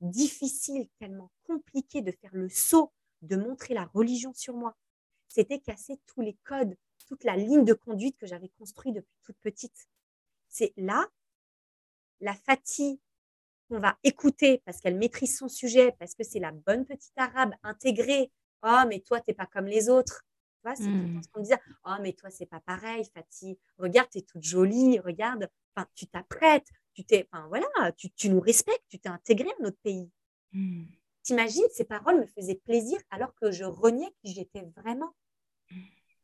difficile, 0.00 0.88
tellement 0.98 1.30
compliqué 1.44 2.00
de 2.02 2.12
faire 2.12 2.34
le 2.34 2.48
saut, 2.48 2.92
de 3.22 3.36
montrer 3.36 3.74
la 3.74 3.84
religion 3.86 4.32
sur 4.34 4.54
moi. 4.54 4.76
C'était 5.28 5.60
casser 5.60 6.00
tous 6.06 6.20
les 6.20 6.36
codes, 6.44 6.76
toute 7.06 7.24
la 7.24 7.36
ligne 7.36 7.64
de 7.64 7.74
conduite 7.74 8.16
que 8.16 8.26
j'avais 8.26 8.48
construite 8.50 8.94
depuis 8.94 9.16
toute 9.24 9.38
petite. 9.40 9.88
C'est 10.48 10.72
là, 10.76 11.08
la 12.20 12.34
fatigue 12.34 12.98
qu'on 13.68 13.78
va 13.78 13.98
écouter 14.02 14.62
parce 14.64 14.80
qu'elle 14.80 14.96
maîtrise 14.96 15.36
son 15.38 15.48
sujet, 15.48 15.92
parce 15.98 16.14
que 16.14 16.24
c'est 16.24 16.40
la 16.40 16.52
bonne 16.52 16.84
petite 16.84 17.16
arabe 17.16 17.54
intégrée. 17.62 18.32
Oh, 18.62 18.82
mais 18.88 19.00
toi, 19.00 19.20
tu 19.20 19.30
n'es 19.30 19.34
pas 19.34 19.46
comme 19.46 19.66
les 19.66 19.88
autres. 19.88 20.24
c'est 20.64 20.80
mmh. 20.82 21.22
ce 21.22 21.28
qu'on 21.28 21.40
disait. 21.40 21.60
Oh, 21.84 21.94
mais 22.00 22.12
toi, 22.12 22.30
c'est 22.30 22.46
pas 22.46 22.60
pareil, 22.60 23.04
Fatih. 23.14 23.58
Regarde, 23.78 24.08
tu 24.10 24.18
es 24.18 24.22
toute 24.22 24.42
jolie. 24.42 24.98
Regarde, 24.98 25.48
enfin, 25.74 25.86
tu 25.94 26.06
t'apprêtes. 26.06 26.66
Tu 26.94 27.04
t'es, 27.04 27.28
enfin, 27.30 27.46
voilà, 27.48 27.92
tu, 27.96 28.10
tu, 28.10 28.28
nous 28.28 28.40
respectes. 28.40 28.84
Tu 28.88 28.98
t'es 28.98 29.08
intégré 29.08 29.48
à 29.48 29.62
notre 29.62 29.78
pays. 29.78 30.10
Mmh. 30.52 30.84
T'imagines, 31.22 31.68
ces 31.72 31.84
paroles 31.84 32.20
me 32.20 32.26
faisaient 32.26 32.60
plaisir 32.64 32.98
alors 33.10 33.34
que 33.34 33.50
je 33.50 33.64
reniais 33.64 34.12
qui 34.22 34.32
j'étais 34.32 34.62
vraiment. 34.76 35.14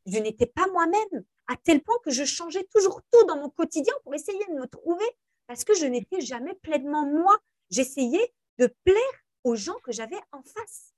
Je 0.05 0.17
n'étais 0.17 0.45
pas 0.45 0.67
moi-même, 0.67 1.25
à 1.47 1.55
tel 1.57 1.81
point 1.81 1.97
que 2.03 2.11
je 2.11 2.25
changeais 2.25 2.65
toujours 2.73 3.01
tout 3.11 3.25
dans 3.27 3.37
mon 3.37 3.49
quotidien 3.49 3.93
pour 4.03 4.15
essayer 4.15 4.45
de 4.47 4.53
me 4.53 4.67
trouver, 4.67 5.05
parce 5.47 5.63
que 5.63 5.73
je 5.73 5.85
n'étais 5.85 6.21
jamais 6.21 6.55
pleinement 6.55 7.05
moi. 7.05 7.37
J'essayais 7.69 8.33
de 8.57 8.73
plaire 8.83 9.25
aux 9.43 9.55
gens 9.55 9.77
que 9.83 9.91
j'avais 9.91 10.19
en 10.31 10.41
face. 10.41 10.93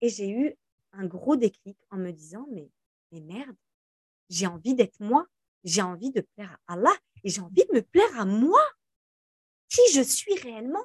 Et 0.00 0.08
j'ai 0.08 0.28
eu 0.28 0.54
un 0.92 1.06
gros 1.06 1.36
déclic 1.36 1.78
en 1.90 1.96
me 1.96 2.10
disant, 2.10 2.46
mais, 2.50 2.70
mais 3.12 3.20
merde, 3.20 3.56
j'ai 4.28 4.46
envie 4.46 4.74
d'être 4.74 5.00
moi, 5.00 5.26
j'ai 5.64 5.82
envie 5.82 6.10
de 6.10 6.20
plaire 6.20 6.58
à 6.66 6.74
Allah 6.74 6.94
et 7.24 7.30
j'ai 7.30 7.40
envie 7.40 7.64
de 7.64 7.74
me 7.74 7.82
plaire 7.82 8.20
à 8.20 8.24
moi, 8.24 8.62
qui 9.68 9.80
je 9.92 10.02
suis 10.02 10.34
réellement? 10.36 10.84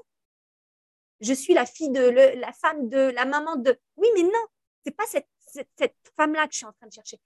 Je 1.19 1.33
suis 1.33 1.53
la 1.53 1.65
fille 1.65 1.91
de 1.91 2.39
la 2.39 2.53
femme 2.53 2.89
de 2.89 2.97
la 2.97 3.25
maman 3.25 3.57
de. 3.57 3.77
Oui, 3.97 4.07
mais 4.15 4.23
non, 4.23 4.45
c'est 4.85 4.95
pas 4.95 5.05
cette, 5.05 5.27
cette, 5.37 5.93
femme-là 6.15 6.47
que 6.47 6.53
je 6.53 6.59
suis 6.59 6.65
en 6.65 6.73
train 6.73 6.87
de 6.87 6.93
chercher. 6.93 7.19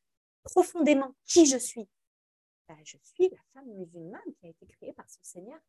Profondément, 0.43 1.15
qui 1.25 1.45
je 1.45 1.57
suis? 1.57 1.87
Ben, 2.67 2.77
Je 2.83 2.97
suis 3.03 3.29
la 3.29 3.41
femme 3.53 3.67
musulmane 3.67 4.33
qui 4.39 4.47
a 4.47 4.49
été 4.49 4.65
créée 4.65 4.93
par 4.93 5.07
son 5.09 5.21
Seigneur. 5.21 5.59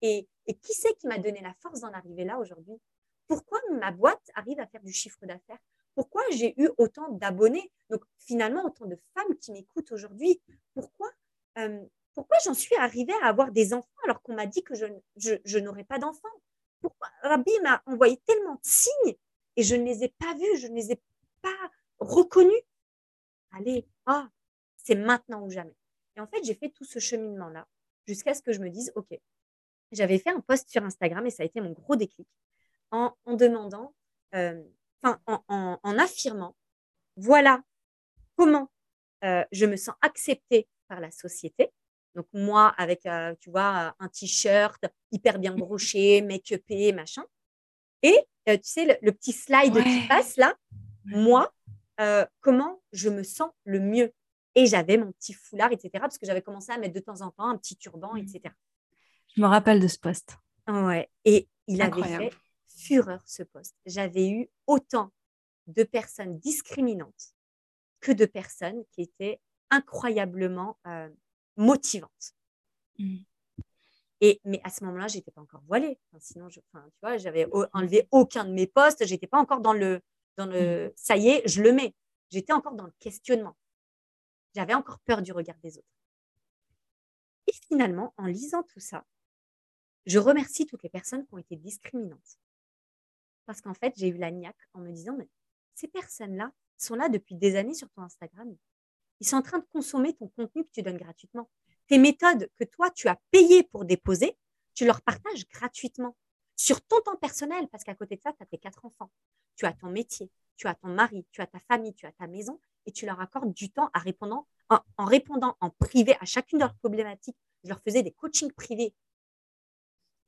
Et, 0.00 0.28
et 0.46 0.54
qui 0.54 0.72
c'est 0.72 0.94
qui 0.94 1.08
m'a 1.08 1.18
donné 1.18 1.40
la 1.40 1.54
force 1.54 1.80
d'en 1.80 1.92
arriver 1.92 2.24
là 2.24 2.38
aujourd'hui? 2.38 2.80
Pourquoi 3.26 3.60
ma 3.72 3.90
boîte 3.90 4.30
arrive 4.34 4.60
à 4.60 4.66
faire 4.68 4.82
du 4.82 4.92
chiffre 4.92 5.26
d'affaires? 5.26 5.58
Pourquoi 5.98 6.22
j'ai 6.30 6.54
eu 6.62 6.70
autant 6.78 7.08
d'abonnés? 7.08 7.72
Donc 7.90 8.04
finalement, 8.18 8.64
autant 8.64 8.86
de 8.86 8.96
femmes 9.14 9.36
qui 9.40 9.50
m'écoutent 9.50 9.90
aujourd'hui 9.90 10.40
Pourquoi 10.72 11.10
euh, 11.58 11.84
pourquoi 12.14 12.36
j'en 12.44 12.54
suis 12.54 12.76
arrivée 12.76 13.14
à 13.20 13.26
avoir 13.26 13.50
des 13.50 13.74
enfants 13.74 13.88
alors 14.04 14.22
qu'on 14.22 14.36
m'a 14.36 14.46
dit 14.46 14.62
que 14.62 14.76
je, 14.76 14.86
je, 15.16 15.58
n'aurais 15.58 15.82
pas 15.82 15.98
d'enfants? 15.98 16.28
Pourquoi 16.80 17.08
Rabbi 17.22 17.50
m'a 17.64 17.82
envoyé 17.86 18.16
tellement 18.26 18.54
de 18.54 18.60
signes 18.62 19.16
et 19.56 19.64
je 19.64 19.74
ne 19.74 19.84
les 19.84 20.04
ai 20.04 20.08
pas 20.08 20.34
vus, 20.34 20.58
je 20.58 20.68
ne 20.68 20.76
les 20.76 20.92
ai 20.92 21.02
pas 21.42 21.70
reconnus? 21.98 22.62
Allez, 23.50 23.84
ah, 24.06 24.28
c'est 24.76 24.94
maintenant 24.94 25.42
ou 25.42 25.50
jamais. 25.50 25.74
Et 26.16 26.20
en 26.20 26.28
fait, 26.28 26.44
j'ai 26.44 26.54
fait 26.54 26.68
tout 26.68 26.84
ce 26.84 27.00
cheminement-là 27.00 27.66
jusqu'à 28.06 28.34
ce 28.34 28.42
que 28.42 28.52
je 28.52 28.60
me 28.60 28.70
dise, 28.70 28.92
OK, 28.94 29.18
j'avais 29.90 30.18
fait 30.20 30.30
un 30.30 30.40
post 30.40 30.70
sur 30.70 30.84
Instagram 30.84 31.26
et 31.26 31.30
ça 31.30 31.42
a 31.42 31.46
été 31.46 31.60
mon 31.60 31.72
gros 31.72 31.96
déclic 31.96 32.28
en, 32.92 33.16
demandant, 33.26 33.96
euh, 34.36 34.62
enfin, 35.02 35.20
en, 35.48 35.98
affirmant, 35.98 36.56
voilà 37.16 37.62
comment 38.36 38.70
euh, 39.24 39.44
je 39.52 39.66
me 39.66 39.76
sens 39.76 39.94
acceptée 40.02 40.68
par 40.88 41.00
la 41.00 41.10
société, 41.10 41.72
donc 42.18 42.26
moi, 42.32 42.74
avec, 42.78 43.06
euh, 43.06 43.32
tu 43.38 43.48
vois, 43.48 43.94
un 43.98 44.08
t-shirt 44.08 44.84
hyper 45.12 45.38
bien 45.38 45.54
broché, 45.54 46.20
make-upé, 46.22 46.92
machin. 46.92 47.22
Et 48.02 48.18
euh, 48.48 48.56
tu 48.56 48.64
sais, 48.64 48.98
le, 49.00 49.12
petit 49.12 49.32
slide 49.32 49.80
qui 49.84 50.08
passe 50.08 50.36
là, 50.36 50.54
moi, 51.04 51.52
euh, 52.00 52.26
comment 52.40 52.82
je 52.92 53.08
me 53.08 53.22
sens 53.22 53.50
le 53.64 53.78
mieux? 53.78 54.12
Et 54.56 54.66
j'avais 54.66 54.96
mon 54.96 55.12
petit 55.12 55.32
foulard, 55.32 55.70
etc. 55.70 55.90
Parce 56.00 56.18
que 56.18 56.26
j'avais 56.26 56.42
commencé 56.42 56.72
à 56.72 56.78
mettre 56.78 56.94
de 56.94 57.00
temps 57.00 57.20
en 57.20 57.30
temps 57.30 57.48
un 57.48 57.56
petit 57.56 57.76
turban, 57.76 58.14
mmh. 58.14 58.18
etc. 58.18 58.54
Je 59.36 59.40
me 59.40 59.46
rappelle 59.46 59.78
de 59.78 59.86
ce 59.86 59.98
poste. 59.98 60.38
Ouais. 60.66 61.08
Et 61.24 61.48
il 61.68 61.80
avait 61.82 62.02
fait 62.02 62.32
fureur 62.78 63.22
ce 63.26 63.42
poste. 63.42 63.76
J'avais 63.86 64.28
eu 64.30 64.48
autant 64.66 65.12
de 65.66 65.82
personnes 65.82 66.38
discriminantes 66.38 67.34
que 68.00 68.12
de 68.12 68.24
personnes 68.24 68.84
qui 68.92 69.02
étaient 69.02 69.40
incroyablement 69.70 70.78
motivante. 71.56 72.34
Mmh. 72.98 73.18
Et, 74.20 74.40
mais 74.44 74.60
à 74.64 74.70
ce 74.70 74.84
moment-là, 74.84 75.08
je 75.08 75.16
n'étais 75.16 75.30
pas 75.30 75.40
encore 75.40 75.62
voilée. 75.66 75.98
sinon, 76.18 76.48
je, 76.48 76.60
enfin, 76.72 76.84
tu 76.94 76.98
vois, 77.02 77.18
j'avais 77.18 77.46
enlevé 77.72 78.08
aucun 78.10 78.44
de 78.44 78.52
mes 78.52 78.66
postes. 78.66 79.04
J'étais 79.06 79.26
pas 79.26 79.38
encore 79.38 79.60
dans 79.60 79.72
le, 79.72 80.00
dans 80.36 80.46
le, 80.46 80.88
mmh. 80.88 80.92
ça 80.96 81.16
y 81.16 81.28
est, 81.28 81.46
je 81.46 81.62
le 81.62 81.72
mets. 81.72 81.94
J'étais 82.30 82.52
encore 82.52 82.74
dans 82.74 82.86
le 82.86 82.92
questionnement. 82.98 83.56
J'avais 84.54 84.74
encore 84.74 84.98
peur 85.00 85.22
du 85.22 85.32
regard 85.32 85.58
des 85.62 85.78
autres. 85.78 85.86
Et 87.46 87.52
finalement, 87.68 88.12
en 88.16 88.26
lisant 88.26 88.62
tout 88.62 88.80
ça, 88.80 89.04
je 90.06 90.18
remercie 90.18 90.66
toutes 90.66 90.82
les 90.82 90.88
personnes 90.88 91.26
qui 91.26 91.34
ont 91.34 91.38
été 91.38 91.56
discriminantes. 91.56 92.38
Parce 93.48 93.62
qu'en 93.62 93.72
fait, 93.72 93.94
j'ai 93.96 94.08
eu 94.08 94.18
la 94.18 94.30
niaque 94.30 94.60
en 94.74 94.80
me 94.80 94.92
disant, 94.92 95.16
mais 95.16 95.26
ces 95.74 95.88
personnes-là 95.88 96.52
sont 96.76 96.94
là 96.94 97.08
depuis 97.08 97.34
des 97.34 97.56
années 97.56 97.72
sur 97.72 97.88
ton 97.88 98.02
Instagram. 98.02 98.54
Ils 99.20 99.26
sont 99.26 99.36
en 99.36 99.42
train 99.42 99.58
de 99.58 99.64
consommer 99.72 100.12
ton 100.12 100.28
contenu 100.28 100.64
que 100.64 100.70
tu 100.70 100.82
donnes 100.82 100.98
gratuitement. 100.98 101.48
Tes 101.86 101.96
méthodes 101.96 102.50
que 102.56 102.64
toi, 102.64 102.90
tu 102.90 103.08
as 103.08 103.18
payées 103.30 103.62
pour 103.62 103.86
déposer, 103.86 104.36
tu 104.74 104.84
leur 104.84 105.00
partages 105.00 105.48
gratuitement 105.48 106.14
sur 106.56 106.82
ton 106.82 107.00
temps 107.00 107.16
personnel, 107.16 107.68
parce 107.68 107.84
qu'à 107.84 107.94
côté 107.94 108.16
de 108.16 108.20
ça, 108.20 108.34
tu 108.34 108.42
as 108.42 108.46
tes 108.46 108.58
quatre 108.58 108.84
enfants, 108.84 109.10
tu 109.56 109.64
as 109.64 109.72
ton 109.72 109.88
métier, 109.88 110.30
tu 110.58 110.66
as 110.66 110.74
ton 110.74 110.88
mari, 110.88 111.26
tu 111.32 111.40
as 111.40 111.46
ta 111.46 111.60
famille, 111.60 111.94
tu 111.94 112.04
as 112.04 112.12
ta 112.12 112.26
maison, 112.26 112.60
et 112.84 112.92
tu 112.92 113.06
leur 113.06 113.18
accordes 113.18 113.54
du 113.54 113.70
temps 113.70 113.90
en, 113.94 115.04
répondant 115.06 115.56
en 115.60 115.70
privé 115.70 116.14
à 116.20 116.26
chacune 116.26 116.58
de 116.58 116.64
leurs 116.64 116.74
problématiques. 116.74 117.38
Je 117.64 117.70
leur 117.70 117.80
faisais 117.80 118.02
des 118.02 118.12
coachings 118.12 118.52
privés 118.52 118.92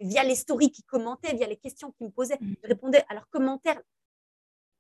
via 0.01 0.24
les 0.24 0.34
stories 0.34 0.70
qui 0.70 0.82
commentaient, 0.82 1.34
via 1.34 1.46
les 1.46 1.57
questions 1.57 1.92
qu'ils 1.92 2.07
me 2.07 2.12
posaient. 2.12 2.38
Mmh. 2.40 2.55
Je 2.62 2.68
répondais 2.68 3.05
à 3.09 3.14
leurs 3.14 3.28
commentaires. 3.28 3.80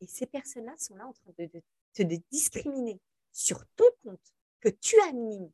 Et 0.00 0.06
ces 0.06 0.26
personnes-là 0.26 0.74
sont 0.78 0.96
là 0.96 1.06
en 1.06 1.12
train 1.12 1.32
de 1.38 1.62
te 1.92 2.02
discriminer 2.30 2.98
sur 3.32 3.64
ton 3.76 3.84
compte 4.02 4.34
que 4.60 4.68
tu 4.68 4.98
animes 5.02 5.50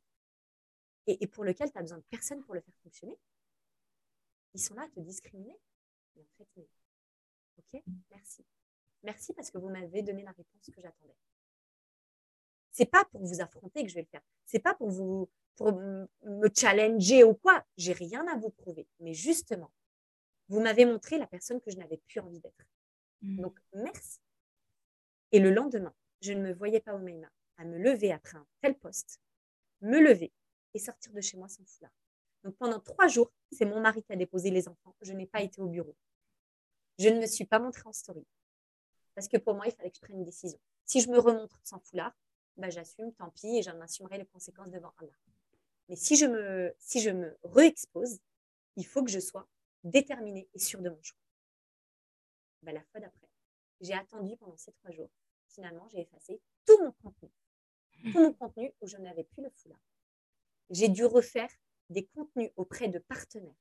et, 1.05 1.23
et 1.23 1.27
pour 1.27 1.43
lequel 1.43 1.71
tu 1.71 1.77
as 1.77 1.81
besoin 1.81 1.97
de 1.97 2.03
personne 2.09 2.43
pour 2.43 2.53
le 2.53 2.61
faire 2.61 2.73
fonctionner, 2.83 3.17
ils 4.53 4.61
sont 4.61 4.75
là 4.75 4.83
à 4.83 4.89
te 4.89 4.99
discriminer. 4.99 5.55
en 6.17 6.45
fait, 6.55 6.67
ok, 7.57 7.83
merci. 8.11 8.45
Merci 9.03 9.33
parce 9.33 9.51
que 9.51 9.57
vous 9.57 9.69
m'avez 9.69 10.01
donné 10.01 10.23
la 10.23 10.31
réponse 10.31 10.69
que 10.73 10.81
j'attendais. 10.81 11.15
C'est 12.71 12.85
pas 12.85 13.05
pour 13.05 13.25
vous 13.25 13.41
affronter 13.41 13.83
que 13.83 13.89
je 13.89 13.95
vais 13.95 14.01
le 14.01 14.07
faire. 14.07 14.21
C'est 14.45 14.59
pas 14.59 14.75
pour 14.75 14.89
vous 14.89 15.29
pour 15.55 15.71
me 15.73 16.49
challenger 16.55 17.23
ou 17.23 17.33
quoi. 17.33 17.65
J'ai 17.77 17.93
rien 17.93 18.27
à 18.27 18.35
vous 18.37 18.49
prouver. 18.49 18.87
Mais 18.99 19.13
justement, 19.13 19.71
vous 20.49 20.59
m'avez 20.59 20.85
montré 20.85 21.17
la 21.17 21.27
personne 21.27 21.61
que 21.61 21.71
je 21.71 21.77
n'avais 21.77 21.97
plus 21.97 22.19
envie 22.19 22.39
d'être. 22.39 22.65
Mmh. 23.21 23.41
Donc, 23.41 23.59
merci. 23.73 24.19
Et 25.31 25.39
le 25.39 25.51
lendemain, 25.51 25.93
je 26.21 26.33
ne 26.33 26.41
me 26.41 26.53
voyais 26.53 26.79
pas 26.79 26.95
au 26.95 26.99
Meima 26.99 27.29
à 27.57 27.65
me 27.65 27.77
lever 27.77 28.11
après 28.11 28.37
un 28.37 28.47
tel 28.61 28.77
poste, 28.77 29.19
me 29.81 29.99
lever 29.99 30.31
et 30.73 30.79
sortir 30.79 31.11
de 31.13 31.21
chez 31.21 31.37
moi 31.37 31.49
sans 31.49 31.65
foulard. 31.65 31.91
Donc 32.43 32.55
pendant 32.57 32.79
trois 32.79 33.07
jours, 33.07 33.31
c'est 33.51 33.65
mon 33.65 33.79
mari 33.81 34.03
qui 34.03 34.13
a 34.13 34.15
déposé 34.15 34.51
les 34.51 34.67
enfants. 34.67 34.95
Je 35.01 35.13
n'ai 35.13 35.25
pas 35.25 35.41
été 35.41 35.59
au 35.59 35.67
bureau. 35.67 35.95
Je 36.99 37.09
ne 37.09 37.19
me 37.19 37.25
suis 37.25 37.45
pas 37.45 37.59
montrée 37.59 37.83
en 37.85 37.93
story. 37.93 38.25
Parce 39.15 39.27
que 39.27 39.37
pour 39.37 39.55
moi, 39.55 39.65
il 39.67 39.73
fallait 39.73 39.89
que 39.89 39.97
je 39.97 40.01
prenne 40.01 40.17
une 40.17 40.25
décision. 40.25 40.59
Si 40.85 41.01
je 41.01 41.09
me 41.09 41.19
remontre 41.19 41.59
sans 41.63 41.79
foulard, 41.79 42.13
bah, 42.55 42.69
j'assume, 42.69 43.13
tant 43.13 43.29
pis, 43.31 43.57
et 43.57 43.63
j'en 43.63 43.79
assumerai 43.81 44.17
les 44.17 44.25
conséquences 44.25 44.71
devant 44.71 44.93
Allah. 44.97 45.13
Mais 45.89 45.95
si 45.95 46.15
je 46.15 46.25
me, 46.25 46.73
si 46.79 47.01
je 47.01 47.09
me 47.09 47.37
re-expose, 47.43 48.19
il 48.75 48.85
faut 48.85 49.03
que 49.03 49.11
je 49.11 49.19
sois 49.19 49.47
déterminée 49.83 50.47
et 50.53 50.59
sûre 50.59 50.81
de 50.81 50.89
mon 50.89 51.01
choix. 51.01 51.17
Bah, 52.61 52.73
la 52.73 52.83
fois 52.83 52.99
d'après, 52.99 53.27
j'ai 53.81 53.93
attendu 53.93 54.35
pendant 54.37 54.57
ces 54.57 54.71
trois 54.73 54.91
jours. 54.91 55.09
Finalement, 55.47 55.87
j'ai 55.89 56.01
effacé 56.01 56.41
tout 56.65 56.77
mon 56.83 56.91
contenu 56.91 57.29
tout 58.03 58.19
mon 58.19 58.33
contenu 58.33 58.71
où 58.81 58.87
je 58.87 58.97
n'avais 58.97 59.23
plus 59.23 59.43
le 59.43 59.49
foulard. 59.55 59.79
J'ai 60.69 60.89
dû 60.89 61.05
refaire 61.05 61.49
des 61.89 62.05
contenus 62.05 62.51
auprès 62.55 62.87
de 62.87 62.99
partenaires. 62.99 63.55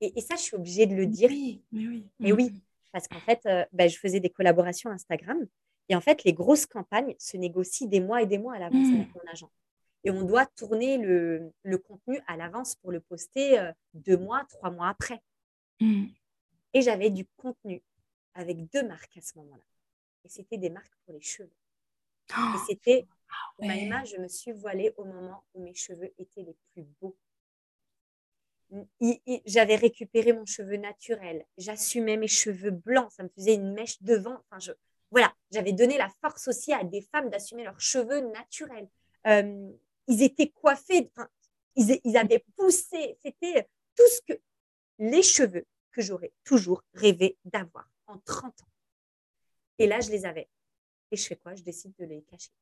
Et, 0.00 0.20
ça, 0.22 0.34
je 0.36 0.40
suis 0.40 0.56
obligée 0.56 0.86
de 0.86 0.94
le 0.94 1.06
dire. 1.06 1.28
Oui, 1.28 1.62
oui. 1.72 2.06
Et 2.20 2.32
oui, 2.32 2.62
parce 2.90 3.06
qu'en 3.06 3.20
fait, 3.20 3.44
euh, 3.44 3.66
ben, 3.72 3.88
je 3.88 3.98
faisais 3.98 4.18
des 4.18 4.30
collaborations 4.30 4.90
Instagram. 4.90 5.46
Et 5.90 5.94
en 5.94 6.00
fait, 6.00 6.24
les 6.24 6.32
grosses 6.32 6.64
campagnes 6.64 7.14
se 7.18 7.36
négocient 7.36 7.86
des 7.86 8.00
mois 8.00 8.22
et 8.22 8.26
des 8.26 8.38
mois 8.38 8.54
à 8.54 8.58
l'avance 8.58 8.88
avec 8.94 9.14
mon 9.14 9.30
agent. 9.30 9.50
Et 10.04 10.10
on 10.10 10.24
doit 10.24 10.46
tourner 10.46 10.98
le, 10.98 11.52
contenu 11.78 12.20
à 12.26 12.36
l'avance 12.36 12.76
pour 12.76 12.92
le 12.92 13.00
poster 13.00 13.58
euh, 13.58 13.72
deux 13.94 14.16
mois, 14.16 14.44
trois 14.48 14.70
mois 14.70 14.88
après. 14.88 15.22
Hmm. 15.80 16.06
Et 16.72 16.82
j'avais 16.82 17.10
du 17.10 17.26
contenu 17.36 17.82
avec 18.34 18.70
deux 18.70 18.86
marques 18.86 19.16
à 19.16 19.20
ce 19.20 19.36
moment-là. 19.38 19.64
Et 20.24 20.28
c'était 20.28 20.58
des 20.58 20.70
marques 20.70 20.94
pour 21.04 21.14
les 21.14 21.20
cheveux. 21.20 21.50
et 22.30 22.34
oh! 22.36 22.58
c'était, 22.66 23.06
ouais. 23.58 23.88
je 24.04 24.16
me 24.20 24.28
suis 24.28 24.52
voilée 24.52 24.94
au 24.96 25.04
moment 25.04 25.44
où 25.54 25.62
mes 25.62 25.74
cheveux 25.74 26.12
étaient 26.18 26.42
les 26.42 26.56
plus 26.72 26.84
beaux. 27.00 27.16
J'avais 29.46 29.74
récupéré 29.74 30.32
mon 30.32 30.46
cheveu 30.46 30.76
naturel, 30.76 31.44
j'assumais 31.58 32.16
mes 32.16 32.28
cheveux 32.28 32.70
blancs, 32.70 33.10
ça 33.10 33.24
me 33.24 33.28
faisait 33.30 33.54
une 33.54 33.72
mèche 33.72 34.00
devant. 34.00 34.40
Enfin, 34.48 34.60
je, 34.60 34.70
voilà, 35.10 35.34
j'avais 35.50 35.72
donné 35.72 35.98
la 35.98 36.08
force 36.20 36.46
aussi 36.46 36.72
à 36.72 36.84
des 36.84 37.02
femmes 37.02 37.30
d'assumer 37.30 37.64
leurs 37.64 37.80
cheveux 37.80 38.20
naturels. 38.30 38.88
Euh, 39.26 39.72
ils 40.10 40.22
étaient 40.22 40.50
coiffés, 40.50 41.10
ils, 41.76 42.00
ils 42.04 42.16
avaient 42.16 42.44
poussé, 42.56 43.16
c'était 43.22 43.68
tout 43.94 44.08
ce 44.08 44.20
que 44.32 44.40
les 44.98 45.22
cheveux 45.22 45.66
que 45.92 46.02
j'aurais 46.02 46.32
toujours 46.44 46.82
rêvé 46.92 47.38
d'avoir 47.44 47.88
en 48.06 48.18
30 48.18 48.62
ans. 48.62 48.68
Et 49.78 49.86
là, 49.86 50.00
je 50.00 50.10
les 50.10 50.26
avais. 50.26 50.48
Et 51.10 51.16
je 51.16 51.26
fais 51.26 51.36
quoi? 51.36 51.54
Je 51.54 51.62
décide 51.62 51.94
de 51.96 52.04
les 52.04 52.22
cacher. 52.22 52.52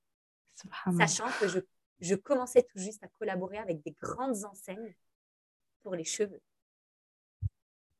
Sachant 0.97 1.31
que 1.41 1.49
je, 1.49 1.59
je 2.01 2.15
commençais 2.15 2.63
tout 2.63 2.79
juste 2.79 3.03
à 3.03 3.09
collaborer 3.19 3.59
avec 3.59 3.83
des 3.83 3.93
grandes 3.93 4.45
enseignes 4.45 4.95
pour 5.83 5.95
les 5.95 6.05
cheveux. 6.05 6.41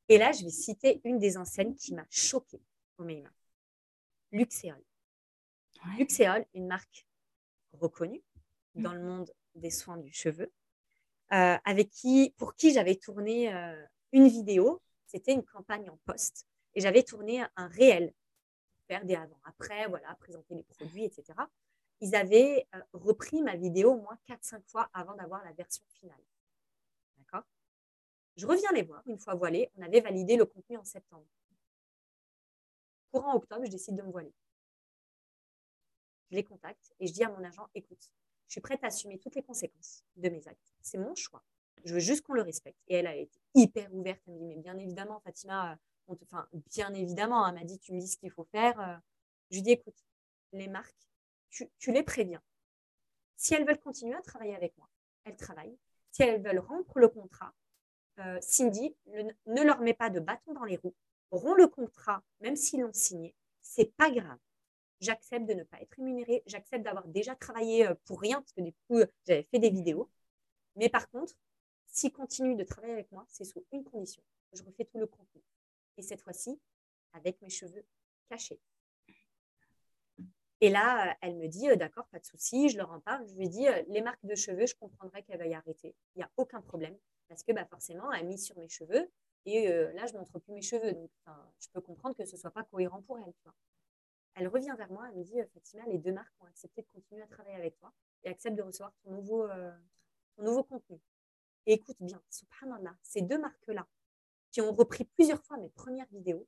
Et 0.09 0.19
là, 0.19 0.33
je 0.33 0.45
vais 0.45 0.51
citer 0.51 1.01
une 1.05 1.19
des 1.19 1.37
enseignes 1.37 1.75
qui 1.75 1.95
m'a 1.95 2.07
choquée 2.11 2.63
au 2.99 3.05
mains. 3.05 3.23
Luxéol. 4.33 4.83
Luxéol, 5.97 6.47
une 6.55 6.67
marque 6.67 7.07
reconnue 7.73 8.23
mm. 8.75 8.83
dans 8.83 8.93
le 8.93 9.01
monde 9.01 9.33
des 9.59 9.71
soins 9.71 9.97
du 9.97 10.13
cheveu, 10.13 10.51
euh, 11.33 11.57
avec 11.65 11.91
qui, 11.91 12.35
pour 12.39 12.55
qui 12.55 12.73
j'avais 12.73 12.97
tourné 12.97 13.53
euh, 13.53 13.87
une 14.13 14.29
vidéo. 14.29 14.81
C'était 15.07 15.33
une 15.33 15.45
campagne 15.45 15.89
en 15.91 15.97
poste 16.05 16.47
et 16.75 16.81
j'avais 16.81 17.03
tourné 17.03 17.45
un 17.57 17.69
réel, 17.69 18.13
faire 18.87 19.05
des 19.05 19.15
avant-après, 19.15 19.87
voilà, 19.89 20.15
présenter 20.17 20.55
les 20.55 20.63
produits, 20.63 21.05
etc. 21.05 21.39
Ils 22.01 22.15
avaient 22.15 22.67
euh, 22.75 22.81
repris 22.93 23.43
ma 23.43 23.57
vidéo 23.57 23.93
au 23.93 24.01
moins 24.01 24.19
4-5 24.29 24.63
fois 24.67 24.89
avant 24.93 25.15
d'avoir 25.15 25.45
la 25.45 25.53
version 25.53 25.85
finale. 25.89 26.21
D'accord? 27.19 27.45
Je 28.37 28.47
reviens 28.47 28.71
les 28.73 28.83
voir 28.83 29.03
une 29.07 29.19
fois 29.19 29.35
voilée. 29.35 29.71
On 29.77 29.83
avait 29.83 30.01
validé 30.01 30.37
le 30.37 30.47
contenu 30.47 30.77
en 30.77 30.85
septembre. 30.85 31.27
Courant 33.11 33.35
octobre, 33.35 33.65
je 33.65 33.71
décide 33.71 33.97
de 33.97 34.03
me 34.03 34.11
voiler. 34.11 34.33
Je 36.31 36.37
les 36.37 36.45
contacte 36.45 36.95
et 37.01 37.07
je 37.07 37.13
dis 37.13 37.25
à 37.25 37.31
mon 37.31 37.43
agent, 37.43 37.67
écoute, 37.75 38.11
je 38.49 38.53
suis 38.53 38.61
prête 38.63 38.83
à 38.83 38.87
assumer 38.87 39.19
toutes 39.19 39.35
les 39.35 39.43
conséquences 39.43 40.03
de 40.17 40.29
mes 40.31 40.49
actes. 40.49 40.75
C'est 40.81 40.99
mon 40.99 41.15
choix. 41.15 41.45
Je 41.85 41.95
veux 41.95 42.01
juste 42.01 42.23
qu'on 42.23 42.33
le 42.33 42.43
respecte. 42.43 42.79
Et 42.89 42.97
elle 42.97 43.07
a 43.07 43.15
été 43.15 43.39
hyper 43.55 43.95
ouverte. 43.95 44.21
Elle 44.27 44.35
me 44.35 44.39
dit, 44.39 44.47
mais 44.47 44.57
bien 44.57 44.77
évidemment, 44.79 45.21
Fatima, 45.21 45.79
te... 46.07 46.25
enfin, 46.25 46.49
bien 46.71 46.93
évidemment, 46.95 47.47
elle 47.47 47.55
m'a 47.55 47.65
dit, 47.65 47.79
tu 47.79 47.93
me 47.93 48.01
dis 48.01 48.09
ce 48.09 48.17
qu'il 48.17 48.31
faut 48.31 48.49
faire. 48.51 48.81
Euh. 48.81 48.97
Je 49.51 49.57
lui 49.57 49.63
dis, 49.63 49.73
écoute, 49.73 50.03
les 50.53 50.67
marques, 50.67 51.09
tu, 51.51 51.93
les 51.93 52.03
préviens. 52.03 52.43
Si 53.37 53.55
elles 53.55 53.67
veulent 53.67 53.81
continuer 53.81 54.15
à 54.15 54.23
travailler 54.23 54.57
avec 54.57 54.77
moi, 54.79 54.89
elles 55.25 55.37
travaillent. 55.37 55.79
Si 56.11 56.23
elles 56.23 56.43
veulent 56.43 56.59
rompre 56.59 56.99
le 56.99 57.09
contrat, 57.09 57.55
euh, 58.19 58.39
Cindy 58.41 58.97
ne 59.47 59.63
leur 59.63 59.81
met 59.81 59.95
pas 59.95 60.11
de 60.11 60.21
bâton 60.21 60.55
dans 60.55 60.65
les 60.65 60.77
roues, 60.77 60.95
rompt 61.31 61.57
le 61.57 61.69
contrat, 61.69 62.23
même 62.41 62.57
s'ils 62.57 62.81
l'ont 62.81 62.93
signé, 62.93 63.35
c'est 63.61 63.95
pas 63.97 64.11
grave 64.11 64.39
j'accepte 65.01 65.47
de 65.47 65.55
ne 65.55 65.63
pas 65.63 65.81
être 65.81 65.93
rémunérée, 65.95 66.43
j'accepte 66.47 66.85
d'avoir 66.85 67.07
déjà 67.07 67.35
travaillé 67.35 67.87
euh, 67.87 67.95
pour 68.05 68.21
rien, 68.21 68.41
parce 68.41 68.53
que 68.53 68.61
du 68.61 68.73
coup, 68.87 69.01
j'avais 69.27 69.43
fait 69.45 69.59
des 69.59 69.71
vidéos. 69.71 70.11
Mais 70.77 70.89
par 70.89 71.09
contre, 71.11 71.35
s'il 71.87 72.13
continue 72.13 72.57
de 72.57 72.65
travailler 72.65 72.93
avec 72.93 73.11
moi, 73.13 73.25
c'est 73.29 73.45
sous 73.45 73.65
une 73.73 73.85
condition. 73.85 74.23
Je 74.53 74.63
refais 74.63 74.85
tout 74.85 74.99
le 74.99 75.07
contenu. 75.07 75.43
Et 75.97 76.03
cette 76.03 76.21
fois-ci, 76.21 76.61
avec 77.13 77.41
mes 77.43 77.51
cheveux 77.51 77.85
cachés. 78.29 78.61
Et 80.61 80.71
là, 80.71 81.17
elle 81.21 81.37
me 81.37 81.47
dit, 81.47 81.71
euh, 81.71 81.77
d'accord, 81.77 82.07
pas 82.09 82.19
de 82.19 82.25
souci, 82.25 82.69
je 82.69 82.77
leur 82.77 82.91
en 82.91 83.01
parle. 83.01 83.27
Je 83.29 83.35
lui 83.35 83.49
dis, 83.49 83.69
euh, 83.69 83.83
les 83.89 84.01
marques 84.01 84.25
de 84.25 84.35
cheveux, 84.35 84.67
je 84.67 84.75
comprendrais 84.75 85.23
qu'elle 85.23 85.39
va 85.39 85.47
y 85.47 85.55
arrêter. 85.55 85.95
Il 86.15 86.19
n'y 86.19 86.25
a 86.25 86.31
aucun 86.37 86.61
problème. 86.61 86.97
Parce 87.29 87.45
que 87.45 87.53
bah, 87.53 87.65
forcément, 87.67 88.13
elle 88.13 88.21
a 88.21 88.25
mis 88.25 88.39
sur 88.39 88.59
mes 88.59 88.69
cheveux. 88.69 89.09
Et 89.45 89.69
là, 89.69 90.05
je 90.07 90.13
ne 90.13 90.19
montre 90.19 90.39
plus 90.41 90.53
mes 90.53 90.61
cheveux. 90.61 90.93
Donc, 90.93 91.11
je 91.59 91.69
peux 91.73 91.81
comprendre 91.81 92.15
que 92.15 92.25
ce 92.27 92.35
ne 92.35 92.41
soit 92.41 92.51
pas 92.51 92.65
cohérent 92.65 93.01
pour 93.03 93.19
elle 93.19 93.33
elle 94.39 94.49
revient 94.49 94.75
vers 94.77 94.91
moi, 94.91 95.09
elle 95.09 95.19
me 95.19 95.25
dit 95.25 95.35
Fatima, 95.53 95.85
les 95.87 95.99
deux 95.99 96.13
marques 96.13 96.33
ont 96.41 96.47
accepté 96.47 96.83
de 96.83 96.87
continuer 96.89 97.23
à 97.23 97.27
travailler 97.27 97.57
avec 97.57 97.77
toi 97.79 97.93
et 98.23 98.29
acceptent 98.29 98.57
de 98.57 98.63
recevoir 98.63 98.93
ton 99.03 99.11
nouveau, 99.11 99.45
euh, 99.45 99.73
nouveau 100.39 100.63
contenu. 100.63 101.01
Et 101.67 101.75
écoute 101.75 101.97
bien, 102.01 102.23
subhanallah, 102.31 102.97
ces 103.03 103.23
deux 103.23 103.39
marques-là, 103.39 103.87
qui 104.51 104.61
ont 104.61 104.73
repris 104.73 105.05
plusieurs 105.05 105.43
fois 105.43 105.59
mes 105.59 105.69
premières 105.69 106.09
vidéos, 106.11 106.47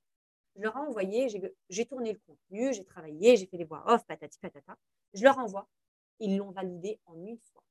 je 0.57 0.62
leur 0.62 0.76
ai 0.76 0.80
envoyé, 0.80 1.28
j'ai 1.68 1.86
tourné 1.86 2.12
le 2.12 2.18
contenu, 2.18 2.72
j'ai 2.74 2.84
travaillé, 2.84 3.36
j'ai 3.36 3.47
fait 3.47 3.57
les 3.57 3.64
voix 3.64 3.84
off, 3.86 4.05
patati 4.07 4.38
patata. 4.38 4.76
Je 5.14 5.22
leur 5.22 5.38
envoie, 5.38 5.68
ils 6.18 6.36
l'ont 6.36 6.51
validé 6.51 7.01
en 7.07 7.14
une 7.14 7.38
fois. 7.38 7.64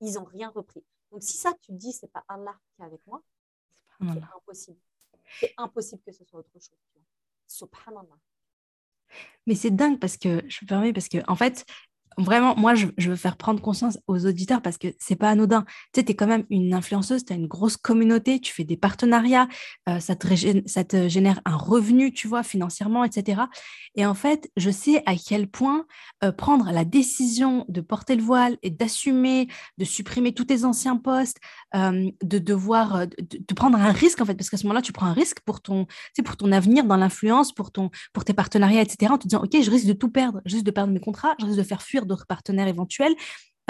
Ils 0.00 0.14
n'ont 0.14 0.24
rien 0.24 0.50
repris. 0.50 0.84
Donc 1.10 1.22
si 1.22 1.36
ça, 1.36 1.52
tu 1.54 1.72
te 1.72 1.76
dis, 1.76 1.92
c'est 1.92 2.08
pas 2.08 2.24
Allah 2.28 2.58
qui 2.74 2.82
est 2.82 2.84
avec 2.84 3.06
moi, 3.06 3.22
c'est 4.00 4.22
impossible. 4.34 4.80
C'est 5.40 5.54
impossible 5.56 6.02
que 6.02 6.12
ce 6.12 6.24
soit 6.24 6.40
autre 6.40 6.52
chose. 6.52 6.78
Subhanallah. 7.46 8.18
Mais 9.46 9.54
c'est 9.54 9.70
dingue 9.70 9.98
parce 9.98 10.16
que, 10.16 10.42
je 10.48 10.58
me 10.62 10.68
permets, 10.68 10.92
parce 10.92 11.08
que, 11.08 11.18
en 11.28 11.36
fait, 11.36 11.64
vraiment, 12.18 12.54
moi, 12.56 12.74
je, 12.74 12.86
veux 12.98 13.16
faire 13.16 13.36
prendre 13.36 13.60
conscience 13.60 13.98
aux 14.06 14.26
auditeurs 14.26 14.62
parce 14.62 14.78
que 14.78 14.88
c'est 14.98 15.16
pas 15.16 15.30
anodin. 15.30 15.64
Tu 15.92 16.00
sais, 16.00 16.04
tu 16.04 16.12
es 16.12 16.14
quand 16.14 16.26
même 16.26 16.44
une 16.50 16.74
influenceuse, 16.74 17.24
tu 17.24 17.32
as 17.32 17.36
une 17.36 17.46
grosse 17.46 17.76
communauté, 17.76 18.40
tu 18.40 18.52
fais 18.52 18.64
des 18.64 18.76
partenariats, 18.76 19.48
euh, 19.88 20.00
ça, 20.00 20.16
te 20.16 20.26
ça 20.66 20.84
te 20.84 21.08
génère 21.08 21.40
un 21.44 21.56
revenu, 21.56 22.12
tu 22.12 22.28
vois, 22.28 22.42
financièrement, 22.42 23.04
etc. 23.04 23.42
Et 23.94 24.06
en 24.06 24.14
fait, 24.14 24.50
je 24.56 24.70
sais 24.70 25.02
à 25.06 25.14
quel 25.16 25.48
point 25.48 25.86
euh, 26.22 26.32
prendre 26.32 26.70
la 26.72 26.84
décision 26.84 27.64
de 27.68 27.80
porter 27.80 28.16
le 28.16 28.22
voile 28.22 28.56
et 28.62 28.70
d'assumer, 28.70 29.48
de 29.78 29.84
supprimer 29.84 30.32
tous 30.32 30.44
tes 30.44 30.64
anciens 30.64 30.96
postes, 30.96 31.38
euh, 31.74 32.10
de 32.22 32.38
devoir, 32.38 33.06
de, 33.06 33.54
prendre 33.54 33.78
un 33.78 33.92
risque, 33.92 34.20
en 34.20 34.24
fait, 34.24 34.34
parce 34.34 34.50
qu'à 34.50 34.56
ce 34.56 34.64
moment-là, 34.64 34.82
tu 34.82 34.92
prends 34.92 35.06
un 35.06 35.12
risque 35.12 35.40
pour 35.40 35.60
ton, 35.60 35.86
pour 36.24 36.36
ton 36.36 36.52
avenir 36.52 36.84
dans 36.84 36.96
l'influence, 36.96 37.52
pour, 37.52 37.70
pour 37.70 38.24
tes 38.24 38.34
partenariats, 38.34 38.82
etc. 38.82 39.12
En 39.12 39.18
te 39.18 39.28
disant, 39.28 39.42
OK, 39.42 39.50
je 39.60 39.70
risque 39.70 39.86
de 39.86 39.92
tout 39.92 40.10
perdre, 40.10 40.40
je 40.44 40.54
risque 40.54 40.66
de 40.66 40.70
perdre 40.70 40.92
mes 40.92 41.00
contrats, 41.00 41.34
je 41.40 41.46
risque 41.46 41.58
de 41.58 41.64
faire 41.64 41.82
fuir 41.82 42.03
d'autres 42.04 42.26
partenaires 42.26 42.68
éventuels. 42.68 43.14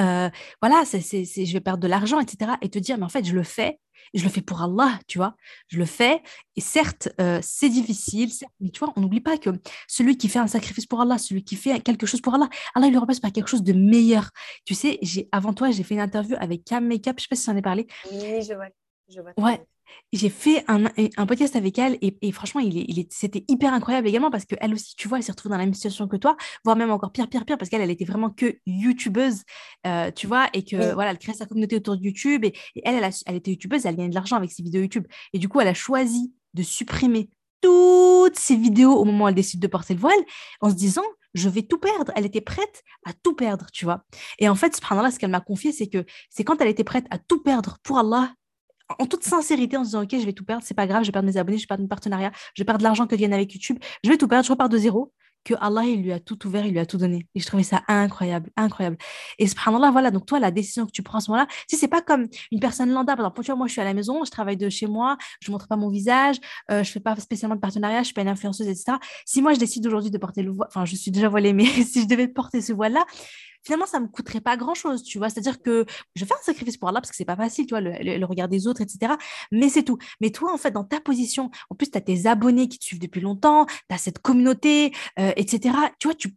Euh, 0.00 0.28
voilà, 0.60 0.84
c'est, 0.84 1.00
je 1.00 1.52
vais 1.52 1.60
perdre 1.60 1.82
de 1.82 1.88
l'argent, 1.88 2.20
etc. 2.20 2.52
Et 2.62 2.68
te 2.68 2.78
dire, 2.78 2.98
mais 2.98 3.04
en 3.04 3.08
fait, 3.08 3.24
je 3.24 3.34
le 3.34 3.42
fais, 3.42 3.78
je 4.12 4.24
le 4.24 4.28
fais 4.28 4.40
pour 4.40 4.62
Allah, 4.62 4.98
tu 5.06 5.18
vois. 5.18 5.34
Je 5.68 5.78
le 5.78 5.86
fais, 5.86 6.22
et 6.56 6.60
certes, 6.60 7.08
euh, 7.20 7.38
c'est 7.42 7.68
difficile, 7.68 8.30
mais 8.60 8.70
tu 8.70 8.80
vois, 8.80 8.92
on 8.96 9.00
n'oublie 9.00 9.20
pas 9.20 9.38
que 9.38 9.50
celui 9.88 10.16
qui 10.16 10.28
fait 10.28 10.40
un 10.40 10.46
sacrifice 10.46 10.86
pour 10.86 11.00
Allah, 11.00 11.18
celui 11.18 11.44
qui 11.44 11.56
fait 11.56 11.80
quelque 11.80 12.06
chose 12.06 12.20
pour 12.20 12.34
Allah, 12.34 12.48
Allah, 12.74 12.88
il 12.88 12.92
le 12.92 12.98
remplace 12.98 13.20
par 13.20 13.32
quelque 13.32 13.48
chose 13.48 13.62
de 13.62 13.72
meilleur. 13.72 14.30
Tu 14.64 14.74
sais, 14.74 14.98
j'ai, 15.02 15.28
avant 15.32 15.52
toi, 15.52 15.70
j'ai 15.70 15.82
fait 15.82 15.94
une 15.94 16.00
interview 16.00 16.36
avec 16.40 16.64
Cam 16.64 16.86
Makeup, 16.86 17.16
je 17.18 17.22
sais 17.22 17.28
pas 17.28 17.36
si 17.36 17.44
tu 17.44 17.50
en 17.50 17.56
as 17.56 17.62
parlé. 17.62 17.86
Oui, 18.10 18.42
je 18.42 18.54
vois. 18.54 18.68
Je 19.08 19.20
vois 19.20 19.32
ouais, 19.36 19.60
j'ai 20.12 20.28
fait 20.28 20.64
un, 20.68 20.84
un, 21.16 21.26
podcast 21.26 21.56
avec 21.56 21.78
elle 21.78 21.98
et, 22.00 22.16
et 22.22 22.32
franchement, 22.32 22.60
il 22.60 22.78
est, 22.78 22.84
il 22.88 22.98
est, 22.98 23.12
c'était 23.12 23.44
hyper 23.48 23.72
incroyable 23.72 24.08
également 24.08 24.30
parce 24.30 24.44
qu'elle 24.44 24.72
aussi, 24.72 24.94
tu 24.96 25.08
vois, 25.08 25.18
elle 25.18 25.24
s'est 25.24 25.32
retrouvée 25.32 25.52
dans 25.52 25.58
la 25.58 25.64
même 25.64 25.74
situation 25.74 26.08
que 26.08 26.16
toi, 26.16 26.36
voire 26.64 26.76
même 26.76 26.90
encore 26.90 27.12
pire, 27.12 27.28
pire, 27.28 27.44
pire, 27.44 27.58
parce 27.58 27.68
qu'elle, 27.68 27.80
elle 27.80 27.90
était 27.90 28.04
vraiment 28.04 28.30
que 28.30 28.56
youtubeuse, 28.66 29.42
euh, 29.86 30.10
tu 30.10 30.26
vois, 30.26 30.48
et 30.52 30.64
que 30.64 30.94
voilà, 30.94 31.10
elle 31.10 31.18
crée 31.18 31.34
sa 31.34 31.46
communauté 31.46 31.76
autour 31.76 31.96
de 31.96 32.02
YouTube 32.02 32.44
et, 32.44 32.54
elle, 32.84 33.02
elle, 33.02 33.10
elle, 33.26 33.36
était 33.36 33.50
youtubeuse, 33.50 33.86
elle 33.86 33.96
gagnait 33.96 34.10
de 34.10 34.14
l'argent 34.14 34.36
avec 34.36 34.52
ses 34.52 34.62
vidéos 34.62 34.82
YouTube. 34.82 35.06
Et 35.32 35.38
du 35.38 35.48
coup, 35.48 35.60
elle 35.60 35.68
a 35.68 35.74
choisi 35.74 36.32
de 36.54 36.62
supprimer 36.62 37.30
toutes 37.60 38.36
ses 38.36 38.56
vidéos 38.56 38.92
au 38.92 39.04
moment 39.04 39.24
où 39.24 39.28
elle 39.28 39.34
décide 39.34 39.60
de 39.60 39.66
porter 39.66 39.94
le 39.94 40.00
voile 40.00 40.12
en 40.60 40.70
se 40.70 40.74
disant 40.74 41.02
je 41.34 41.48
vais 41.48 41.62
tout 41.62 41.78
perdre. 41.78 42.12
Elle 42.14 42.26
était 42.26 42.40
prête 42.40 42.82
à 43.04 43.12
tout 43.12 43.34
perdre, 43.34 43.66
tu 43.72 43.84
vois. 43.84 44.04
Et 44.38 44.48
en 44.48 44.54
fait, 44.54 44.76
ce 44.76 45.18
qu'elle 45.18 45.30
m'a 45.30 45.40
confié, 45.40 45.72
c'est 45.72 45.88
que 45.88 46.04
c'est 46.30 46.44
quand 46.44 46.60
elle 46.60 46.68
était 46.68 46.84
prête 46.84 47.06
à 47.10 47.18
tout 47.18 47.42
perdre 47.42 47.78
pour 47.82 47.98
Allah 47.98 48.32
en 48.98 49.06
toute 49.06 49.24
sincérité, 49.24 49.76
en 49.76 49.84
se 49.84 49.88
disant, 49.88 50.02
OK, 50.02 50.10
je 50.12 50.24
vais 50.24 50.32
tout 50.32 50.44
perdre, 50.44 50.62
c'est 50.64 50.74
pas 50.74 50.86
grave, 50.86 51.02
je 51.02 51.08
vais 51.08 51.12
perdre 51.12 51.28
mes 51.28 51.36
abonnés, 51.36 51.58
je 51.58 51.64
vais 51.64 51.68
perdre 51.68 51.82
mes 51.82 51.88
partenariats, 51.88 52.32
je 52.54 52.62
vais 52.62 52.66
perdre 52.66 52.82
l'argent 52.82 53.06
que 53.06 53.16
gagne 53.16 53.32
avec 53.32 53.52
YouTube, 53.52 53.78
je 54.02 54.10
vais 54.10 54.16
tout 54.16 54.28
perdre, 54.28 54.44
je 54.46 54.52
repars 54.52 54.68
de 54.68 54.78
zéro, 54.78 55.12
que 55.44 55.54
Allah, 55.60 55.84
il 55.84 56.02
lui 56.02 56.12
a 56.12 56.18
tout 56.18 56.46
ouvert, 56.46 56.66
il 56.66 56.72
lui 56.72 56.78
a 56.78 56.86
tout 56.86 56.96
donné. 56.96 57.28
Et 57.34 57.40
je 57.40 57.46
trouvais 57.46 57.62
ça 57.62 57.82
incroyable, 57.86 58.50
incroyable. 58.56 58.96
Et 59.38 59.46
subhanallah, 59.46 59.90
voilà, 59.90 60.10
donc 60.10 60.26
toi, 60.26 60.40
la 60.40 60.50
décision 60.50 60.86
que 60.86 60.90
tu 60.90 61.02
prends 61.02 61.18
à 61.18 61.20
ce 61.20 61.30
moment-là, 61.30 61.46
si 61.68 61.76
c'est 61.76 61.88
pas 61.88 62.00
comme 62.00 62.28
une 62.50 62.60
personne 62.60 62.90
lambda, 62.90 63.14
par 63.14 63.32
exemple, 63.38 63.58
moi, 63.58 63.66
je 63.66 63.72
suis 63.72 63.80
à 63.80 63.84
la 63.84 63.94
maison, 63.94 64.24
je 64.24 64.30
travaille 64.30 64.56
de 64.56 64.68
chez 64.68 64.86
moi, 64.86 65.16
je 65.40 65.52
montre 65.52 65.68
pas 65.68 65.76
mon 65.76 65.90
visage, 65.90 66.36
euh, 66.70 66.82
je 66.82 66.90
fais 66.90 67.00
pas 67.00 67.14
spécialement 67.16 67.56
de 67.56 67.60
partenariat, 67.60 68.00
je 68.00 68.06
suis 68.06 68.14
pas 68.14 68.22
une 68.22 68.28
influenceuse, 68.28 68.66
etc. 68.66 68.96
Si 69.26 69.42
moi, 69.42 69.52
je 69.52 69.58
décide 69.58 69.86
aujourd'hui 69.86 70.10
de 70.10 70.18
porter 70.18 70.42
le 70.42 70.50
voile, 70.50 70.68
enfin, 70.68 70.84
je 70.84 70.96
suis 70.96 71.10
déjà 71.10 71.28
voilée, 71.28 71.52
mais 71.52 71.66
si 71.84 72.02
je 72.02 72.06
devais 72.06 72.26
porter 72.26 72.62
ce 72.62 72.72
voile-là, 72.72 73.04
finalement, 73.64 73.86
ça 73.86 74.00
me 74.00 74.06
coûterait 74.06 74.40
pas 74.40 74.56
grand-chose, 74.56 75.02
tu 75.02 75.18
vois. 75.18 75.30
C'est-à-dire 75.30 75.62
que 75.62 75.84
je 76.14 76.24
vais 76.24 76.28
faire 76.28 76.36
un 76.40 76.44
sacrifice 76.44 76.76
pour 76.76 76.88
Allah 76.88 77.00
parce 77.00 77.10
que 77.10 77.16
c'est 77.16 77.24
pas 77.24 77.36
facile, 77.36 77.66
tu 77.66 77.70
vois, 77.70 77.80
le, 77.80 78.24
regard 78.24 78.48
des 78.48 78.66
autres, 78.66 78.80
etc. 78.80 79.14
Mais 79.50 79.68
c'est 79.68 79.82
tout. 79.82 79.98
Mais 80.20 80.30
toi, 80.30 80.52
en 80.52 80.58
fait, 80.58 80.70
dans 80.70 80.84
ta 80.84 81.00
position, 81.00 81.50
en 81.70 81.74
plus, 81.74 81.90
tu 81.90 81.98
as 81.98 82.00
tes 82.00 82.26
abonnés 82.26 82.68
qui 82.68 82.78
te 82.78 82.84
suivent 82.84 83.00
depuis 83.00 83.20
longtemps, 83.20 83.66
tu 83.66 83.94
as 83.94 83.98
cette 83.98 84.18
communauté, 84.18 84.92
euh, 85.18 85.32
etc. 85.36 85.76
Tu 85.98 86.08
vois, 86.08 86.14
tu 86.14 86.34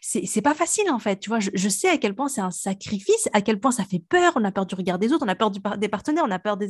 c'est 0.00 0.42
pas 0.42 0.54
facile 0.54 0.90
en 0.90 0.98
fait. 0.98 1.18
Tu 1.18 1.30
vois, 1.30 1.38
je, 1.40 1.68
sais 1.68 1.88
à 1.88 1.98
quel 1.98 2.14
point 2.14 2.28
c'est 2.28 2.40
un 2.40 2.50
sacrifice, 2.50 3.28
à 3.32 3.40
quel 3.40 3.60
point 3.60 3.70
ça 3.70 3.84
fait 3.84 3.98
peur. 4.00 4.32
On 4.36 4.44
a 4.44 4.52
peur 4.52 4.66
du 4.66 4.74
regard 4.74 4.98
des 4.98 5.12
autres, 5.12 5.24
on 5.24 5.28
a 5.28 5.34
peur 5.34 5.50
du, 5.50 5.60
des 5.78 5.88
partenaires, 5.88 6.24
on 6.26 6.30
a 6.30 6.38
peur 6.38 6.56
des. 6.56 6.68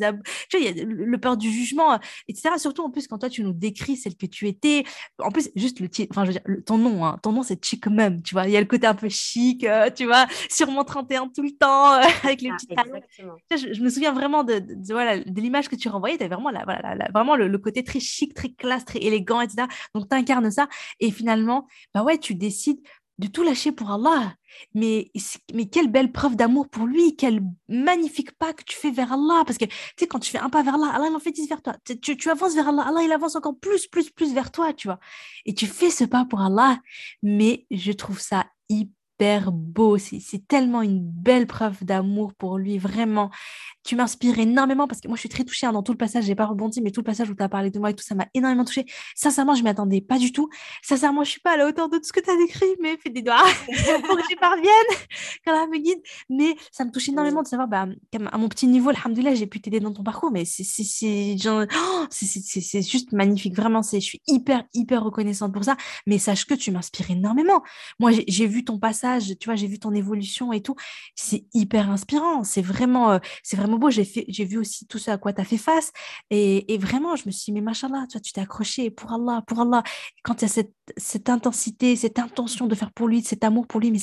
Tu 0.49 0.59
vois, 0.59 0.67
y 0.67 0.81
a 0.81 0.85
le, 0.85 1.19
peur 1.19 1.37
du 1.37 1.51
jugement, 1.51 1.99
etc. 2.29 2.55
Surtout 2.59 2.83
en 2.83 2.91
plus 2.91 3.07
quand 3.07 3.19
toi 3.19 3.29
tu 3.29 3.43
nous 3.43 3.53
décris 3.53 3.97
celle 3.97 4.17
que 4.17 4.27
tu 4.27 4.49
étais. 4.49 4.85
En 5.19 5.31
plus, 5.31 5.51
juste 5.57 5.81
le 5.81 5.89
titre, 5.89 6.13
enfin, 6.13 6.25
je 6.25 6.33
veux 6.33 6.39
dire, 6.39 6.65
ton 6.65 6.79
nom, 6.79 7.05
hein, 7.05 7.19
ton 7.23 7.33
nom 7.33 7.43
c'est 7.43 7.63
Chic 7.65 7.87
Mum, 7.87 8.23
tu 8.23 8.35
vois. 8.35 8.47
Il 8.47 8.53
y 8.53 8.57
a 8.57 8.61
le 8.61 8.67
côté 8.67 8.87
un 8.87 8.95
peu 8.95 9.09
chic, 9.09 9.65
euh, 9.71 9.91
tu 9.91 10.07
vois, 10.07 10.27
sur 10.49 10.71
mon 10.71 10.85
31 10.85 11.29
tout 11.29 11.43
le 11.43 11.51
temps, 11.51 11.95
euh, 11.95 12.03
avec 12.25 12.43
les 12.43 12.51
ah, 12.51 12.57
petites 12.57 13.69
je, 13.69 13.73
je, 13.75 13.83
me 13.83 13.89
souviens 13.89 14.13
vraiment 14.13 14.45
de, 14.45 14.63
voilà, 14.91 15.19
de 15.19 15.41
l'image 15.41 15.69
que 15.69 15.77
tu 15.77 15.89
renvoyais. 15.89 16.19
Tu 16.19 16.27
vraiment, 16.27 16.51
la, 16.51 16.65
voilà, 16.65 17.09
vraiment 17.13 17.37
le, 17.37 17.49
le, 17.49 17.59
côté 17.59 17.85
très 17.85 18.01
chic, 18.01 18.35
très 18.35 18.51
classe, 18.51 18.85
très 18.85 18.99
élégant, 18.99 19.41
etc. 19.41 19.67
Donc, 19.95 20.09
tu 20.09 20.17
incarnes 20.17 20.51
ça. 20.51 20.69
Et 21.01 21.11
finalement, 21.11 21.67
bah 21.95 22.03
ouais, 22.03 22.19
tu 22.19 22.35
décides 22.35 22.81
de 23.21 23.27
tout 23.27 23.43
lâcher 23.43 23.71
pour 23.71 23.91
Allah. 23.91 24.35
Mais, 24.75 25.13
mais 25.55 25.69
quelle 25.69 25.89
belle 25.89 26.11
preuve 26.11 26.35
d'amour 26.37 26.69
pour 26.69 26.87
lui, 26.87 27.15
quel 27.17 27.41
magnifique 27.69 28.33
pas 28.33 28.53
que 28.53 28.65
tu 28.65 28.77
fais 28.77 28.91
vers 28.91 29.13
Allah. 29.13 29.45
Parce 29.47 29.59
que, 29.59 29.67
tu 29.67 29.75
sais, 29.99 30.07
quand 30.09 30.19
tu 30.19 30.31
fais 30.31 30.39
un 30.39 30.51
pas 30.51 30.63
vers 30.63 30.75
Allah, 30.75 30.91
Allah, 30.95 31.07
il 31.09 31.15
en 31.15 31.21
fait 31.21 31.31
dix 31.31 31.47
vers 31.47 31.63
toi. 31.63 31.77
Tu, 31.85 32.17
tu, 32.17 32.31
avances 32.31 32.55
vers 32.55 32.69
Allah, 32.69 32.85
Allah, 32.89 33.03
il 33.03 33.13
avance 33.13 33.37
encore 33.37 33.57
plus, 33.61 33.87
plus, 33.87 34.11
plus 34.11 34.33
vers 34.35 34.51
toi, 34.51 34.73
tu 34.73 34.89
vois. 34.89 34.99
Et 35.45 35.55
tu 35.55 35.67
fais 35.67 35.91
ce 35.91 36.05
pas 36.05 36.25
pour 36.25 36.41
Allah. 36.41 36.81
Mais 37.23 37.67
je 37.71 37.93
trouve 37.93 38.19
ça 38.19 38.47
hyper 38.69 38.95
beau. 39.53 39.99
C'est 39.99 40.47
tellement 40.49 40.83
une 40.83 41.01
belle 41.01 41.47
preuve 41.47 41.85
d'amour 41.85 42.35
pour 42.35 42.59
lui, 42.59 42.79
vraiment. 42.79 43.31
Tu 43.83 43.97
m'inspires 43.97 44.39
énormément 44.39 44.87
parce 44.87 45.01
que 45.01 45.09
moi, 45.09 45.17
je 45.17 45.21
suis 45.21 45.29
très 45.29 45.45
touchée 45.45 45.67
hein, 45.67 45.73
dans 45.73 45.83
tout 45.83 45.93
le 45.93 45.99
passage. 45.99 46.25
J'ai 46.25 46.35
pas 46.35 46.47
rebondi, 46.47 46.81
mais 46.81 46.91
tout 46.91 47.01
le 47.01 47.05
passage 47.05 47.31
où 47.31 47.35
tu 47.35 47.43
as 47.43 47.49
parlé 47.49 47.71
de 47.71 47.79
moi 47.79 47.91
et 47.91 47.95
tout, 47.95 48.05
ça 48.05 48.15
m'a 48.15 48.27
énormément 48.35 48.65
touchée. 48.65 48.87
Sincèrement, 49.15 49.55
je 49.55 49.63
m'y 49.63 49.69
attendais 49.69 50.01
pas 50.01 50.19
du 50.19 50.33
tout. 50.33 50.49
Sincèrement, 50.83 51.25
je 51.25 51.31
suis 51.31 51.41
pas 51.41 51.53
à 51.53 51.57
la 51.57 51.67
hauteur 51.67 51.89
de 51.89 51.97
tout 51.97 52.05
ce 52.05 52.13
que 52.13 52.21
tu 52.21 52.31
as 52.31 52.37
décrit, 52.37 52.67
mais 52.81 52.97
fais 52.99 53.11
des 53.11 53.23
doigts 53.23 53.43
pour 54.07 54.17
que 54.17 54.23
j'y 54.29 54.37
parvienne, 54.37 54.71
quand 55.47 55.69
me 55.69 55.79
guide. 55.79 56.01
Mais 56.29 56.57
ça 56.71 56.85
me 56.85 56.91
touche 56.91 57.09
énormément 57.09 57.43
de 57.43 57.49
savoir, 57.49 57.69
bah, 57.69 57.87
à 58.33 58.39
mon 58.39 58.49
petit 58.49 58.67
niveau, 58.67 58.91
alhamdoulilah, 58.91 59.35
j'ai 59.35 59.47
pu 59.47 59.61
t'aider 59.61 59.81
dans 59.81 59.93
ton 59.93 60.03
parcours, 60.03 60.31
mais 60.31 60.45
c'est 60.45 60.65
c'est 60.65 61.37
juste 62.83 63.13
magnifique. 63.13 63.57
Vraiment, 63.57 63.83
je 63.83 63.99
suis 63.99 64.23
hyper, 64.27 64.65
hyper 64.75 65.03
reconnaissante 65.03 65.53
pour 65.53 65.65
ça. 65.65 65.77
Mais 66.07 66.19
sache 66.19 66.45
que 66.45 66.55
tu 66.55 66.71
m'inspires 66.71 67.11
énormément. 67.11 67.63
Moi, 67.99 68.13
j'ai 68.27 68.47
vu 68.47 68.65
ton 68.65 68.79
passage 68.79 69.31
tu 69.39 69.47
vois, 69.47 69.57
j'ai 69.57 69.67
vu 69.67 69.79
ton 69.79 69.93
évolution 69.93 70.53
et 70.53 70.61
tout. 70.63 70.77
C'est 71.15 71.45
hyper 71.55 71.91
inspirant. 71.91 72.45
C'est 72.45 72.63
vraiment, 72.63 73.13
euh, 73.13 73.19
c'est 73.43 73.57
vraiment 73.57 73.79
J'ai 73.89 74.45
vu 74.45 74.59
aussi 74.59 74.87
tout 74.87 74.99
ce 74.99 75.11
à 75.11 75.17
quoi 75.17 75.33
tu 75.33 75.41
as 75.41 75.45
fait 75.45 75.57
face. 75.57 75.93
Et, 76.31 76.77
vraiment, 76.79 77.17
je 77.17 77.23
me 77.27 77.31
suis 77.31 77.47
dit, 77.47 77.53
mais 77.53 77.61
machallah, 77.63 78.07
tu 78.11 78.21
tu 78.21 78.33
t'es 78.33 78.41
accroché 78.43 78.91
pour 78.91 79.13
Allah, 79.13 79.43
pour 79.47 79.61
Allah. 79.61 79.83
quand 80.23 80.35
il 80.41 80.43
y 80.43 80.45
a 80.45 80.49
cette, 80.49 80.75
cette 80.97 81.31
intensité, 81.31 81.97
cette 81.97 82.19
intention 82.19 82.67
de 82.67 82.75
faire 82.75 82.93
pour 82.93 83.09
lui, 83.09 83.23
cet 83.23 83.45
amour 83.45 83.67
pour 83.67 83.81
lui, 83.81 83.91
mais 83.91 83.99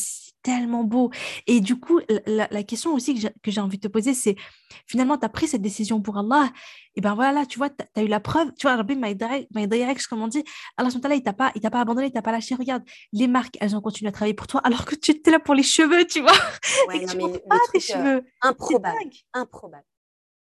tellement 0.47 0.85
beau. 0.85 1.11
Et 1.45 1.59
du 1.59 1.77
coup, 1.77 1.99
la, 2.25 2.47
la 2.49 2.63
question 2.63 2.93
aussi 2.93 3.21
que 3.43 3.51
j'ai 3.51 3.59
envie 3.59 3.77
de 3.77 3.81
te 3.81 3.91
poser, 3.91 4.13
c'est 4.13 4.37
finalement, 4.85 5.17
tu 5.17 5.25
as 5.25 5.29
pris 5.29 5.45
cette 5.45 5.61
décision 5.61 6.01
pour 6.01 6.17
Allah. 6.17 6.49
Et 6.95 7.01
ben 7.01 7.15
voilà, 7.15 7.45
tu 7.45 7.57
vois, 7.57 7.69
tu 7.69 7.83
as, 7.95 8.03
eu 8.03 8.07
la 8.07 8.21
preuve. 8.21 8.53
Tu 8.57 8.65
vois, 8.65 8.77
Rabbi 8.77 8.95
direct, 8.95 10.07
comme 10.07 10.21
on 10.21 10.29
dit, 10.29 10.45
Allah, 10.77 10.89
il 11.13 11.21
t'a 11.21 11.33
pas, 11.33 11.51
il 11.53 11.61
t'a 11.61 11.69
pas 11.69 11.81
abandonné, 11.81 12.07
il 12.07 12.13
t'a 12.13 12.21
pas 12.21 12.31
lâché. 12.31 12.55
Regarde, 12.55 12.83
les 13.11 13.27
marques, 13.27 13.57
elles 13.59 13.75
ont 13.75 13.81
continué 13.81 14.07
à 14.07 14.13
travailler 14.13 14.33
pour 14.33 14.47
toi 14.47 14.61
alors 14.63 14.85
que 14.85 14.95
tu 14.95 15.11
étais 15.11 15.31
là 15.31 15.39
pour 15.39 15.53
les 15.53 15.63
cheveux, 15.63 16.05
tu 16.05 16.21
vois. 16.21 16.31
Ouais, 16.87 17.03
et 17.03 17.05
tu 17.05 17.17
pas 17.17 17.59
tes 17.73 17.79
euh, 17.79 17.81
cheveux. 17.81 18.23
improbable. 18.41 18.97
Improbable. 19.33 19.83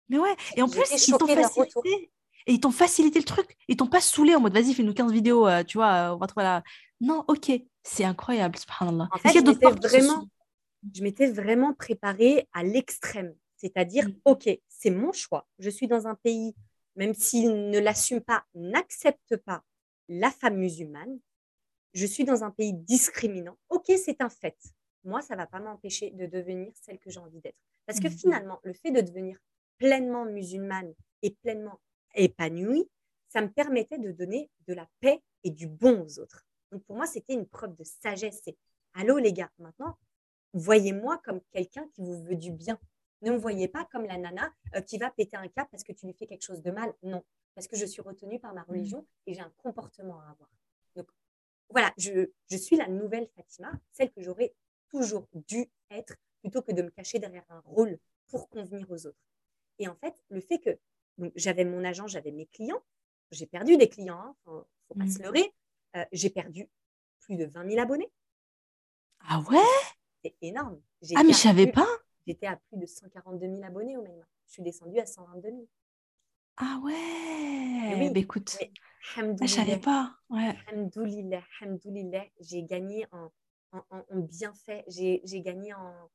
Mais 0.08 0.18
ouais, 0.18 0.36
et 0.56 0.62
en 0.62 0.68
plus, 0.68 1.08
ils 1.08 1.12
t'ont 1.12 1.26
facilité. 1.26 2.10
Et 2.46 2.52
ils 2.52 2.60
t'ont 2.60 2.70
facilité 2.70 3.18
le 3.18 3.24
truc. 3.24 3.56
Ils 3.66 3.76
t'ont 3.76 3.88
pas 3.88 4.00
saoulé 4.00 4.34
en 4.34 4.40
mode 4.40 4.54
vas-y, 4.54 4.72
fais-nous 4.72 4.94
15 4.94 5.12
vidéos, 5.12 5.46
euh, 5.46 5.64
tu 5.64 5.76
vois, 5.76 5.92
euh, 5.92 6.14
on 6.14 6.18
va 6.18 6.26
trouver 6.28 6.44
la. 6.44 6.62
Non, 7.00 7.24
ok, 7.28 7.50
c'est 7.88 8.04
incroyable, 8.04 8.56
subhanallah. 8.58 9.08
En 9.10 9.18
fait, 9.18 9.30
je 10.94 11.02
m'étais 11.02 11.30
vraiment, 11.30 11.74
préparée 11.74 12.46
à 12.52 12.62
l'extrême. 12.62 13.34
C'est-à-dire, 13.56 14.08
mm. 14.08 14.14
ok, 14.24 14.48
c'est 14.68 14.90
mon 14.90 15.12
choix. 15.12 15.48
Je 15.58 15.70
suis 15.70 15.88
dans 15.88 16.06
un 16.06 16.14
pays, 16.14 16.54
même 16.96 17.14
s'il 17.14 17.70
ne 17.70 17.78
l'assume 17.78 18.20
pas, 18.20 18.44
n'accepte 18.54 19.36
pas 19.36 19.64
la 20.08 20.30
femme 20.30 20.56
musulmane. 20.56 21.18
Je 21.94 22.06
suis 22.06 22.24
dans 22.24 22.44
un 22.44 22.50
pays 22.50 22.74
discriminant. 22.74 23.56
Ok, 23.70 23.86
c'est 24.04 24.20
un 24.20 24.28
fait. 24.28 24.56
Moi, 25.04 25.22
ça 25.22 25.34
ne 25.34 25.40
va 25.40 25.46
pas 25.46 25.58
m'empêcher 25.58 26.10
de 26.10 26.26
devenir 26.26 26.70
celle 26.80 26.98
que 26.98 27.10
j'ai 27.10 27.20
envie 27.20 27.40
d'être. 27.40 27.60
Parce 27.86 28.00
que 28.00 28.08
mm. 28.08 28.18
finalement, 28.18 28.60
le 28.62 28.74
fait 28.74 28.90
de 28.90 29.00
devenir 29.00 29.38
pleinement 29.78 30.26
musulmane 30.26 30.92
et 31.22 31.30
pleinement 31.42 31.80
épanouie, 32.14 32.88
ça 33.28 33.40
me 33.40 33.48
permettait 33.48 33.98
de 33.98 34.12
donner 34.12 34.50
de 34.66 34.74
la 34.74 34.86
paix 35.00 35.22
et 35.44 35.50
du 35.50 35.66
bon 35.66 36.02
aux 36.02 36.18
autres. 36.18 36.47
Donc 36.72 36.84
pour 36.84 36.96
moi, 36.96 37.06
c'était 37.06 37.34
une 37.34 37.46
preuve 37.46 37.74
de 37.76 37.84
sagesse. 37.84 38.40
C'est 38.44 38.56
allô 38.94 39.18
les 39.18 39.32
gars, 39.32 39.50
maintenant, 39.58 39.96
voyez-moi 40.52 41.18
comme 41.24 41.40
quelqu'un 41.50 41.86
qui 41.94 42.02
vous 42.02 42.22
veut 42.22 42.36
du 42.36 42.52
bien. 42.52 42.78
Ne 43.22 43.32
me 43.32 43.36
voyez 43.36 43.68
pas 43.68 43.84
comme 43.90 44.04
la 44.04 44.16
nana 44.16 44.52
euh, 44.74 44.80
qui 44.80 44.98
va 44.98 45.10
péter 45.10 45.36
un 45.36 45.48
cap 45.48 45.68
parce 45.70 45.82
que 45.82 45.92
tu 45.92 46.06
lui 46.06 46.14
fais 46.14 46.26
quelque 46.26 46.44
chose 46.44 46.62
de 46.62 46.70
mal. 46.70 46.92
Non, 47.02 47.24
parce 47.54 47.66
que 47.66 47.76
je 47.76 47.84
suis 47.84 48.02
retenue 48.02 48.38
par 48.38 48.54
ma 48.54 48.62
mmh. 48.62 48.66
religion 48.68 49.06
et 49.26 49.34
j'ai 49.34 49.40
un 49.40 49.52
comportement 49.58 50.20
à 50.20 50.30
avoir. 50.30 50.50
Donc 50.94 51.08
voilà, 51.70 51.92
je, 51.96 52.30
je 52.50 52.56
suis 52.56 52.76
la 52.76 52.88
nouvelle 52.88 53.28
Fatima, 53.34 53.72
celle 53.92 54.12
que 54.12 54.22
j'aurais 54.22 54.54
toujours 54.88 55.26
dû 55.34 55.68
être 55.90 56.14
plutôt 56.40 56.62
que 56.62 56.72
de 56.72 56.82
me 56.82 56.90
cacher 56.90 57.18
derrière 57.18 57.44
un 57.48 57.60
rôle 57.60 57.98
pour 58.28 58.48
convenir 58.48 58.90
aux 58.90 59.06
autres. 59.06 59.18
Et 59.78 59.88
en 59.88 59.96
fait, 59.96 60.14
le 60.28 60.40
fait 60.40 60.58
que 60.58 60.78
j'avais 61.34 61.64
mon 61.64 61.84
agent, 61.84 62.06
j'avais 62.06 62.30
mes 62.30 62.46
clients, 62.46 62.82
j'ai 63.30 63.46
perdu 63.46 63.76
des 63.76 63.88
clients, 63.88 64.36
il 64.46 64.50
hein, 64.50 64.56
ne 64.56 64.62
faut, 64.86 64.94
pas 64.94 65.08
se 65.08 65.18
mmh. 65.18 65.22
leurrer, 65.22 65.54
euh, 65.96 66.04
j'ai 66.12 66.30
perdu 66.30 66.68
plus 67.20 67.36
de 67.36 67.44
20 67.44 67.70
000 67.70 67.80
abonnés. 67.80 68.10
Ah 69.28 69.40
ouais? 69.50 69.58
C'est 70.24 70.34
énorme. 70.42 70.80
Ah 71.14 71.22
mais 71.24 71.32
je 71.32 71.38
savais 71.38 71.70
pas 71.70 71.88
J'étais 72.26 72.46
à 72.46 72.56
plus 72.56 72.78
de 72.78 72.86
142 72.86 73.46
000 73.46 73.64
abonnés 73.64 73.96
au 73.96 74.02
même. 74.02 74.24
Je 74.46 74.52
suis 74.52 74.62
descendue 74.62 74.98
à 74.98 75.06
122 75.06 75.48
000. 75.48 75.68
Ah 76.58 76.80
ouais 76.84 76.92
oui, 77.96 78.10
bah, 78.10 78.20
écoute, 78.20 78.58
ah, 79.16 79.22
je 79.40 79.46
savais 79.46 79.78
pas. 79.78 80.14
Ouais. 80.30 80.56
j'ai 82.40 82.62
gagné 82.62 83.06
en, 83.12 83.30
en, 83.72 83.82
en, 83.90 84.18
bienfait, 84.18 84.84
j'ai 84.88 85.40
gagné 85.40 85.74
en, 85.74 86.10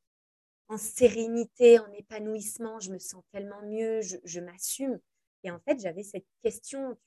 en, 0.69 0.77
sérénité, 0.77 1.79
en 1.79 1.91
épanouissement, 1.93 2.79
je 2.79 2.91
me 2.91 2.99
sens 2.99 3.23
tellement 3.31 3.61
mieux, 3.63 4.01
je, 4.01 4.17
je 4.23 4.39
m'assume. 4.39 4.99
Et 5.43 5.51
en 5.51 5.59
fait, 5.59 5.79
j'avais 5.79 6.03
cette 6.03 6.27
question, 6.41 6.97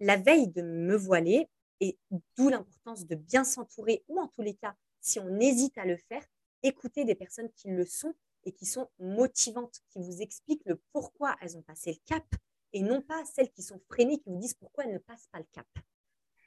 la 0.00 0.16
veille 0.16 0.48
de 0.48 0.62
me 0.62 0.96
voiler, 0.96 1.48
et 1.80 1.98
d'où 2.36 2.48
l'importance 2.48 3.06
de 3.06 3.14
bien 3.14 3.44
s'entourer, 3.44 4.04
ou 4.08 4.20
en 4.20 4.28
tous 4.28 4.42
les 4.42 4.54
cas, 4.54 4.74
si 5.00 5.20
on 5.20 5.38
hésite 5.38 5.78
à 5.78 5.84
le 5.84 5.96
faire, 5.96 6.24
écouter 6.62 7.04
des 7.04 7.14
personnes 7.14 7.50
qui 7.52 7.68
le 7.68 7.84
sont 7.84 8.14
et 8.44 8.52
qui 8.52 8.66
sont 8.66 8.88
motivantes, 8.98 9.80
qui 9.90 10.00
vous 10.00 10.20
expliquent 10.20 10.64
le 10.66 10.80
pourquoi 10.92 11.36
elles 11.40 11.56
ont 11.56 11.62
passé 11.62 11.92
le 11.92 11.98
cap 12.06 12.24
et 12.72 12.82
non 12.82 13.00
pas 13.00 13.24
celles 13.24 13.50
qui 13.50 13.62
sont 13.62 13.80
freinées, 13.88 14.18
qui 14.18 14.28
vous 14.28 14.38
disent 14.38 14.54
pourquoi 14.54 14.84
elles 14.84 14.92
ne 14.92 14.98
passent 14.98 15.28
pas 15.32 15.38
le 15.38 15.46
cap. 15.52 15.66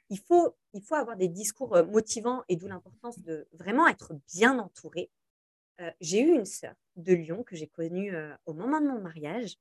Il 0.08 0.18
faut, 0.18 0.54
il 0.74 0.82
faut 0.82 0.94
avoir 0.94 1.16
des 1.16 1.28
discours 1.28 1.74
euh, 1.74 1.84
motivants 1.84 2.42
et 2.48 2.56
d'où 2.56 2.68
l'importance 2.68 3.18
de 3.20 3.48
vraiment 3.52 3.88
être 3.88 4.12
bien 4.32 4.58
entouré. 4.58 5.10
Euh, 5.80 5.90
j'ai 6.00 6.20
eu 6.20 6.34
une 6.34 6.44
sœur 6.44 6.74
de 6.96 7.14
Lyon 7.14 7.42
que 7.44 7.56
j'ai 7.56 7.66
connue 7.66 8.14
euh, 8.14 8.34
au 8.44 8.52
moment 8.52 8.80
de 8.80 8.86
mon 8.86 9.00
mariage 9.00 9.56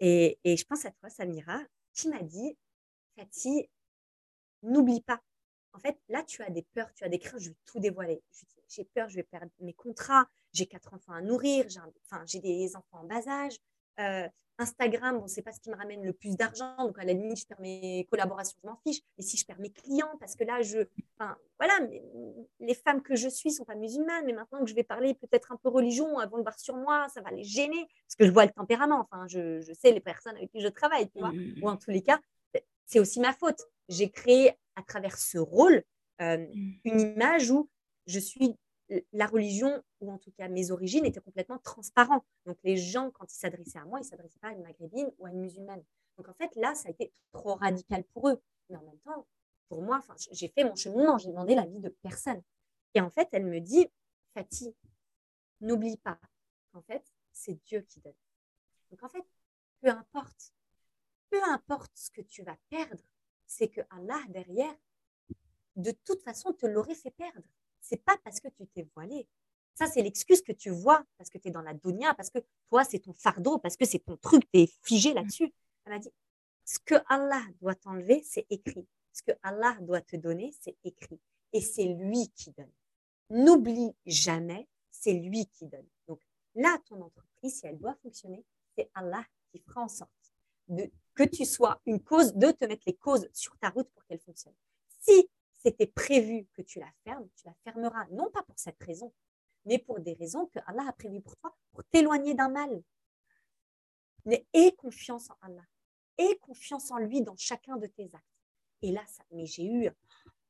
et, 0.00 0.38
et 0.44 0.56
je 0.56 0.64
pense 0.64 0.84
à 0.84 0.92
toi, 0.92 1.10
Samira, 1.10 1.60
qui 1.92 2.08
m'a 2.08 2.22
dit, 2.22 2.56
Cathy, 3.18 3.68
n'oublie 4.62 5.00
pas. 5.00 5.20
En 5.72 5.80
fait, 5.80 5.98
là, 6.08 6.22
tu 6.22 6.42
as 6.42 6.50
des 6.50 6.62
peurs, 6.62 6.92
tu 6.94 7.04
as 7.04 7.08
des 7.08 7.18
craintes, 7.18 7.40
je 7.40 7.50
vais 7.50 7.56
tout 7.66 7.80
dévoiler. 7.80 8.22
J'ai 8.68 8.84
peur, 8.84 9.08
je 9.08 9.16
vais 9.16 9.22
perdre 9.22 9.50
mes 9.60 9.74
contrats, 9.74 10.28
j'ai 10.52 10.66
quatre 10.66 10.94
enfants 10.94 11.12
à 11.12 11.20
nourrir, 11.20 11.68
j'ai, 11.68 11.80
enfin, 12.04 12.24
des 12.40 12.76
enfants 12.76 13.00
en 13.00 13.04
bas 13.04 13.26
âge. 13.28 13.56
Euh, 13.98 14.28
Instagram, 14.58 15.18
bon, 15.18 15.28
c'est 15.28 15.42
pas 15.42 15.52
ce 15.52 15.60
qui 15.60 15.70
me 15.70 15.76
ramène 15.76 16.04
le 16.04 16.12
plus 16.12 16.36
d'argent, 16.36 16.76
donc 16.78 16.98
à 16.98 17.04
la 17.04 17.12
limite, 17.12 17.40
je 17.40 17.46
perds 17.46 17.60
mes 17.60 18.06
collaborations, 18.10 18.58
je 18.62 18.68
m'en 18.68 18.76
fiche. 18.76 19.00
Mais 19.16 19.24
si 19.24 19.36
je 19.36 19.46
perds 19.46 19.60
mes 19.60 19.70
clients, 19.70 20.16
parce 20.18 20.34
que 20.34 20.44
là, 20.44 20.62
je, 20.62 20.80
enfin, 21.16 21.36
voilà, 21.58 21.78
les 22.60 22.74
femmes 22.74 23.02
que 23.02 23.14
je 23.14 23.28
suis 23.28 23.52
sont 23.52 23.64
pas 23.64 23.76
musulmanes, 23.76 24.24
mais 24.26 24.32
maintenant 24.32 24.60
que 24.60 24.66
je 24.66 24.74
vais 24.74 24.82
parler 24.84 25.14
peut-être 25.14 25.52
un 25.52 25.56
peu 25.56 25.68
religion, 25.68 26.20
elles 26.20 26.28
vont 26.28 26.38
le 26.38 26.42
voir 26.42 26.58
sur 26.58 26.76
moi, 26.76 27.08
ça 27.08 27.20
va 27.20 27.30
les 27.30 27.44
gêner, 27.44 27.86
parce 28.06 28.16
que 28.18 28.26
je 28.26 28.30
vois 28.30 28.46
le 28.46 28.52
tempérament. 28.52 29.00
Enfin, 29.00 29.26
je, 29.28 29.60
je 29.60 29.72
sais 29.72 29.92
les 29.92 30.00
personnes 30.00 30.36
avec 30.36 30.50
qui 30.50 30.60
je 30.60 30.68
travaille, 30.68 31.08
tu 31.08 31.20
vois. 31.20 31.32
Mmh. 31.32 31.62
Ou 31.62 31.68
en 31.68 31.76
tous 31.76 31.90
les 31.90 32.02
cas, 32.02 32.20
c'est 32.88 32.98
aussi 32.98 33.20
ma 33.20 33.32
faute. 33.32 33.62
J'ai 33.88 34.10
créé 34.10 34.52
à 34.74 34.82
travers 34.82 35.16
ce 35.16 35.38
rôle 35.38 35.84
euh, 36.20 36.38
mmh. 36.38 36.80
une 36.84 37.00
image 37.00 37.50
où 37.50 37.70
je 38.06 38.18
suis 38.18 38.56
la 39.12 39.26
religion, 39.26 39.82
ou 40.00 40.10
en 40.10 40.18
tout 40.18 40.32
cas 40.32 40.48
mes 40.48 40.70
origines, 40.70 41.04
étaient 41.04 41.20
complètement 41.20 41.58
transparents. 41.58 42.24
Donc 42.46 42.58
les 42.64 42.76
gens, 42.76 43.10
quand 43.10 43.32
ils 43.32 43.36
s'adressaient 43.36 43.78
à 43.78 43.84
moi, 43.84 43.98
ils 43.98 44.04
ne 44.04 44.08
s'adressaient 44.08 44.38
pas 44.40 44.48
à 44.48 44.52
une 44.52 44.62
maghrébine 44.62 45.10
ou 45.18 45.26
à 45.26 45.30
une 45.30 45.40
musulmane. 45.40 45.82
Donc 46.16 46.28
en 46.28 46.34
fait, 46.34 46.54
là, 46.56 46.74
ça 46.74 46.88
a 46.88 46.90
été 46.90 47.12
trop 47.32 47.54
radical 47.54 48.04
pour 48.14 48.28
eux. 48.28 48.40
Mais 48.70 48.76
en 48.76 48.82
même 48.82 48.98
temps, 49.00 49.26
pour 49.68 49.82
moi, 49.82 50.00
j'ai 50.32 50.48
fait 50.48 50.64
mon 50.64 50.74
cheminement, 50.74 51.18
j'ai 51.18 51.28
demandé 51.28 51.54
l'avis 51.54 51.80
de 51.80 51.90
personne. 52.02 52.42
Et 52.94 53.00
en 53.00 53.10
fait, 53.10 53.28
elle 53.32 53.44
me 53.44 53.60
dit, 53.60 53.86
Fatih, 54.34 54.74
n'oublie 55.60 55.98
pas 55.98 56.18
qu'en 56.72 56.82
fait, 56.82 57.04
c'est 57.32 57.62
Dieu 57.64 57.82
qui 57.82 58.00
donne. 58.00 58.14
Donc 58.90 59.02
en 59.02 59.08
fait, 59.08 59.24
peu 59.82 59.90
importe, 59.90 60.52
peu 61.30 61.42
importe 61.44 61.90
ce 61.94 62.10
que 62.10 62.22
tu 62.22 62.42
vas 62.42 62.56
perdre, 62.70 63.02
c'est 63.46 63.68
que 63.68 63.80
Allah 63.90 64.20
derrière 64.28 64.74
de 65.76 65.92
toute 66.04 66.22
façon 66.22 66.52
te 66.52 66.66
l'aurait 66.66 66.94
fait 66.94 67.10
perdre. 67.12 67.48
C'est 67.80 68.02
pas 68.04 68.18
parce 68.24 68.40
que 68.40 68.48
tu 68.48 68.66
t'es 68.66 68.88
voilé. 68.94 69.26
Ça, 69.74 69.86
c'est 69.86 70.02
l'excuse 70.02 70.42
que 70.42 70.52
tu 70.52 70.70
vois 70.70 71.04
parce 71.16 71.30
que 71.30 71.38
tu 71.38 71.48
es 71.48 71.50
dans 71.50 71.62
la 71.62 71.72
dunya, 71.72 72.12
parce 72.14 72.30
que 72.30 72.40
toi, 72.68 72.84
c'est 72.84 72.98
ton 72.98 73.12
fardeau, 73.12 73.58
parce 73.58 73.76
que 73.76 73.86
c'est 73.86 74.00
ton 74.00 74.16
truc, 74.16 74.42
tu 74.52 74.60
es 74.60 74.66
figé 74.82 75.14
là-dessus. 75.14 75.54
Elle 75.84 75.92
m'a 75.92 75.98
dit, 76.00 76.10
ce 76.64 76.78
que 76.80 76.96
Allah 77.08 77.42
doit 77.60 77.76
t'enlever, 77.76 78.22
c'est 78.24 78.46
écrit. 78.50 78.86
Ce 79.12 79.22
que 79.22 79.32
Allah 79.42 79.76
doit 79.80 80.00
te 80.00 80.16
donner, 80.16 80.52
c'est 80.60 80.76
écrit. 80.84 81.20
Et 81.52 81.60
c'est 81.60 81.86
lui 81.86 82.28
qui 82.34 82.50
donne. 82.50 82.72
N'oublie 83.30 83.94
jamais, 84.04 84.68
c'est 84.90 85.12
lui 85.14 85.46
qui 85.46 85.66
donne. 85.66 85.86
Donc 86.08 86.20
là, 86.56 86.78
ton 86.86 87.00
entreprise, 87.00 87.60
si 87.60 87.66
elle 87.66 87.78
doit 87.78 87.94
fonctionner, 88.02 88.44
c'est 88.76 88.90
Allah 88.94 89.24
qui 89.50 89.60
fera 89.60 89.82
en 89.82 89.88
sorte 89.88 90.10
de, 90.68 90.90
que 91.14 91.24
tu 91.24 91.44
sois 91.44 91.80
une 91.86 92.02
cause, 92.02 92.34
de 92.34 92.50
te 92.50 92.64
mettre 92.64 92.84
les 92.86 92.96
causes 92.96 93.28
sur 93.32 93.56
ta 93.58 93.70
route 93.70 93.88
pour 93.90 94.04
qu'elle 94.04 94.20
fonctionne. 94.20 94.54
Si 95.00 95.28
c'était 95.62 95.86
prévu 95.86 96.46
que 96.54 96.62
tu 96.62 96.78
la 96.78 96.90
fermes, 97.04 97.28
tu 97.36 97.46
la 97.46 97.54
fermeras, 97.64 98.06
non 98.10 98.30
pas 98.30 98.42
pour 98.42 98.58
cette 98.58 98.82
raison, 98.82 99.12
mais 99.64 99.78
pour 99.78 100.00
des 100.00 100.14
raisons 100.14 100.46
que 100.46 100.60
Allah 100.66 100.86
a 100.88 100.92
prévues 100.92 101.20
pour 101.20 101.36
toi, 101.36 101.56
pour 101.72 101.84
t'éloigner 101.84 102.34
d'un 102.34 102.48
mal. 102.48 102.82
Mais 104.24 104.46
aie 104.52 104.72
confiance 104.72 105.30
en 105.30 105.36
Allah, 105.42 105.64
aie 106.18 106.38
confiance 106.38 106.90
en 106.90 106.98
lui 106.98 107.22
dans 107.22 107.36
chacun 107.36 107.76
de 107.76 107.86
tes 107.86 108.10
actes. 108.12 108.24
Et 108.82 108.92
là, 108.92 109.02
ça, 109.06 109.24
mais 109.32 109.46
j'ai 109.46 109.66
eu, 109.66 109.90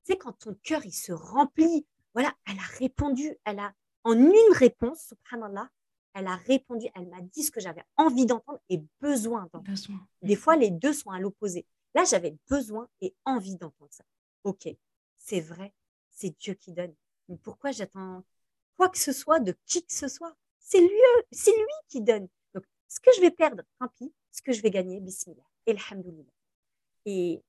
sais, 0.09 0.17
quand 0.17 0.33
ton 0.33 0.55
cœur, 0.63 0.85
il 0.85 0.93
se 0.93 1.13
remplit, 1.13 1.87
voilà, 2.15 2.35
elle 2.47 2.59
a 2.59 2.79
répondu, 2.79 3.37
elle 3.45 3.59
a, 3.59 3.73
en 4.05 4.15
une 4.19 4.53
réponse, 4.53 5.09
subhanallah, 5.09 5.71
elle 6.19 6.27
a 6.27 6.37
répondu, 6.37 6.87
elle 6.95 7.07
m'a 7.09 7.21
dit 7.21 7.43
ce 7.43 7.51
que 7.51 7.61
j'avais 7.61 7.85
envie 7.97 8.27
d'entendre 8.27 8.61
et 8.69 8.83
besoin 9.01 9.49
d'entendre. 9.53 9.65
Des 10.23 10.37
fois, 10.37 10.57
les 10.57 10.71
deux 10.71 10.93
sont 10.93 11.11
à 11.11 11.19
l'opposé. 11.19 11.67
Là, 11.95 12.05
j'avais 12.05 12.37
besoin 12.49 12.89
et 13.01 13.15
envie 13.25 13.57
d'entendre 13.57 13.91
ça. 13.93 14.05
Ok, 14.45 14.69
c'est 15.17 15.41
vrai, 15.41 15.73
c'est 16.11 16.37
Dieu 16.39 16.55
qui 16.55 16.73
donne. 16.73 16.95
Mais 17.29 17.37
pourquoi 17.37 17.71
j'attends 17.73 18.25
quoi 18.77 18.89
que 18.89 18.99
ce 18.99 19.13
soit 19.13 19.41
de 19.41 19.57
qui 19.67 19.85
que 19.85 19.93
ce 19.93 20.09
soit? 20.09 20.37
C'est 20.59 20.81
lui, 20.81 20.91
c'est 21.33 21.57
lui 21.57 21.75
qui 21.89 22.01
donne. 22.01 22.29
Donc, 22.55 22.65
ce 22.89 23.01
que 23.01 23.11
je 23.17 23.21
vais 23.21 23.31
perdre, 23.31 23.63
tant 23.79 23.89
pis. 23.97 24.13
Ce 24.31 24.43
que 24.43 24.53
je 24.53 24.63
vais 24.63 24.71
gagner, 24.71 25.01
bismillah. 25.01 25.43
Elhamdoulilah. 25.67 26.33
Et, 27.07 27.43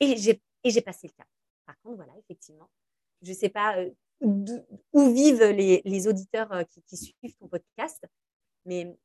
et 0.00 0.16
j'ai 0.16 0.82
passé 0.82 1.06
le 1.06 1.12
cap. 1.12 1.28
Par 1.64 1.78
contre, 1.80 1.96
voilà, 1.96 2.12
effectivement, 2.18 2.68
je 3.22 3.30
ne 3.30 3.36
sais 3.36 3.48
pas 3.48 3.78
euh, 3.78 3.90
où 4.20 5.12
vivent 5.12 5.44
les, 5.44 6.08
auditeurs 6.08 6.52
euh, 6.52 6.64
qui, 6.86 6.96
suivent 6.96 7.36
ton 7.38 7.48
podcast, 7.48 8.04
mais 8.64 8.96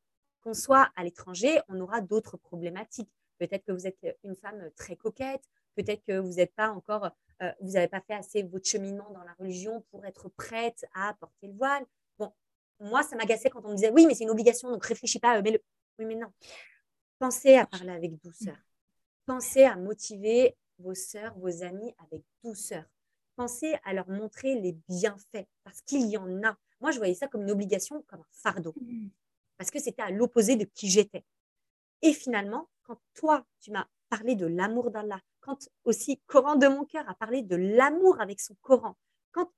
qu'on 0.42 0.54
soit 0.54 0.90
à 0.96 1.04
l'étranger, 1.04 1.60
on 1.68 1.80
aura 1.80 2.00
d'autres 2.00 2.36
problématiques. 2.36 3.10
Peut-être 3.38 3.64
que 3.64 3.72
vous 3.72 3.86
êtes 3.86 3.98
une 4.24 4.36
femme 4.36 4.70
très 4.76 4.96
coquette, 4.96 5.42
peut-être 5.74 6.02
que 6.06 6.18
vous 6.18 6.34
n'êtes 6.34 6.54
pas 6.54 6.70
encore, 6.70 7.10
euh, 7.42 7.52
vous 7.60 7.72
n'avez 7.72 7.88
pas 7.88 8.00
fait 8.00 8.14
assez 8.14 8.42
votre 8.42 8.68
cheminement 8.68 9.10
dans 9.10 9.22
la 9.24 9.34
religion 9.34 9.84
pour 9.90 10.04
être 10.04 10.28
prête 10.30 10.84
à 10.94 11.14
porter 11.14 11.48
le 11.48 11.54
voile. 11.54 11.84
Bon, 12.18 12.32
moi, 12.80 13.02
ça 13.02 13.16
m'agaçait 13.16 13.50
quand 13.50 13.64
on 13.64 13.70
me 13.70 13.76
disait 13.76 13.90
oui, 13.90 14.06
mais 14.06 14.14
c'est 14.14 14.24
une 14.24 14.30
obligation, 14.30 14.70
donc 14.70 14.84
réfléchis 14.84 15.18
pas, 15.18 15.40
mais 15.42 15.52
le... 15.52 15.62
oui, 15.98 16.04
mais 16.06 16.16
non. 16.16 16.28
Pensez 17.18 17.56
à 17.56 17.66
parler 17.66 17.92
avec 17.92 18.20
douceur. 18.22 18.56
Pensez 19.26 19.64
à 19.64 19.76
motiver 19.76 20.56
vos 20.78 20.94
sœurs, 20.94 21.34
vos 21.38 21.62
amis 21.62 21.94
avec 21.98 22.22
douceur 22.42 22.84
pensez 23.36 23.74
à 23.84 23.92
leur 23.92 24.08
montrer 24.08 24.60
les 24.60 24.76
bienfaits, 24.88 25.46
parce 25.62 25.80
qu'il 25.82 26.06
y 26.06 26.16
en 26.16 26.42
a. 26.42 26.56
Moi, 26.80 26.90
je 26.90 26.98
voyais 26.98 27.14
ça 27.14 27.28
comme 27.28 27.42
une 27.42 27.50
obligation, 27.50 28.02
comme 28.08 28.20
un 28.20 28.32
fardeau, 28.32 28.74
mmh. 28.80 29.08
parce 29.56 29.70
que 29.70 29.80
c'était 29.80 30.02
à 30.02 30.10
l'opposé 30.10 30.56
de 30.56 30.64
qui 30.64 30.88
j'étais. 30.88 31.24
Et 32.02 32.12
finalement, 32.12 32.68
quand 32.82 32.98
toi, 33.14 33.46
tu 33.60 33.70
m'as 33.70 33.86
parlé 34.08 34.34
de 34.34 34.46
l'amour 34.46 34.90
d'Allah, 34.90 35.20
quand 35.40 35.68
aussi 35.84 36.20
Coran 36.26 36.56
de 36.56 36.66
mon 36.66 36.84
cœur 36.84 37.08
a 37.08 37.14
parlé 37.14 37.42
de 37.42 37.56
l'amour 37.56 38.20
avec 38.20 38.40
son 38.40 38.54
Coran, 38.62 38.96
quand 39.32 39.50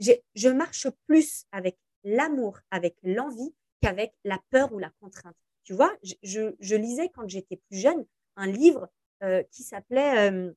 je 0.00 0.48
marche 0.48 0.88
plus 1.06 1.46
avec 1.52 1.78
l'amour, 2.04 2.58
avec 2.70 2.96
l'envie, 3.02 3.54
qu'avec 3.80 4.14
la 4.24 4.38
peur 4.50 4.72
ou 4.72 4.78
la 4.78 4.90
contrainte. 5.00 5.36
Tu 5.64 5.72
vois, 5.72 5.94
je, 6.02 6.76
lisais 6.76 7.08
quand 7.10 7.28
j'étais 7.28 7.56
plus 7.56 7.78
jeune 7.78 8.06
un 8.36 8.46
livre 8.46 8.88
euh, 9.22 9.42
qui 9.50 9.62
s'appelait 9.62 10.30
euh, 10.30 10.52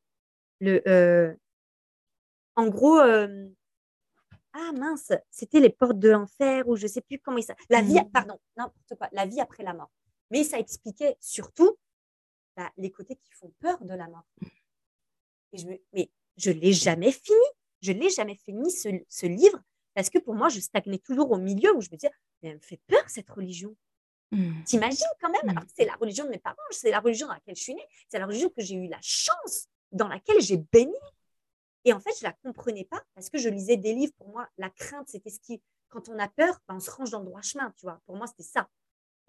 le, 0.59 0.81
euh, 0.87 1.33
en 2.57 2.67
gros, 2.67 2.99
euh, 2.99 3.47
ah 4.53 4.71
mince, 4.73 5.11
c'était 5.29 5.59
les 5.59 5.69
portes 5.69 5.99
de 5.99 6.09
l'enfer 6.09 6.67
ou 6.67 6.75
je 6.75 6.87
sais 6.87 7.01
plus 7.01 7.19
comment 7.19 7.37
il 7.37 7.43
s'appelle. 7.43 7.67
La 7.69 7.83
vie, 7.83 8.01
mmh. 8.01 8.11
pardon, 8.11 8.39
n'importe 8.57 8.95
quoi, 8.97 9.07
la 9.11 9.27
vie 9.27 9.39
après 9.39 9.63
la 9.63 9.73
mort. 9.73 9.91
Mais 10.31 10.43
ça 10.43 10.57
expliquait 10.57 11.15
surtout 11.21 11.77
bah, 12.57 12.71
les 12.77 12.89
côtés 12.89 13.15
qui 13.15 13.31
font 13.33 13.53
peur 13.59 13.77
de 13.81 13.93
la 13.93 14.07
mort. 14.07 14.25
Et 15.53 15.59
je 15.59 15.67
me, 15.67 15.77
mais 15.93 16.09
je 16.35 16.49
l'ai 16.49 16.73
jamais 16.73 17.11
fini. 17.11 17.37
Je 17.81 17.91
l'ai 17.91 18.09
jamais 18.09 18.35
fini 18.35 18.71
ce, 18.71 19.25
livre 19.27 19.61
parce 19.93 20.09
que 20.09 20.17
pour 20.17 20.33
moi, 20.33 20.49
je 20.49 20.59
stagnais 20.59 20.97
toujours 20.97 21.31
au 21.31 21.37
milieu 21.37 21.75
où 21.75 21.81
je 21.81 21.89
me 21.91 21.95
disais, 21.95 22.11
mais 22.41 22.49
elle 22.49 22.55
me 22.55 22.61
fait 22.61 22.81
peur 22.87 23.03
cette 23.07 23.29
religion. 23.29 23.75
Mmh. 24.31 24.63
T'imagines 24.63 25.05
quand 25.21 25.29
même, 25.29 25.49
alors 25.49 25.63
c'est 25.75 25.85
la 25.85 25.95
religion 25.95 26.25
de 26.25 26.31
mes 26.31 26.39
parents, 26.39 26.57
c'est 26.71 26.89
la 26.89 26.99
religion 26.99 27.27
dans 27.27 27.33
laquelle 27.33 27.55
je 27.55 27.61
suis 27.61 27.75
née, 27.75 27.87
c'est 28.09 28.19
la 28.19 28.25
religion 28.25 28.49
que 28.49 28.61
j'ai 28.61 28.75
eu 28.75 28.87
la 28.87 28.99
chance, 29.01 29.67
dans 29.91 30.07
laquelle 30.07 30.41
j'ai 30.41 30.57
béni. 30.57 30.97
Et 31.87 31.93
en 31.93 32.01
fait, 32.01 32.11
je 32.19 32.25
ne 32.25 32.29
la 32.29 32.33
comprenais 32.33 32.83
pas 32.83 33.01
parce 33.15 33.29
que 33.29 33.37
je 33.37 33.47
lisais 33.47 33.77
des 33.77 33.93
livres. 33.93 34.11
Pour 34.17 34.27
moi, 34.27 34.49
la 34.57 34.69
crainte, 34.69 35.07
c'était 35.07 35.29
ce 35.29 35.39
qui, 35.39 35.61
quand 35.87 36.09
on 36.09 36.19
a 36.19 36.27
peur, 36.27 36.59
ben, 36.67 36.75
on 36.75 36.79
se 36.81 36.91
range 36.91 37.11
dans 37.11 37.21
le 37.21 37.25
droit 37.27 37.41
chemin, 37.41 37.71
tu 37.77 37.85
vois. 37.85 38.01
Pour 38.05 38.17
moi, 38.17 38.27
c'était 38.27 38.43
ça. 38.43 38.69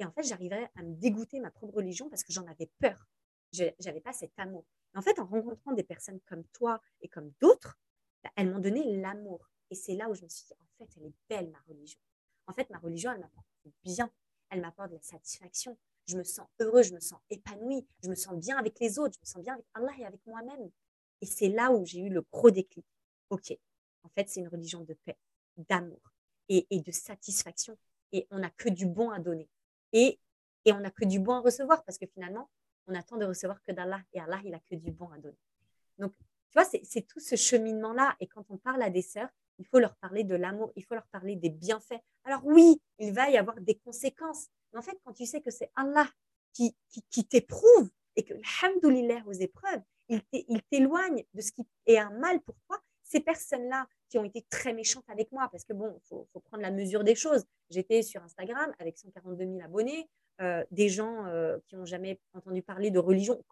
Et 0.00 0.04
en 0.04 0.10
fait, 0.10 0.24
j'arrivais 0.24 0.68
à 0.74 0.82
me 0.82 0.92
dégoûter 0.96 1.38
ma 1.38 1.52
propre 1.52 1.76
religion 1.76 2.08
parce 2.10 2.24
que 2.24 2.32
j'en 2.32 2.44
avais 2.48 2.68
peur. 2.80 3.06
Je 3.52 3.62
n'avais 3.84 4.00
pas 4.00 4.12
cet 4.12 4.36
amour. 4.38 4.66
en 4.96 5.02
fait, 5.02 5.20
en 5.20 5.26
rencontrant 5.26 5.70
des 5.70 5.84
personnes 5.84 6.18
comme 6.26 6.42
toi 6.48 6.82
et 7.00 7.08
comme 7.08 7.30
d'autres, 7.40 7.78
ben, 8.24 8.30
elles 8.34 8.50
m'ont 8.50 8.58
donné 8.58 8.96
l'amour. 8.96 9.48
Et 9.70 9.76
c'est 9.76 9.94
là 9.94 10.10
où 10.10 10.14
je 10.16 10.24
me 10.24 10.28
suis 10.28 10.46
dit, 10.46 10.54
en 10.54 10.84
fait, 10.84 10.90
elle 10.96 11.06
est 11.06 11.14
belle, 11.28 11.50
ma 11.52 11.60
religion. 11.68 12.00
En 12.48 12.54
fait, 12.54 12.68
ma 12.70 12.78
religion, 12.78 13.12
elle 13.12 13.20
m'apporte 13.20 13.46
bien. 13.84 14.10
Elle 14.50 14.62
m'apporte 14.62 14.88
de 14.88 14.96
la 14.96 15.02
satisfaction. 15.02 15.78
Je 16.08 16.16
me 16.16 16.24
sens 16.24 16.48
heureux, 16.58 16.82
je 16.82 16.92
me 16.92 16.98
sens 17.00 17.20
épanouie, 17.30 17.86
je 18.02 18.08
me 18.08 18.16
sens 18.16 18.34
bien 18.34 18.56
avec 18.56 18.80
les 18.80 18.98
autres, 18.98 19.14
je 19.14 19.20
me 19.20 19.26
sens 19.26 19.42
bien 19.42 19.54
avec 19.54 19.66
Allah 19.74 19.92
et 19.96 20.04
avec 20.06 20.26
moi-même. 20.26 20.72
Et 21.20 21.26
c'est 21.26 21.48
là 21.48 21.70
où 21.72 21.84
j'ai 21.84 22.00
eu 22.00 22.08
le 22.08 22.22
gros 22.32 22.50
déclic. 22.50 22.86
OK, 23.30 23.56
en 24.02 24.08
fait, 24.10 24.28
c'est 24.28 24.40
une 24.40 24.48
religion 24.48 24.82
de 24.82 24.94
paix, 24.94 25.18
d'amour 25.56 26.00
et, 26.48 26.66
de 26.70 26.92
satisfaction. 26.92 27.76
Et 28.12 28.26
on 28.30 28.38
n'a 28.38 28.50
que 28.50 28.68
du 28.68 28.86
bon 28.86 29.10
à 29.10 29.18
donner. 29.18 29.48
Et, 29.92 30.18
et 30.64 30.72
on 30.72 30.80
n'a 30.80 30.90
que 30.90 31.04
du 31.04 31.18
bon 31.18 31.34
à 31.34 31.40
recevoir 31.40 31.84
parce 31.84 31.98
que 31.98 32.06
finalement, 32.06 32.48
on 32.86 32.94
attend 32.94 33.16
de 33.16 33.26
recevoir 33.26 33.62
que 33.62 33.72
d'Allah. 33.72 34.00
Et 34.14 34.20
Allah, 34.20 34.40
il 34.44 34.54
a 34.54 34.60
que 34.60 34.74
du 34.74 34.90
bon 34.90 35.10
à 35.10 35.18
donner. 35.18 35.38
Donc, 35.98 36.14
tu 36.16 36.54
vois, 36.54 36.64
c'est 36.64 37.02
tout 37.02 37.20
ce 37.20 37.36
cheminement-là. 37.36 38.16
Et 38.20 38.26
quand 38.26 38.44
on 38.48 38.56
parle 38.56 38.82
à 38.82 38.88
des 38.88 39.02
sœurs, 39.02 39.28
il 39.58 39.66
faut 39.66 39.78
leur 39.78 39.96
parler 39.96 40.24
de 40.24 40.34
l'amour, 40.34 40.72
il 40.76 40.84
faut 40.84 40.94
leur 40.94 41.06
parler 41.08 41.36
des 41.36 41.50
bienfaits. 41.50 42.00
Alors 42.24 42.40
oui, 42.44 42.80
il 42.98 43.12
va 43.12 43.28
y 43.28 43.36
avoir 43.36 43.60
des 43.60 43.74
conséquences. 43.74 44.46
Mais 44.72 44.78
en 44.78 44.82
fait, 44.82 44.98
quand 45.04 45.12
tu 45.12 45.26
sais 45.26 45.40
que 45.40 45.50
c'est 45.50 45.70
Allah 45.74 46.08
qui, 46.52 46.74
qui, 47.10 47.24
t'éprouve 47.24 47.90
et 48.16 48.24
que, 48.24 48.34
alhamdoulilah, 48.62 49.22
aux 49.26 49.32
épreuves, 49.32 49.82
il 50.08 50.62
t'éloigne 50.70 51.24
de 51.34 51.40
ce 51.40 51.52
qui 51.52 51.66
est 51.86 51.98
un 51.98 52.10
mal 52.10 52.40
pour 52.40 52.56
toi. 52.66 52.78
Ces 53.02 53.20
personnes-là 53.20 53.86
qui 54.08 54.18
ont 54.18 54.24
été 54.24 54.44
très 54.50 54.72
méchantes 54.72 55.04
avec 55.08 55.30
moi, 55.32 55.48
parce 55.50 55.64
que 55.64 55.72
bon, 55.72 55.94
il 55.96 56.06
faut, 56.08 56.28
prendre 56.44 56.62
la 56.62 56.70
mesure 56.70 57.04
des 57.04 57.14
choses. 57.14 57.44
J'étais 57.70 58.02
sur 58.02 58.22
Instagram 58.22 58.72
avec 58.78 58.98
142 58.98 59.44
000 59.44 59.60
abonnés, 59.62 60.08
euh, 60.40 60.64
des 60.70 60.88
gens 60.88 61.26
euh, 61.26 61.58
qui 61.66 61.76
n'ont 61.76 61.84
jamais 61.84 62.20
entendu 62.34 62.62
parler 62.62 62.90
de 62.90 62.98
religion. 62.98 63.42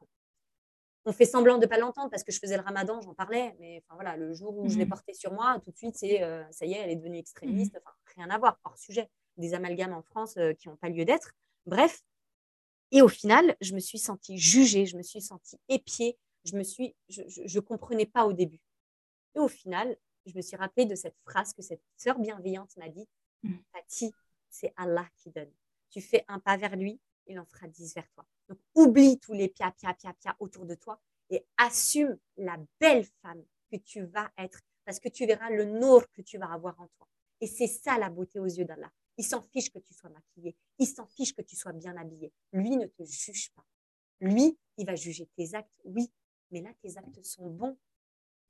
On 1.05 1.12
fait 1.12 1.24
semblant 1.24 1.57
de 1.57 1.62
ne 1.62 1.66
pas 1.66 1.78
l'entendre 1.78 2.11
parce 2.11 2.24
que 2.24 2.33
je 2.33 2.41
faisais 2.41 2.57
le 2.57 2.62
ramadan, 2.62 3.01
j'en 3.01 3.15
parlais, 3.15 3.55
mais 3.61 3.83
enfin 3.85 3.95
voilà, 3.95 4.16
le 4.16 4.35
jour 4.35 4.59
où 4.59 4.69
je 4.69 4.77
l'ai 4.77 4.87
mmh. 4.87 4.89
porté 4.89 5.15
sur 5.15 5.33
moi, 5.33 5.61
tout 5.65 5.70
de 5.70 5.77
suite, 5.77 5.97
c'est 5.97 6.23
euh, 6.23 6.43
ça 6.51 6.66
y 6.66 6.73
est, 6.73 6.78
elle 6.78 6.91
est 6.91 6.97
devenue 6.97 7.19
extrémiste, 7.19 7.74
mmh. 7.74 7.78
enfin 7.85 7.97
rien 8.16 8.31
à 8.31 8.39
voir, 8.39 8.59
hors 8.65 8.77
sujet, 8.77 9.09
des 9.37 9.55
amalgames 9.55 9.93
en 9.93 10.03
France 10.03 10.37
qui 10.59 10.69
n'ont 10.69 10.77
pas 10.77 10.89
lieu 10.89 11.05
d'être. 11.05 11.33
Bref, 11.65 12.03
et 12.93 13.03
au 13.03 13.09
final, 13.09 13.57
je 13.61 13.74
me 13.74 13.81
suis 13.81 13.99
sentie 13.99 14.39
jugée, 14.39 14.87
je 14.87 14.97
me 14.97 15.03
suis 15.03 15.20
sentie 15.20 15.59
épiée, 15.69 16.19
je 16.47 16.56
me 16.56 16.62
suis, 16.62 16.94
je, 17.09 17.23
je, 17.27 17.60
comprenais 17.60 18.06
pas 18.06 18.27
au 18.27 18.32
début. 18.32 18.60
Et 19.35 19.39
au 19.39 19.48
final, 19.48 19.97
je 20.24 20.36
me 20.36 20.43
suis 20.43 20.56
rappelé 20.56 20.86
de 20.86 20.94
cette 20.94 21.18
phrase 21.24 21.52
que 21.52 21.62
cette 21.62 21.82
sœur 21.97 22.18
bienveillante 22.18 22.77
m'a 22.77 22.89
dit 22.89 23.06
mmh. 23.43 23.55
Fatih, 23.73 24.12
c'est 24.48 24.73
Allah 24.77 25.06
qui 25.16 25.31
donne. 25.31 25.52
Tu 25.90 26.01
fais 26.01 26.24
un 26.28 26.39
pas 26.39 26.56
vers 26.56 26.77
lui, 26.77 27.01
il 27.27 27.39
en 27.39 27.44
fera 27.44 27.66
dix 27.68 27.94
vers 27.94 28.09
toi. 28.10 28.24
Donc 28.48 28.59
oublie 28.74 29.18
tous 29.18 29.32
les 29.32 29.48
pia, 29.48 29.73
pia, 29.73 29.94
pia, 29.94 30.14
pia 30.14 30.36
autour 30.39 30.66
de 30.66 30.74
toi 30.74 31.01
et 31.31 31.44
assume 31.56 32.16
la 32.36 32.56
belle 32.81 33.05
femme 33.23 33.44
que 33.70 33.77
tu 33.77 34.02
vas 34.05 34.31
être 34.39 34.60
parce 34.85 35.01
que 35.01 35.09
tu 35.09 35.27
verras 35.27 35.51
le 35.51 35.64
nord 35.64 36.09
que 36.12 36.23
tu 36.23 36.39
vas 36.39 36.52
avoir 36.52 36.78
en 36.81 36.86
toi. 36.97 37.09
Et 37.40 37.47
c'est 37.47 37.66
ça 37.66 37.98
la 37.98 38.09
beauté 38.09 38.39
aux 38.39 38.47
yeux 38.47 38.64
d'Allah. 38.64 38.90
Il 39.18 39.24
s'en 39.24 39.43
fiche 39.43 39.70
que 39.70 39.78
tu 39.78 39.94
sois 39.94 40.10
maquillée, 40.10 40.56
il 40.78 40.86
s'en 40.86 41.06
fiche 41.06 41.35
que 41.35 41.43
tu 41.43 41.56
sois 41.56 41.73
bien 41.73 41.97
habillée. 41.97 42.32
Lui 42.52 42.77
ne 42.77 42.86
te 42.86 43.02
juge 43.02 43.51
pas. 43.52 43.64
Lui, 44.20 44.59
il 44.77 44.86
va 44.86 44.94
juger 44.94 45.28
tes 45.36 45.55
actes, 45.55 45.81
oui, 45.85 46.10
mais 46.51 46.60
là, 46.60 46.70
tes 46.82 46.97
actes 46.97 47.23
sont 47.23 47.48
bons. 47.48 47.77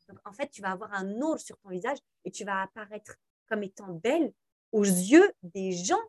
Donc, 0.09 0.19
en 0.25 0.33
fait, 0.33 0.49
tu 0.49 0.63
vas 0.63 0.71
avoir 0.71 0.93
un 0.95 1.21
or 1.21 1.39
sur 1.39 1.59
ton 1.59 1.71
visage 1.71 1.99
et 2.25 2.31
tu 2.31 2.45
vas 2.45 2.63
apparaître 2.63 3.17
comme 3.49 3.63
étant 3.63 3.93
belle 3.93 4.33
aux 4.73 4.85
yeux 4.85 5.33
des 5.43 5.73
gens 5.73 6.01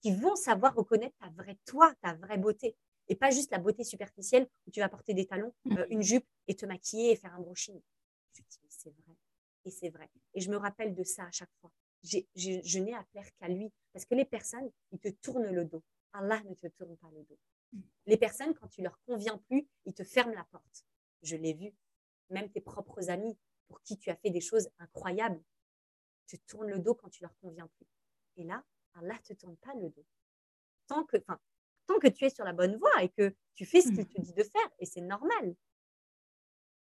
qui 0.00 0.12
vont 0.12 0.36
savoir 0.36 0.74
reconnaître 0.74 1.16
ta 1.18 1.28
vraie 1.30 1.58
toi, 1.64 1.94
ta 2.00 2.14
vraie 2.14 2.38
beauté. 2.38 2.76
Et 3.08 3.16
pas 3.16 3.30
juste 3.30 3.50
la 3.50 3.58
beauté 3.58 3.84
superficielle 3.84 4.48
où 4.66 4.70
tu 4.70 4.80
vas 4.80 4.88
porter 4.88 5.14
des 5.14 5.26
talons, 5.26 5.52
euh, 5.78 5.86
une 5.90 6.02
jupe 6.02 6.26
et 6.48 6.54
te 6.54 6.66
maquiller 6.66 7.12
et 7.12 7.16
faire 7.16 7.34
un 7.34 7.40
brushing. 7.40 7.80
C'est 8.68 8.90
vrai. 8.90 9.16
Et 9.64 9.70
c'est 9.70 9.90
vrai. 9.90 10.08
Et 10.34 10.40
je 10.40 10.50
me 10.50 10.56
rappelle 10.56 10.94
de 10.94 11.04
ça 11.04 11.24
à 11.24 11.30
chaque 11.30 11.52
fois. 11.60 11.70
je 12.02 12.78
n'ai 12.78 12.94
à 12.94 13.04
plaire 13.12 13.28
qu'à 13.38 13.48
lui. 13.48 13.70
Parce 13.92 14.04
que 14.06 14.14
les 14.14 14.24
personnes, 14.24 14.70
ils 14.90 14.98
te 14.98 15.08
tournent 15.08 15.52
le 15.52 15.64
dos. 15.64 15.82
Allah 16.12 16.42
ne 16.44 16.54
te 16.54 16.66
tourne 16.68 16.96
pas 16.96 17.10
le 17.10 17.22
dos. 17.24 17.38
Les 18.06 18.16
personnes, 18.16 18.54
quand 18.54 18.68
tu 18.68 18.82
leur 18.82 18.98
conviens 19.06 19.38
plus, 19.48 19.66
ils 19.84 19.94
te 19.94 20.04
ferment 20.04 20.34
la 20.34 20.44
porte. 20.44 20.84
Je 21.22 21.36
l'ai 21.36 21.54
vu. 21.54 21.74
Même 22.30 22.50
tes 22.50 22.60
propres 22.60 23.10
amis, 23.10 23.36
pour 23.68 23.82
qui 23.82 23.98
tu 23.98 24.10
as 24.10 24.16
fait 24.16 24.30
des 24.30 24.40
choses 24.40 24.68
incroyables, 24.78 25.42
te 26.26 26.36
tournent 26.46 26.70
le 26.70 26.78
dos 26.78 26.94
quand 26.94 27.10
tu 27.10 27.22
leur 27.22 27.36
conviens 27.40 27.68
plus. 27.76 27.86
Et 28.36 28.44
là, 28.44 28.64
Allah 28.94 29.14
ne 29.14 29.34
te 29.34 29.34
tourne 29.34 29.56
pas 29.56 29.74
le 29.74 29.90
dos. 29.90 30.06
Tant 30.86 31.04
que, 31.04 31.16
tant 31.16 31.98
que 32.00 32.08
tu 32.08 32.24
es 32.24 32.30
sur 32.30 32.44
la 32.44 32.52
bonne 32.52 32.76
voie 32.76 33.02
et 33.02 33.08
que 33.08 33.34
tu 33.54 33.66
fais 33.66 33.80
ce 33.80 33.88
qu'il 33.88 34.06
te 34.06 34.20
dit 34.20 34.32
de 34.32 34.42
faire, 34.42 34.70
et 34.78 34.86
c'est 34.86 35.00
normal. 35.00 35.54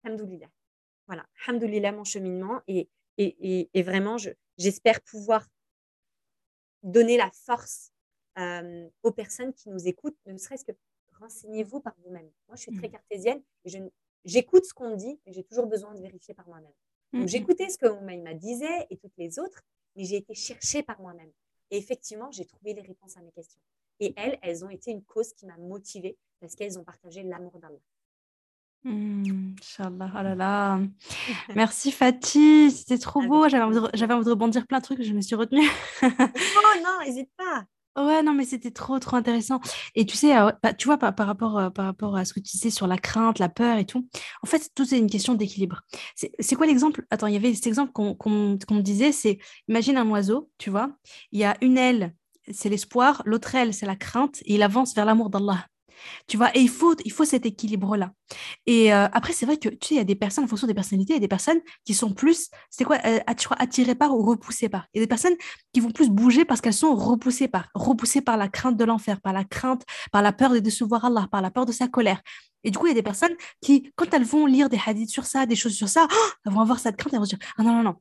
Hamdoulilah. 0.03 0.49
Voilà, 1.07 1.27
Hamdoulilah, 1.47 1.91
mon 1.91 2.03
cheminement. 2.03 2.61
Et, 2.67 2.89
et, 3.17 3.69
et, 3.73 3.83
vraiment, 3.83 4.17
j'espère 4.57 5.01
pouvoir 5.01 5.47
donner 6.83 7.17
la 7.17 7.29
force 7.31 7.91
euh, 8.37 8.89
aux 9.03 9.11
personnes 9.11 9.53
qui 9.53 9.69
nous 9.69 9.87
écoutent, 9.87 10.17
ne 10.25 10.37
serait-ce 10.37 10.65
que 10.65 10.71
renseignez-vous 11.19 11.81
par 11.81 11.93
vous-même. 11.99 12.29
Moi, 12.47 12.55
je 12.55 12.61
suis 12.61 12.71
très 12.71 12.87
mmh. 12.87 12.91
cartésienne 12.91 13.43
et 13.65 13.69
j'écoute 14.25 14.65
ce 14.65 14.73
qu'on 14.73 14.91
me 14.91 14.95
dit, 14.95 15.19
mais 15.25 15.33
j'ai 15.33 15.43
toujours 15.43 15.67
besoin 15.67 15.93
de 15.93 16.01
vérifier 16.01 16.33
par 16.33 16.47
moi-même. 16.47 16.73
Donc, 17.13 17.27
j'écoutais 17.27 17.69
ce 17.69 17.77
que 17.77 17.87
m'a 17.87 18.33
disait 18.33 18.87
et 18.89 18.97
toutes 18.97 19.17
les 19.17 19.37
autres, 19.37 19.61
mais 19.95 20.05
j'ai 20.05 20.17
été 20.17 20.33
chercher 20.33 20.81
par 20.81 20.99
moi-même. 21.01 21.31
Et 21.69 21.77
effectivement, 21.77 22.31
j'ai 22.31 22.45
trouvé 22.45 22.73
les 22.73 22.81
réponses 22.81 23.17
à 23.17 23.21
mes 23.21 23.31
questions. 23.31 23.59
Et 23.99 24.13
elles, 24.15 24.39
elles 24.41 24.63
ont 24.63 24.69
été 24.69 24.91
une 24.91 25.03
cause 25.03 25.33
qui 25.33 25.45
m'a 25.45 25.57
motivée 25.57 26.17
parce 26.39 26.55
qu'elles 26.55 26.79
ont 26.79 26.83
partagé 26.83 27.23
l'amour 27.23 27.59
d'Allah. 27.59 27.79
Mmh, 28.83 29.53
Inch'Allah, 29.59 30.11
oh 30.11 30.23
là 30.23 30.35
là. 30.35 30.79
Merci 31.55 31.91
Fatih, 31.91 32.71
c'était 32.71 32.97
trop 32.97 33.21
beau. 33.21 33.47
J'avais 33.47 33.63
envie, 33.63 33.75
de, 33.75 34.13
envie 34.13 34.25
de 34.25 34.29
rebondir 34.29 34.65
plein 34.65 34.79
de 34.79 34.83
trucs, 34.83 35.03
je 35.03 35.13
me 35.13 35.21
suis 35.21 35.35
retenue. 35.35 35.67
oh 36.01 36.07
non, 36.83 37.05
n'hésite 37.05 37.29
pas. 37.37 37.65
Ouais, 37.97 38.23
non, 38.23 38.33
mais 38.33 38.45
c'était 38.45 38.71
trop, 38.71 38.99
trop 38.99 39.17
intéressant. 39.17 39.59
Et 39.95 40.05
tu 40.05 40.15
sais, 40.15 40.37
euh, 40.37 40.49
bah, 40.63 40.73
tu 40.73 40.87
vois, 40.87 40.97
par, 40.97 41.13
rapport, 41.27 41.57
euh, 41.57 41.69
par 41.69 41.85
rapport 41.85 42.15
à 42.15 42.23
ce 42.23 42.33
que 42.33 42.39
tu 42.39 42.53
disais 42.53 42.69
sur 42.69 42.87
la 42.87 42.97
crainte, 42.97 43.37
la 43.37 43.49
peur 43.49 43.77
et 43.77 43.85
tout, 43.85 44.07
en 44.43 44.47
fait, 44.47 44.69
tout 44.73 44.85
c'est 44.85 44.97
une 44.97 45.09
question 45.09 45.33
d'équilibre. 45.35 45.81
C'est 46.15 46.55
quoi 46.55 46.67
l'exemple? 46.67 47.05
Attends, 47.09 47.27
il 47.27 47.33
y 47.33 47.37
avait 47.37 47.53
cet 47.53 47.67
exemple 47.67 47.91
qu'on 47.91 48.15
me 48.29 48.81
disait, 48.81 49.11
c'est, 49.11 49.39
imagine 49.67 49.97
un 49.97 50.09
oiseau, 50.09 50.49
tu 50.57 50.69
vois, 50.69 50.89
il 51.33 51.39
y 51.41 51.43
a 51.43 51.57
une 51.61 51.77
aile, 51.77 52.15
c'est 52.49 52.69
l'espoir, 52.69 53.23
l'autre 53.25 53.55
aile, 53.55 53.73
c'est 53.73 53.85
la 53.85 53.97
crainte, 53.97 54.41
et 54.45 54.55
il 54.55 54.63
avance 54.63 54.95
vers 54.95 55.05
l'amour 55.05 55.29
d'Allah. 55.29 55.67
Tu 56.27 56.37
vois, 56.37 56.55
et 56.55 56.59
il 56.59 56.69
faut, 56.69 56.95
il 57.05 57.11
faut 57.11 57.25
cet 57.25 57.45
équilibre-là. 57.45 58.11
Et 58.65 58.93
euh, 58.93 59.07
après, 59.11 59.33
c'est 59.33 59.45
vrai 59.45 59.57
que, 59.57 59.69
tu 59.69 59.87
sais, 59.87 59.95
il 59.95 59.97
y 59.97 60.01
a 60.01 60.03
des 60.03 60.15
personnes, 60.15 60.43
en 60.43 60.47
fonction 60.47 60.67
des 60.67 60.73
personnalités, 60.73 61.13
il 61.13 61.15
y 61.15 61.17
a 61.17 61.21
des 61.21 61.27
personnes 61.27 61.59
qui 61.85 61.93
sont 61.93 62.13
plus, 62.13 62.49
c'est 62.69 62.83
quoi, 62.83 62.97
euh, 63.05 63.19
attirées 63.25 63.95
par 63.95 64.15
ou 64.15 64.23
repoussées 64.23 64.69
par. 64.69 64.87
Il 64.93 64.99
y 64.99 65.01
a 65.01 65.05
des 65.05 65.09
personnes 65.09 65.35
qui 65.73 65.79
vont 65.79 65.91
plus 65.91 66.09
bouger 66.09 66.45
parce 66.45 66.61
qu'elles 66.61 66.73
sont 66.73 66.95
repoussées 66.95 67.47
par, 67.47 67.69
repoussées 67.75 68.21
par 68.21 68.37
la 68.37 68.47
crainte 68.47 68.77
de 68.77 68.83
l'enfer, 68.83 69.21
par 69.21 69.33
la 69.33 69.43
crainte, 69.43 69.83
par 70.11 70.21
la 70.21 70.31
peur 70.31 70.51
de 70.51 70.59
décevoir 70.59 71.05
Allah, 71.05 71.27
par 71.31 71.41
la 71.41 71.51
peur 71.51 71.65
de 71.65 71.71
sa 71.71 71.87
colère. 71.87 72.21
Et 72.63 72.71
du 72.71 72.77
coup, 72.77 72.85
il 72.87 72.89
y 72.89 72.93
a 72.93 72.95
des 72.95 73.03
personnes 73.03 73.35
qui, 73.61 73.91
quand 73.95 74.13
elles 74.13 74.23
vont 74.23 74.45
lire 74.45 74.69
des 74.69 74.79
hadiths 74.85 75.09
sur 75.09 75.25
ça, 75.25 75.45
des 75.45 75.55
choses 75.55 75.73
sur 75.73 75.89
ça, 75.89 76.07
elles 76.45 76.53
vont 76.53 76.61
avoir 76.61 76.79
cette 76.79 76.95
crainte, 76.95 77.13
elles 77.13 77.19
vont 77.19 77.25
dire, 77.25 77.39
ah 77.57 77.63
non, 77.63 77.73
non, 77.73 77.83
non, 77.83 77.95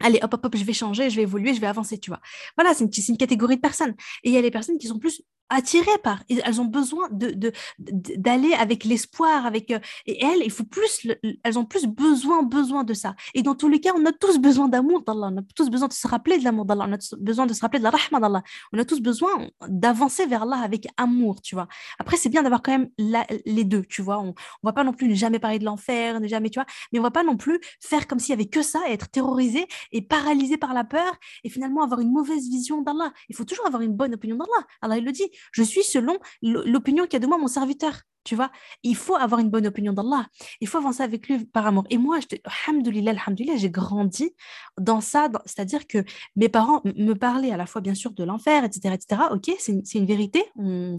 allez, 0.00 0.18
hop, 0.22 0.34
hop, 0.34 0.46
hop, 0.46 0.56
je 0.56 0.64
vais 0.64 0.72
changer, 0.72 1.10
je 1.10 1.16
vais 1.16 1.22
évoluer, 1.22 1.54
je 1.54 1.60
vais 1.60 1.66
avancer, 1.66 1.98
tu 1.98 2.10
vois. 2.10 2.20
Voilà, 2.56 2.74
c'est 2.74 2.84
une, 2.84 3.04
une, 3.08 3.16
catégorie 3.16 3.56
de 3.56 3.60
personnes. 3.60 3.94
Et 4.22 4.30
il 4.30 4.32
y 4.32 4.38
a 4.38 4.40
les 4.40 4.50
personnes 4.50 4.78
qui 4.78 4.86
sont 4.86 4.98
plus 4.98 5.22
attirées 5.48 5.98
par, 6.02 6.22
elles 6.28 6.60
ont 6.60 6.66
besoin 6.66 7.08
de, 7.10 7.52
d'aller 7.78 8.52
avec 8.52 8.84
l'espoir, 8.84 9.46
avec, 9.46 9.70
euh, 9.70 9.78
et 10.06 10.24
elles, 10.24 10.42
il 10.44 10.50
faut 10.50 10.64
plus, 10.64 11.08
elles 11.42 11.58
ont 11.58 11.64
plus 11.64 11.86
besoin, 11.86 12.42
besoin 12.42 12.84
de 12.84 12.94
ça. 12.94 13.14
Et 13.34 13.42
dans 13.42 13.54
tous 13.54 13.68
les 13.68 13.80
cas, 13.80 13.92
on 13.96 14.04
a 14.06 14.12
tous 14.12 14.38
besoin 14.38 14.68
d'amour 14.68 15.02
d'Allah, 15.02 15.30
on 15.32 15.38
a 15.38 15.42
tous 15.54 15.70
besoin 15.70 15.88
de 15.88 15.92
se 15.92 16.06
rappeler 16.08 16.38
de 16.38 16.44
l'amour 16.44 16.64
d'Allah, 16.64 16.86
on 16.88 16.92
a 16.92 16.98
tous 16.98 17.16
besoin 17.18 17.46
de 17.46 17.52
se 17.52 17.60
rappeler 17.60 17.78
de 17.78 17.84
la 17.84 17.90
rahma 17.90 18.20
d'Allah, 18.20 18.42
on 18.72 18.78
a 18.78 18.84
tous 18.84 19.00
besoin 19.00 19.30
d'avancer 19.68 20.26
vers 20.26 20.42
Allah 20.42 20.58
avec 20.58 20.86
amour, 20.96 21.40
tu 21.42 21.54
vois. 21.54 21.68
Après, 21.98 22.16
c'est 22.16 22.28
bien 22.28 22.42
d'avoir 22.42 22.62
quand 22.62 22.72
même 22.72 22.90
les 22.98 23.64
deux, 23.64 23.84
tu 23.84 24.02
vois. 24.02 24.18
On, 24.18 24.34
on 24.62 24.68
va 24.68 24.72
pas 24.72 24.84
non 24.84 24.92
plus 24.92 25.08
ne 25.08 25.14
jamais 25.14 25.38
parler 25.38 25.58
de 25.58 25.64
l'enfer, 25.64 26.20
ne 26.20 26.28
jamais, 26.28 26.50
tu 26.50 26.58
vois, 26.58 26.66
mais 26.92 26.98
on 26.98 27.02
va 27.02 27.10
pas 27.10 27.24
non 27.24 27.36
plus 27.36 27.60
faire 27.80 28.06
comme 28.06 28.18
s'il 28.18 28.30
y 28.30 28.32
avait 28.32 28.46
que 28.48 28.62
ça 28.62 28.80
et 28.88 28.92
être 28.92 29.08
terrorisé 29.10 29.66
et 29.92 30.02
paralysé 30.02 30.56
par 30.56 30.74
la 30.74 30.84
peur 30.84 31.16
et 31.44 31.50
finalement 31.50 31.82
avoir 31.82 32.00
une 32.00 32.12
mauvaise 32.12 32.48
vision 32.48 32.82
d'Allah. 32.82 33.12
Il 33.28 33.36
faut 33.36 33.44
toujours 33.44 33.66
avoir 33.66 33.82
une 33.82 33.94
bonne 33.94 34.14
opinion 34.14 34.36
d'Allah. 34.36 34.66
Allah, 34.82 34.98
il 34.98 35.04
le 35.04 35.12
dit, 35.12 35.28
je 35.52 35.62
suis 35.62 35.82
selon 35.82 36.18
l'opinion 36.42 37.06
qu'a 37.06 37.18
de 37.18 37.26
moi 37.26 37.38
mon 37.38 37.48
serviteur. 37.48 38.02
Tu 38.26 38.34
vois, 38.34 38.50
il 38.82 38.96
faut 38.96 39.14
avoir 39.14 39.40
une 39.40 39.50
bonne 39.50 39.68
opinion 39.68 39.92
d'Allah. 39.92 40.26
Il 40.60 40.66
faut 40.66 40.78
avancer 40.78 41.04
avec 41.04 41.28
lui 41.28 41.44
par 41.44 41.64
amour. 41.64 41.84
Et 41.90 41.96
moi, 41.96 42.18
je 42.18 42.26
alhamdoulilah, 42.66 43.12
alhamdoulilah, 43.12 43.56
j'ai 43.56 43.70
grandi 43.70 44.34
dans 44.78 45.00
ça. 45.00 45.28
C'est-à-dire 45.44 45.86
que 45.86 45.98
mes 46.34 46.48
parents 46.48 46.82
me 46.84 47.12
parlaient 47.14 47.52
à 47.52 47.56
la 47.56 47.66
fois, 47.66 47.80
bien 47.80 47.94
sûr, 47.94 48.10
de 48.10 48.24
l'enfer, 48.24 48.64
etc., 48.64 48.94
etc. 48.94 49.22
Ok, 49.30 49.52
c'est 49.60 49.94
une, 49.94 50.06
vérité, 50.06 50.42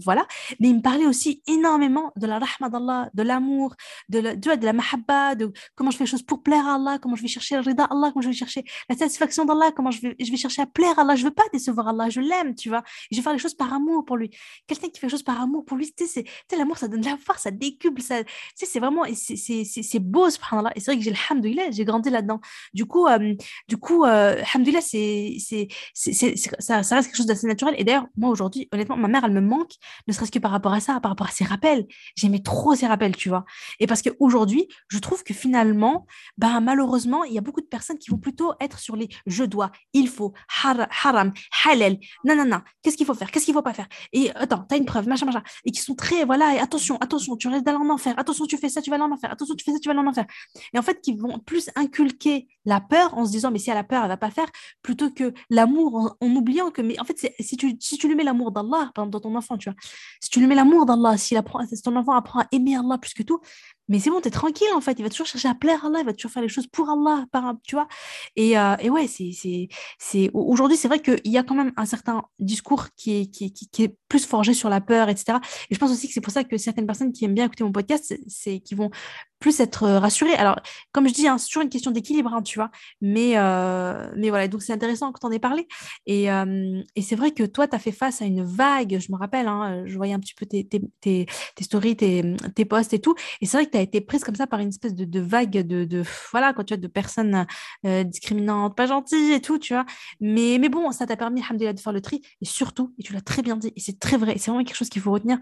voilà. 0.02 0.26
Mais 0.58 0.68
ils 0.70 0.76
me 0.76 0.80
parlaient 0.80 1.06
aussi 1.06 1.42
énormément 1.46 2.12
de 2.16 2.26
la 2.26 2.38
rahma 2.38 2.70
d'Allah, 2.70 3.10
de 3.12 3.22
l'amour, 3.22 3.74
de 4.08 4.20
la, 4.20 4.34
de 4.34 4.64
la 4.64 4.72
mahabba, 4.72 5.34
de 5.34 5.52
comment 5.74 5.90
je 5.90 5.98
fais 5.98 6.04
les 6.04 6.10
choses 6.10 6.22
pour 6.22 6.42
plaire 6.42 6.66
à 6.66 6.76
Allah, 6.76 6.98
comment 6.98 7.14
je 7.14 7.22
vais 7.22 7.28
chercher 7.28 7.56
le 7.56 7.60
rida 7.60 7.84
Allah, 7.84 8.10
comment 8.12 8.22
je 8.22 8.28
vais 8.28 8.34
chercher 8.34 8.64
la 8.88 8.96
satisfaction 8.96 9.44
d'Allah, 9.44 9.70
comment 9.76 9.90
je 9.90 10.00
vais, 10.00 10.16
je 10.18 10.30
vais 10.30 10.38
chercher 10.38 10.62
à 10.62 10.66
plaire 10.66 10.98
à 10.98 11.02
Allah. 11.02 11.14
Je 11.14 11.24
veux 11.24 11.30
pas 11.30 11.44
décevoir 11.52 11.88
Allah, 11.88 12.08
je 12.08 12.20
l'aime, 12.20 12.54
tu 12.54 12.70
vois. 12.70 12.82
je 13.10 13.18
vais 13.18 13.22
faire 13.22 13.34
les 13.34 13.38
choses 13.38 13.54
par 13.54 13.74
amour 13.74 14.06
pour 14.06 14.16
lui. 14.16 14.30
Quelqu'un 14.66 14.88
qui 14.88 14.98
fait 14.98 15.08
les 15.08 15.10
choses 15.10 15.22
par 15.22 15.40
amour 15.42 15.66
pour 15.66 15.76
lui, 15.76 15.92
tu 15.92 16.06
sais, 16.06 16.24
l'amour, 16.56 16.78
ça 16.78 16.88
donne 16.88 17.02
la 17.02 17.17
force, 17.18 17.42
ça 17.42 17.50
décuple, 17.50 18.00
ça, 18.00 18.22
tu 18.24 18.66
c'est 18.66 18.80
vraiment, 18.80 19.04
c'est 19.14 19.98
beau, 19.98 20.30
subhanallah. 20.30 20.72
Et 20.76 20.80
c'est 20.80 20.92
vrai 20.92 20.98
que 20.98 21.04
j'ai 21.04 21.10
le 21.10 21.72
j'ai 21.72 21.84
grandi 21.84 22.10
là-dedans. 22.10 22.40
Du 22.74 22.86
coup, 22.86 23.06
euh, 23.06 23.34
du 23.68 23.76
coup, 23.76 24.04
euh, 24.04 24.42
c'est, 24.80 25.68
ça, 25.94 26.82
ça 26.82 26.94
reste 26.96 27.08
quelque 27.08 27.16
chose 27.16 27.26
d'assez 27.26 27.46
naturel. 27.46 27.74
Et 27.78 27.84
d'ailleurs, 27.84 28.06
moi 28.16 28.30
aujourd'hui, 28.30 28.68
honnêtement, 28.72 28.96
ma 28.96 29.08
mère, 29.08 29.24
elle 29.24 29.32
me 29.32 29.40
manque, 29.40 29.72
ne 30.06 30.12
serait-ce 30.12 30.30
que 30.30 30.38
par 30.38 30.50
rapport 30.50 30.72
à 30.72 30.80
ça, 30.80 31.00
par 31.00 31.10
rapport 31.10 31.26
à 31.26 31.30
ses 31.30 31.44
rappels. 31.44 31.86
J'aimais 32.16 32.40
trop 32.40 32.74
ses 32.74 32.86
rappels, 32.86 33.16
tu 33.16 33.28
vois. 33.28 33.44
Et 33.80 33.86
parce 33.86 34.02
qu'aujourd'hui, 34.02 34.68
je 34.88 34.98
trouve 34.98 35.22
que 35.24 35.34
finalement, 35.34 36.06
bah, 36.36 36.60
malheureusement, 36.60 37.24
il 37.24 37.32
y 37.32 37.38
a 37.38 37.42
beaucoup 37.42 37.60
de 37.60 37.66
personnes 37.66 37.98
qui 37.98 38.10
vont 38.10 38.18
plutôt 38.18 38.52
être 38.60 38.78
sur 38.78 38.96
les 38.96 39.08
je 39.26 39.44
dois, 39.44 39.70
il 39.92 40.08
faut, 40.08 40.32
haram, 40.62 41.32
halal, 41.64 41.98
non, 42.24 42.60
qu'est-ce 42.82 42.96
qu'il 42.96 43.06
faut 43.06 43.14
faire, 43.14 43.30
qu'est-ce 43.30 43.44
qu'il 43.44 43.54
faut 43.54 43.62
pas 43.62 43.74
faire? 43.74 43.88
Et 44.12 44.30
attends, 44.34 44.64
t'as 44.68 44.76
une 44.76 44.84
preuve, 44.84 45.08
machin, 45.08 45.26
machin. 45.26 45.42
Et 45.64 45.70
qui 45.70 45.80
sont 45.80 45.94
très, 45.94 46.24
voilà, 46.24 46.54
et 46.54 46.58
attention, 46.58 46.96
attention, 47.08 47.36
tu 47.36 47.48
restes 47.48 47.64
dans 47.64 47.82
l'enfer. 47.82 48.14
Attention, 48.16 48.46
tu 48.46 48.56
fais 48.56 48.68
ça, 48.68 48.80
tu 48.80 48.90
vas 48.90 48.98
en 48.98 49.10
enfer. 49.10 49.30
Attention, 49.32 49.54
tu 49.54 49.64
fais 49.64 49.72
ça, 49.72 49.78
tu 49.78 49.88
vas 49.88 49.98
en 49.98 50.06
enfer. 50.06 50.26
Et 50.72 50.78
en 50.78 50.82
fait, 50.82 51.00
qui 51.00 51.14
vont 51.14 51.38
plus 51.38 51.70
inculquer 51.74 52.46
la 52.64 52.80
peur 52.80 53.16
en 53.16 53.24
se 53.24 53.30
disant, 53.30 53.50
mais 53.50 53.58
si 53.58 53.70
elle 53.70 53.78
a 53.78 53.84
peur, 53.84 54.02
elle 54.02 54.08
va 54.08 54.16
pas 54.16 54.30
faire, 54.30 54.48
plutôt 54.82 55.10
que 55.10 55.32
l'amour 55.50 56.16
en, 56.20 56.28
oubliant 56.36 56.70
que, 56.70 56.82
mais 56.82 57.00
en 57.00 57.04
fait, 57.04 57.34
si 57.40 57.56
tu, 57.56 57.76
si 57.80 57.98
tu 57.98 58.08
lui 58.08 58.14
mets 58.14 58.24
l'amour 58.24 58.52
d'Allah, 58.52 58.92
dans 58.94 59.08
ton 59.10 59.34
enfant, 59.34 59.56
tu 59.56 59.70
vois, 59.70 59.76
si 60.20 60.30
tu 60.30 60.40
lui 60.40 60.46
mets 60.46 60.54
l'amour 60.54 60.86
d'Allah, 60.86 61.16
si, 61.16 61.36
si 61.72 61.82
ton 61.82 61.96
enfant 61.96 62.12
apprend 62.12 62.40
à 62.40 62.46
aimer 62.52 62.76
Allah 62.76 62.98
plus 62.98 63.14
que 63.14 63.22
tout, 63.22 63.40
mais 63.88 63.98
c'est 63.98 64.10
bon, 64.10 64.20
tu 64.20 64.28
es 64.28 64.30
tranquille 64.30 64.68
en 64.74 64.80
fait. 64.80 64.98
Il 64.98 65.02
va 65.02 65.08
toujours 65.08 65.26
chercher 65.26 65.48
à 65.48 65.54
plaire 65.54 65.84
à 65.84 65.88
Allah, 65.88 66.00
il 66.00 66.06
va 66.06 66.12
toujours 66.12 66.30
faire 66.30 66.42
les 66.42 66.48
choses 66.48 66.66
pour 66.66 66.90
Allah, 66.90 67.24
par, 67.32 67.54
tu 67.64 67.74
vois. 67.74 67.88
Et, 68.36 68.58
euh, 68.58 68.76
et 68.80 68.90
ouais, 68.90 69.06
c'est, 69.08 70.30
aujourd'hui, 70.34 70.76
c'est 70.76 70.88
vrai 70.88 71.00
qu'il 71.00 71.20
y 71.24 71.38
a 71.38 71.42
quand 71.42 71.54
même 71.54 71.72
un 71.76 71.86
certain 71.86 72.24
discours 72.38 72.88
qui 72.96 73.20
est, 73.20 73.26
qui, 73.26 73.52
qui, 73.52 73.68
qui, 73.68 73.82
est 73.84 73.96
plus 74.08 74.26
forgé 74.26 74.54
sur 74.54 74.68
la 74.68 74.80
peur, 74.80 75.08
etc. 75.08 75.38
Et 75.70 75.74
je 75.74 75.80
pense 75.80 75.90
aussi 75.90 76.06
que 76.06 76.14
c'est 76.14 76.20
pour 76.20 76.32
ça 76.32 76.44
que 76.44 76.56
certaines 76.58 76.86
personnes 76.86 77.12
qui 77.12 77.24
aiment 77.24 77.34
bien 77.34 77.46
écouter 77.46 77.64
mon 77.64 77.72
podcast, 77.72 78.14
c'est, 78.26 78.60
qui 78.60 78.74
vont 78.74 78.90
plus 79.38 79.60
être 79.60 79.84
euh, 79.84 79.98
rassurées. 79.98 80.34
Alors, 80.34 80.60
comme 80.92 81.08
je 81.08 81.14
dis, 81.14 81.28
hein, 81.28 81.38
c'est 81.38 81.46
toujours 81.46 81.62
une 81.62 81.68
question 81.68 81.90
d'équilibre, 81.90 82.32
hein, 82.34 82.42
tu 82.42 82.58
vois. 82.58 82.70
Mais, 83.00 83.32
euh, 83.36 84.10
mais 84.16 84.30
voilà, 84.30 84.48
donc 84.48 84.62
c'est 84.62 84.72
intéressant 84.72 85.12
quand 85.12 85.28
on 85.28 85.32
ait 85.32 85.38
parlé. 85.38 85.66
Et, 86.06 86.26
et 86.26 87.02
c'est 87.02 87.16
vrai 87.16 87.30
que 87.30 87.44
toi, 87.44 87.68
tu 87.68 87.76
as 87.76 87.78
fait 87.78 87.92
face 87.92 88.20
à 88.22 88.24
une 88.24 88.44
vague, 88.44 88.98
je 88.98 89.12
me 89.12 89.16
rappelle, 89.16 89.46
hein, 89.46 89.84
je 89.86 89.96
voyais 89.96 90.12
un 90.12 90.20
petit 90.20 90.34
peu 90.34 90.46
tes, 90.46 90.64
tes, 90.64 90.80
tes, 91.00 91.26
tes 91.54 91.64
stories, 91.64 91.96
tes, 91.96 92.36
tes 92.54 92.64
posts 92.64 92.92
et 92.92 92.98
tout. 92.98 93.14
Et 93.40 93.46
c'est 93.46 93.56
vrai 93.56 93.66
que 93.66 93.77
a 93.78 93.82
été 93.82 94.00
prise 94.00 94.24
comme 94.24 94.34
ça 94.34 94.46
par 94.46 94.60
une 94.60 94.68
espèce 94.68 94.94
de, 94.94 95.20
vague 95.20 95.50
de, 95.50 96.02
voilà, 96.30 96.52
quand 96.52 96.64
tu 96.64 96.74
vois, 96.74 96.80
de 96.80 96.86
personnes 96.86 97.46
euh, 97.86 98.04
discriminantes, 98.04 98.76
pas 98.76 98.86
gentilles 98.86 99.32
et 99.32 99.40
tout, 99.40 99.58
tu 99.58 99.74
vois. 99.74 99.86
Mais, 100.20 100.58
mais 100.60 100.68
bon, 100.68 100.90
ça 100.92 101.06
t'a 101.06 101.16
permis, 101.16 101.42
alhamdoulilah, 101.42 101.72
de 101.72 101.80
faire 101.80 101.92
le 101.92 102.00
tri. 102.00 102.22
Et 102.40 102.44
surtout, 102.44 102.94
et 102.98 103.02
tu 103.02 103.12
l'as 103.12 103.20
très 103.20 103.42
bien 103.42 103.56
dit, 103.56 103.72
et 103.74 103.80
c'est 103.80 103.98
très 103.98 104.16
vrai, 104.16 104.34
c'est 104.38 104.50
vraiment 104.50 104.64
quelque 104.64 104.76
chose 104.76 104.88
qu'il 104.88 105.02
faut 105.02 105.12
retenir, 105.12 105.38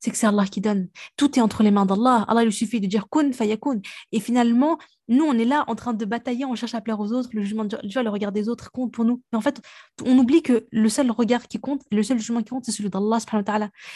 c'est 0.00 0.10
que 0.10 0.16
c'est 0.16 0.26
Allah 0.26 0.46
qui 0.46 0.60
donne. 0.60 0.88
Tout 1.16 1.38
est 1.38 1.42
entre 1.42 1.62
les 1.62 1.70
mains 1.70 1.86
d'Allah. 1.86 2.24
Allah, 2.28 2.44
il 2.44 2.52
suffit 2.52 2.80
de 2.80 2.86
dire 2.86 3.08
kun 3.10 3.32
fayakun. 3.32 3.80
Et 4.12 4.20
finalement, 4.20 4.78
nous, 5.10 5.24
on 5.24 5.36
est 5.36 5.44
là 5.44 5.64
en 5.66 5.74
train 5.74 5.92
de 5.92 6.04
batailler, 6.04 6.44
on 6.44 6.54
cherche 6.54 6.74
à 6.74 6.80
plaire 6.80 7.00
aux 7.00 7.12
autres, 7.12 7.30
le 7.32 7.42
jugement, 7.42 7.66
tu 7.66 7.76
vois, 7.92 8.02
le 8.04 8.10
regard 8.10 8.30
des 8.30 8.48
autres 8.48 8.70
compte 8.70 8.92
pour 8.92 9.04
nous. 9.04 9.20
Mais 9.32 9.38
en 9.38 9.40
fait, 9.40 9.60
on 10.06 10.16
oublie 10.16 10.40
que 10.40 10.66
le 10.70 10.88
seul 10.88 11.10
regard 11.10 11.48
qui 11.48 11.58
compte, 11.58 11.82
le 11.90 12.02
seul 12.04 12.18
jugement 12.18 12.42
qui 12.42 12.50
compte, 12.50 12.64
c'est 12.64 12.72
celui 12.72 12.90
d'Allah, 12.90 13.18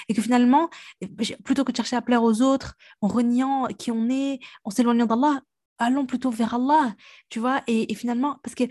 et 0.08 0.14
que 0.14 0.20
finalement, 0.20 0.68
plutôt 1.44 1.64
que 1.64 1.70
de 1.70 1.76
chercher 1.76 1.96
à 1.96 2.02
plaire 2.02 2.22
aux 2.24 2.42
autres, 2.42 2.74
en 3.00 3.06
reniant 3.06 3.66
qui 3.78 3.92
on 3.92 4.08
est, 4.10 4.40
en 4.64 4.70
s'éloignant 4.70 5.06
d'Allah, 5.06 5.40
allons 5.78 6.04
plutôt 6.04 6.30
vers 6.30 6.54
Allah, 6.54 6.94
tu 7.28 7.38
vois, 7.38 7.62
et, 7.68 7.94
finalement, 7.94 8.38
parce 8.42 8.56
que 8.56 8.64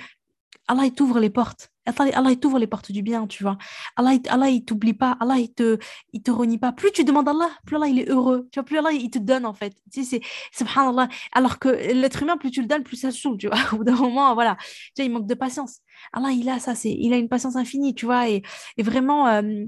Allah, 0.67 0.85
il 0.85 0.93
t'ouvre 0.93 1.19
les 1.19 1.29
portes. 1.29 1.72
Allah, 1.85 2.31
il 2.31 2.39
t'ouvre 2.39 2.59
les 2.59 2.67
portes 2.67 2.91
du 2.91 3.01
bien, 3.01 3.27
tu 3.27 3.43
vois. 3.43 3.57
Allah, 3.95 4.13
il, 4.13 4.21
Allah, 4.29 4.49
il 4.49 4.63
t'oublie 4.63 4.93
pas. 4.93 5.17
Allah, 5.19 5.37
il 5.37 5.53
te, 5.53 5.77
il 6.13 6.21
te 6.23 6.31
renie 6.31 6.57
pas. 6.57 6.71
Plus 6.71 6.91
tu 6.91 7.03
demandes 7.03 7.27
Allah, 7.27 7.49
plus 7.65 7.75
Allah, 7.75 7.87
il 7.87 7.99
est 7.99 8.09
heureux. 8.09 8.47
Tu 8.51 8.59
vois, 8.59 8.65
plus 8.65 8.77
Allah, 8.77 8.91
il 8.91 9.09
te 9.09 9.19
donne, 9.19 9.45
en 9.45 9.53
fait. 9.53 9.75
Tu 9.91 10.03
sais, 10.03 10.19
c'est, 10.19 10.21
subhanallah. 10.57 11.09
Alors 11.33 11.59
que 11.59 11.69
l'être 11.69 12.21
humain, 12.23 12.37
plus 12.37 12.51
tu 12.51 12.61
le 12.61 12.67
donnes, 12.67 12.83
plus 12.83 12.97
ça 12.97 13.11
saoule, 13.11 13.37
tu 13.37 13.47
vois. 13.47 13.57
Au 13.73 13.77
bout 13.77 13.83
d'un 13.83 13.95
moment, 13.95 14.33
voilà. 14.33 14.55
Tu 14.95 15.01
vois, 15.01 15.05
il 15.05 15.11
manque 15.11 15.27
de 15.27 15.35
patience. 15.35 15.79
Allah, 16.13 16.31
il 16.31 16.49
a 16.49 16.59
ça, 16.59 16.75
c'est, 16.75 16.91
il 16.91 17.13
a 17.13 17.17
une 17.17 17.29
patience 17.29 17.55
infinie, 17.55 17.95
tu 17.95 18.05
vois. 18.05 18.29
Et, 18.29 18.43
et 18.77 18.83
vraiment, 18.83 19.27
euh, 19.27 19.65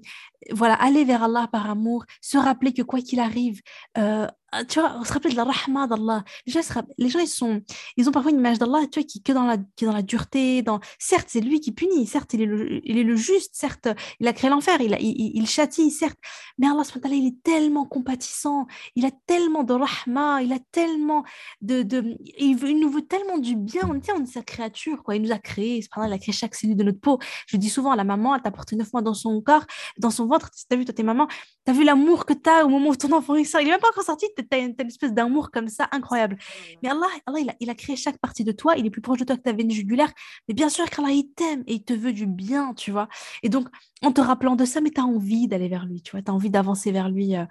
voilà, 0.51 0.75
aller 0.75 1.03
vers 1.05 1.23
Allah 1.23 1.47
par 1.51 1.69
amour, 1.69 2.05
se 2.21 2.37
rappeler 2.37 2.73
que 2.73 2.81
quoi 2.81 3.01
qu'il 3.01 3.19
arrive, 3.19 3.61
euh, 3.97 4.27
tu 4.69 4.79
vois, 4.79 5.03
se 5.03 5.11
rappelle 5.11 5.33
de 5.33 5.37
la 5.37 5.43
rahma 5.43 5.85
d'Allah. 5.87 6.23
Les 6.45 6.53
gens, 6.53 6.61
les 6.97 7.09
gens, 7.09 7.19
ils, 7.19 7.27
sont, 7.27 7.61
ils 7.97 8.07
ont 8.07 8.11
parfois 8.11 8.31
une 8.31 8.37
image 8.37 8.57
d'Allah, 8.57 8.81
tu 8.89 8.99
vois, 8.99 9.07
qui, 9.07 9.21
que 9.21 9.33
dans 9.33 9.43
la, 9.43 9.57
qui 9.57 9.83
est 9.83 9.87
dans 9.87 9.93
la 9.93 10.01
dureté. 10.01 10.63
Certes, 10.97 11.27
c'est 11.29 11.41
lui 11.41 11.59
qui 11.59 11.73
punit, 11.73 12.05
certes, 12.07 12.33
il 12.33 12.41
est 12.41 12.45
le, 12.45 12.79
il 12.87 12.97
est 12.97 13.03
le 13.03 13.15
juste, 13.15 13.55
certes, 13.55 13.89
il 14.19 14.27
a 14.27 14.33
créé 14.33 14.49
l'enfer, 14.49 14.79
il, 14.79 14.95
il, 15.01 15.31
il, 15.35 15.47
châtie, 15.47 15.91
certes. 15.91 16.17
Mais 16.57 16.67
Allah, 16.67 16.83
il 17.11 17.27
est 17.27 17.43
tellement 17.43 17.85
compatissant, 17.85 18.65
il 18.95 19.05
a 19.05 19.11
tellement 19.25 19.63
de 19.63 19.73
rahma, 19.73 20.41
il 20.41 20.53
a 20.53 20.59
tellement 20.71 21.23
de... 21.61 21.83
de 21.83 22.15
il, 22.37 22.55
nous 22.79 22.89
veut 22.89 23.05
tellement 23.05 23.39
du 23.39 23.55
bien. 23.55 23.81
On, 23.83 23.99
on 24.15 24.23
est 24.23 24.25
sa 24.25 24.41
créature, 24.41 25.03
quoi. 25.03 25.15
Il 25.17 25.23
nous 25.23 25.33
a 25.33 25.39
créé, 25.39 25.77
il 25.77 25.83
a 26.15 26.19
créé 26.19 26.33
chaque 26.33 26.55
cellule 26.55 26.75
de 26.75 26.83
notre 26.83 26.99
peau. 26.99 27.19
Je 27.47 27.57
dis 27.57 27.69
souvent 27.69 27.91
à 27.91 27.95
la 27.95 28.03
maman, 28.03 28.35
elle 28.35 28.41
t'a 28.41 28.51
porté 28.51 28.75
neuf 28.75 28.91
mois 28.93 29.01
dans 29.01 29.13
son 29.13 29.41
corps, 29.41 29.65
dans 29.97 30.11
son 30.11 30.25
ventre. 30.27 30.49
Tu 30.51 30.73
as 30.73 30.77
vu, 30.77 30.85
toi, 30.85 30.93
tes 30.93 31.03
mamans, 31.03 31.27
tu 31.27 31.71
as 31.71 31.73
vu 31.73 31.83
l'amour 31.83 32.25
que 32.25 32.33
tu 32.33 32.49
as 32.49 32.65
au 32.65 32.69
moment 32.69 32.89
où 32.89 32.95
ton 32.95 33.11
enfant 33.11 33.35
sort? 33.43 33.61
Il 33.61 33.65
n'est 33.65 33.71
même 33.71 33.79
pas 33.79 33.89
encore 33.89 34.03
sorti, 34.03 34.27
tu 34.37 34.45
as 34.51 34.57
une, 34.57 34.75
espèce 34.79 35.13
d'amour 35.13 35.51
comme 35.51 35.67
ça 35.67 35.87
incroyable. 35.91 36.37
Mais 36.81 36.89
Allah, 36.89 37.07
Allah 37.25 37.39
il, 37.39 37.49
a, 37.49 37.55
il, 37.59 37.69
a, 37.69 37.75
créé 37.75 37.95
chaque 37.95 38.17
partie 38.17 38.43
de 38.43 38.51
toi, 38.51 38.75
il 38.77 38.85
est 38.85 38.89
plus 38.89 39.01
proche 39.01 39.19
de 39.19 39.25
toi 39.25 39.35
que 39.37 39.41
ta 39.41 39.53
veine 39.53 39.71
jugulaire. 39.71 40.11
Mais 40.47 40.53
bien 40.53 40.69
sûr 40.69 40.89
qu'Allah, 40.89 41.11
il 41.11 41.29
t'aime 41.33 41.63
et 41.67 41.75
il 41.75 41.83
te 41.83 41.93
veut 41.93 42.13
du 42.13 42.25
bien, 42.25 42.73
tu 42.73 42.91
vois. 42.91 43.07
Et 43.43 43.49
donc, 43.49 43.67
en 44.03 44.11
te 44.11 44.21
rappelant 44.21 44.55
de 44.55 44.65
ça, 44.65 44.81
mais 44.81 44.91
tu 44.91 45.01
as 45.01 45.05
envie 45.05 45.47
d'aller 45.47 45.67
vers 45.67 45.85
lui, 45.85 46.01
tu 46.01 46.11
vois, 46.11 46.21
tu 46.21 46.29
as 46.29 46.33
envie 46.33 46.49
d'avancer 46.49 46.91
vers 46.91 47.09
lui. 47.09 47.35
Euh, 47.35 47.45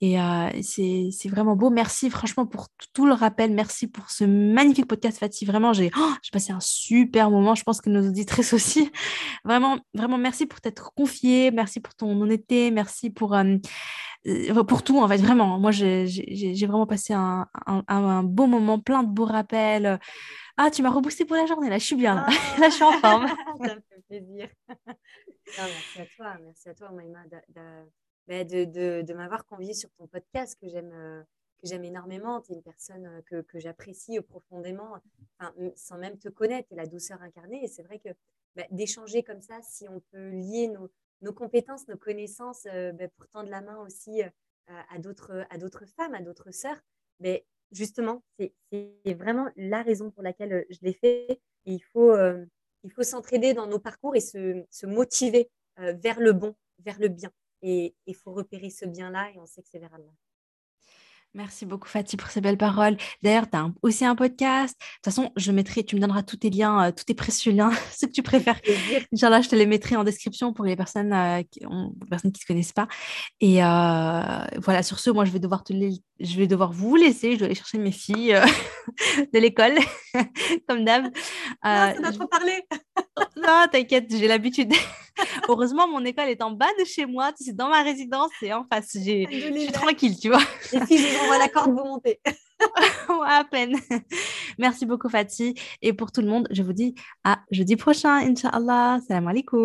et 0.00 0.20
euh, 0.20 0.50
c'est 0.62 1.28
vraiment 1.28 1.56
beau. 1.56 1.70
Merci 1.70 2.10
franchement 2.10 2.46
pour 2.46 2.68
tout 2.92 3.06
le 3.06 3.12
rappel. 3.12 3.52
Merci 3.52 3.86
pour 3.86 4.10
ce 4.10 4.24
magnifique 4.24 4.86
podcast, 4.86 5.18
Fatih. 5.18 5.44
Vraiment, 5.44 5.72
j'ai 5.72 5.90
oh, 5.96 6.12
passé 6.32 6.52
un 6.52 6.60
super 6.60 7.30
moment. 7.30 7.54
Je 7.54 7.62
pense 7.62 7.80
que 7.80 7.90
nos 7.90 8.05
auditrices 8.06 8.52
aussi. 8.52 8.90
Vraiment, 9.44 9.78
vraiment, 9.94 10.18
merci 10.18 10.46
pour 10.46 10.60
t'être 10.60 10.92
confiée. 10.94 11.50
Merci 11.50 11.80
pour 11.80 11.94
ton 11.94 12.20
honnêteté. 12.20 12.70
Merci 12.70 13.10
pour. 13.10 13.34
Euh, 13.34 13.56
euh, 14.26 14.64
pour 14.64 14.82
tout, 14.82 14.98
en 14.98 15.08
fait, 15.08 15.18
vraiment. 15.18 15.58
Moi, 15.58 15.70
j'ai 15.70 16.66
vraiment 16.66 16.86
passé 16.86 17.12
un, 17.14 17.46
un, 17.66 18.22
beau 18.22 18.46
moment, 18.46 18.80
plein 18.80 19.02
de 19.02 19.08
beaux 19.08 19.24
rappels. 19.24 20.00
Ah, 20.56 20.70
tu 20.70 20.82
m'as 20.82 20.90
reboosté 20.90 21.26
pour 21.26 21.36
la 21.36 21.44
journée, 21.44 21.68
là, 21.68 21.76
je 21.76 21.84
suis 21.84 21.96
bien, 21.96 22.14
là, 22.14 22.26
ah. 22.26 22.30
là 22.60 22.68
je 22.70 22.74
suis 22.74 22.82
en 22.82 22.92
forme. 22.92 23.26
Ça 23.62 23.74
me 23.74 23.80
fait 23.90 24.02
plaisir. 24.08 24.48
merci 25.58 26.00
à 26.00 26.06
toi, 26.16 26.36
merci 26.42 26.68
à 26.70 26.74
toi, 26.74 26.90
Maïma, 26.92 27.18
bah, 28.26 28.42
de, 28.44 28.64
de, 28.64 29.02
de, 29.02 29.14
m'avoir 29.14 29.44
convié 29.44 29.74
sur 29.74 29.90
ton 29.98 30.06
podcast 30.06 30.58
que 30.58 30.66
j'aime 30.68 30.92
euh, 30.94 31.22
que 31.62 31.68
j'aime 31.68 31.84
énormément. 31.84 32.40
Tu 32.40 32.52
es 32.52 32.54
une 32.54 32.62
personne 32.62 33.22
que, 33.26 33.42
que 33.42 33.58
j'apprécie 33.58 34.20
profondément, 34.20 34.96
sans 35.74 35.98
même 35.98 36.18
te 36.18 36.28
connaître, 36.28 36.72
et 36.72 36.76
la 36.76 36.86
douceur 36.86 37.22
incarnée. 37.22 37.64
Et 37.64 37.68
c'est 37.68 37.82
vrai 37.82 37.98
que 37.98 38.08
bah, 38.56 38.64
d'échanger 38.70 39.22
comme 39.22 39.40
ça, 39.40 39.60
si 39.62 39.88
on 39.88 40.00
peut 40.12 40.30
lier 40.30 40.68
nos, 40.68 40.90
nos 41.22 41.32
compétences, 41.32 41.88
nos 41.88 41.96
connaissances, 41.96 42.64
ben, 42.64 43.08
pour 43.16 43.28
tendre 43.28 43.50
la 43.50 43.60
main 43.60 43.78
aussi 43.78 44.22
euh, 44.22 44.82
à 44.90 44.98
d'autres 44.98 45.86
femmes, 45.96 46.14
à 46.14 46.22
d'autres 46.22 46.50
sœurs. 46.52 46.80
Mais 47.20 47.46
justement, 47.72 48.22
c'est 48.38 49.14
vraiment 49.14 49.48
la 49.56 49.82
raison 49.82 50.10
pour 50.10 50.22
laquelle 50.22 50.66
je 50.70 50.78
l'ai 50.82 50.94
fait. 50.94 51.40
il 51.64 51.82
faut 51.82 52.14
faut 52.94 53.02
s'entraider 53.02 53.52
dans 53.52 53.66
nos 53.66 53.80
parcours 53.80 54.14
et 54.14 54.20
se, 54.20 54.64
se 54.70 54.86
motiver 54.86 55.50
vers 55.76 56.20
le 56.20 56.32
bon, 56.32 56.54
vers 56.78 56.98
le 57.00 57.08
bien. 57.08 57.32
Et 57.62 57.94
il 58.06 58.14
faut 58.14 58.32
repérer 58.32 58.70
ce 58.70 58.84
bien-là 58.84 59.30
et 59.34 59.38
on 59.38 59.46
sait 59.46 59.62
que 59.62 59.68
c'est 59.68 59.78
vers. 59.78 59.98
Merci 61.36 61.66
beaucoup 61.66 61.86
Fatih 61.86 62.16
pour 62.16 62.30
ces 62.30 62.40
belles 62.40 62.56
paroles. 62.56 62.96
D'ailleurs, 63.22 63.50
tu 63.50 63.58
as 63.58 63.70
aussi 63.82 64.06
un 64.06 64.16
podcast. 64.16 64.74
De 64.74 64.84
toute 64.84 65.04
façon, 65.04 65.32
je 65.36 65.52
mettrai, 65.52 65.84
tu 65.84 65.94
me 65.94 66.00
donneras 66.00 66.22
tous 66.22 66.38
tes 66.38 66.48
liens, 66.48 66.86
euh, 66.86 66.92
tous 66.92 67.04
tes 67.04 67.12
précieux 67.12 67.52
liens, 67.52 67.70
ceux 67.94 68.06
que 68.06 68.12
tu 68.12 68.22
préfères. 68.22 68.58
Inch'Allah, 69.12 69.42
je 69.42 69.50
te 69.50 69.54
les 69.54 69.66
mettrai 69.66 69.96
en 69.96 70.04
description 70.04 70.54
pour 70.54 70.64
les 70.64 70.76
personnes, 70.76 71.12
euh, 71.12 71.42
qui, 71.42 71.66
ont, 71.66 71.92
personnes 72.08 72.32
qui 72.32 72.38
ne 72.38 72.40
se 72.40 72.46
connaissent 72.46 72.72
pas. 72.72 72.88
Et 73.42 73.62
euh, 73.62 74.46
voilà, 74.62 74.82
sur 74.82 74.98
ce, 74.98 75.10
moi, 75.10 75.26
je 75.26 75.30
vais 75.30 75.38
devoir 75.38 75.62
te 75.62 75.74
je 75.74 76.36
vais 76.38 76.46
devoir 76.46 76.72
vous 76.72 76.96
laisser. 76.96 77.32
Je 77.32 77.38
dois 77.38 77.46
aller 77.46 77.54
chercher 77.54 77.76
mes 77.76 77.92
filles 77.92 78.34
de 79.34 79.38
l'école, 79.38 79.74
comme 80.68 80.86
d'hab. 80.86 81.04
Ça 81.62 81.92
doit 82.00 82.12
trop 82.12 82.28
parler. 82.28 82.62
Non, 83.36 83.66
t'inquiète, 83.70 84.06
j'ai 84.10 84.28
l'habitude. 84.28 84.72
Heureusement, 85.48 85.88
mon 85.88 86.04
école 86.04 86.28
est 86.28 86.42
en 86.42 86.50
bas 86.50 86.68
de 86.78 86.84
chez 86.84 87.06
moi. 87.06 87.32
C'est 87.38 87.54
dans 87.54 87.68
ma 87.68 87.82
résidence 87.82 88.30
et 88.42 88.52
en 88.52 88.64
face. 88.64 88.90
Je 88.94 89.00
suis 89.00 89.72
tranquille, 89.72 90.18
tu 90.18 90.28
vois. 90.28 90.42
Les 90.72 90.84
filles, 90.86 90.98
je 90.98 91.16
vous 91.16 91.24
envoie 91.24 91.38
la 91.38 91.48
corde, 91.48 91.70
vous 91.70 91.84
montez. 91.84 92.20
à 93.26 93.44
peine. 93.44 93.76
Merci 94.58 94.86
beaucoup, 94.86 95.08
Fatih. 95.08 95.54
Et 95.82 95.92
pour 95.92 96.12
tout 96.12 96.20
le 96.20 96.28
monde, 96.28 96.48
je 96.50 96.62
vous 96.62 96.72
dis 96.72 96.94
à 97.24 97.40
jeudi 97.50 97.76
prochain, 97.76 98.16
Inch'Allah. 98.16 98.98
Salam 99.06 99.28
alaikum. 99.28 99.64